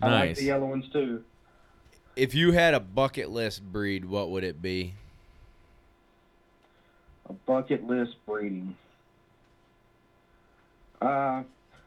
I 0.00 0.06
like 0.10 0.28
Nice. 0.28 0.38
the 0.38 0.44
yellow 0.44 0.66
ones 0.66 0.84
too. 0.92 1.24
If 2.14 2.34
you 2.34 2.52
had 2.52 2.74
a 2.74 2.80
bucket 2.80 3.30
list 3.30 3.62
breed, 3.62 4.04
what 4.04 4.30
would 4.30 4.44
it 4.44 4.60
be? 4.62 4.94
A 7.28 7.32
bucket 7.32 7.84
list 7.84 8.14
breeding. 8.26 8.76
Uh, 11.00 11.42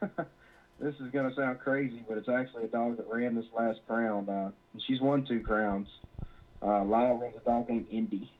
this 0.80 0.94
is 1.00 1.10
gonna 1.12 1.34
sound 1.34 1.58
crazy, 1.60 2.04
but 2.08 2.18
it's 2.18 2.28
actually 2.28 2.64
a 2.64 2.68
dog 2.68 2.96
that 2.96 3.06
ran 3.08 3.34
this 3.34 3.46
last 3.56 3.80
crown. 3.86 4.28
Uh, 4.28 4.50
and 4.72 4.82
she's 4.86 5.00
won 5.00 5.24
two 5.24 5.40
crowns. 5.40 5.88
Uh, 6.62 6.84
Lyle 6.84 7.16
runs 7.16 7.34
a 7.36 7.40
dog 7.40 7.68
named 7.68 7.86
Indy, 7.90 8.30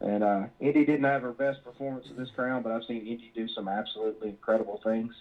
and 0.00 0.22
uh, 0.22 0.44
Indy 0.60 0.84
didn't 0.86 1.04
have 1.04 1.22
her 1.22 1.32
best 1.32 1.64
performance 1.64 2.08
of 2.08 2.16
this 2.16 2.30
crown, 2.34 2.62
but 2.62 2.70
I've 2.72 2.84
seen 2.84 3.06
Indy 3.06 3.32
do 3.34 3.48
some 3.48 3.66
absolutely 3.68 4.28
incredible 4.30 4.80
things. 4.84 5.12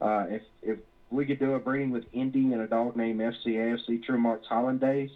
Uh, 0.00 0.26
if 0.28 0.42
if 0.62 0.78
we 1.10 1.24
could 1.24 1.38
do 1.38 1.54
a 1.54 1.58
breeding 1.58 1.90
with 1.90 2.04
Indy 2.12 2.52
and 2.52 2.60
a 2.60 2.66
dog 2.66 2.96
named 2.96 3.20
FCAFC 3.20 4.02
True 4.04 4.18
Marks 4.18 4.46
Hollandaise, 4.46 5.10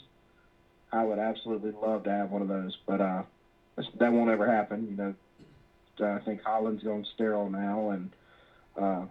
I 0.92 1.04
would 1.04 1.18
absolutely 1.18 1.72
love 1.72 2.04
to 2.04 2.10
have 2.10 2.30
one 2.30 2.42
of 2.42 2.48
those. 2.48 2.76
But 2.86 3.00
uh, 3.00 3.22
that 3.98 4.12
won't 4.12 4.30
ever 4.30 4.50
happen. 4.50 4.88
You 4.90 4.96
know, 4.96 6.14
I 6.14 6.18
think 6.20 6.42
Holland's 6.42 6.82
going 6.82 7.06
sterile 7.14 7.50
now, 7.50 7.90
and 7.90 8.10
uh, 8.80 9.04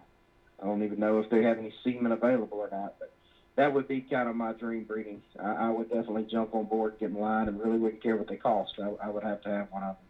I 0.61 0.65
don't 0.65 0.83
even 0.83 0.99
know 0.99 1.19
if 1.19 1.29
they 1.29 1.43
have 1.43 1.57
any 1.57 1.73
semen 1.83 2.11
available 2.11 2.57
or 2.57 2.69
not. 2.71 2.95
But 2.99 3.11
that 3.55 3.73
would 3.73 3.87
be 3.87 4.01
kind 4.01 4.27
of 4.27 4.35
my 4.35 4.53
dream 4.53 4.83
breeding. 4.83 5.21
I, 5.39 5.67
I 5.67 5.69
would 5.69 5.89
definitely 5.89 6.27
jump 6.29 6.55
on 6.55 6.65
board, 6.65 6.95
get 6.99 7.09
in 7.09 7.19
line, 7.19 7.47
and 7.47 7.59
really 7.59 7.77
wouldn't 7.77 8.01
care 8.01 8.15
what 8.15 8.27
they 8.27 8.37
cost. 8.37 8.73
I, 8.79 9.05
I 9.05 9.09
would 9.09 9.23
have 9.23 9.41
to 9.41 9.49
have 9.49 9.71
one 9.71 9.83
of 9.83 9.95
them. 9.95 10.05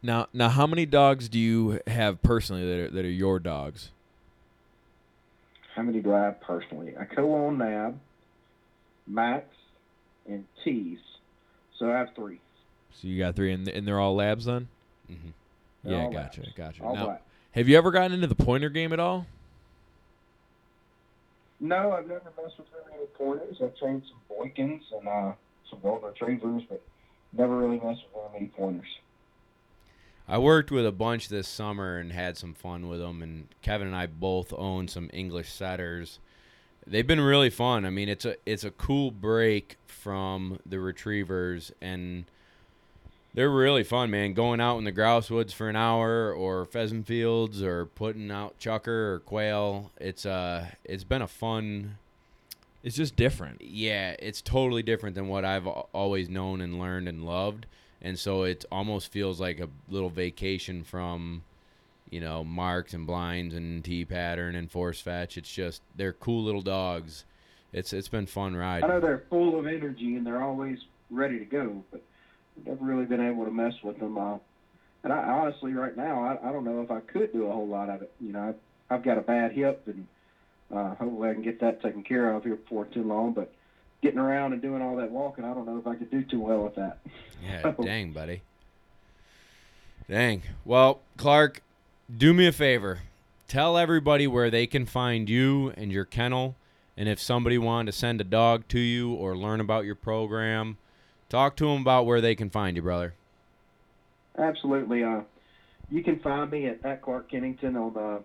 Now, 0.00 0.28
now, 0.32 0.48
how 0.48 0.66
many 0.66 0.86
dogs 0.86 1.28
do 1.28 1.38
you 1.38 1.80
have 1.88 2.22
personally 2.22 2.64
that 2.66 2.78
are, 2.78 2.90
that 2.90 3.04
are 3.04 3.10
your 3.10 3.40
dogs? 3.40 3.90
How 5.78 5.84
many 5.84 6.00
do 6.00 6.12
I 6.12 6.24
have 6.24 6.40
personally? 6.40 6.94
I 6.98 7.04
co-own 7.04 7.58
Nab, 7.58 8.00
Max, 9.06 9.46
and 10.26 10.44
Tease. 10.64 10.98
So 11.78 11.88
I 11.88 11.98
have 11.98 12.08
three. 12.16 12.40
So 12.94 13.06
you 13.06 13.16
got 13.16 13.36
three, 13.36 13.52
and, 13.52 13.68
and 13.68 13.86
they're 13.86 14.00
all 14.00 14.16
labs 14.16 14.46
then. 14.46 14.66
Mm-hmm. 15.08 15.28
They're 15.84 15.96
yeah, 15.96 16.02
all 16.02 16.10
gotcha, 16.10 16.40
labs. 16.40 16.52
gotcha. 16.56 16.82
All 16.82 16.96
now, 16.96 17.04
black. 17.04 17.22
have 17.52 17.68
you 17.68 17.78
ever 17.78 17.92
gotten 17.92 18.10
into 18.10 18.26
the 18.26 18.34
pointer 18.34 18.70
game 18.70 18.92
at 18.92 18.98
all? 18.98 19.24
No, 21.60 21.92
I've 21.92 22.08
never 22.08 22.32
messed 22.42 22.58
with 22.58 22.66
very 22.72 22.96
many 22.96 23.06
pointers. 23.16 23.58
I've 23.62 23.78
trained 23.78 24.02
some 24.08 24.36
Boykins 24.36 24.80
and 24.98 25.06
uh, 25.06 25.32
some 25.70 25.78
golden 25.80 26.08
retrievers, 26.08 26.64
but 26.68 26.82
never 27.32 27.56
really 27.56 27.76
messed 27.76 28.02
with 28.02 28.14
very 28.14 28.32
many 28.32 28.46
pointers. 28.48 28.88
I 30.28 30.36
worked 30.38 30.70
with 30.70 30.86
a 30.86 30.92
bunch 30.92 31.28
this 31.28 31.48
summer 31.48 31.96
and 31.96 32.12
had 32.12 32.36
some 32.36 32.52
fun 32.52 32.88
with 32.88 33.00
them. 33.00 33.22
And 33.22 33.48
Kevin 33.62 33.86
and 33.86 33.96
I 33.96 34.06
both 34.06 34.52
own 34.52 34.86
some 34.86 35.08
English 35.12 35.50
setters. 35.50 36.18
They've 36.86 37.06
been 37.06 37.20
really 37.20 37.50
fun. 37.50 37.84
I 37.86 37.90
mean, 37.90 38.08
it's 38.08 38.24
a 38.24 38.36
it's 38.46 38.64
a 38.64 38.70
cool 38.70 39.10
break 39.10 39.76
from 39.86 40.58
the 40.64 40.80
retrievers, 40.80 41.72
and 41.82 42.24
they're 43.34 43.50
really 43.50 43.84
fun, 43.84 44.10
man. 44.10 44.32
Going 44.32 44.60
out 44.60 44.78
in 44.78 44.84
the 44.84 44.92
grouse 44.92 45.30
woods 45.30 45.52
for 45.52 45.68
an 45.68 45.76
hour, 45.76 46.32
or 46.32 46.64
pheasant 46.64 47.06
fields, 47.06 47.62
or 47.62 47.86
putting 47.86 48.30
out 48.30 48.58
chukar 48.58 49.14
or 49.14 49.22
quail. 49.24 49.90
It's 49.98 50.24
uh, 50.24 50.66
it's 50.84 51.04
been 51.04 51.20
a 51.22 51.28
fun 51.28 51.98
It's 52.82 52.96
just 52.96 53.16
different. 53.16 53.60
yeah, 53.60 54.14
it's 54.18 54.40
totally 54.40 54.82
different 54.82 55.14
than 55.14 55.28
what 55.28 55.44
I've 55.44 55.66
always 55.66 56.28
known 56.30 56.60
and 56.62 56.78
learned 56.78 57.08
and 57.08 57.24
loved. 57.24 57.66
And 58.00 58.18
so 58.18 58.42
it 58.44 58.64
almost 58.70 59.10
feels 59.10 59.40
like 59.40 59.60
a 59.60 59.68
little 59.88 60.10
vacation 60.10 60.84
from, 60.84 61.42
you 62.10 62.20
know, 62.20 62.44
marks 62.44 62.94
and 62.94 63.06
blinds 63.06 63.54
and 63.54 63.84
T 63.84 64.04
pattern 64.04 64.54
and 64.54 64.70
force 64.70 65.00
fetch. 65.00 65.36
It's 65.36 65.52
just 65.52 65.82
they're 65.96 66.12
cool 66.12 66.44
little 66.44 66.62
dogs. 66.62 67.24
It's 67.72 67.92
it's 67.92 68.08
been 68.08 68.26
fun 68.26 68.56
riding. 68.56 68.88
I 68.88 68.94
know 68.94 69.00
they're 69.00 69.24
full 69.28 69.58
of 69.58 69.66
energy 69.66 70.16
and 70.16 70.26
they're 70.26 70.42
always 70.42 70.78
ready 71.10 71.38
to 71.38 71.44
go, 71.44 71.82
but 71.90 72.02
I've 72.58 72.66
never 72.66 72.84
really 72.84 73.04
been 73.04 73.20
able 73.20 73.44
to 73.44 73.50
mess 73.50 73.74
with 73.82 73.98
them. 73.98 74.16
Uh, 74.16 74.38
and 75.04 75.12
I 75.12 75.18
honestly, 75.18 75.72
right 75.72 75.96
now, 75.96 76.22
I, 76.24 76.48
I 76.48 76.52
don't 76.52 76.64
know 76.64 76.82
if 76.82 76.90
I 76.90 77.00
could 77.00 77.32
do 77.32 77.46
a 77.46 77.52
whole 77.52 77.66
lot 77.66 77.88
of 77.88 78.02
it. 78.02 78.12
You 78.20 78.32
know, 78.32 78.48
I've, 78.48 78.56
I've 78.90 79.04
got 79.04 79.18
a 79.18 79.22
bad 79.22 79.52
hip, 79.52 79.82
and 79.86 80.06
uh, 80.74 80.94
hopefully 80.94 81.30
I 81.30 81.34
can 81.34 81.42
get 81.42 81.60
that 81.60 81.82
taken 81.82 82.02
care 82.02 82.32
of 82.32 82.44
here 82.44 82.56
before 82.56 82.86
too 82.86 83.02
long. 83.02 83.32
But 83.32 83.52
getting 84.02 84.18
around 84.18 84.52
and 84.52 84.62
doing 84.62 84.82
all 84.82 84.96
that 84.96 85.10
walking, 85.10 85.44
I 85.44 85.54
don't 85.54 85.66
know 85.66 85.78
if 85.78 85.86
I 85.86 85.94
could 85.94 86.10
do 86.10 86.22
too 86.22 86.40
well 86.40 86.64
with 86.64 86.74
that. 86.76 86.98
Yeah, 87.42 87.72
dang, 87.82 88.12
buddy. 88.12 88.42
Dang. 90.08 90.42
Well, 90.64 91.00
Clark, 91.16 91.62
do 92.14 92.32
me 92.32 92.46
a 92.46 92.52
favor. 92.52 93.00
Tell 93.46 93.76
everybody 93.76 94.26
where 94.26 94.50
they 94.50 94.66
can 94.66 94.86
find 94.86 95.28
you 95.28 95.72
and 95.76 95.92
your 95.92 96.04
kennel. 96.04 96.56
And 96.96 97.08
if 97.08 97.20
somebody 97.20 97.58
wanted 97.58 97.92
to 97.92 97.98
send 97.98 98.20
a 98.20 98.24
dog 98.24 98.66
to 98.68 98.78
you 98.78 99.12
or 99.12 99.36
learn 99.36 99.60
about 99.60 99.84
your 99.84 99.94
program, 99.94 100.78
talk 101.28 101.56
to 101.56 101.66
them 101.66 101.82
about 101.82 102.06
where 102.06 102.20
they 102.20 102.34
can 102.34 102.50
find 102.50 102.76
you, 102.76 102.82
brother. 102.82 103.14
Absolutely. 104.36 105.04
Uh, 105.04 105.20
you 105.90 106.02
can 106.02 106.18
find 106.20 106.50
me 106.50 106.66
at, 106.66 106.84
at 106.84 107.02
Clark 107.02 107.30
Kennington 107.30 107.76
on 107.76 107.96
uh, 107.96 108.18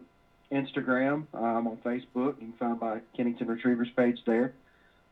Instagram. 0.55 1.25
I'm 1.33 1.67
on 1.67 1.77
Facebook. 1.85 2.35
You 2.41 2.47
can 2.47 2.53
find 2.59 2.79
my 2.79 2.99
Kennington 3.15 3.47
Retrievers 3.47 3.89
page 3.95 4.19
there. 4.25 4.53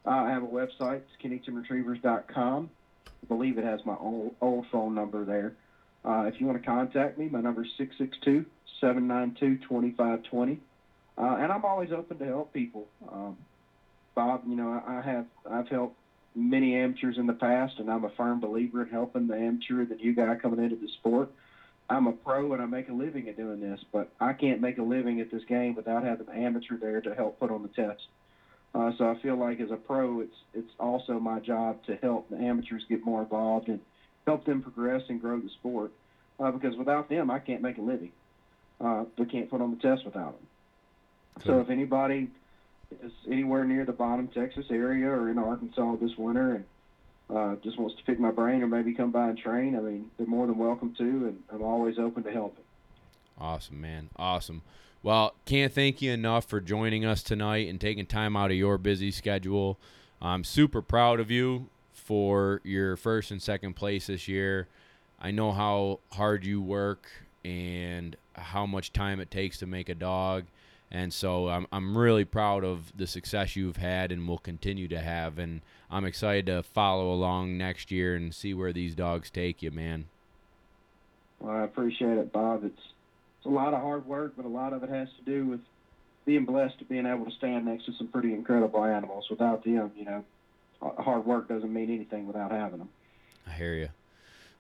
Uh, 0.05 0.09
I 0.09 0.29
have 0.29 0.43
a 0.43 0.47
website, 0.47 1.01
KenningtonRetrievers.com. 1.23 2.69
I 3.07 3.27
believe 3.27 3.57
it 3.57 3.63
has 3.63 3.85
my 3.85 3.95
old, 3.95 4.35
old 4.41 4.65
phone 4.71 4.95
number 4.95 5.25
there. 5.25 5.55
Uh, 6.03 6.23
if 6.27 6.39
you 6.39 6.47
want 6.47 6.59
to 6.59 6.65
contact 6.65 7.17
me, 7.17 7.29
my 7.29 7.41
number 7.41 7.63
is 7.63 7.69
662 7.77 8.45
792 8.79 9.63
2520. 9.67 10.59
And 11.17 11.51
I'm 11.51 11.63
always 11.65 11.91
open 11.91 12.17
to 12.17 12.25
help 12.25 12.51
people. 12.51 12.87
Um, 13.11 13.37
Bob, 14.15 14.43
you 14.47 14.55
know, 14.55 14.69
I, 14.71 14.97
I 14.97 15.01
have 15.01 15.25
I've 15.49 15.67
helped 15.67 15.95
many 16.35 16.75
amateurs 16.75 17.17
in 17.17 17.27
the 17.27 17.33
past, 17.33 17.79
and 17.79 17.89
I'm 17.89 18.03
a 18.05 18.09
firm 18.09 18.39
believer 18.39 18.83
in 18.83 18.89
helping 18.89 19.27
the 19.27 19.35
amateur, 19.35 19.85
the 19.85 19.95
new 19.95 20.13
guy 20.13 20.35
coming 20.35 20.63
into 20.63 20.75
the 20.75 20.87
sport. 20.99 21.29
I'm 21.89 22.07
a 22.07 22.13
pro 22.13 22.53
and 22.53 22.61
I 22.61 22.65
make 22.65 22.87
a 22.87 22.93
living 22.93 23.27
at 23.27 23.35
doing 23.35 23.59
this, 23.59 23.79
but 23.91 24.09
I 24.19 24.33
can't 24.33 24.61
make 24.61 24.77
a 24.77 24.83
living 24.83 25.19
at 25.19 25.29
this 25.29 25.43
game 25.43 25.75
without 25.75 26.03
having 26.03 26.29
an 26.29 26.41
amateur 26.41 26.77
there 26.77 27.01
to 27.01 27.13
help 27.13 27.39
put 27.39 27.51
on 27.51 27.63
the 27.63 27.67
test. 27.67 28.01
Uh, 28.73 28.91
so 28.97 29.09
I 29.09 29.21
feel 29.21 29.35
like 29.35 29.59
as 29.59 29.71
a 29.71 29.75
pro, 29.75 30.21
it's 30.21 30.35
it's 30.53 30.71
also 30.79 31.19
my 31.19 31.39
job 31.39 31.83
to 31.85 31.95
help 31.97 32.29
the 32.29 32.37
amateurs 32.37 32.85
get 32.87 33.03
more 33.03 33.21
involved 33.21 33.67
and 33.67 33.81
help 34.25 34.45
them 34.45 34.61
progress 34.61 35.03
and 35.09 35.19
grow 35.19 35.39
the 35.39 35.49
sport. 35.49 35.91
Uh, 36.39 36.51
because 36.51 36.75
without 36.75 37.09
them, 37.09 37.29
I 37.29 37.39
can't 37.39 37.61
make 37.61 37.77
a 37.77 37.81
living. 37.81 38.11
Uh, 38.79 39.05
we 39.17 39.25
can't 39.25 39.49
put 39.49 39.61
on 39.61 39.71
the 39.71 39.81
test 39.81 40.05
without 40.05 40.37
them. 40.37 40.47
So 41.45 41.59
if 41.59 41.69
anybody 41.69 42.29
is 43.03 43.11
anywhere 43.29 43.63
near 43.63 43.85
the 43.85 43.93
bottom 43.93 44.27
Texas 44.27 44.65
area 44.69 45.07
or 45.07 45.29
in 45.29 45.37
Arkansas 45.37 45.95
this 46.01 46.17
winter 46.17 46.55
and 46.55 46.65
uh, 47.35 47.55
just 47.63 47.79
wants 47.79 47.95
to 47.97 48.03
pick 48.03 48.19
my 48.19 48.31
brain 48.31 48.61
or 48.61 48.67
maybe 48.67 48.93
come 48.93 49.11
by 49.11 49.29
and 49.29 49.37
train, 49.37 49.75
I 49.75 49.79
mean, 49.79 50.11
they're 50.17 50.27
more 50.27 50.47
than 50.47 50.57
welcome 50.57 50.93
to, 50.97 51.03
and 51.03 51.43
I'm 51.51 51.63
always 51.63 51.97
open 51.97 52.23
to 52.23 52.31
helping. 52.31 52.63
Awesome, 53.39 53.79
man. 53.79 54.09
Awesome. 54.17 54.61
Well, 55.03 55.33
can't 55.45 55.73
thank 55.73 56.03
you 56.03 56.11
enough 56.11 56.45
for 56.45 56.61
joining 56.61 57.05
us 57.05 57.23
tonight 57.23 57.67
and 57.67 57.81
taking 57.81 58.05
time 58.05 58.37
out 58.37 58.51
of 58.51 58.57
your 58.57 58.77
busy 58.77 59.09
schedule. 59.09 59.79
I'm 60.21 60.43
super 60.43 60.83
proud 60.83 61.19
of 61.19 61.31
you 61.31 61.69
for 61.91 62.61
your 62.63 62.95
first 62.97 63.31
and 63.31 63.41
second 63.41 63.75
place 63.75 64.07
this 64.07 64.27
year. 64.27 64.67
I 65.19 65.31
know 65.31 65.53
how 65.53 66.01
hard 66.11 66.45
you 66.45 66.61
work 66.61 67.07
and 67.43 68.15
how 68.33 68.67
much 68.67 68.93
time 68.93 69.19
it 69.19 69.31
takes 69.31 69.57
to 69.59 69.65
make 69.65 69.89
a 69.89 69.95
dog. 69.95 70.45
And 70.91 71.11
so 71.11 71.49
I'm, 71.49 71.65
I'm 71.71 71.97
really 71.97 72.25
proud 72.25 72.63
of 72.63 72.95
the 72.95 73.07
success 73.07 73.55
you've 73.55 73.77
had 73.77 74.11
and 74.11 74.27
will 74.27 74.37
continue 74.37 74.87
to 74.89 74.99
have. 74.99 75.39
And 75.39 75.61
I'm 75.89 76.05
excited 76.05 76.45
to 76.45 76.61
follow 76.61 77.11
along 77.11 77.57
next 77.57 77.89
year 77.89 78.15
and 78.15 78.35
see 78.35 78.53
where 78.53 78.71
these 78.71 78.93
dogs 78.93 79.31
take 79.31 79.63
you, 79.63 79.71
man. 79.71 80.05
Well, 81.39 81.55
I 81.55 81.63
appreciate 81.63 82.19
it, 82.19 82.31
Bob. 82.31 82.63
It's 82.65 82.81
it's 83.41 83.47
a 83.47 83.49
lot 83.49 83.73
of 83.73 83.81
hard 83.81 84.05
work, 84.05 84.33
but 84.37 84.45
a 84.45 84.49
lot 84.49 84.71
of 84.71 84.83
it 84.83 84.89
has 84.89 85.07
to 85.17 85.23
do 85.25 85.47
with 85.47 85.61
being 86.25 86.45
blessed 86.45 86.77
to 86.77 86.85
being 86.85 87.07
able 87.07 87.25
to 87.25 87.31
stand 87.31 87.65
next 87.65 87.87
to 87.87 87.93
some 87.97 88.07
pretty 88.07 88.35
incredible 88.35 88.83
animals. 88.83 89.25
Without 89.31 89.63
them, 89.63 89.91
you 89.97 90.05
know, 90.05 90.23
hard 90.79 91.25
work 91.25 91.47
doesn't 91.49 91.73
mean 91.73 91.89
anything 91.89 92.27
without 92.27 92.51
having 92.51 92.77
them. 92.77 92.89
I 93.47 93.53
hear 93.53 93.73
you. 93.73 93.89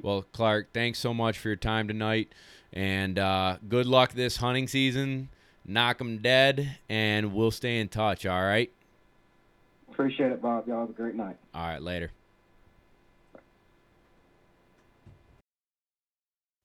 Well, 0.01 0.25
Clark, 0.33 0.69
thanks 0.73 0.97
so 0.97 1.13
much 1.13 1.37
for 1.37 1.49
your 1.49 1.57
time 1.57 1.87
tonight, 1.87 2.33
and 2.73 3.19
uh, 3.19 3.57
good 3.69 3.85
luck 3.85 4.13
this 4.13 4.37
hunting 4.37 4.67
season. 4.67 5.29
Knock 5.63 5.99
them 5.99 6.17
dead, 6.17 6.77
and 6.89 7.35
we'll 7.35 7.51
stay 7.51 7.79
in 7.79 7.87
touch. 7.87 8.25
All 8.25 8.41
right. 8.41 8.71
Appreciate 9.91 10.31
it, 10.31 10.41
Bob. 10.41 10.67
Y'all 10.67 10.79
have 10.79 10.89
a 10.89 10.93
great 10.93 11.13
night. 11.13 11.37
All 11.53 11.67
right. 11.67 11.81
Later. 11.83 12.11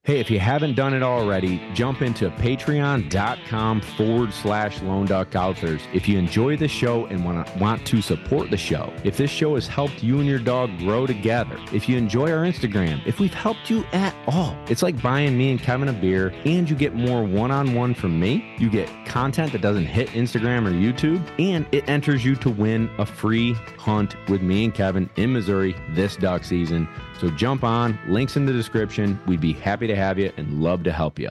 Hey, 0.06 0.20
if 0.20 0.30
you 0.30 0.38
haven't 0.38 0.76
done 0.76 0.94
it 0.94 1.02
already, 1.02 1.60
jump 1.74 2.00
into 2.00 2.30
patreon.com 2.30 3.80
forward 3.80 4.32
slash 4.32 4.80
lone 4.82 5.06
duck 5.06 5.34
outfitters 5.34 5.82
if 5.92 6.06
you 6.06 6.16
enjoy 6.16 6.56
the 6.56 6.68
show 6.68 7.06
and 7.06 7.24
want 7.24 7.44
to, 7.44 7.58
want 7.58 7.84
to 7.88 8.00
support 8.00 8.48
the 8.48 8.56
show. 8.56 8.92
If 9.02 9.16
this 9.16 9.32
show 9.32 9.56
has 9.56 9.66
helped 9.66 10.04
you 10.04 10.18
and 10.20 10.28
your 10.28 10.38
dog 10.38 10.78
grow 10.78 11.08
together, 11.08 11.58
if 11.72 11.88
you 11.88 11.96
enjoy 11.96 12.30
our 12.30 12.44
Instagram, 12.44 13.04
if 13.04 13.18
we've 13.18 13.34
helped 13.34 13.68
you 13.68 13.84
at 13.92 14.14
all, 14.28 14.56
it's 14.68 14.80
like 14.80 15.02
buying 15.02 15.36
me 15.36 15.50
and 15.50 15.60
Kevin 15.60 15.88
a 15.88 15.92
beer 15.92 16.32
and 16.44 16.70
you 16.70 16.76
get 16.76 16.94
more 16.94 17.24
one 17.24 17.50
on 17.50 17.74
one 17.74 17.92
from 17.92 18.20
me. 18.20 18.54
You 18.58 18.70
get 18.70 18.88
content 19.06 19.50
that 19.54 19.60
doesn't 19.60 19.86
hit 19.86 20.10
Instagram 20.10 20.68
or 20.68 20.70
YouTube, 20.70 21.20
and 21.40 21.66
it 21.72 21.88
enters 21.88 22.24
you 22.24 22.36
to 22.36 22.50
win 22.50 22.88
a 22.98 23.06
free 23.06 23.54
hunt 23.76 24.14
with 24.28 24.40
me 24.40 24.66
and 24.66 24.72
Kevin 24.72 25.10
in 25.16 25.32
Missouri 25.32 25.74
this 25.94 26.14
duck 26.14 26.44
season. 26.44 26.88
So 27.18 27.30
jump 27.30 27.64
on, 27.64 27.98
links 28.08 28.36
in 28.36 28.46
the 28.46 28.52
description. 28.52 29.18
We'd 29.26 29.40
be 29.40 29.52
happy 29.52 29.86
to 29.86 29.96
have 29.96 30.18
you 30.18 30.32
and 30.36 30.62
love 30.62 30.82
to 30.84 30.92
help 30.92 31.18
you. 31.18 31.30